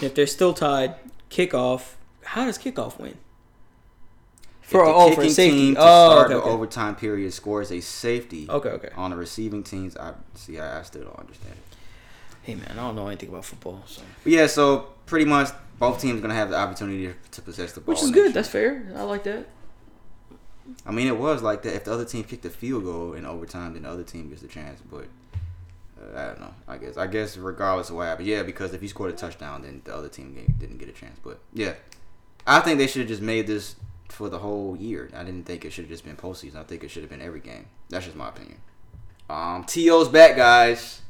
If 0.00 0.14
they're 0.14 0.26
still 0.26 0.52
tied, 0.54 0.94
kickoff. 1.30 1.94
How 2.24 2.44
does 2.46 2.58
kickoff 2.58 2.98
win? 2.98 3.16
For 4.62 4.84
the 4.84 4.92
oh 4.92 5.14
for 5.14 5.28
safety. 5.28 5.50
team 5.50 5.74
to 5.74 5.80
Oh, 5.80 5.84
start 6.10 6.24
okay, 6.26 6.34
the 6.34 6.40
okay. 6.40 6.50
overtime 6.50 6.96
period 6.96 7.32
scores 7.32 7.70
a 7.70 7.80
safety. 7.80 8.46
Okay, 8.48 8.70
okay. 8.70 8.88
On 8.96 9.10
the 9.10 9.16
receiving 9.16 9.62
teams, 9.62 9.96
I 9.96 10.14
see. 10.34 10.58
I, 10.58 10.80
I 10.80 10.82
still 10.82 11.04
don't 11.04 11.18
understand 11.18 11.52
it. 11.52 11.76
Hey 12.42 12.54
man, 12.54 12.70
I 12.72 12.76
don't 12.76 12.96
know 12.96 13.06
anything 13.06 13.28
about 13.28 13.44
football, 13.44 13.82
so 13.86 14.02
But 14.22 14.32
yeah, 14.32 14.46
so 14.46 14.88
pretty 15.06 15.24
much 15.26 15.48
both 15.78 16.00
teams 16.00 16.20
gonna 16.20 16.34
have 16.34 16.50
the 16.50 16.56
opportunity 16.58 17.14
to, 17.32 17.42
possess 17.42 17.72
the 17.72 17.80
ball. 17.80 17.94
which 17.94 18.02
is 18.02 18.10
good. 18.10 18.32
That's 18.34 18.48
fair. 18.48 18.86
I 18.96 19.02
like 19.02 19.24
that. 19.24 19.46
I 20.86 20.92
mean, 20.92 21.08
it 21.08 21.18
was 21.18 21.42
like 21.42 21.62
that. 21.62 21.74
If 21.74 21.84
the 21.84 21.92
other 21.92 22.04
team 22.06 22.24
kicked 22.24 22.44
a 22.46 22.50
field 22.50 22.84
goal 22.84 23.12
in 23.12 23.26
overtime, 23.26 23.74
then 23.74 23.82
the 23.82 23.90
other 23.90 24.02
team 24.02 24.30
gets 24.30 24.40
the 24.40 24.48
chance. 24.48 24.80
But 24.90 25.06
I 26.14 26.26
don't 26.26 26.40
know. 26.40 26.54
I 26.68 26.78
guess. 26.78 26.96
I 26.96 27.06
guess 27.06 27.36
regardless 27.36 27.90
of 27.90 27.96
what 27.96 28.04
happened, 28.04 28.28
yeah. 28.28 28.42
Because 28.42 28.72
if 28.74 28.82
you 28.82 28.88
scored 28.88 29.10
a 29.10 29.16
touchdown, 29.16 29.62
then 29.62 29.82
the 29.84 29.94
other 29.94 30.08
team 30.08 30.34
didn't 30.58 30.78
get 30.78 30.88
a 30.88 30.92
chance. 30.92 31.18
But 31.22 31.40
yeah, 31.52 31.74
I 32.46 32.60
think 32.60 32.78
they 32.78 32.86
should 32.86 33.00
have 33.00 33.08
just 33.08 33.22
made 33.22 33.46
this 33.46 33.76
for 34.08 34.28
the 34.28 34.38
whole 34.38 34.76
year. 34.76 35.10
I 35.14 35.24
didn't 35.24 35.44
think 35.44 35.64
it 35.64 35.72
should 35.72 35.84
have 35.84 35.90
just 35.90 36.04
been 36.04 36.16
postseason. 36.16 36.56
I 36.56 36.62
think 36.62 36.84
it 36.84 36.90
should 36.90 37.02
have 37.02 37.10
been 37.10 37.22
every 37.22 37.40
game. 37.40 37.66
That's 37.88 38.04
just 38.04 38.16
my 38.16 38.28
opinion. 38.28 38.58
Um, 39.28 39.64
T.O.'s 39.64 40.08
back, 40.08 40.36
guys. 40.36 41.02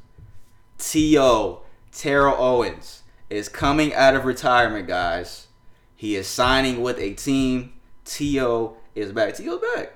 T.O. 0.79 1.63
Terrell 1.93 2.37
Owens 2.39 3.03
is 3.31 3.49
coming 3.49 3.95
out 3.95 4.15
of 4.15 4.25
retirement, 4.25 4.87
guys. 4.87 5.49
He 5.97 6.17
is 6.17 6.27
signing 6.27 6.83
with 6.83 6.99
a 6.99 7.15
team. 7.15 7.75
T.O. 8.05 8.77
is 8.95 9.13
back. 9.13 9.35
T.O.'s 9.35 9.61
back. 9.75 9.93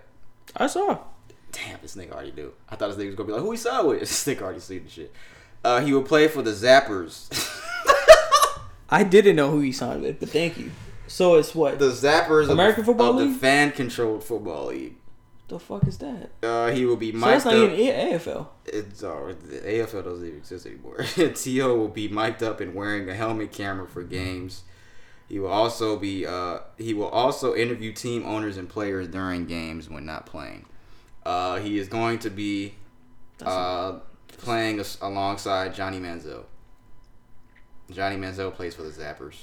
I 0.56 0.66
saw. 0.66 0.98
Damn, 1.52 1.78
this 1.82 1.96
nigga 1.96 2.12
already 2.12 2.32
knew. 2.32 2.52
I 2.68 2.76
thought 2.76 2.88
this 2.88 2.98
nigga 2.98 3.06
was 3.06 3.14
gonna 3.16 3.26
be 3.28 3.32
like, 3.32 3.42
who 3.42 3.50
he 3.52 3.56
signed 3.56 3.88
with? 3.88 4.00
This 4.00 4.24
nigga 4.26 4.42
already 4.42 4.60
seen 4.60 4.84
the 4.84 4.90
shit. 4.90 5.12
Uh, 5.64 5.80
he 5.80 5.92
will 5.92 6.02
play 6.02 6.28
for 6.28 6.42
the 6.42 6.52
Zappers. 6.52 7.28
I 8.90 9.04
didn't 9.04 9.36
know 9.36 9.50
who 9.50 9.60
he 9.60 9.72
signed 9.72 10.02
with, 10.02 10.18
but 10.20 10.30
thank 10.30 10.56
you. 10.56 10.70
So 11.06 11.34
it's 11.36 11.54
what? 11.54 11.78
The 11.78 11.90
Zappers 11.90 12.44
of- 12.44 12.50
American 12.50 12.84
Football 12.84 13.10
of 13.10 13.16
League? 13.16 13.32
the 13.34 13.38
fan 13.38 13.72
controlled 13.72 14.24
football 14.24 14.66
league. 14.66 14.94
The 15.48 15.58
fuck 15.58 15.86
is 15.86 15.96
that? 15.98 16.30
Uh, 16.42 16.70
he 16.70 16.84
will 16.84 16.96
be 16.96 17.10
So 17.10 17.16
mic'd 17.18 17.26
that's 17.30 17.44
not 17.46 17.54
up. 17.54 17.70
even 17.72 17.78
AFL. 18.18 18.46
It's 18.66 19.02
uh, 19.02 19.34
the 19.48 19.56
AFL 19.60 20.04
doesn't 20.04 20.26
even 20.26 20.38
exist 20.38 20.66
anymore. 20.66 20.98
T.O. 21.34 21.74
will 21.74 21.88
be 21.88 22.06
mic'd 22.08 22.42
up 22.42 22.60
and 22.60 22.74
wearing 22.74 23.08
a 23.08 23.14
helmet 23.14 23.50
camera 23.52 23.86
for 23.88 24.02
games. 24.02 24.64
He 25.26 25.38
will 25.38 25.48
also 25.50 25.96
be 25.98 26.26
uh, 26.26 26.58
he 26.76 26.92
will 26.94 27.08
also 27.08 27.54
interview 27.54 27.92
team 27.92 28.24
owners 28.26 28.56
and 28.58 28.68
players 28.68 29.08
during 29.08 29.46
games 29.46 29.88
when 29.88 30.04
not 30.04 30.26
playing. 30.26 30.66
Uh, 31.28 31.58
he 31.58 31.78
is 31.78 31.88
going 31.88 32.18
to 32.18 32.30
be 32.30 32.72
uh, 33.44 33.98
playing 34.28 34.82
alongside 35.02 35.74
Johnny 35.74 36.00
Manziel. 36.00 36.44
Johnny 37.90 38.16
Manziel 38.16 38.50
plays 38.54 38.74
for 38.74 38.82
the 38.82 38.88
Zappers. 38.88 39.36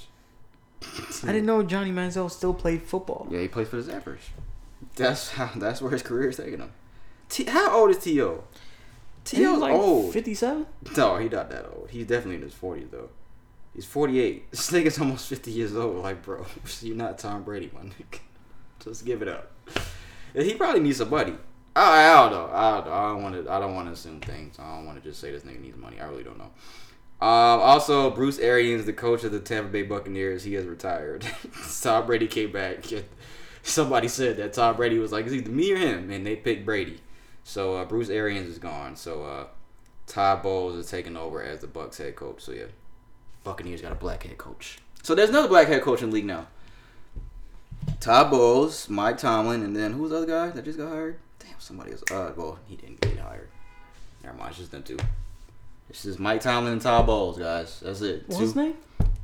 I 1.23 1.27
didn't 1.27 1.45
know 1.45 1.61
Johnny 1.61 1.91
Manziel 1.91 2.31
still 2.31 2.55
played 2.55 2.81
football. 2.81 3.27
Yeah, 3.29 3.41
he 3.41 3.47
plays 3.47 3.67
for 3.67 3.79
the 3.79 3.91
Zappers. 3.91 4.17
That's 4.95 5.29
how. 5.29 5.51
That's 5.55 5.79
where 5.79 5.91
his 5.91 6.01
career 6.01 6.29
is 6.29 6.37
taking 6.37 6.57
him. 6.57 6.71
T- 7.29 7.45
how 7.45 7.77
old 7.77 7.91
is 7.91 7.99
T.O.? 7.99 8.43
T.O.'s 9.23 9.59
like 9.59 9.73
old. 9.73 10.11
57? 10.11 10.65
No, 10.97 11.17
he's 11.17 11.31
not 11.31 11.51
that 11.51 11.65
old. 11.65 11.89
He's 11.91 12.07
definitely 12.07 12.37
in 12.37 12.41
his 12.41 12.55
40s, 12.55 12.89
though. 12.89 13.09
He's 13.75 13.85
48. 13.85 14.45
This 14.49 14.71
nigga's 14.71 14.97
almost 14.97 15.27
50 15.27 15.51
years 15.51 15.75
old. 15.75 16.01
Like, 16.01 16.23
bro, 16.23 16.47
you're 16.81 16.95
not 16.95 17.19
Tom 17.19 17.43
Brady, 17.43 17.69
my 17.75 17.81
nigga. 17.81 18.21
Just 18.83 19.05
give 19.05 19.21
it 19.21 19.27
up. 19.27 19.51
He 20.33 20.55
probably 20.55 20.81
needs 20.81 20.97
some 20.97 21.11
money. 21.11 21.35
I, 21.75 22.07
I 22.09 22.29
don't 22.29 22.31
know. 22.31 22.49
I 22.53 23.09
don't 23.09 23.23
want 23.23 23.35
to. 23.35 23.51
I 23.51 23.59
don't 23.59 23.75
want 23.75 23.87
to 23.87 23.93
assume 23.93 24.21
things. 24.21 24.57
I 24.59 24.75
don't 24.75 24.85
want 24.85 25.01
to 25.01 25.07
just 25.07 25.19
say 25.19 25.31
this 25.31 25.43
nigga 25.43 25.59
needs 25.59 25.77
money. 25.77 25.99
I 25.99 26.05
really 26.05 26.23
don't 26.23 26.37
know. 26.37 26.51
Um, 27.21 27.59
also, 27.61 28.11
Bruce 28.11 28.39
Arians, 28.39 28.85
the 28.85 28.93
coach 28.93 29.23
of 29.23 29.31
the 29.31 29.39
Tampa 29.39 29.69
Bay 29.69 29.83
Buccaneers, 29.83 30.43
he 30.43 30.53
has 30.53 30.65
retired. 30.65 31.25
Tom 31.81 32.05
Brady 32.05 32.27
came 32.27 32.51
back. 32.51 32.85
Somebody 33.63 34.07
said 34.07 34.37
that 34.37 34.53
Tom 34.53 34.75
Brady 34.75 34.99
was 34.99 35.11
like, 35.11 35.25
it's 35.25 35.33
either 35.33 35.49
me 35.49 35.71
or 35.71 35.77
him, 35.77 36.11
and 36.11 36.25
they 36.25 36.35
picked 36.35 36.65
Brady. 36.65 36.99
So 37.43 37.75
uh, 37.75 37.85
Bruce 37.85 38.09
Arians 38.09 38.47
is 38.47 38.59
gone. 38.59 38.95
So 38.95 39.23
uh, 39.23 39.47
Todd 40.07 40.43
Bowles 40.43 40.75
is 40.75 40.89
taking 40.89 41.17
over 41.17 41.41
as 41.41 41.61
the 41.61 41.67
Bucks 41.67 41.97
head 41.97 42.15
coach. 42.15 42.41
So 42.41 42.51
yeah, 42.51 42.65
Buccaneers 43.43 43.81
got 43.81 43.91
a 43.91 43.95
black 43.95 44.23
head 44.23 44.37
coach. 44.37 44.79
So 45.03 45.15
there's 45.15 45.29
another 45.29 45.47
black 45.47 45.67
head 45.67 45.81
coach 45.81 46.01
in 46.01 46.09
the 46.09 46.15
league 46.15 46.25
now. 46.25 46.47
Todd 47.99 48.29
Bowles, 48.29 48.89
Mike 48.89 49.17
Tomlin, 49.17 49.63
and 49.63 49.75
then 49.75 49.93
who 49.93 50.03
was 50.03 50.11
the 50.11 50.17
other 50.17 50.25
guy 50.25 50.49
that 50.49 50.65
just 50.65 50.77
got 50.77 50.89
hired? 50.89 51.17
Somebody 51.65 51.93
else. 51.93 52.03
Uh, 52.11 52.31
well, 52.35 52.59
he 52.67 52.75
didn't 52.75 53.01
get 53.01 53.17
hired. 53.17 53.49
Never 54.23 54.37
mind, 54.37 54.49
it's 54.51 54.59
just 54.59 54.71
them 54.71 54.83
two. 54.83 54.99
This 55.87 56.05
is 56.05 56.19
Mike 56.19 56.41
Tomlin 56.41 56.73
and 56.73 56.81
Todd 56.81 57.07
Bowles, 57.07 57.39
guys. 57.39 57.79
That's 57.79 58.01
it. 58.01 58.25
What's 58.27 58.39
his 58.39 58.55
name? 58.55 58.75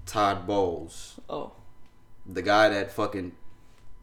Todd 0.08 0.48
Bowles. 0.48 1.20
Oh. 1.30 1.52
The 2.26 2.42
guy 2.42 2.70
that 2.70 2.92
fucking 2.92 3.34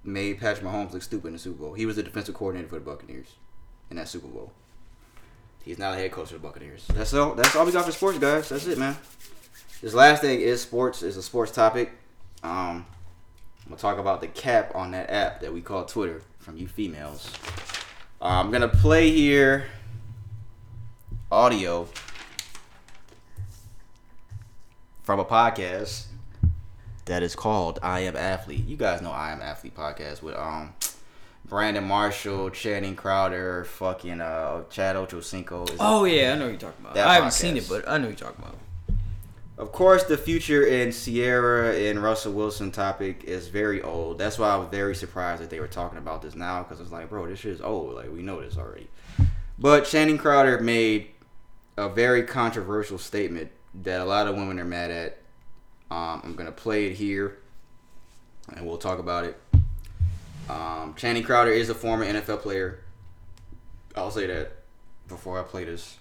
made 0.05 0.39
Patrick 0.39 0.65
Mahomes 0.65 0.93
look 0.93 1.02
stupid 1.02 1.27
in 1.27 1.32
the 1.32 1.39
Super 1.40 1.65
Bowl. 1.65 1.74
He 1.74 1.85
was 1.85 1.97
the 1.97 2.05
defensive 2.05 2.36
coordinator 2.36 2.69
for 2.69 2.77
the 2.77 2.81
Buccaneers 2.81 3.27
in 3.90 3.97
that 3.97 4.06
Super 4.06 4.28
Bowl. 4.28 4.52
He's 5.65 5.78
now 5.78 5.90
the 5.90 5.97
head 5.97 6.12
coach 6.12 6.31
of 6.31 6.40
the 6.40 6.47
Buccaneers. 6.47 6.86
That's 6.94 7.12
all. 7.15 7.35
That's 7.35 7.56
all 7.56 7.66
we 7.66 7.73
got 7.73 7.86
for 7.86 7.93
sports, 7.93 8.20
guys. 8.20 8.51
That's 8.51 8.69
it, 8.69 8.78
man. 8.78 8.97
This 9.82 9.94
last 9.94 10.23
thing 10.23 10.40
is 10.40 10.62
sports. 10.62 11.02
Is 11.02 11.16
a 11.16 11.24
sports 11.24 11.51
topic. 11.51 11.90
Um, 12.44 12.86
I'm 13.65 13.70
gonna 13.70 13.78
talk 13.78 13.98
about 13.98 14.20
the 14.20 14.28
cap 14.28 14.77
on 14.77 14.93
that 14.93 15.10
app 15.10 15.40
that 15.40 15.52
we 15.52 15.60
call 15.60 15.85
Twitter 15.86 16.23
from 16.39 16.56
you 16.56 16.69
females. 16.69 17.32
Uh, 18.20 18.24
I'm 18.24 18.51
gonna 18.51 18.69
play 18.69 19.11
here 19.11 19.66
audio 21.31 21.89
from 25.03 25.20
a 25.20 25.24
podcast 25.24 26.07
that 27.05 27.23
is 27.23 27.35
called 27.36 27.78
I 27.82 28.01
Am 28.01 28.16
Athlete. 28.16 28.66
You 28.66 28.77
guys 28.77 29.01
know 29.03 29.11
I 29.12 29.31
Am 29.32 29.40
Athlete 29.40 29.77
podcast 29.77 30.23
with 30.23 30.36
um 30.36 30.74
Brandon 31.45 31.85
Marshall, 31.85 32.51
Channing 32.51 32.97
Crowder, 32.97 33.65
fucking 33.65 34.20
uh 34.20 34.65
Chad 34.69 34.97
Ochocinco. 34.97 35.70
Is 35.70 35.77
Oh, 35.81 36.05
yeah, 36.05 36.32
I 36.32 36.35
know 36.36 36.47
what 36.47 36.51
you're 36.51 36.61
talking 36.61 36.85
about. 36.85 36.97
I 36.97 37.15
haven't 37.15 37.31
podcast. 37.31 37.32
seen 37.35 37.57
it, 37.57 37.69
but 37.69 37.89
I 37.89 37.99
know 37.99 38.09
what 38.09 38.20
you're 38.20 38.28
talking 38.31 38.45
about. 38.45 38.59
Of 39.59 39.73
course, 39.73 40.05
the 40.05 40.17
future 40.17 40.65
in 40.65 40.93
Ciara 40.93 41.75
and 41.75 42.01
Russell 42.01 42.33
Wilson 42.33 42.71
topic 42.71 43.25
is 43.25 43.49
very 43.49 43.83
old. 43.83 44.17
That's 44.17 44.39
why 44.39 44.51
I 44.51 44.57
was 44.57 44.69
very 44.69 44.95
surprised 44.95 45.43
that 45.43 45.51
they 45.51 45.59
were 45.59 45.67
talking 45.67 45.99
about 45.99 46.23
this 46.23 46.37
now 46.37 46.63
because 46.63 46.79
it's 46.79 46.93
like, 46.93 47.11
bro, 47.11 47.27
this 47.27 47.41
shit 47.41 47.55
is 47.55 47.61
old. 47.61 47.97
Like 47.97 48.13
we 48.13 48.23
know 48.23 48.41
this 48.41 48.57
already. 48.57 48.87
But 49.59 49.85
Channing 49.85 50.17
Crowder 50.17 50.61
made 50.61 51.09
a 51.77 51.89
very 51.89 52.23
controversial 52.23 52.99
statement 52.99 53.51
that 53.83 54.01
a 54.01 54.05
lot 54.05 54.29
of 54.29 54.37
women 54.37 54.61
are 54.61 54.65
mad 54.65 54.93
at. 54.93 55.19
Um, 55.91 56.21
I'm 56.23 56.37
gonna 56.37 56.53
play 56.53 56.87
it 56.87 56.93
here, 56.93 57.39
and 58.55 58.65
we'll 58.65 58.79
talk 58.79 59.01
about 59.01 59.25
it. 59.25 59.41
Um, 60.49 60.95
Channing 60.97 61.25
Crowder 61.25 61.51
is 61.51 61.69
a 61.69 61.75
former 61.75 62.05
NFL 62.05 62.43
player. 62.43 62.85
I'll 63.97 64.13
say 64.13 64.29
that 64.29 64.53
before 65.09 65.41
I 65.41 65.43
play 65.43 65.65
this. 65.65 65.97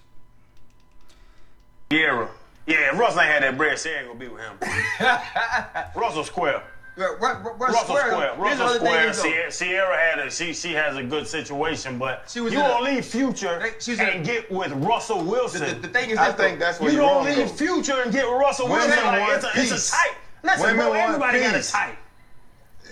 Ciara. 1.90 2.28
Yeah, 2.68 2.92
if 2.92 2.98
Russell 2.98 3.22
ain't 3.22 3.32
had 3.32 3.42
that 3.44 3.56
bread, 3.56 3.78
Ciara 3.78 3.98
ain't 4.00 4.06
gonna 4.08 4.18
be 4.20 4.28
with 4.28 4.42
him. 4.42 4.58
Russell 6.00 6.22
Square. 6.24 6.62
Russell 6.98 7.96
Square. 7.96 8.34
Russell 8.36 8.68
Square. 8.70 9.12
Ciara, 9.14 9.50
Ciara 9.52 9.96
had 9.96 10.18
a 10.18 10.30
she 10.30 10.52
she 10.52 10.72
has 10.72 10.96
a 10.96 11.02
good 11.02 11.26
situation, 11.26 11.98
but 11.98 12.24
was 12.24 12.52
you 12.52 12.58
don't 12.58 12.84
leave 12.84 13.04
Future 13.04 13.72
she's 13.80 13.98
in 14.00 14.08
and 14.08 14.24
get 14.26 14.50
with 14.50 14.72
Russell 14.72 15.22
Wilson. 15.24 15.60
The- 15.80 15.86
the 15.86 15.88
thing 15.88 16.10
is 16.10 16.18
I 16.18 16.26
this, 16.26 16.34
though, 16.36 16.42
think 16.42 16.58
that's 16.58 16.78
where 16.80 16.90
you 16.90 16.98
you're 16.98 17.06
don't 17.06 17.24
wrong, 17.26 17.36
leave 17.36 17.48
though. 17.48 17.66
Future 17.66 18.02
and 18.02 18.12
get 18.12 18.24
Russell 18.24 18.68
Wilson. 18.68 18.90
Like, 18.90 19.28
it's, 19.36 19.44
a, 19.44 19.48
it's 19.54 19.70
peace. 19.70 19.88
a 19.88 19.96
type. 19.96 20.16
Listen, 20.42 20.60
Women 20.62 20.76
bro, 20.76 20.88
want 20.88 21.00
everybody 21.00 21.40
got 21.40 21.54
a 21.54 21.56
peace. 21.58 21.70
type. 21.72 21.96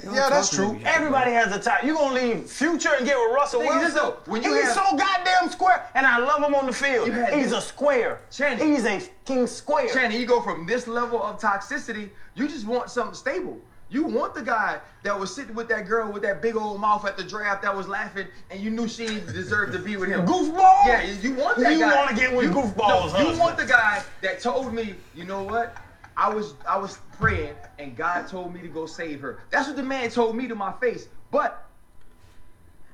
Yeah, 0.04 0.28
that's 0.28 0.50
true. 0.54 0.78
Everybody 0.84 1.32
has 1.32 1.54
a 1.54 1.58
type. 1.58 1.84
You 1.84 1.94
gonna 1.94 2.14
leave 2.14 2.50
Future 2.50 2.90
and 2.96 3.06
get 3.06 3.16
with 3.18 3.34
Russell 3.34 3.60
Thing 3.60 3.70
Wilson? 3.70 3.94
though, 3.94 4.16
when 4.26 4.42
you 4.42 4.54
he's 4.54 4.64
have- 4.64 4.74
so 4.74 4.96
goddamn 4.96 5.50
square, 5.50 5.88
and 5.94 6.06
I 6.06 6.18
love 6.18 6.42
him 6.42 6.54
on 6.54 6.66
the 6.66 6.72
field. 6.72 7.10
He's 7.32 7.52
a 7.52 7.60
square. 7.60 8.20
Channing. 8.30 8.72
He's 8.74 8.84
a 8.84 9.00
king 9.24 9.46
square. 9.46 9.88
Channing, 9.92 10.20
you 10.20 10.26
go 10.26 10.40
from 10.40 10.66
this 10.66 10.86
level 10.86 11.22
of 11.22 11.40
toxicity, 11.40 12.10
you 12.34 12.48
just 12.48 12.66
want 12.66 12.90
something 12.90 13.14
stable. 13.14 13.58
You 13.88 14.02
want 14.02 14.34
the 14.34 14.42
guy 14.42 14.80
that 15.04 15.18
was 15.18 15.32
sitting 15.32 15.54
with 15.54 15.68
that 15.68 15.86
girl 15.86 16.10
with 16.10 16.22
that 16.22 16.42
big 16.42 16.56
old 16.56 16.80
mouth 16.80 17.06
at 17.06 17.16
the 17.16 17.22
draft 17.22 17.62
that 17.62 17.74
was 17.74 17.86
laughing 17.86 18.26
and 18.50 18.60
you 18.60 18.68
knew 18.70 18.88
she 18.88 19.06
deserved 19.06 19.72
to 19.74 19.78
be 19.78 19.96
with 19.96 20.08
him. 20.08 20.26
Goofball? 20.26 20.86
Yeah, 20.86 21.02
you 21.02 21.34
want 21.34 21.58
that 21.58 21.72
You 21.72 21.78
guy. 21.78 21.90
You 21.92 21.96
wanna 21.96 22.16
get 22.16 22.34
with 22.34 22.46
you, 22.46 22.50
Goofball's 22.50 23.12
no, 23.12 23.30
You 23.30 23.38
want 23.38 23.56
the 23.56 23.64
guy 23.64 24.02
that 24.22 24.40
told 24.40 24.74
me, 24.74 24.96
you 25.14 25.22
know 25.22 25.44
what? 25.44 25.76
I 26.16 26.32
was 26.32 26.54
I 26.66 26.78
was 26.78 26.98
praying 27.18 27.54
and 27.78 27.96
God 27.96 28.26
told 28.28 28.52
me 28.54 28.60
to 28.60 28.68
go 28.68 28.86
save 28.86 29.20
her. 29.20 29.40
That's 29.50 29.68
what 29.68 29.76
the 29.76 29.82
man 29.82 30.10
told 30.10 30.34
me 30.36 30.48
to 30.48 30.54
my 30.54 30.72
face. 30.72 31.08
But 31.30 31.66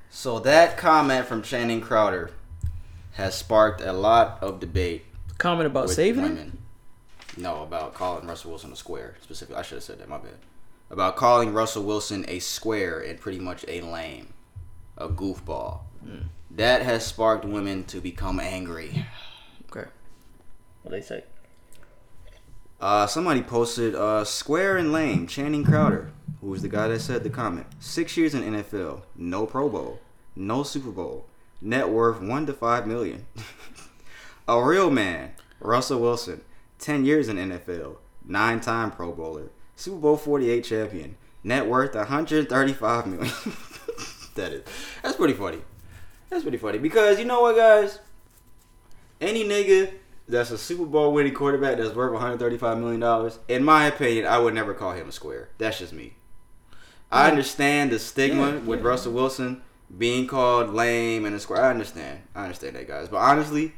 So 0.09 0.39
that 0.39 0.77
comment 0.77 1.25
from 1.25 1.41
Channing 1.41 1.81
Crowder 1.81 2.31
has 3.13 3.35
sparked 3.35 3.81
a 3.81 3.93
lot 3.93 4.39
of 4.41 4.59
debate. 4.59 5.05
Comment 5.37 5.67
about 5.67 5.89
saving 5.89 6.23
him? 6.23 6.35
women. 6.35 6.57
No, 7.37 7.63
about 7.63 7.93
calling 7.93 8.27
Russell 8.27 8.51
Wilson 8.51 8.71
a 8.71 8.75
square. 8.75 9.15
Specifically, 9.21 9.55
I 9.59 9.63
should 9.63 9.75
have 9.77 9.83
said 9.83 9.99
that. 9.99 10.09
My 10.09 10.17
bad. 10.17 10.35
About 10.91 11.15
calling 11.15 11.53
Russell 11.53 11.83
Wilson 11.83 12.25
a 12.27 12.39
square 12.39 12.99
and 12.99 13.19
pretty 13.19 13.39
much 13.39 13.65
a 13.67 13.81
lame, 13.81 14.33
a 14.97 15.07
goofball. 15.09 15.79
Hmm. 16.03 16.27
That 16.51 16.83
has 16.83 17.05
sparked 17.05 17.45
women 17.45 17.83
to 17.85 17.99
become 17.99 18.39
angry. 18.39 19.05
Okay. 19.71 19.89
What 20.83 20.91
they 20.91 21.01
say? 21.01 21.23
Uh, 22.83 23.07
somebody 23.07 23.41
posted 23.41 23.95
uh, 23.95 24.25
square 24.25 24.75
and 24.75 24.91
lame. 24.91 25.25
Channing 25.25 25.63
Crowder, 25.63 26.11
who 26.41 26.49
was 26.49 26.61
the 26.61 26.67
guy 26.67 26.89
that 26.89 26.99
said 26.99 27.23
the 27.23 27.29
comment. 27.29 27.65
Six 27.79 28.17
years 28.17 28.35
in 28.35 28.43
NFL, 28.43 29.03
no 29.15 29.45
Pro 29.45 29.69
Bowl, 29.69 30.01
no 30.35 30.63
Super 30.63 30.91
Bowl, 30.91 31.25
net 31.61 31.87
worth 31.87 32.19
one 32.19 32.45
to 32.45 32.51
five 32.51 32.85
million. 32.85 33.25
a 34.49 34.61
real 34.61 34.91
man, 34.91 35.31
Russell 35.61 36.01
Wilson, 36.01 36.41
ten 36.77 37.05
years 37.05 37.29
in 37.29 37.37
NFL, 37.37 37.95
nine-time 38.25 38.91
Pro 38.91 39.13
Bowler, 39.13 39.47
Super 39.77 39.99
Bowl 39.99 40.17
forty-eight 40.17 40.65
champion, 40.65 41.15
net 41.41 41.65
worth 41.65 41.95
one 41.95 42.07
hundred 42.07 42.49
thirty-five 42.49 43.07
million. 43.07 43.31
that 44.35 44.51
is, 44.51 44.65
that's 45.01 45.15
pretty 45.15 45.35
funny. 45.35 45.61
That's 46.29 46.43
pretty 46.43 46.57
funny 46.57 46.79
because 46.79 47.17
you 47.17 47.23
know 47.23 47.39
what, 47.39 47.55
guys. 47.55 47.99
Any 49.21 49.45
nigga 49.45 49.93
that's 50.33 50.51
a 50.51 50.57
Super 50.57 50.85
Bowl 50.85 51.13
winning 51.13 51.33
quarterback 51.33 51.77
that's 51.77 51.95
worth 51.95 52.11
135 52.13 52.77
million 52.79 52.99
dollars, 52.99 53.39
in 53.47 53.63
my 53.63 53.85
opinion, 53.85 54.25
I 54.25 54.37
would 54.39 54.53
never 54.53 54.73
call 54.73 54.91
him 54.93 55.09
a 55.09 55.11
square. 55.11 55.49
That's 55.57 55.79
just 55.79 55.93
me. 55.93 56.13
I 57.11 57.29
understand 57.29 57.91
the 57.91 57.99
stigma 57.99 58.53
Yeah, 58.53 58.59
with 58.59 58.79
yeah. 58.81 58.87
Russell 58.87 59.13
Wilson 59.13 59.61
being 59.95 60.25
called 60.27 60.73
lame 60.73 61.25
and 61.25 61.35
a 61.35 61.39
square. 61.39 61.63
I 61.63 61.69
understand. 61.69 62.21
I 62.35 62.43
understand 62.43 62.75
that, 62.75 62.87
guys. 62.87 63.07
But 63.09 63.17
honestly, 63.17 63.73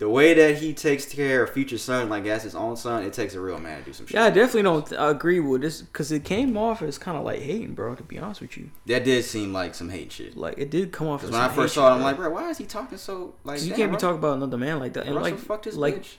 the 0.00 0.08
way 0.08 0.32
that 0.32 0.56
he 0.56 0.72
takes 0.72 1.04
care 1.04 1.42
of 1.42 1.50
future 1.50 1.76
son 1.76 2.08
like 2.08 2.24
as 2.24 2.42
his 2.42 2.54
own 2.54 2.74
son, 2.74 3.04
it 3.04 3.12
takes 3.12 3.34
a 3.34 3.40
real 3.40 3.58
man 3.58 3.80
to 3.80 3.84
do 3.84 3.92
some 3.92 4.06
shit. 4.06 4.14
Yeah, 4.14 4.24
I 4.24 4.30
definitely 4.30 4.62
don't 4.62 4.92
agree 4.96 5.40
with 5.40 5.60
this 5.60 5.82
because 5.82 6.10
it 6.10 6.24
came 6.24 6.56
off 6.56 6.80
as 6.80 6.96
kind 6.96 7.18
of 7.18 7.24
like 7.24 7.40
hating, 7.40 7.74
bro. 7.74 7.94
To 7.94 8.02
be 8.02 8.18
honest 8.18 8.40
with 8.40 8.56
you, 8.56 8.70
That 8.86 9.04
did 9.04 9.26
seem 9.26 9.52
like 9.52 9.74
some 9.74 9.90
hate 9.90 10.10
shit. 10.10 10.38
like 10.38 10.56
it 10.56 10.70
did 10.70 10.90
come 10.90 11.08
off. 11.08 11.20
Because 11.20 11.34
as 11.34 11.38
when 11.38 11.50
I 11.50 11.54
first 11.54 11.74
saw 11.74 11.88
it, 11.88 11.90
shit, 11.90 11.96
I'm 11.98 12.02
like, 12.02 12.16
bro. 12.16 12.30
bro, 12.30 12.40
why 12.40 12.48
is 12.48 12.56
he 12.56 12.64
talking 12.64 12.96
so 12.96 13.34
like? 13.44 13.62
you 13.62 13.74
can't 13.74 13.92
be 13.92 13.98
talking 13.98 14.16
about 14.18 14.36
another 14.38 14.56
man 14.56 14.78
like 14.78 14.94
that. 14.94 15.04
And 15.06 15.16
Russell 15.16 15.32
like, 15.32 15.40
fucked 15.40 15.66
his 15.66 15.76
like, 15.76 16.00
bitch. 16.00 16.14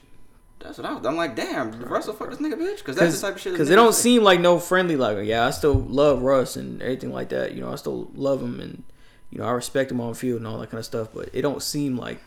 That's 0.60 0.78
what 0.78 0.86
I 0.86 0.94
was. 0.94 1.04
I'm 1.04 1.16
like, 1.16 1.34
damn, 1.34 1.72
Russell 1.82 2.14
fuck 2.14 2.30
this 2.30 2.38
nigga 2.38 2.54
bitch, 2.54 2.78
because 2.78 2.94
that's 2.94 3.20
the 3.20 3.26
type 3.26 3.34
of 3.34 3.40
shit. 3.40 3.52
Because 3.52 3.68
it 3.68 3.74
don't 3.74 3.96
seem 3.96 4.22
like 4.22 4.38
no 4.38 4.60
friendly 4.60 4.94
like 4.94 5.26
yeah. 5.26 5.44
I 5.44 5.50
still 5.50 5.74
love 5.74 6.22
Russ 6.22 6.54
and 6.54 6.80
everything 6.80 7.12
like 7.12 7.30
that. 7.30 7.52
You 7.54 7.62
know, 7.62 7.72
I 7.72 7.74
still 7.74 8.12
love 8.14 8.40
him 8.40 8.60
and 8.60 8.84
you 9.30 9.38
know 9.38 9.44
I 9.44 9.50
respect 9.50 9.90
him 9.90 10.00
on 10.00 10.14
field 10.14 10.38
and 10.38 10.46
all 10.46 10.58
that 10.58 10.70
kind 10.70 10.78
of 10.78 10.84
stuff. 10.84 11.08
But 11.12 11.30
it 11.32 11.42
don't 11.42 11.60
seem 11.60 11.96
like 11.96 12.20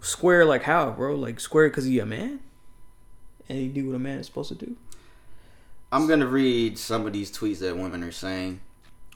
square 0.00 0.44
like 0.44 0.62
how, 0.62 0.90
bro? 0.90 1.14
Like 1.14 1.40
square 1.40 1.68
because 1.68 1.84
he 1.84 1.98
a 1.98 2.06
man 2.06 2.40
and 3.48 3.58
he 3.58 3.68
do 3.68 3.86
what 3.88 3.96
a 3.96 3.98
man 3.98 4.18
is 4.18 4.26
supposed 4.26 4.48
to 4.50 4.54
do. 4.54 4.76
I'm 5.90 6.06
gonna 6.06 6.26
read 6.26 6.78
some 6.78 7.06
of 7.06 7.12
these 7.12 7.30
tweets 7.30 7.60
that 7.60 7.76
women 7.76 8.02
are 8.02 8.12
saying. 8.12 8.60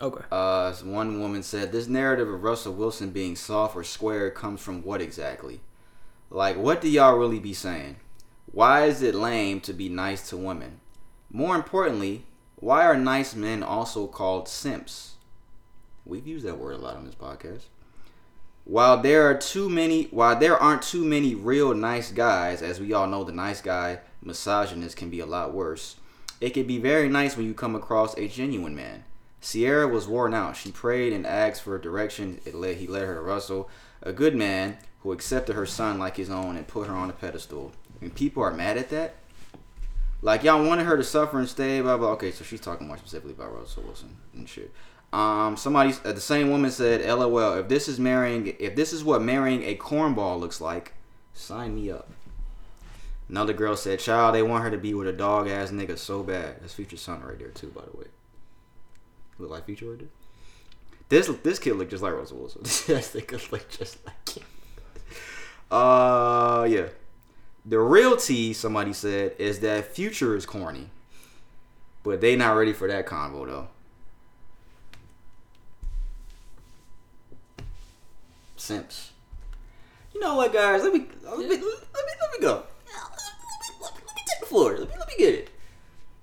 Okay. 0.01 0.25
Uh, 0.33 0.73
one 0.83 1.21
woman 1.21 1.43
said, 1.43 1.71
"This 1.71 1.87
narrative 1.87 2.29
of 2.29 2.43
Russell 2.43 2.73
Wilson 2.73 3.11
being 3.11 3.37
soft 3.37 3.77
or 3.77 3.85
square 3.85 4.31
comes 4.31 4.61
from 4.61 4.83
what 4.83 5.01
exactly? 5.01 5.61
Like, 6.31 6.57
what 6.57 6.81
do 6.81 6.89
y'all 6.89 7.19
really 7.19 7.39
be 7.39 7.53
saying? 7.53 7.97
Why 8.51 8.87
is 8.87 9.03
it 9.03 9.15
lame 9.15 9.61
to 9.61 9.73
be 9.73 9.89
nice 9.89 10.29
to 10.31 10.37
women? 10.37 10.81
More 11.31 11.55
importantly, 11.55 12.25
why 12.57 12.85
are 12.85 12.97
nice 12.97 13.35
men 13.35 13.63
also 13.63 14.07
called 14.07 14.49
simps? 14.49 15.17
We've 16.05 16.27
used 16.27 16.47
that 16.47 16.59
word 16.59 16.75
a 16.75 16.79
lot 16.79 16.97
on 16.97 17.05
this 17.05 17.15
podcast. 17.15 17.65
While 18.65 19.03
there 19.03 19.29
are 19.29 19.35
too 19.35 19.69
many, 19.69 20.05
while 20.05 20.39
there 20.39 20.57
aren't 20.57 20.83
too 20.83 21.05
many 21.05 21.35
real 21.35 21.75
nice 21.75 22.13
guys, 22.13 22.63
as 22.63 22.81
we 22.81 22.93
all 22.93 23.09
know, 23.09 23.25
the 23.25 23.33
nice 23.33 23.61
guy 23.61 24.01
misogynist 24.23 24.97
can 24.97 25.11
be 25.11 25.21
a 25.21 25.27
lot 25.27 25.53
worse. 25.53 25.97
It 26.41 26.51
can 26.51 26.67
be 26.67 26.79
very 26.79 27.09
nice 27.09 27.37
when 27.37 27.47
you 27.47 27.55
come 27.55 27.75
across 27.75 28.17
a 28.17 28.29
genuine 28.29 28.75
man." 28.75 29.05
Ciara 29.41 29.89
was 29.89 30.07
worn 30.07 30.33
out. 30.33 30.57
She 30.57 30.71
prayed 30.71 31.13
and 31.13 31.27
asked 31.27 31.63
for 31.63 31.77
direction. 31.77 32.41
It 32.45 32.55
led, 32.55 32.77
he 32.77 32.87
led 32.87 33.07
her 33.07 33.17
to 33.17 33.21
Russell, 33.21 33.69
a 34.01 34.13
good 34.13 34.37
man 34.37 34.79
who 35.01 35.11
accepted 35.11 35.57
her 35.57 35.67
son 35.67 35.99
like 35.99 36.17
his 36.17 36.31
own 36.31 36.57
and 36.57 36.69
put 36.69 36.87
her 36.87 36.95
on 36.95 37.11
a 37.11 37.13
pedestal. 37.13 37.73
And 38.01 38.15
people 38.15 38.45
are 38.45 38.53
mad 38.53 38.79
at 38.79 38.91
that. 38.91 39.17
Like 40.21 40.45
y'all 40.45 40.65
wanted 40.65 40.87
her 40.87 40.97
to 40.97 41.03
suffer 41.03 41.41
and 41.41 41.49
stay, 41.49 41.81
blah 41.81 41.97
blah. 41.97 42.11
Okay, 42.13 42.31
so 42.31 42.45
she's 42.45 42.61
talking 42.61 42.87
more 42.87 42.99
specifically 42.99 43.33
about 43.33 43.53
Russell 43.53 43.83
Wilson 43.83 44.17
and 44.33 44.49
shit. 44.49 44.73
Um, 45.13 45.57
somebody, 45.59 45.95
uh, 46.05 46.13
the 46.13 46.21
same 46.21 46.51
woman 46.51 46.71
said, 46.71 47.05
"LOL. 47.07 47.59
If 47.59 47.69
this 47.69 47.87
is 47.87 48.01
marrying, 48.01 48.57
if 48.59 48.75
this 48.75 48.93
is 48.93 49.05
what 49.05 49.21
marrying 49.21 49.63
a 49.65 49.77
cornball 49.77 50.41
looks 50.41 50.61
like, 50.61 50.95
sign 51.35 51.75
me 51.75 51.91
up." 51.91 52.11
Another 53.29 53.53
girl 53.53 53.77
said, 53.77 53.99
"Child, 53.99 54.35
they 54.35 54.43
want 54.43 54.65
her 54.65 54.71
to 54.71 54.79
be 54.79 54.95
with 54.95 55.07
a 55.07 55.13
dog 55.13 55.49
ass 55.49 55.71
nigga 55.71 55.99
so 55.99 56.23
bad." 56.23 56.61
That's 56.61 56.75
Future 56.75 56.97
Son 56.97 57.23
right 57.23 57.39
there 57.39 57.49
too, 57.49 57.69
by 57.69 57.83
the 57.83 57.97
way. 57.97 58.07
Look 59.39 59.51
like 59.51 59.67
Future 59.67 59.91
right 59.91 59.99
there. 59.99 60.09
This 61.09 61.27
this 61.43 61.59
kid 61.59 61.75
look 61.75 61.91
just 61.91 62.03
like 62.03 62.15
Russell 62.15 62.39
Wilson. 62.39 62.63
this 62.65 63.15
nigga 63.15 63.53
look 63.53 63.69
just 63.69 63.99
like 64.07 64.29
him. 64.31 64.45
Uh, 65.71 66.67
yeah. 66.69 66.87
The 67.65 67.79
real 67.79 68.17
tea, 68.17 68.53
somebody 68.53 68.93
said, 68.93 69.35
is 69.39 69.61
that 69.61 69.95
Future 69.95 70.35
is 70.37 70.47
corny, 70.47 70.91
but 72.03 72.21
they 72.21 72.35
not 72.35 72.53
ready 72.53 72.73
for 72.73 72.89
that 72.89 73.07
convo 73.07 73.47
though. 73.47 73.69
Simps. 78.63 79.11
You 80.15 80.21
know 80.21 80.37
what, 80.37 80.53
guys? 80.53 80.85
Let 80.85 80.93
me 80.93 81.07
let 81.25 81.37
me 81.37 81.49
let 81.49 81.59
me, 81.59 81.67
let 81.67 82.33
me 82.33 82.41
go. 82.41 82.63
Let 83.83 83.95
me 83.97 84.23
take 84.25 84.39
the 84.39 84.47
floor. 84.47 84.79
Let 84.79 84.89
me 84.89 84.95
let 85.01 85.09
me 85.09 85.15
get 85.19 85.35
it. 85.35 85.51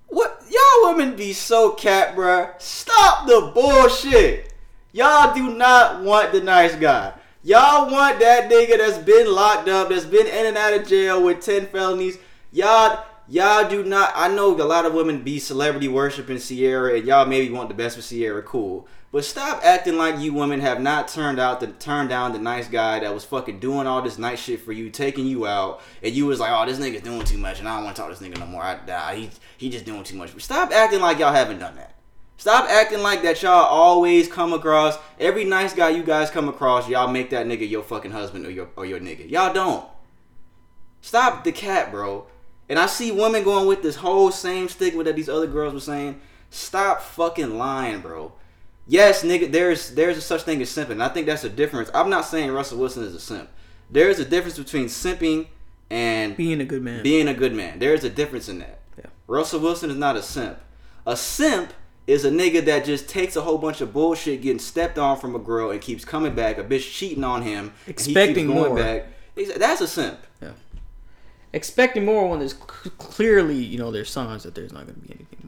What 0.08 0.42
y'all 0.50 0.96
women 0.96 1.18
be 1.18 1.34
so 1.34 1.72
cat, 1.72 2.16
bruh. 2.16 2.54
Stop 2.62 3.28
the 3.28 3.52
bullshit. 3.54 4.54
Y'all 4.94 5.36
do 5.36 5.54
not 5.54 6.02
want 6.02 6.32
the 6.32 6.40
nice 6.40 6.76
guy. 6.76 7.12
Y'all 7.44 7.92
want 7.92 8.22
that 8.22 8.50
nigga 8.50 8.78
that's 8.78 9.00
been 9.00 9.30
locked 9.30 9.68
up, 9.68 9.90
that's 9.90 10.06
been 10.06 10.26
in 10.26 10.46
and 10.46 10.58
out 10.58 10.72
of 10.72 10.88
jail 10.88 11.22
with 11.22 11.42
10 11.42 11.68
felonies. 11.68 12.20
Y'all 12.54 13.04
y'all 13.28 13.70
do 13.70 13.84
not 13.84 14.14
I 14.16 14.30
know 14.30 14.56
a 14.56 14.64
lot 14.64 14.86
of 14.86 14.94
women 14.94 15.24
be 15.24 15.40
celebrity 15.40 15.90
worshiping 15.90 16.40
Ciara 16.40 16.96
and 17.00 17.06
y'all 17.06 17.26
maybe 17.26 17.54
want 17.54 17.68
the 17.68 17.76
best 17.76 17.98
for 17.98 18.02
Ciara, 18.02 18.42
cool. 18.44 18.88
But 19.12 19.26
stop 19.26 19.62
acting 19.64 19.98
like 19.98 20.20
you 20.20 20.34
women 20.34 20.60
have 20.60 20.80
not 20.80 21.08
turned 21.08 21.40
out 21.40 21.60
to 21.62 21.68
turn 21.68 22.08
down 22.08 22.32
the 22.32 22.38
nice 22.38 22.68
guy 22.68 23.00
that 23.00 23.12
was 23.12 23.26
fucking 23.26 23.60
doing 23.60 23.88
all 23.88 24.04
this 24.04 24.20
nice 24.20 24.40
shit 24.40 24.62
for 24.62 24.72
you, 24.72 24.92
taking 24.92 25.26
you 25.26 25.48
out, 25.48 25.82
and 26.04 26.14
you 26.14 26.28
was 26.28 26.40
like, 26.40 26.52
oh, 26.52 26.64
this 26.66 26.78
nigga's 26.78 27.02
doing 27.02 27.24
too 27.24 27.40
much, 27.40 27.60
and 27.60 27.68
I 27.68 27.76
don't 27.76 27.86
want 27.86 27.96
to 27.96 28.02
talk 28.04 28.14
to 28.14 28.20
this 28.20 28.28
nigga 28.28 28.40
no 28.40 28.46
more. 28.46 28.62
I 28.62 28.76
die. 28.86 29.16
He 29.16 29.30
he 29.58 29.70
just 29.70 29.86
doing 29.86 30.04
too 30.04 30.16
much. 30.16 30.40
Stop 30.42 30.72
acting 30.72 31.02
like 31.02 31.18
y'all 31.18 31.34
haven't 31.34 31.58
done 31.58 31.76
that. 31.78 31.96
Stop 32.38 32.70
acting 32.70 33.02
like 33.02 33.24
that 33.24 33.42
y'all 33.42 33.66
always 33.66 34.28
come 34.28 34.54
across 34.54 34.98
every 35.20 35.44
nice 35.44 35.74
guy 35.74 35.90
you 35.90 36.04
guys 36.04 36.30
come 36.30 36.48
across, 36.48 36.88
y'all 36.88 37.12
make 37.12 37.32
that 37.32 37.48
nigga 37.48 37.68
your 37.68 37.84
fucking 37.84 38.12
husband 38.12 38.46
or 38.46 38.52
your 38.52 38.70
or 38.76 38.86
your 38.86 39.00
nigga. 39.00 39.30
Y'all 39.30 39.52
don't. 39.52 39.86
Stop 41.02 41.44
the 41.44 41.52
cat, 41.52 41.92
bro. 41.92 42.28
And 42.70 42.78
I 42.78 42.86
see 42.86 43.12
women 43.12 43.44
going 43.44 43.68
with 43.68 43.82
this 43.82 43.96
whole 43.96 44.30
same 44.30 44.70
stigma 44.70 45.04
that 45.06 45.16
these 45.16 45.30
other 45.30 45.48
girls 45.48 45.74
were 45.74 45.80
saying. 45.80 46.22
Stop 46.52 47.02
fucking 47.02 47.58
lying, 47.58 48.02
bro. 48.02 48.34
Yes, 48.90 49.24
nigga, 49.24 49.52
there's 49.52 49.92
there's 49.92 50.18
a 50.18 50.22
such 50.22 50.42
thing 50.42 50.60
as 50.64 50.70
simping. 50.72 51.00
I 51.00 51.10
think 51.10 51.28
that's 51.28 51.44
a 51.44 51.50
difference. 51.50 51.92
I'm 51.94 52.10
not 52.10 52.26
saying 52.26 52.50
Russell 52.50 52.80
Wilson 52.80 53.04
is 53.04 53.14
a 53.14 53.20
simp. 53.20 53.48
There 53.92 54.10
is 54.10 54.20
a 54.20 54.26
difference 54.26 54.58
between 54.58 54.86
simping 54.86 55.46
and 55.92 56.36
being 56.36 56.60
a 56.60 56.66
good 56.66 56.82
man. 56.82 57.04
Being 57.04 57.28
a 57.28 57.36
good 57.36 57.54
man. 57.54 57.78
There 57.78 57.94
is 57.94 58.04
a 58.04 58.10
difference 58.10 58.50
in 58.50 58.58
that. 58.60 58.80
Yeah. 58.98 59.06
Russell 59.28 59.60
Wilson 59.60 59.92
is 59.92 59.96
not 59.96 60.16
a 60.16 60.24
simp. 60.24 60.58
A 61.06 61.16
simp 61.16 61.72
is 62.08 62.26
a 62.26 62.32
nigga 62.32 62.66
that 62.66 62.84
just 62.84 63.08
takes 63.08 63.36
a 63.36 63.42
whole 63.42 63.60
bunch 63.60 63.80
of 63.80 63.94
bullshit 63.94 64.42
getting 64.42 64.58
stepped 64.58 64.98
on 64.98 65.20
from 65.20 65.36
a 65.36 65.40
girl 65.40 65.70
and 65.70 65.80
keeps 65.80 66.04
coming 66.04 66.34
back. 66.34 66.58
A 66.58 66.64
bitch 66.64 66.92
cheating 66.92 67.24
on 67.24 67.44
him, 67.44 67.72
expecting 67.86 68.48
more. 68.48 68.76
Back. 68.76 69.06
That's 69.58 69.82
a 69.82 69.88
simp. 69.88 70.18
Yeah. 70.42 70.54
Expecting 71.54 72.06
more 72.06 72.28
when 72.28 72.40
there's 72.40 72.54
clearly, 72.54 73.56
you 73.56 73.78
know, 73.78 73.92
there's 73.92 74.10
signs 74.10 74.42
that 74.44 74.56
there's 74.56 74.74
not 74.74 74.88
going 74.88 75.00
to 75.00 75.08
be 75.08 75.14
anything. 75.14 75.39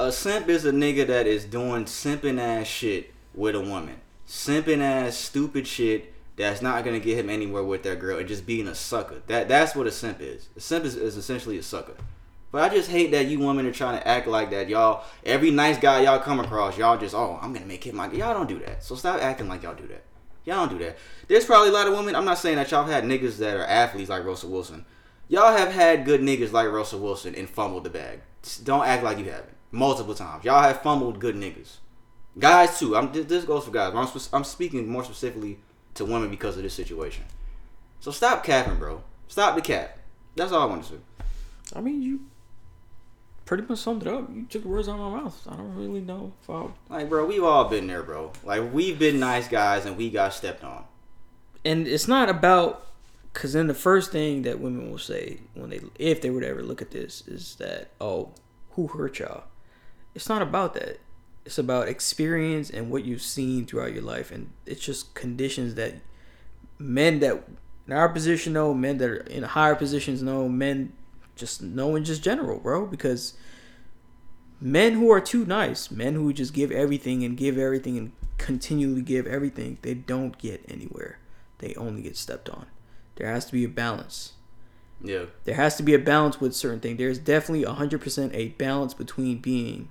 A 0.00 0.10
simp 0.10 0.48
is 0.48 0.64
a 0.64 0.72
nigga 0.72 1.06
that 1.08 1.26
is 1.26 1.44
doing 1.44 1.84
simping 1.84 2.40
ass 2.40 2.66
shit 2.66 3.12
with 3.34 3.54
a 3.54 3.60
woman. 3.60 4.00
Simping 4.26 4.80
ass 4.80 5.14
stupid 5.14 5.66
shit 5.66 6.14
that's 6.36 6.62
not 6.62 6.86
gonna 6.86 7.00
get 7.00 7.18
him 7.18 7.28
anywhere 7.28 7.62
with 7.62 7.82
that 7.82 8.00
girl 8.00 8.16
and 8.18 8.26
just 8.26 8.46
being 8.46 8.66
a 8.66 8.74
sucker. 8.74 9.20
That 9.26 9.46
that's 9.46 9.76
what 9.76 9.86
a 9.86 9.90
simp 9.90 10.22
is. 10.22 10.48
A 10.56 10.60
simp 10.60 10.86
is, 10.86 10.96
is 10.96 11.18
essentially 11.18 11.58
a 11.58 11.62
sucker. 11.62 11.92
But 12.50 12.62
I 12.62 12.74
just 12.74 12.90
hate 12.90 13.10
that 13.10 13.26
you 13.26 13.40
women 13.40 13.66
are 13.66 13.72
trying 13.72 13.98
to 13.98 14.08
act 14.08 14.26
like 14.26 14.48
that. 14.52 14.70
Y'all, 14.70 15.04
every 15.22 15.50
nice 15.50 15.76
guy 15.76 16.00
y'all 16.00 16.18
come 16.18 16.40
across, 16.40 16.78
y'all 16.78 16.96
just, 16.96 17.14
oh, 17.14 17.38
I'm 17.42 17.52
gonna 17.52 17.66
make 17.66 17.84
him 17.84 17.98
like 17.98 18.14
Y'all 18.14 18.32
don't 18.32 18.48
do 18.48 18.58
that. 18.60 18.82
So 18.82 18.94
stop 18.94 19.20
acting 19.20 19.48
like 19.48 19.64
y'all 19.64 19.74
do 19.74 19.86
that. 19.88 20.04
Y'all 20.46 20.66
don't 20.66 20.78
do 20.78 20.82
that. 20.82 20.96
There's 21.28 21.44
probably 21.44 21.68
a 21.68 21.72
lot 21.72 21.88
of 21.88 21.92
women. 21.92 22.16
I'm 22.16 22.24
not 22.24 22.38
saying 22.38 22.56
that 22.56 22.70
y'all 22.70 22.86
had 22.86 23.04
niggas 23.04 23.36
that 23.36 23.54
are 23.54 23.66
athletes 23.66 24.08
like 24.08 24.24
Russell 24.24 24.48
Wilson. 24.48 24.86
Y'all 25.28 25.54
have 25.54 25.72
had 25.72 26.06
good 26.06 26.22
niggas 26.22 26.52
like 26.52 26.70
Russell 26.70 27.00
Wilson 27.00 27.34
and 27.34 27.50
fumbled 27.50 27.84
the 27.84 27.90
bag. 27.90 28.20
Don't 28.64 28.86
act 28.86 29.04
like 29.04 29.18
you 29.18 29.26
haven't 29.26 29.59
multiple 29.72 30.14
times. 30.14 30.44
Y'all 30.44 30.62
have 30.62 30.82
fumbled 30.82 31.18
good 31.18 31.34
niggas. 31.34 31.76
Guys 32.38 32.78
too. 32.78 32.96
I'm 32.96 33.12
this 33.12 33.44
goes 33.44 33.64
for 33.64 33.70
guys. 33.70 33.92
I'm, 33.94 34.20
I'm 34.32 34.44
speaking 34.44 34.88
more 34.88 35.04
specifically 35.04 35.58
to 35.94 36.04
women 36.04 36.30
because 36.30 36.56
of 36.56 36.62
this 36.62 36.74
situation. 36.74 37.24
So 38.00 38.10
stop 38.10 38.44
capping, 38.44 38.78
bro. 38.78 39.02
Stop 39.28 39.56
the 39.56 39.62
cap. 39.62 39.98
That's 40.36 40.52
all 40.52 40.62
I 40.62 40.66
want 40.66 40.84
to 40.84 40.88
say. 40.90 40.98
I 41.74 41.80
mean, 41.80 42.02
you 42.02 42.20
pretty 43.44 43.64
much 43.64 43.78
summed 43.78 44.02
it 44.02 44.08
up. 44.08 44.28
You 44.32 44.46
took 44.48 44.62
the 44.62 44.68
words 44.68 44.88
out 44.88 44.98
of 44.98 45.12
my 45.12 45.20
mouth. 45.20 45.48
I 45.48 45.56
don't 45.56 45.74
really 45.74 46.00
know 46.00 46.32
if 46.40 46.48
like, 46.88 47.08
bro. 47.08 47.26
We've 47.26 47.44
all 47.44 47.64
been 47.64 47.86
there, 47.86 48.02
bro. 48.02 48.32
Like 48.44 48.72
we've 48.72 48.98
been 48.98 49.18
nice 49.20 49.48
guys 49.48 49.86
and 49.86 49.96
we 49.96 50.10
got 50.10 50.32
stepped 50.32 50.64
on. 50.64 50.84
And 51.64 51.86
it's 51.86 52.08
not 52.08 52.28
about 52.28 52.86
because 53.32 53.52
then 53.52 53.66
the 53.66 53.74
first 53.74 54.12
thing 54.12 54.42
that 54.42 54.60
women 54.60 54.90
will 54.90 54.98
say 54.98 55.40
when 55.54 55.70
they 55.70 55.80
if 55.98 56.20
they 56.20 56.30
would 56.30 56.44
ever 56.44 56.62
look 56.62 56.82
at 56.82 56.90
this 56.90 57.26
is 57.26 57.56
that 57.56 57.90
oh 58.00 58.32
who 58.72 58.86
hurt 58.88 59.18
y'all 59.18 59.44
it's 60.14 60.28
not 60.28 60.42
about 60.42 60.74
that. 60.74 61.00
It's 61.44 61.58
about 61.58 61.88
experience 61.88 62.70
and 62.70 62.90
what 62.90 63.04
you've 63.04 63.22
seen 63.22 63.66
throughout 63.66 63.92
your 63.92 64.02
life, 64.02 64.30
and 64.30 64.50
it's 64.66 64.84
just 64.84 65.14
conditions 65.14 65.74
that 65.76 65.94
men 66.78 67.20
that 67.20 67.44
in 67.86 67.92
our 67.94 68.08
position 68.08 68.52
know, 68.52 68.72
men 68.72 68.98
that 68.98 69.10
are 69.10 69.16
in 69.16 69.42
higher 69.42 69.74
positions 69.74 70.22
know, 70.22 70.48
men 70.48 70.92
just 71.34 71.62
know 71.62 71.96
in 71.96 72.04
just 72.04 72.22
general, 72.22 72.58
bro. 72.60 72.86
Because 72.86 73.34
men 74.60 74.92
who 74.92 75.10
are 75.10 75.20
too 75.20 75.44
nice, 75.44 75.90
men 75.90 76.14
who 76.14 76.32
just 76.32 76.54
give 76.54 76.70
everything 76.70 77.24
and 77.24 77.36
give 77.36 77.58
everything 77.58 77.98
and 77.98 78.12
continually 78.38 79.02
give 79.02 79.26
everything, 79.26 79.78
they 79.82 79.94
don't 79.94 80.38
get 80.38 80.64
anywhere. 80.68 81.18
They 81.58 81.74
only 81.74 82.02
get 82.02 82.16
stepped 82.16 82.48
on. 82.48 82.66
There 83.16 83.26
has 83.26 83.46
to 83.46 83.52
be 83.52 83.64
a 83.64 83.68
balance. 83.68 84.34
Yeah. 85.02 85.24
There 85.44 85.56
has 85.56 85.76
to 85.76 85.82
be 85.82 85.94
a 85.94 85.98
balance 85.98 86.40
with 86.40 86.54
certain 86.54 86.80
things. 86.80 86.98
There's 86.98 87.18
definitely 87.18 87.64
100% 87.64 88.34
a 88.34 88.48
balance 88.48 88.94
between 88.94 89.38
being 89.38 89.88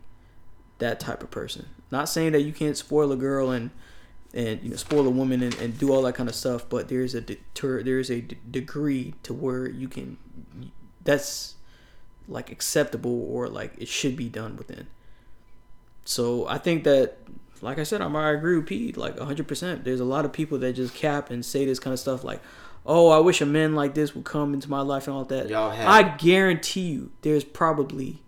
that 0.80 1.00
type 1.00 1.24
of 1.24 1.32
person. 1.32 1.68
Not 1.92 2.10
saying 2.10 2.34
that 2.34 2.42
you 2.42 2.52
can't 2.52 2.76
spoil 2.78 3.12
a 3.12 3.18
girl 3.18 3.52
and 3.52 3.72
and 4.34 4.62
you 4.62 4.70
know 4.70 4.76
spoil 4.76 5.08
a 5.08 5.10
woman 5.10 5.42
and, 5.42 5.56
and 5.56 5.78
do 5.78 5.92
all 5.92 6.02
that 6.04 6.14
kind 6.14 6.30
of 6.30 6.36
stuff, 6.36 6.68
but 6.70 6.88
there's 6.88 7.16
a 7.16 7.22
deter, 7.22 7.82
there's 7.84 8.12
a 8.12 8.22
d- 8.22 8.38
degree 8.50 9.16
to 9.24 9.34
where 9.34 9.68
you 9.68 9.88
can 9.88 10.18
that's 11.04 11.56
like 12.28 12.52
acceptable 12.52 13.24
or 13.32 13.48
like 13.48 13.74
it 13.78 13.88
should 13.88 14.16
be 14.16 14.30
done 14.30 14.56
within. 14.56 14.88
So 16.06 16.48
I 16.48 16.58
think 16.58 16.84
that 16.84 17.18
like 17.62 17.80
I 17.80 17.84
said, 17.84 18.02
I'm 18.02 18.16
I 18.16 18.32
agree 18.32 18.58
with 18.58 18.68
Pete 18.68 18.98
like 18.98 19.18
100%. 19.18 19.84
There's 19.84 20.00
a 20.00 20.06
lot 20.06 20.26
of 20.26 20.32
people 20.32 20.58
that 20.60 20.74
just 20.74 20.94
cap 20.94 21.30
and 21.30 21.44
say 21.44 21.66
this 21.66 21.80
kind 21.80 21.94
of 21.94 22.00
stuff 22.00 22.24
like, 22.24 22.42
oh, 22.86 23.10
I 23.10 23.20
wish 23.20 23.42
a 23.42 23.46
man 23.46 23.76
like 23.76 23.96
this 23.96 24.16
would 24.16 24.26
come 24.26 24.54
into 24.54 24.70
my 24.70 24.82
life 24.82 25.08
and 25.08 25.16
all 25.16 25.26
that. 25.26 25.50
Y'all 25.50 25.72
have 25.72 25.88
I 25.88 26.16
guarantee 26.18 26.90
you, 26.90 27.12
there's 27.22 27.44
probably 27.44 28.22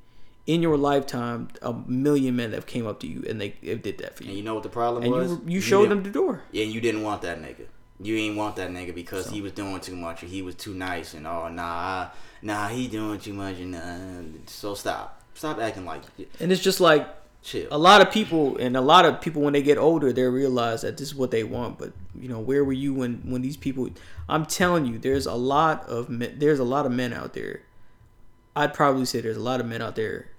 in 0.48 0.62
your 0.62 0.78
lifetime 0.78 1.48
a 1.62 1.74
million 1.88 2.36
men 2.36 2.52
that 2.52 2.66
came 2.66 2.88
up 2.88 3.00
to 3.00 3.08
you 3.08 3.24
and 3.30 3.40
they, 3.40 3.50
they 3.62 3.76
did 3.76 3.98
that 4.00 4.18
for 4.18 4.24
you. 4.24 4.30
And 4.30 4.38
you 4.38 4.44
know 4.44 4.56
what 4.56 4.64
the 4.64 4.70
problem 4.70 5.04
And 5.04 5.12
was? 5.14 5.38
you 5.46 5.62
showed 5.62 5.84
didn't- 5.84 6.04
them 6.04 6.04
the 6.04 6.10
door. 6.20 6.42
Yeah, 6.52 6.64
and 6.64 6.74
you 6.74 6.82
didn't 6.82 7.04
want 7.04 7.22
that 7.22 7.42
nigga. 7.42 7.66
You 8.00 8.16
ain't 8.18 8.36
want 8.36 8.56
that 8.56 8.72
nigga 8.72 8.96
because 8.96 9.26
So- 9.26 9.32
he 9.32 9.42
was 9.42 9.52
doing 9.52 9.80
too 9.80 9.96
much 9.96 10.24
or 10.24 10.26
he 10.26 10.42
was 10.42 10.56
too 10.56 10.74
nice 10.74 11.14
and 11.14 11.28
oh 11.28 11.48
nah, 11.50 12.10
nah, 12.42 12.68
he 12.70 12.88
doing 12.88 13.20
too 13.20 13.34
much 13.34 13.60
and 13.60 13.76
uh, 13.76 14.40
so 14.48 14.74
stop, 14.74 15.22
stop 15.36 15.60
acting 15.60 15.86
like. 15.86 16.02
And 16.40 16.52
it's 16.52 16.62
just 16.64 16.80
like 16.82 17.08
Chill. 17.44 17.68
a 17.72 17.78
lot 17.78 18.02
of 18.02 18.12
people 18.12 18.58
and 18.58 18.78
a 18.78 18.82
lot 18.82 19.04
of 19.06 19.20
people 19.22 19.42
when 19.42 19.54
they 19.54 19.64
get 19.64 19.78
older 19.80 20.14
they 20.14 20.24
realize 20.24 20.82
that 20.84 20.98
this 20.98 21.08
is 21.08 21.16
what 21.16 21.32
they 21.32 21.44
want 21.44 21.80
but 21.80 21.92
you 22.14 22.30
know 22.30 22.40
where 22.40 22.64
were 22.64 22.72
you 22.72 22.94
when 22.94 23.16
when 23.26 23.42
these 23.42 23.58
people 23.58 23.90
i'm 24.30 24.46
telling 24.46 24.86
you 24.86 25.00
there's 25.00 25.26
a 25.26 25.34
lot 25.34 25.84
of 25.90 26.08
men, 26.08 26.36
there's 26.38 26.60
a 26.60 26.64
lot 26.64 26.86
of 26.86 26.92
men 26.92 27.12
out 27.12 27.34
there 27.34 27.62
i'd 28.56 28.74
probably 28.74 29.06
say 29.06 29.22
there's 29.22 29.38
a 29.38 29.42
lot 29.42 29.60
of 29.60 29.66
men 29.66 29.82
out 29.82 29.96
there 29.96 30.30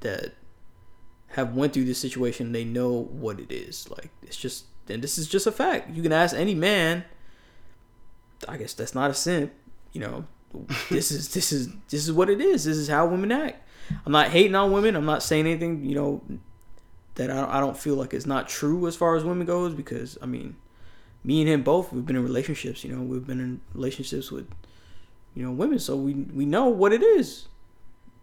that 0.00 0.34
have 1.32 1.54
went 1.54 1.72
through 1.72 1.84
this 1.84 1.98
situation. 1.98 2.46
And 2.46 2.54
they 2.54 2.64
know 2.64 3.08
what 3.10 3.40
it 3.40 3.50
is. 3.50 3.88
Like 3.90 4.10
it's 4.22 4.36
just 4.36 4.66
and 4.88 5.02
this 5.02 5.18
is 5.18 5.28
just 5.28 5.46
a 5.46 5.52
fact. 5.52 5.90
You 5.90 6.02
can 6.02 6.12
ask 6.12 6.36
any 6.36 6.54
man. 6.54 7.04
I 8.48 8.56
guess 8.56 8.74
that's 8.74 8.94
not 8.94 9.10
a 9.10 9.14
sin 9.14 9.50
you 9.92 10.00
know. 10.00 10.24
This 10.90 11.10
is 11.10 11.32
this 11.32 11.52
is 11.52 11.68
this 11.88 12.04
is 12.04 12.12
what 12.12 12.28
it 12.28 12.40
is. 12.40 12.64
This 12.64 12.76
is 12.76 12.88
how 12.88 13.06
women 13.06 13.32
act. 13.32 13.66
I'm 14.04 14.12
not 14.12 14.28
hating 14.28 14.54
on 14.54 14.72
women. 14.72 14.94
I'm 14.94 15.06
not 15.06 15.22
saying 15.22 15.46
anything 15.46 15.84
you 15.84 15.94
know 15.94 16.22
that 17.14 17.30
i, 17.30 17.58
I 17.58 17.60
don't 17.60 17.76
feel 17.76 17.94
like 17.94 18.14
it's 18.14 18.24
not 18.24 18.48
true 18.48 18.86
as 18.86 18.96
far 18.96 19.16
as 19.16 19.22
women 19.22 19.46
goes 19.46 19.74
because 19.74 20.16
i 20.22 20.24
mean 20.24 20.56
me 21.22 21.42
and 21.42 21.50
him 21.50 21.62
both 21.62 21.92
we've 21.92 22.06
been 22.06 22.16
in 22.16 22.22
relationships 22.22 22.84
you 22.84 22.96
know. 22.96 23.02
We've 23.02 23.26
been 23.26 23.38
in 23.38 23.60
relationships 23.74 24.30
with 24.30 24.48
you 25.34 25.42
know 25.44 25.52
women. 25.52 25.78
So 25.78 25.96
we 25.96 26.14
we 26.14 26.44
know 26.44 26.66
what 26.68 26.92
it 26.92 27.02
is 27.02 27.48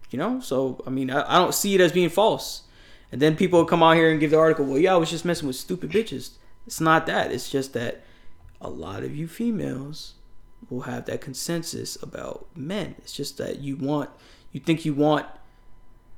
you 0.10 0.18
know? 0.18 0.40
So 0.40 0.81
i 0.86 0.90
mean 0.90 1.10
i, 1.10 1.36
I 1.36 1.38
don't 1.38 1.53
see 1.53 1.76
it 1.76 1.81
as 1.81 1.91
being 1.91 2.10
false. 2.10 2.64
And 3.11 3.19
then 3.19 3.36
people 3.36 3.65
come 3.65 3.81
out 3.81 3.95
here 3.95 4.11
and 4.11 4.19
give 4.19 4.31
the 4.31 4.38
article 4.38 4.65
well 4.65 4.80
yeah 4.80 4.94
i 4.94 4.98
was 4.98 5.10
just 5.10 5.26
messing 5.26 5.48
with 5.48 5.56
stupid 5.56 5.91
bitches. 5.91 6.31
It's 6.68 6.81
not 6.81 7.07
that. 7.07 7.31
It's 7.31 7.49
just 7.49 7.73
that 7.73 8.03
a 8.61 8.69
lot 8.69 9.03
of 9.03 9.15
you 9.15 9.27
females 9.27 10.15
will 10.69 10.81
have 10.81 11.06
that 11.06 11.22
consensus 11.22 12.02
about 12.03 12.48
men. 12.56 12.95
It's 12.99 13.14
just 13.14 13.38
that 13.38 13.60
you 13.60 13.76
want 13.76 14.10
you 14.52 14.60
think 14.60 14.86
you 14.86 14.94
want 14.94 15.26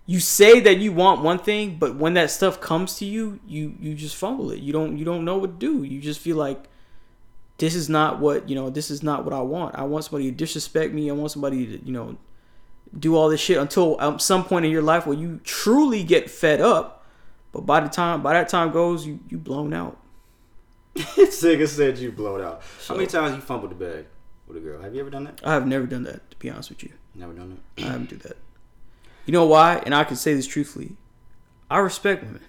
you 0.05 0.19
say 0.19 0.59
that 0.59 0.80
you 0.80 0.91
want 0.91 1.22
one 1.22 1.38
thing 1.38 1.77
but 1.77 1.95
when 1.95 2.15
that 2.15 2.31
stuff 2.31 2.59
comes 2.59 2.95
to 2.97 3.05
you 3.05 3.39
you 3.45 3.76
you 3.80 3.93
just 3.93 4.15
fumble 4.15 4.51
it. 4.51 4.59
You 4.59 4.73
don't 4.73 4.97
you 4.97 5.05
don't 5.05 5.23
know 5.23 5.38
what 5.38 5.59
to 5.59 5.65
do. 5.68 5.84
You 5.84 6.01
just 6.01 6.19
feel 6.19 6.38
like 6.38 6.68
this 7.57 7.76
is 7.76 7.88
not 7.89 8.19
what 8.19 8.49
you 8.49 8.55
know 8.55 8.69
this 8.69 8.89
is 8.89 9.03
not 9.03 9.23
what 9.23 9.34
i 9.34 9.41
want. 9.41 9.76
I 9.76 9.84
want 9.84 10.03
somebody 10.05 10.31
to 10.31 10.35
disrespect 10.35 10.93
me. 10.93 11.09
I 11.09 11.13
want 11.13 11.31
somebody 11.31 11.65
to 11.68 11.85
you 11.85 11.93
know 11.93 12.18
do 12.97 13.15
all 13.15 13.30
this 13.30 13.39
shit 13.39 13.57
until 13.57 13.95
um, 13.99 14.19
some 14.19 14.43
point 14.43 14.65
in 14.65 14.72
your 14.72 14.81
life 14.81 15.05
where 15.07 15.18
you 15.18 15.39
truly 15.43 16.03
get 16.03 16.30
fed 16.30 16.59
up 16.61 17.05
but 17.51 17.61
by 17.65 17.80
the 17.80 17.88
time 17.89 18.22
by 18.22 18.34
that 18.34 18.49
time 18.49 18.72
goes 18.72 19.05
you 19.05 19.19
you 19.30 19.38
blown 19.38 19.73
out 19.73 19.97
nigga 20.95 21.68
said 21.68 21.97
you 21.97 22.11
blowed 22.11 22.41
out. 22.41 22.61
How 22.88 22.95
many 22.95 23.07
times 23.07 23.34
you 23.35 23.41
fumbled 23.41 23.72
the 23.72 23.76
bag 23.76 24.05
with 24.45 24.57
a 24.57 24.59
girl? 24.59 24.81
Have 24.81 24.93
you 24.93 24.99
ever 24.99 25.09
done 25.09 25.23
that? 25.23 25.39
i 25.43 25.53
have 25.53 25.65
never 25.65 25.85
done 25.85 26.03
that 26.03 26.30
to 26.31 26.38
be 26.38 26.49
honest 26.49 26.69
with 26.69 26.84
you 26.84 26.91
Never 27.15 27.34
done 27.34 27.57
it. 27.77 27.84
i 27.84 27.88
haven't 27.88 28.09
do 28.09 28.18
that 28.18 28.38
you 29.26 29.31
know 29.31 29.45
why 29.45 29.81
and 29.85 29.95
i 29.95 30.03
can 30.03 30.15
say 30.18 30.34
this 30.34 30.47
truthfully 30.47 30.97
i 31.69 31.77
respect 31.80 32.23
women 32.23 32.41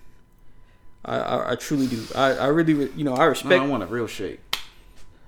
i 1.05 1.17
i, 1.19 1.53
I 1.53 1.55
truly 1.57 1.87
do 1.87 2.03
i 2.17 2.33
i 2.33 2.47
really 2.49 2.91
you 2.97 3.05
know 3.05 3.15
i 3.15 3.25
respect 3.25 3.51
No, 3.51 3.65
I 3.65 3.69
want 3.69 3.83
a 3.85 3.87
real 3.87 4.07
shake. 4.09 4.41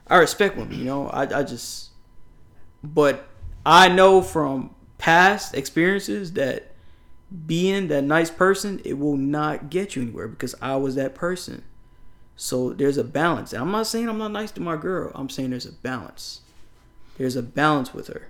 I 0.06 0.16
respect 0.18 0.56
women, 0.58 0.78
you 0.78 0.84
know. 0.84 1.08
I, 1.08 1.22
I 1.40 1.42
just, 1.44 1.88
but 2.82 3.26
I 3.64 3.88
know 3.88 4.20
from 4.20 4.74
past 4.98 5.54
experiences 5.54 6.32
that 6.32 6.72
being 7.46 7.88
that 7.88 8.04
nice 8.04 8.30
person, 8.30 8.80
it 8.84 8.94
will 8.94 9.16
not 9.16 9.70
get 9.70 9.96
you 9.96 10.02
anywhere 10.02 10.28
because 10.28 10.54
I 10.60 10.76
was 10.76 10.94
that 10.94 11.14
person. 11.14 11.64
So 12.36 12.72
there's 12.72 12.96
a 12.96 13.04
balance. 13.04 13.52
And 13.52 13.62
I'm 13.62 13.70
not 13.70 13.86
saying 13.86 14.08
I'm 14.08 14.18
not 14.18 14.32
nice 14.32 14.50
to 14.52 14.60
my 14.60 14.76
girl. 14.76 15.12
I'm 15.14 15.28
saying 15.28 15.50
there's 15.50 15.66
a 15.66 15.72
balance. 15.72 16.40
There's 17.16 17.36
a 17.36 17.42
balance 17.42 17.94
with 17.94 18.08
her. 18.08 18.28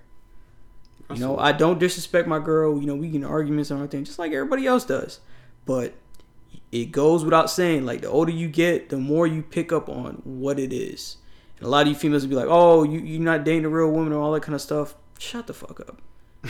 You 1.12 1.20
know, 1.20 1.38
I 1.38 1.52
don't 1.52 1.78
disrespect 1.78 2.26
my 2.26 2.38
girl. 2.38 2.80
You 2.80 2.86
know, 2.86 2.94
we 2.94 3.08
get 3.08 3.16
in 3.16 3.24
arguments 3.24 3.70
and 3.70 3.78
everything, 3.78 4.04
just 4.04 4.18
like 4.18 4.32
everybody 4.32 4.66
else 4.66 4.84
does. 4.84 5.20
But 5.66 5.94
it 6.72 6.86
goes 6.92 7.24
without 7.24 7.50
saying, 7.50 7.84
like 7.84 8.00
the 8.00 8.08
older 8.08 8.32
you 8.32 8.48
get, 8.48 8.88
the 8.88 8.96
more 8.96 9.26
you 9.26 9.42
pick 9.42 9.70
up 9.70 9.88
on 9.88 10.22
what 10.24 10.58
it 10.58 10.72
is. 10.72 11.18
And 11.58 11.66
a 11.66 11.70
lot 11.70 11.82
of 11.82 11.88
you 11.88 11.94
females 11.94 12.22
will 12.22 12.30
be 12.30 12.36
like, 12.36 12.48
"Oh, 12.48 12.82
you 12.82 13.00
you're 13.00 13.20
not 13.20 13.44
dating 13.44 13.66
a 13.66 13.68
real 13.68 13.90
woman 13.90 14.12
or 14.12 14.20
all 14.20 14.32
that 14.32 14.42
kind 14.42 14.54
of 14.54 14.60
stuff." 14.60 14.94
Shut 15.18 15.46
the 15.46 15.54
fuck 15.54 15.78
up. 15.80 16.00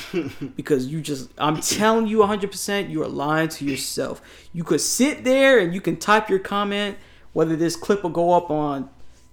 because 0.57 0.87
you 0.87 1.01
just 1.01 1.31
I'm 1.39 1.61
telling 1.61 2.07
you 2.07 2.19
100% 2.19 2.91
you 2.91 3.03
are 3.03 3.09
lying 3.09 3.49
to 3.51 3.65
yourself. 3.65 4.21
You 4.53 4.65
could 4.65 4.81
sit 4.81 5.25
there 5.25 5.59
and 5.59 5.75
you 5.75 5.81
can 5.81 5.97
type 5.97 6.29
your 6.29 6.39
comment 6.39 6.97
whether 7.33 7.57
this 7.57 7.75
clip 7.75 8.03
will 8.03 8.11
go 8.11 8.33
up 8.33 8.49
on 8.51 8.89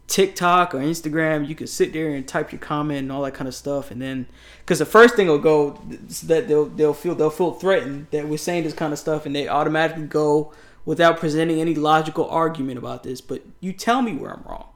TikTok 0.07 0.73
or 0.73 0.79
Instagram, 0.79 1.47
you 1.47 1.55
could 1.55 1.69
sit 1.69 1.93
there 1.93 2.09
and 2.09 2.27
type 2.27 2.51
your 2.51 2.59
comment 2.59 2.99
and 2.99 3.11
all 3.11 3.21
that 3.21 3.33
kind 3.33 3.47
of 3.47 3.55
stuff 3.55 3.91
and 3.91 4.01
then 4.01 4.27
cuz 4.65 4.79
the 4.79 4.85
first 4.85 5.15
thing 5.15 5.27
will 5.27 5.37
go 5.39 5.79
that 6.23 6.47
they'll 6.47 6.65
they'll 6.65 6.93
feel 6.93 7.15
they'll 7.15 7.29
feel 7.29 7.51
threatened 7.51 8.07
that 8.11 8.27
we're 8.27 8.37
saying 8.37 8.63
this 8.63 8.73
kind 8.73 8.91
of 8.91 8.99
stuff 8.99 9.25
and 9.25 9.35
they 9.35 9.47
automatically 9.47 10.03
go 10.03 10.51
without 10.85 11.19
presenting 11.19 11.59
any 11.59 11.75
logical 11.75 12.27
argument 12.29 12.77
about 12.77 13.03
this, 13.03 13.21
but 13.21 13.43
you 13.59 13.73
tell 13.73 14.01
me 14.01 14.15
where 14.15 14.31
I'm 14.31 14.43
wrong. 14.43 14.67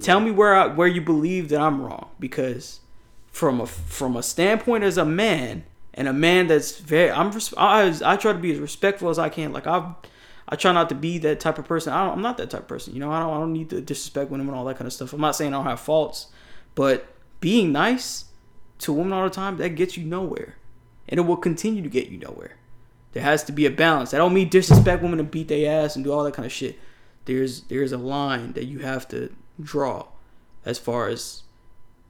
Tell 0.00 0.20
me 0.20 0.30
where 0.30 0.54
I, 0.54 0.66
where 0.66 0.86
you 0.86 1.00
believe 1.00 1.48
that 1.48 1.60
I'm 1.60 1.82
wrong 1.82 2.10
because 2.20 2.80
from 3.38 3.60
a 3.60 3.66
from 3.66 4.16
a 4.16 4.22
standpoint 4.22 4.82
as 4.82 4.98
a 4.98 5.04
man 5.04 5.62
and 5.94 6.08
a 6.08 6.12
man 6.12 6.48
that's 6.48 6.76
very 6.80 7.08
I'm 7.08 7.30
I 7.56 7.96
I 8.04 8.16
try 8.16 8.32
to 8.32 8.38
be 8.38 8.50
as 8.50 8.58
respectful 8.58 9.10
as 9.10 9.18
I 9.18 9.28
can. 9.28 9.52
Like 9.52 9.68
I 9.68 9.94
I 10.48 10.56
try 10.56 10.72
not 10.72 10.88
to 10.88 10.96
be 10.96 11.18
that 11.18 11.38
type 11.38 11.56
of 11.56 11.64
person. 11.64 11.92
I 11.92 12.08
I'm 12.08 12.20
not 12.20 12.36
that 12.38 12.50
type 12.50 12.62
of 12.62 12.68
person. 12.68 12.94
You 12.94 13.00
know, 13.00 13.12
I 13.12 13.20
don't 13.20 13.32
I 13.32 13.38
don't 13.38 13.52
need 13.52 13.70
to 13.70 13.80
disrespect 13.80 14.32
women 14.32 14.48
and 14.48 14.56
all 14.56 14.64
that 14.64 14.76
kind 14.76 14.88
of 14.88 14.92
stuff. 14.92 15.12
I'm 15.12 15.20
not 15.20 15.36
saying 15.36 15.54
I 15.54 15.56
don't 15.56 15.66
have 15.66 15.78
faults, 15.78 16.26
but 16.74 17.14
being 17.38 17.70
nice 17.70 18.24
to 18.80 18.92
women 18.92 19.12
all 19.12 19.22
the 19.22 19.30
time 19.30 19.56
that 19.58 19.76
gets 19.76 19.96
you 19.96 20.04
nowhere, 20.04 20.56
and 21.08 21.20
it 21.20 21.22
will 21.22 21.36
continue 21.36 21.84
to 21.84 21.88
get 21.88 22.08
you 22.08 22.18
nowhere. 22.18 22.56
There 23.12 23.22
has 23.22 23.44
to 23.44 23.52
be 23.52 23.66
a 23.66 23.70
balance. 23.70 24.12
I 24.12 24.18
don't 24.18 24.34
mean 24.34 24.48
disrespect 24.48 25.00
women 25.00 25.20
and 25.20 25.30
beat 25.30 25.46
their 25.46 25.84
ass 25.84 25.94
and 25.94 26.04
do 26.04 26.12
all 26.12 26.24
that 26.24 26.34
kind 26.34 26.46
of 26.46 26.50
shit. 26.50 26.76
There's 27.26 27.60
there's 27.62 27.92
a 27.92 27.98
line 27.98 28.54
that 28.54 28.64
you 28.64 28.80
have 28.80 29.06
to 29.08 29.32
draw 29.62 30.08
as 30.64 30.80
far 30.80 31.08
as 31.08 31.44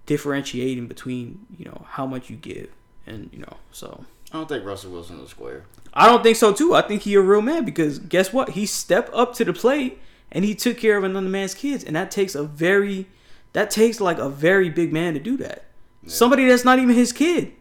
differentiating 0.08 0.86
between 0.86 1.46
you 1.58 1.66
know 1.66 1.84
how 1.90 2.06
much 2.06 2.30
you 2.30 2.36
give 2.36 2.70
and 3.06 3.28
you 3.30 3.38
know 3.38 3.58
so 3.70 4.04
I 4.32 4.38
don't 4.38 4.48
think 4.48 4.64
Russell 4.64 4.90
Wilson 4.90 5.20
is 5.20 5.30
square. 5.30 5.64
I 5.92 6.06
don't 6.06 6.22
think 6.22 6.36
so 6.36 6.52
too. 6.52 6.74
I 6.74 6.82
think 6.82 7.02
he 7.02 7.14
a 7.14 7.20
real 7.20 7.42
man 7.42 7.64
because 7.64 7.98
guess 7.98 8.32
what? 8.32 8.50
He 8.50 8.66
stepped 8.66 9.12
up 9.14 9.34
to 9.34 9.44
the 9.44 9.52
plate 9.52 9.98
and 10.32 10.44
he 10.44 10.54
took 10.54 10.78
care 10.78 10.96
of 10.96 11.04
another 11.04 11.28
man's 11.28 11.54
kids, 11.54 11.84
and 11.84 11.94
that 11.94 12.10
takes 12.10 12.34
a 12.34 12.42
very 12.42 13.06
that 13.52 13.70
takes 13.70 14.00
like 14.00 14.18
a 14.18 14.28
very 14.28 14.70
big 14.70 14.92
man 14.92 15.14
to 15.14 15.20
do 15.20 15.36
that. 15.38 15.66
Somebody 16.06 16.46
that's 16.46 16.64
not 16.64 16.78
even 16.78 16.94
his 16.94 17.12
kid. 17.12 17.52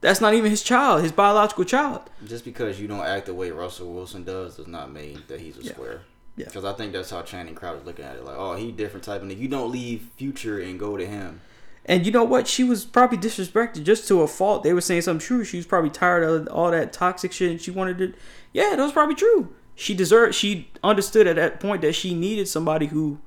That's 0.00 0.20
not 0.20 0.32
even 0.34 0.50
his 0.50 0.62
child, 0.62 1.02
his 1.02 1.12
biological 1.12 1.64
child. 1.64 2.02
Just 2.26 2.44
because 2.44 2.80
you 2.80 2.88
don't 2.88 3.04
act 3.04 3.26
the 3.26 3.34
way 3.34 3.50
Russell 3.50 3.92
Wilson 3.92 4.24
does 4.24 4.56
does 4.56 4.66
not 4.66 4.90
mean 4.90 5.22
that 5.28 5.40
he's 5.40 5.58
a 5.58 5.64
square. 5.64 6.02
Yeah. 6.36 6.46
Because 6.46 6.64
I 6.64 6.72
think 6.72 6.92
that's 6.92 7.10
how 7.10 7.22
Channing 7.22 7.54
Crowder 7.54 7.78
is 7.78 7.84
looking 7.84 8.04
at 8.04 8.16
it. 8.16 8.24
Like, 8.24 8.36
oh, 8.36 8.56
he 8.56 8.72
different 8.72 9.04
type 9.04 9.22
of 9.22 9.28
nigga. 9.28 9.38
You 9.38 9.48
don't 9.48 9.70
leave 9.70 10.08
Future 10.16 10.58
and 10.58 10.80
go 10.80 10.96
to 10.96 11.06
him. 11.06 11.40
And 11.84 12.06
you 12.06 12.12
know 12.12 12.24
what? 12.24 12.46
She 12.46 12.62
was 12.62 12.84
probably 12.84 13.18
disrespected 13.18 13.82
just 13.84 14.06
to 14.08 14.22
a 14.22 14.28
fault. 14.28 14.62
They 14.62 14.72
were 14.72 14.80
saying 14.80 15.02
something 15.02 15.26
true. 15.26 15.44
She 15.44 15.56
was 15.56 15.66
probably 15.66 15.90
tired 15.90 16.22
of 16.22 16.46
all 16.48 16.70
that 16.70 16.92
toxic 16.92 17.32
shit 17.32 17.50
and 17.50 17.60
she 17.60 17.70
wanted 17.70 17.98
to 17.98 18.12
Yeah, 18.52 18.76
that 18.76 18.82
was 18.82 18.92
probably 18.92 19.16
true. 19.16 19.54
She 19.74 19.94
deserved 19.94 20.34
she 20.34 20.70
understood 20.84 21.26
at 21.26 21.36
that 21.36 21.58
point 21.58 21.82
that 21.82 21.94
she 21.94 22.14
needed 22.14 22.46
somebody 22.46 22.86
who 22.86 23.20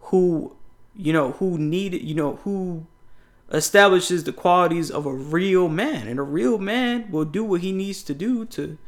who 0.00 0.56
you 0.96 1.12
know, 1.12 1.32
who 1.32 1.56
needed 1.58 2.02
you 2.02 2.14
know, 2.14 2.36
who 2.42 2.86
establishes 3.52 4.24
the 4.24 4.32
qualities 4.32 4.90
of 4.90 5.06
a 5.06 5.12
real 5.12 5.68
man. 5.68 6.08
And 6.08 6.18
a 6.18 6.24
real 6.24 6.58
man 6.58 7.10
will 7.10 7.24
do 7.24 7.44
what 7.44 7.60
he 7.60 7.70
needs 7.70 8.02
to 8.04 8.14
do 8.14 8.44
to 8.46 8.78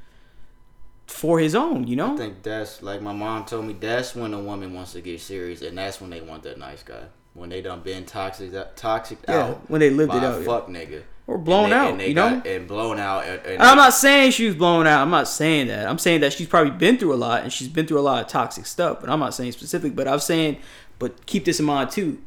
for 1.06 1.38
his 1.38 1.54
own, 1.54 1.86
you 1.86 1.96
know? 1.96 2.14
I 2.14 2.16
think 2.16 2.42
that's 2.42 2.82
like 2.82 3.02
my 3.02 3.12
mom 3.12 3.44
told 3.44 3.66
me. 3.66 3.74
That's 3.74 4.14
when 4.14 4.32
a 4.34 4.40
woman 4.40 4.72
wants 4.72 4.92
to 4.94 5.00
get 5.00 5.20
serious, 5.20 5.62
and 5.62 5.76
that's 5.76 6.00
when 6.00 6.10
they 6.10 6.20
want 6.20 6.42
that 6.44 6.58
nice 6.58 6.82
guy. 6.82 7.04
When 7.34 7.50
they 7.50 7.60
done 7.60 7.80
been 7.80 8.04
toxic, 8.04 8.52
toxic 8.76 9.18
Yeah, 9.28 9.46
out. 9.48 9.70
when 9.70 9.80
they 9.80 9.90
lived 9.90 10.14
it 10.14 10.22
out, 10.22 10.38
yeah. 10.40 10.46
Fuck 10.46 10.68
nigga. 10.68 11.02
Or 11.26 11.36
blown 11.38 11.70
they- 11.70 11.76
out, 11.76 12.00
you 12.08 12.14
know? 12.14 12.40
and 12.44 12.68
blown 12.68 12.98
out. 13.00 13.24
And, 13.24 13.40
and 13.44 13.62
I'm 13.62 13.76
not 13.76 13.92
saying 13.94 14.32
she 14.32 14.46
was 14.46 14.54
blown 14.54 14.86
out. 14.86 15.00
I'm 15.02 15.10
not 15.10 15.26
saying 15.26 15.66
that. 15.68 15.88
I'm 15.88 15.98
saying 15.98 16.20
that 16.20 16.32
she's 16.32 16.46
probably 16.46 16.70
been 16.72 16.96
through 16.98 17.14
a 17.14 17.16
lot 17.16 17.42
and 17.42 17.52
she's 17.52 17.68
been 17.68 17.86
through 17.86 17.98
a 17.98 18.02
lot 18.02 18.22
of 18.22 18.28
toxic 18.28 18.66
stuff. 18.66 19.00
But 19.00 19.10
I'm 19.10 19.18
not 19.20 19.34
saying 19.34 19.52
specific. 19.52 19.96
But 19.96 20.06
I'm 20.06 20.20
saying, 20.20 20.58
but 20.98 21.26
keep 21.26 21.44
this 21.44 21.58
in 21.58 21.66
mind 21.66 21.90
too. 21.90 22.20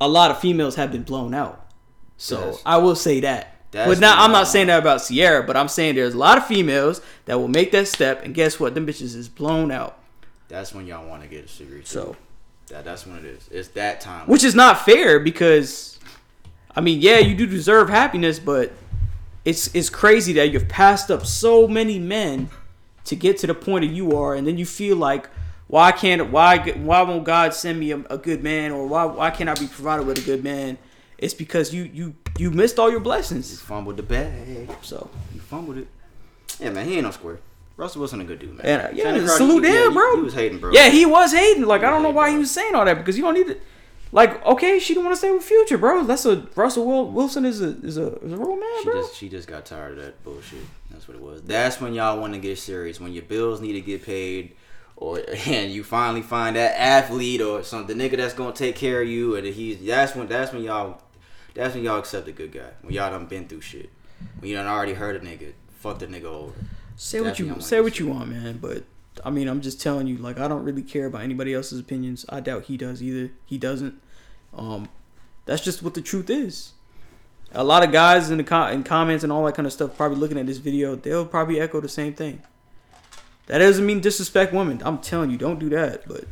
A 0.00 0.08
lot 0.08 0.30
of 0.30 0.38
females 0.38 0.76
have 0.76 0.92
been 0.92 1.02
blown 1.02 1.34
out. 1.34 1.66
So. 2.16 2.58
I 2.64 2.76
will 2.76 2.94
say 2.96 3.20
that. 3.20 3.56
That's 3.72 3.88
but 3.88 3.98
now 4.00 4.22
I'm 4.22 4.32
not 4.32 4.48
saying 4.48 4.66
that 4.66 4.78
about 4.80 4.98
Ciara. 4.98 5.42
But 5.44 5.56
I'm 5.56 5.68
saying 5.68 5.94
there's 5.94 6.14
a 6.14 6.18
lot 6.18 6.36
of 6.36 6.46
females 6.46 7.00
that 7.24 7.38
will 7.40 7.48
make 7.48 7.72
that 7.72 7.88
step, 7.88 8.22
and 8.22 8.34
guess 8.34 8.60
what? 8.60 8.74
Them 8.74 8.86
bitches 8.86 9.16
is 9.16 9.30
blown 9.30 9.72
out. 9.72 9.98
That's 10.48 10.74
when 10.74 10.86
y'all 10.86 11.08
want 11.08 11.22
to 11.22 11.28
get 11.28 11.46
a 11.46 11.48
serious. 11.48 11.88
So 11.88 12.14
That, 12.72 12.86
that's 12.86 13.06
when 13.06 13.18
it 13.18 13.26
is. 13.26 13.48
It's 13.50 13.68
that 13.68 14.00
time. 14.00 14.26
which 14.26 14.42
is 14.42 14.54
not 14.54 14.86
fair 14.86 15.20
because, 15.20 15.98
I 16.74 16.80
mean, 16.80 17.02
yeah, 17.02 17.18
you 17.18 17.34
do 17.36 17.46
deserve 17.46 17.90
happiness, 17.90 18.38
but 18.38 18.72
it's 19.44 19.74
it's 19.74 19.90
crazy 19.90 20.32
that 20.34 20.50
you've 20.50 20.68
passed 20.68 21.10
up 21.10 21.26
so 21.26 21.68
many 21.68 21.98
men 21.98 22.48
to 23.04 23.14
get 23.14 23.36
to 23.38 23.46
the 23.46 23.54
point 23.54 23.84
that 23.84 23.92
you 23.92 24.16
are, 24.16 24.34
and 24.34 24.46
then 24.46 24.58
you 24.58 24.66
feel 24.66 24.96
like. 24.96 25.28
Why 25.68 25.90
can't 25.90 26.30
why 26.30 26.58
why 26.72 27.00
won't 27.00 27.24
God 27.24 27.54
send 27.54 27.80
me 27.80 27.92
a, 27.92 27.98
a 28.10 28.18
good 28.18 28.42
man 28.42 28.72
or 28.72 28.86
why 28.86 29.04
why 29.06 29.30
can't 29.30 29.48
I 29.48 29.54
be 29.54 29.66
provided 29.66 30.06
with 30.06 30.18
a 30.18 30.20
good 30.20 30.44
man? 30.44 30.76
It's 31.16 31.32
because 31.32 31.72
you 31.72 31.84
you 31.84 32.14
you 32.36 32.50
missed 32.50 32.78
all 32.78 32.90
your 32.90 33.00
blessings. 33.00 33.50
You 33.50 33.56
fumbled 33.56 33.96
the 33.96 34.02
bag. 34.02 34.68
So 34.82 35.08
you 35.34 35.40
fumbled 35.40 35.78
it. 35.78 35.88
Yeah, 36.60 36.70
man, 36.70 36.86
he 36.86 36.96
ain't 36.96 37.04
no 37.04 37.10
square. 37.10 37.38
Russell 37.76 38.00
wasn't 38.02 38.22
a 38.22 38.24
good 38.24 38.38
dude, 38.38 38.56
man. 38.56 38.66
And, 38.66 38.82
uh, 38.82 38.88
yeah, 38.94 39.04
Carter, 39.04 39.28
salute 39.28 39.62
to 39.62 39.68
yeah, 39.68 39.86
him, 39.86 39.92
he- 39.92 39.94
bro. 39.94 40.16
He 40.16 40.22
was 40.22 40.34
hating, 40.34 40.58
bro. 40.58 40.72
Yeah, 40.72 40.88
he 40.90 41.06
was 41.06 41.32
hating. 41.32 41.64
Like 41.64 41.82
I 41.82 41.90
don't 41.90 42.02
know 42.02 42.10
why 42.10 42.30
he 42.30 42.38
was 42.38 42.50
saying 42.50 42.74
all 42.74 42.84
that 42.84 42.98
because 42.98 43.16
you 43.16 43.22
don't 43.24 43.34
need 43.34 43.46
to. 43.48 43.58
Like, 44.14 44.44
okay, 44.44 44.78
she 44.78 44.92
didn't 44.92 45.06
want 45.06 45.14
to 45.14 45.18
stay 45.18 45.30
with 45.30 45.42
Future, 45.42 45.78
bro. 45.78 46.04
That's 46.04 46.26
a 46.26 46.46
Russell 46.54 47.10
Wilson 47.10 47.46
is 47.46 47.62
a 47.62 47.68
is 47.82 47.96
a 47.96 48.14
is 48.18 48.32
a 48.32 48.36
real 48.36 48.56
man, 48.56 48.78
She 48.82 48.84
bro. 48.84 49.00
just 49.00 49.16
she 49.16 49.28
just 49.30 49.48
got 49.48 49.64
tired 49.64 49.96
of 49.98 50.04
that 50.04 50.22
bullshit. 50.22 50.58
That's 50.90 51.08
what 51.08 51.16
it 51.16 51.22
was. 51.22 51.40
That's 51.42 51.80
when 51.80 51.94
y'all 51.94 52.20
want 52.20 52.34
to 52.34 52.38
get 52.38 52.58
serious. 52.58 53.00
When 53.00 53.12
your 53.14 53.22
bills 53.22 53.62
need 53.62 53.72
to 53.72 53.80
get 53.80 54.04
paid, 54.04 54.54
or 54.96 55.22
and 55.46 55.72
you 55.72 55.82
finally 55.82 56.20
find 56.20 56.56
that 56.56 56.78
athlete 56.78 57.40
or 57.40 57.62
something, 57.62 57.96
the 57.96 58.08
nigga 58.10 58.18
that's 58.18 58.34
gonna 58.34 58.52
take 58.52 58.76
care 58.76 59.00
of 59.00 59.08
you, 59.08 59.34
and 59.36 59.46
he's 59.46 59.82
that's 59.82 60.14
when 60.14 60.26
that's 60.28 60.52
when 60.52 60.62
y'all 60.62 61.00
that's 61.54 61.74
when 61.74 61.82
y'all 61.82 61.98
accept 61.98 62.28
a 62.28 62.32
good 62.32 62.52
guy. 62.52 62.68
When 62.82 62.92
y'all 62.92 63.10
done 63.10 63.24
been 63.26 63.48
through 63.48 63.62
shit. 63.62 63.88
When 64.40 64.50
you 64.50 64.56
done 64.56 64.66
already 64.66 64.92
heard 64.92 65.16
a 65.16 65.20
nigga, 65.20 65.52
fuck 65.78 65.98
the 66.00 66.06
nigga 66.06 66.24
over. 66.24 66.52
Say 66.96 67.20
what 67.20 67.38
you 67.38 67.56
say 67.60 67.80
what 67.80 67.98
you 67.98 68.08
want, 68.08 68.28
man. 68.30 68.58
But 68.58 68.84
I 69.24 69.30
mean, 69.30 69.48
I'm 69.48 69.60
just 69.60 69.80
telling 69.80 70.06
you, 70.06 70.16
like 70.16 70.38
I 70.38 70.48
don't 70.48 70.64
really 70.64 70.82
care 70.82 71.06
about 71.06 71.22
anybody 71.22 71.54
else's 71.54 71.80
opinions. 71.80 72.24
I 72.28 72.40
doubt 72.40 72.64
he 72.64 72.76
does 72.76 73.02
either. 73.02 73.32
He 73.44 73.58
doesn't. 73.58 74.00
Um, 74.56 74.88
that's 75.44 75.62
just 75.62 75.82
what 75.82 75.94
the 75.94 76.02
truth 76.02 76.30
is. 76.30 76.72
A 77.54 77.64
lot 77.64 77.84
of 77.84 77.92
guys 77.92 78.30
in 78.30 78.38
the 78.38 78.44
com- 78.44 78.72
in 78.72 78.82
comments 78.82 79.24
and 79.24 79.32
all 79.32 79.44
that 79.44 79.54
kind 79.54 79.66
of 79.66 79.72
stuff 79.72 79.96
probably 79.96 80.16
looking 80.18 80.38
at 80.38 80.46
this 80.46 80.58
video, 80.58 80.94
they'll 80.94 81.26
probably 81.26 81.60
echo 81.60 81.80
the 81.80 81.88
same 81.88 82.14
thing. 82.14 82.42
That 83.46 83.58
doesn't 83.58 83.84
mean 83.84 84.00
disrespect 84.00 84.52
women. 84.52 84.80
I'm 84.84 84.98
telling 84.98 85.30
you, 85.30 85.36
don't 85.36 85.58
do 85.58 85.68
that. 85.70 86.08
But 86.08 86.24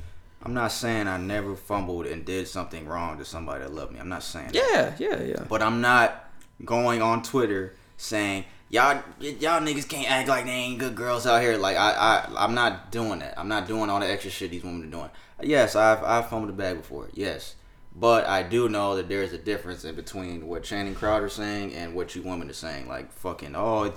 I'm 0.43 0.55
not 0.55 0.73
saying 0.73 1.09
I 1.09 1.19
never 1.19 1.55
fumbled 1.57 2.07
and 2.07 2.25
did 2.25 2.49
something 2.49 2.87
wrong 2.87 3.19
to 3.19 3.25
somebody 3.25 3.65
that 3.65 3.73
loved 3.75 3.93
me. 3.93 4.01
I'm 4.01 4.09
not 4.09 4.23
saying 4.23 4.53
that. 4.53 4.55
yeah, 4.55 4.95
yeah, 4.99 5.23
yeah. 5.23 5.45
But 5.49 5.61
I'm 5.63 5.81
not 5.83 6.31
going 6.65 7.03
on 7.03 7.23
Twitter 7.23 7.75
saying 7.97 8.45
y'all 8.71 9.03
y'all 9.21 9.61
niggas 9.61 9.89
can't 9.89 10.11
act 10.11 10.29
like 10.29 10.47
they 10.47 10.53
ain't 10.53 10.79
good 10.79 10.95
girls 10.95 11.27
out 11.27 11.43
here. 11.43 11.57
Like 11.57 11.77
I 11.77 11.91
I 11.91 12.45
I'm 12.45 12.55
not 12.55 12.91
doing 12.91 13.19
that. 13.19 13.35
I'm 13.37 13.49
not 13.49 13.69
doing 13.69 13.91
all 13.91 14.01
the 14.01 14.11
extra 14.11 14.31
shit 14.31 14.51
these 14.51 14.65
women 14.65 14.85
are 14.85 14.91
doing. 14.91 15.11
Yes, 15.43 15.77
I've 15.77 16.03
I've 16.03 16.29
fumbled 16.29 16.49
the 16.49 16.55
bag 16.55 16.77
before. 16.79 17.09
Yes. 17.13 17.57
But 17.95 18.27
I 18.27 18.45
do 18.45 18.69
know 18.69 18.97
that 18.97 19.09
there's 19.09 19.33
a 19.33 19.39
difference 19.39 19.85
in 19.85 19.97
between 19.97 20.47
what 20.47 20.63
Channing 20.63 20.95
Crowder's 20.95 21.33
saying 21.33 21.75
and 21.75 21.95
what 21.95 22.15
you 22.15 22.23
women 22.23 22.49
are 22.49 22.55
saying. 22.55 22.87
Like 22.89 23.13
fucking 23.13 23.55
oh 23.57 23.93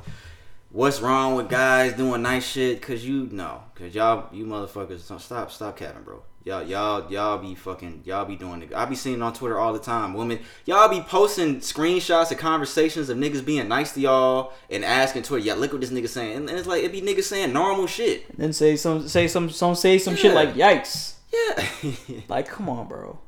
what's 0.74 1.02
wrong 1.02 1.36
with 1.36 1.50
guys 1.50 1.94
doing 1.94 2.24
nice 2.24 2.48
shit 2.48 2.82
cause 2.82 3.06
you 3.06 3.28
know 3.32 3.62
cause 3.76 3.94
y'all 3.94 4.28
you 4.34 4.44
motherfuckers 4.44 5.02
stop 5.22 5.52
stop 5.52 5.78
capping 5.78 6.02
bro 6.02 6.24
y'all 6.45 6.64
y'all 6.64 7.11
y'all 7.11 7.38
be 7.38 7.56
fucking 7.56 8.02
y'all 8.03 8.26
be 8.26 8.36
doing 8.36 8.61
it 8.61 8.74
i 8.74 8.84
be 8.86 8.95
seeing 8.95 9.18
it 9.18 9.22
on 9.22 9.32
twitter 9.34 9.57
all 9.57 9.72
the 9.72 9.80
time 9.80 10.14
women 10.14 10.40
y'all 10.65 10.90
be 10.90 10.99
posting 11.02 11.57
screenshots 11.57 12.32
of 12.32 12.38
conversations 12.38 13.10
of 13.10 13.18
niggas 13.18 13.44
being 13.45 13.68
nice 13.68 13.94
to 13.94 14.02
y'all 14.02 14.52
and 14.70 14.84
asking 14.84 15.24
twitter 15.24 15.45
yeah 15.45 15.53
look 15.53 15.72
what 15.72 15.82
this 15.82 15.90
nigga 15.90 16.10
saying 16.10 16.36
and, 16.36 16.49
and 16.49 16.60
it's 16.60 16.68
like 16.68 16.84
it 16.84 16.91
be 16.91 17.02
niggas 17.02 17.24
saying 17.24 17.53
normal 17.53 17.88
shit 17.88 18.26
then 18.38 18.52
say 18.52 18.76
some 18.76 19.07
say 19.07 19.28
some 19.28 19.49
some 19.49 19.76
say 19.76 19.98
some 19.98 20.15
shit 20.15 20.34
like 20.34 20.53
yikes. 20.53 21.14
Yeah. 21.32 21.91
like 22.28 22.48
come 22.48 22.70
on, 22.70 22.88
bro. 22.88 23.20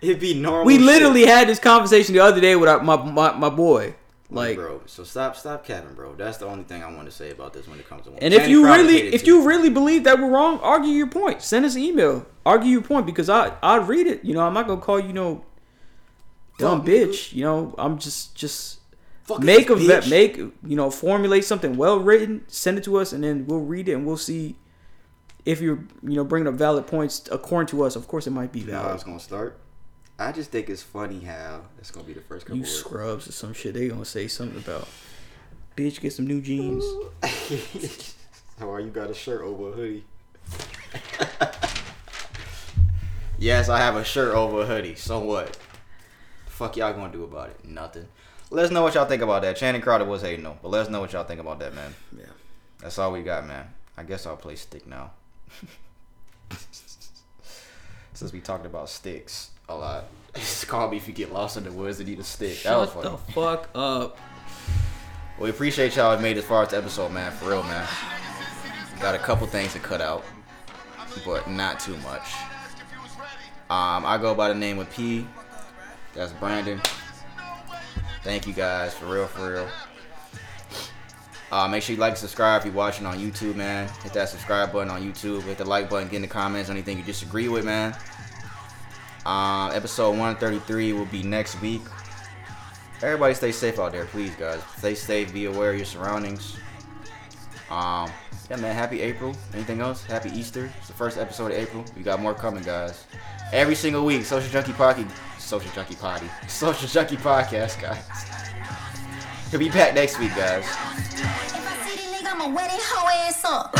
It'd 0.00 0.20
be 0.20 0.34
normal. 0.34 0.66
We 0.66 0.76
shit. 0.76 0.84
literally 0.84 1.24
had 1.24 1.48
this 1.48 1.58
conversation 1.58 2.14
the 2.14 2.20
other 2.20 2.40
day 2.40 2.56
with 2.56 2.68
our, 2.68 2.82
my, 2.82 2.96
my 2.96 3.32
my 3.32 3.50
boy. 3.50 3.94
Like, 4.30 4.56
bro 4.56 4.80
so 4.86 5.04
stop 5.04 5.36
stop 5.36 5.64
capping 5.66 5.94
bro 5.94 6.14
that's 6.14 6.38
the 6.38 6.46
only 6.46 6.64
thing 6.64 6.82
i 6.82 6.90
want 6.90 7.04
to 7.04 7.10
say 7.12 7.30
about 7.30 7.52
this 7.52 7.68
when 7.68 7.78
it 7.78 7.86
comes 7.88 8.04
to 8.04 8.08
women 8.10 8.24
and 8.24 8.32
if 8.34 8.48
you 8.48 8.64
really 8.64 8.96
if 9.14 9.22
too. 9.22 9.26
you 9.26 9.46
really 9.46 9.68
believe 9.70 10.04
that 10.04 10.18
we're 10.18 10.30
wrong, 10.30 10.58
argue 10.60 10.90
your 10.90 11.06
point. 11.08 11.42
Send 11.42 11.64
us 11.66 11.74
an 11.76 11.82
email. 11.82 12.24
Argue 12.46 12.70
your 12.70 12.80
point 12.82 13.04
because 13.06 13.28
I 13.28 13.52
I'd 13.62 13.86
read 13.86 14.06
it. 14.06 14.24
You 14.24 14.34
know, 14.34 14.40
I'm 14.40 14.54
not 14.54 14.66
gonna 14.66 14.80
call 14.80 14.98
you 14.98 15.12
no 15.12 15.44
dumb 16.58 16.80
Fuck, 16.80 16.88
bitch. 16.88 17.32
You 17.34 17.44
know, 17.44 17.74
I'm 17.78 17.98
just 17.98 18.34
just 18.34 18.80
Fuck 19.24 19.42
make 19.42 19.68
a 19.70 19.74
bitch. 19.74 20.08
make 20.10 20.36
you 20.38 20.52
know 20.76 20.90
formulate 20.90 21.44
something 21.44 21.76
well 21.76 21.98
written. 22.00 22.44
Send 22.48 22.78
it 22.78 22.84
to 22.84 22.96
us, 22.96 23.12
and 23.12 23.22
then 23.22 23.46
we'll 23.46 23.60
read 23.60 23.88
it 23.88 23.92
and 23.92 24.06
we'll 24.06 24.16
see 24.16 24.56
if 25.44 25.60
you're 25.60 25.84
you 26.02 26.14
know 26.16 26.24
bringing 26.24 26.48
up 26.48 26.54
valid 26.54 26.86
points 26.86 27.28
according 27.30 27.66
to 27.68 27.84
us. 27.84 27.94
Of 27.94 28.08
course, 28.08 28.26
it 28.26 28.30
might 28.30 28.52
be 28.52 28.60
You 28.60 28.66
know 28.66 28.72
valid. 28.82 28.94
it's 28.94 29.04
gonna 29.04 29.20
start 29.20 29.58
i 30.18 30.30
just 30.32 30.50
think 30.50 30.68
it's 30.68 30.82
funny 30.82 31.20
how 31.20 31.62
it's 31.78 31.90
gonna 31.90 32.06
be 32.06 32.12
the 32.12 32.20
first 32.20 32.46
couple 32.46 32.56
You 32.56 32.62
words. 32.62 32.74
scrubs 32.74 33.28
or 33.28 33.32
some 33.32 33.52
shit. 33.52 33.74
They 33.74 33.88
gonna 33.88 34.04
say 34.04 34.28
something 34.28 34.58
about 34.58 34.88
bitch 35.76 36.00
get 36.00 36.12
some 36.12 36.26
new 36.26 36.40
jeans. 36.40 36.84
Or 38.60 38.78
you 38.80 38.90
got 38.90 39.10
a 39.10 39.14
shirt 39.14 39.42
over 39.42 39.70
a 39.70 39.72
hoodie. 39.72 40.04
yes, 43.38 43.68
I 43.68 43.78
have 43.78 43.96
a 43.96 44.04
shirt 44.04 44.32
over 44.34 44.62
a 44.62 44.66
hoodie. 44.66 44.94
So 44.94 45.18
what? 45.18 45.58
fuck 46.46 46.76
y'all 46.76 46.92
gonna 46.92 47.12
do 47.12 47.24
about 47.24 47.50
it? 47.50 47.64
Nothing. 47.64 48.06
Let 48.50 48.66
us 48.66 48.70
know 48.70 48.82
what 48.82 48.94
y'all 48.94 49.06
think 49.06 49.22
about 49.22 49.42
that. 49.42 49.56
Channing 49.56 49.80
Crowder 49.80 50.04
was 50.04 50.22
hating 50.22 50.44
though, 50.44 50.56
but 50.62 50.68
let 50.68 50.82
us 50.82 50.88
know 50.88 51.00
what 51.00 51.12
y'all 51.12 51.24
think 51.24 51.40
about 51.40 51.58
that, 51.58 51.74
man. 51.74 51.92
Yeah. 52.16 52.26
That's 52.78 52.96
all 52.96 53.10
we 53.10 53.22
got, 53.22 53.44
man. 53.44 53.66
I 53.96 54.04
guess 54.04 54.24
I'll 54.24 54.36
play 54.36 54.54
stick 54.54 54.86
now. 54.86 55.10
Since 58.14 58.32
we 58.32 58.40
talked 58.40 58.66
about 58.66 58.88
sticks 58.88 59.50
a 59.68 59.74
lot. 59.74 60.04
Just 60.34 60.66
call 60.68 60.90
me 60.90 60.96
if 60.96 61.06
you 61.06 61.14
get 61.14 61.32
lost 61.32 61.56
in 61.56 61.64
the 61.64 61.72
woods 61.72 62.00
and 62.00 62.08
need 62.08 62.18
a 62.18 62.24
stick. 62.24 62.62
that 62.62 62.76
was 62.76 62.92
Shut 62.92 63.02
funny. 63.04 63.16
the 63.26 63.32
fuck 63.32 63.68
up. 63.74 64.18
We 65.38 65.50
appreciate 65.50 65.96
y'all 65.96 66.18
made 66.18 66.38
as 66.38 66.44
far 66.44 66.62
as 66.62 66.70
the 66.70 66.76
episode, 66.78 67.10
man. 67.12 67.32
For 67.32 67.50
real, 67.50 67.62
man. 67.64 67.86
Got 69.00 69.14
a 69.14 69.18
couple 69.18 69.46
things 69.46 69.72
to 69.72 69.78
cut 69.80 70.00
out, 70.00 70.24
but 71.24 71.48
not 71.50 71.80
too 71.80 71.96
much. 71.98 72.32
Um, 73.70 74.04
I 74.06 74.18
go 74.20 74.34
by 74.34 74.48
the 74.48 74.54
name 74.54 74.78
of 74.78 74.90
P. 74.94 75.26
That's 76.14 76.32
Brandon. 76.32 76.80
Thank 78.22 78.46
you 78.46 78.52
guys, 78.52 78.94
for 78.94 79.06
real, 79.06 79.26
for 79.26 79.52
real. 79.52 79.68
Uh, 81.50 81.68
make 81.68 81.82
sure 81.82 81.94
you 81.94 82.00
like 82.00 82.10
and 82.10 82.18
subscribe 82.18 82.60
if 82.60 82.66
you're 82.66 82.74
watching 82.74 83.04
on 83.06 83.18
YouTube, 83.18 83.54
man. 83.56 83.88
Hit 84.02 84.12
that 84.14 84.28
subscribe 84.28 84.72
button 84.72 84.90
on 84.90 85.02
YouTube. 85.02 85.42
Hit 85.42 85.58
the 85.58 85.64
like 85.64 85.90
button. 85.90 86.08
Get 86.08 86.16
in 86.16 86.22
the 86.22 86.28
comments 86.28 86.70
anything 86.70 86.98
you 86.98 87.04
disagree 87.04 87.48
with, 87.48 87.64
man. 87.64 87.94
Um, 89.26 89.70
episode 89.72 90.10
133 90.10 90.92
will 90.92 91.06
be 91.06 91.22
next 91.22 91.60
week. 91.60 91.82
Everybody 93.02 93.34
stay 93.34 93.52
safe 93.52 93.78
out 93.78 93.92
there, 93.92 94.04
please, 94.06 94.34
guys. 94.34 94.60
Stay 94.78 94.94
safe. 94.94 95.32
Be 95.32 95.46
aware 95.46 95.70
of 95.70 95.76
your 95.76 95.86
surroundings. 95.86 96.56
Um, 97.70 98.10
yeah, 98.50 98.56
man. 98.56 98.74
Happy 98.74 99.00
April. 99.00 99.34
Anything 99.54 99.80
else? 99.80 100.04
Happy 100.04 100.30
Easter. 100.30 100.70
It's 100.78 100.88
the 100.88 100.94
first 100.94 101.18
episode 101.18 101.52
of 101.52 101.58
April. 101.58 101.84
We 101.96 102.02
got 102.02 102.20
more 102.20 102.34
coming, 102.34 102.62
guys. 102.62 103.06
Every 103.52 103.74
single 103.74 104.04
week, 104.04 104.24
Social 104.24 104.50
Junkie 104.50 104.72
Party, 104.72 105.06
Social 105.38 105.70
Junkie 105.72 105.96
Party, 105.96 106.28
Social 106.48 106.88
Junkie 106.88 107.16
Podcast, 107.16 107.80
guys. 107.80 108.04
He'll 109.50 109.60
be 109.60 109.70
back 109.70 109.94
next 109.94 110.18
week, 110.18 110.34
guys. 110.34 110.64
I'ma 112.26 112.48
wet 112.48 112.70
it 112.72 112.80
hoe 112.82 113.08
ass 113.28 113.44
up. 113.44 113.78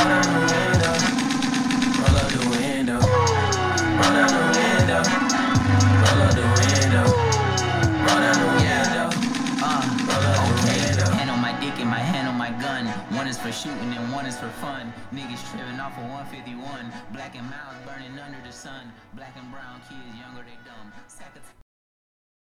Hand 0.00 0.26
on 0.26 0.29
for 13.50 13.52
shooting 13.52 13.92
and 13.94 14.12
one 14.12 14.26
is 14.26 14.38
for 14.38 14.48
fun. 14.48 14.92
Niggas 15.14 15.42
tripping 15.50 15.80
off 15.80 15.96
of 15.96 16.04
151. 16.04 16.92
Black 17.12 17.34
and 17.34 17.48
miles 17.48 17.76
burning 17.86 18.18
under 18.18 18.38
the 18.46 18.52
sun. 18.52 18.92
Black 19.14 19.34
and 19.36 19.50
brown 19.50 19.80
kids 19.88 20.18
younger, 20.18 20.42
they 20.42 20.58
dumb. 20.64 20.92